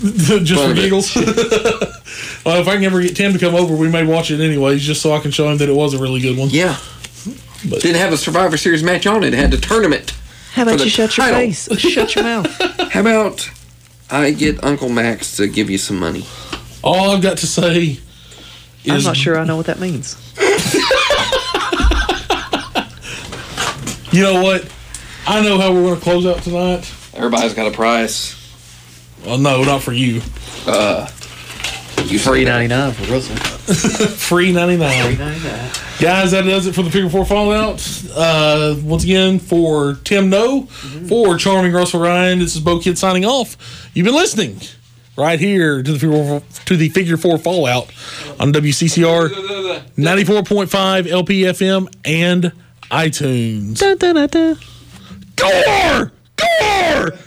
just 0.43 0.53
fun 0.61 0.69
for 0.75 0.75
giggles. 0.81 1.15
well, 2.45 2.59
if 2.61 2.67
I 2.67 2.75
can 2.75 2.83
ever 2.85 3.01
get 3.01 3.15
Tim 3.15 3.33
to 3.33 3.39
come 3.39 3.55
over, 3.55 3.75
we 3.75 3.89
may 3.89 4.05
watch 4.05 4.31
it 4.31 4.39
anyways, 4.39 4.81
just 4.83 5.01
so 5.01 5.13
I 5.13 5.19
can 5.19 5.31
show 5.31 5.49
him 5.49 5.57
that 5.57 5.69
it 5.69 5.75
was 5.75 5.93
a 5.93 5.99
really 5.99 6.21
good 6.21 6.37
one. 6.37 6.49
Yeah. 6.49 6.77
But- 7.69 7.81
Didn't 7.81 7.97
have 7.97 8.13
a 8.13 8.17
Survivor 8.17 8.55
Series 8.57 8.83
match 8.83 9.05
on 9.07 9.23
it. 9.23 9.33
It 9.33 9.37
had 9.37 9.53
a 9.53 9.57
tournament. 9.57 10.13
How 10.53 10.63
about 10.63 10.83
you 10.83 10.89
shut 10.89 11.15
your 11.17 11.27
face? 11.27 11.67
Shut 11.79 12.15
your 12.15 12.23
mouth. 12.23 12.47
How 12.91 13.01
about 13.01 13.49
I 14.09 14.31
get 14.31 14.63
Uncle 14.63 14.89
Max 14.89 15.35
to 15.37 15.47
give 15.47 15.69
you 15.69 15.77
some 15.77 15.99
money? 15.99 16.25
All 16.83 17.11
I've 17.11 17.21
got 17.21 17.37
to 17.39 17.47
say 17.47 17.99
is 18.83 18.91
I'm 18.91 19.03
not 19.03 19.17
sure 19.17 19.37
I 19.37 19.43
know 19.43 19.55
what 19.57 19.65
that 19.67 19.79
means. 19.79 20.15
You 24.17 24.23
know 24.23 24.41
what? 24.41 24.67
I 25.27 25.43
know 25.43 25.59
how 25.59 25.71
we're 25.71 25.83
going 25.83 25.95
to 25.95 26.01
close 26.01 26.25
out 26.25 26.41
tonight. 26.41 26.91
Everybody's 27.13 27.53
got 27.53 27.67
a 27.67 27.71
price. 27.71 28.33
Well, 29.23 29.37
no, 29.37 29.63
not 29.63 29.83
for 29.83 29.93
you. 29.93 30.23
Uh, 30.65 31.07
you 32.05 32.17
Three 32.17 32.43
say 32.43 32.45
ninety 32.45 32.67
nine 32.67 32.93
for 32.93 33.13
Russell. 33.13 33.35
Free 34.07 34.51
99. 34.51 35.17
Guys, 35.99 36.31
that 36.31 36.45
does 36.45 36.65
it 36.65 36.73
for 36.73 36.81
the 36.81 36.89
Figure 36.89 37.11
4 37.11 37.25
Fallout. 37.25 38.07
Uh, 38.15 38.75
once 38.81 39.03
again, 39.03 39.37
for 39.37 39.99
Tim 40.03 40.31
No, 40.31 40.63
for 40.63 41.37
Charming 41.37 41.73
Russell 41.73 41.99
Ryan, 41.99 42.39
this 42.39 42.55
is 42.55 42.61
Bo 42.61 42.79
Kid 42.79 42.97
signing 42.97 43.23
off. 43.23 43.55
You've 43.93 44.05
been 44.05 44.15
listening 44.15 44.59
right 45.15 45.39
here 45.39 45.83
to 45.83 45.91
the 45.91 45.99
Figure 45.99 46.39
4, 46.39 46.41
to 46.65 46.75
the 46.75 46.89
Figure 46.89 47.17
4 47.17 47.37
Fallout 47.37 47.91
on 48.39 48.51
WCCR 48.51 49.29
94.5 49.95 51.03
LPFM 51.03 51.93
and 52.03 52.51
iTunes. 52.91 53.79
Dun, 53.79 53.97
dun, 53.97 54.27
dun. 54.27 54.57
Gore! 55.35 56.11
Gore! 56.37 57.17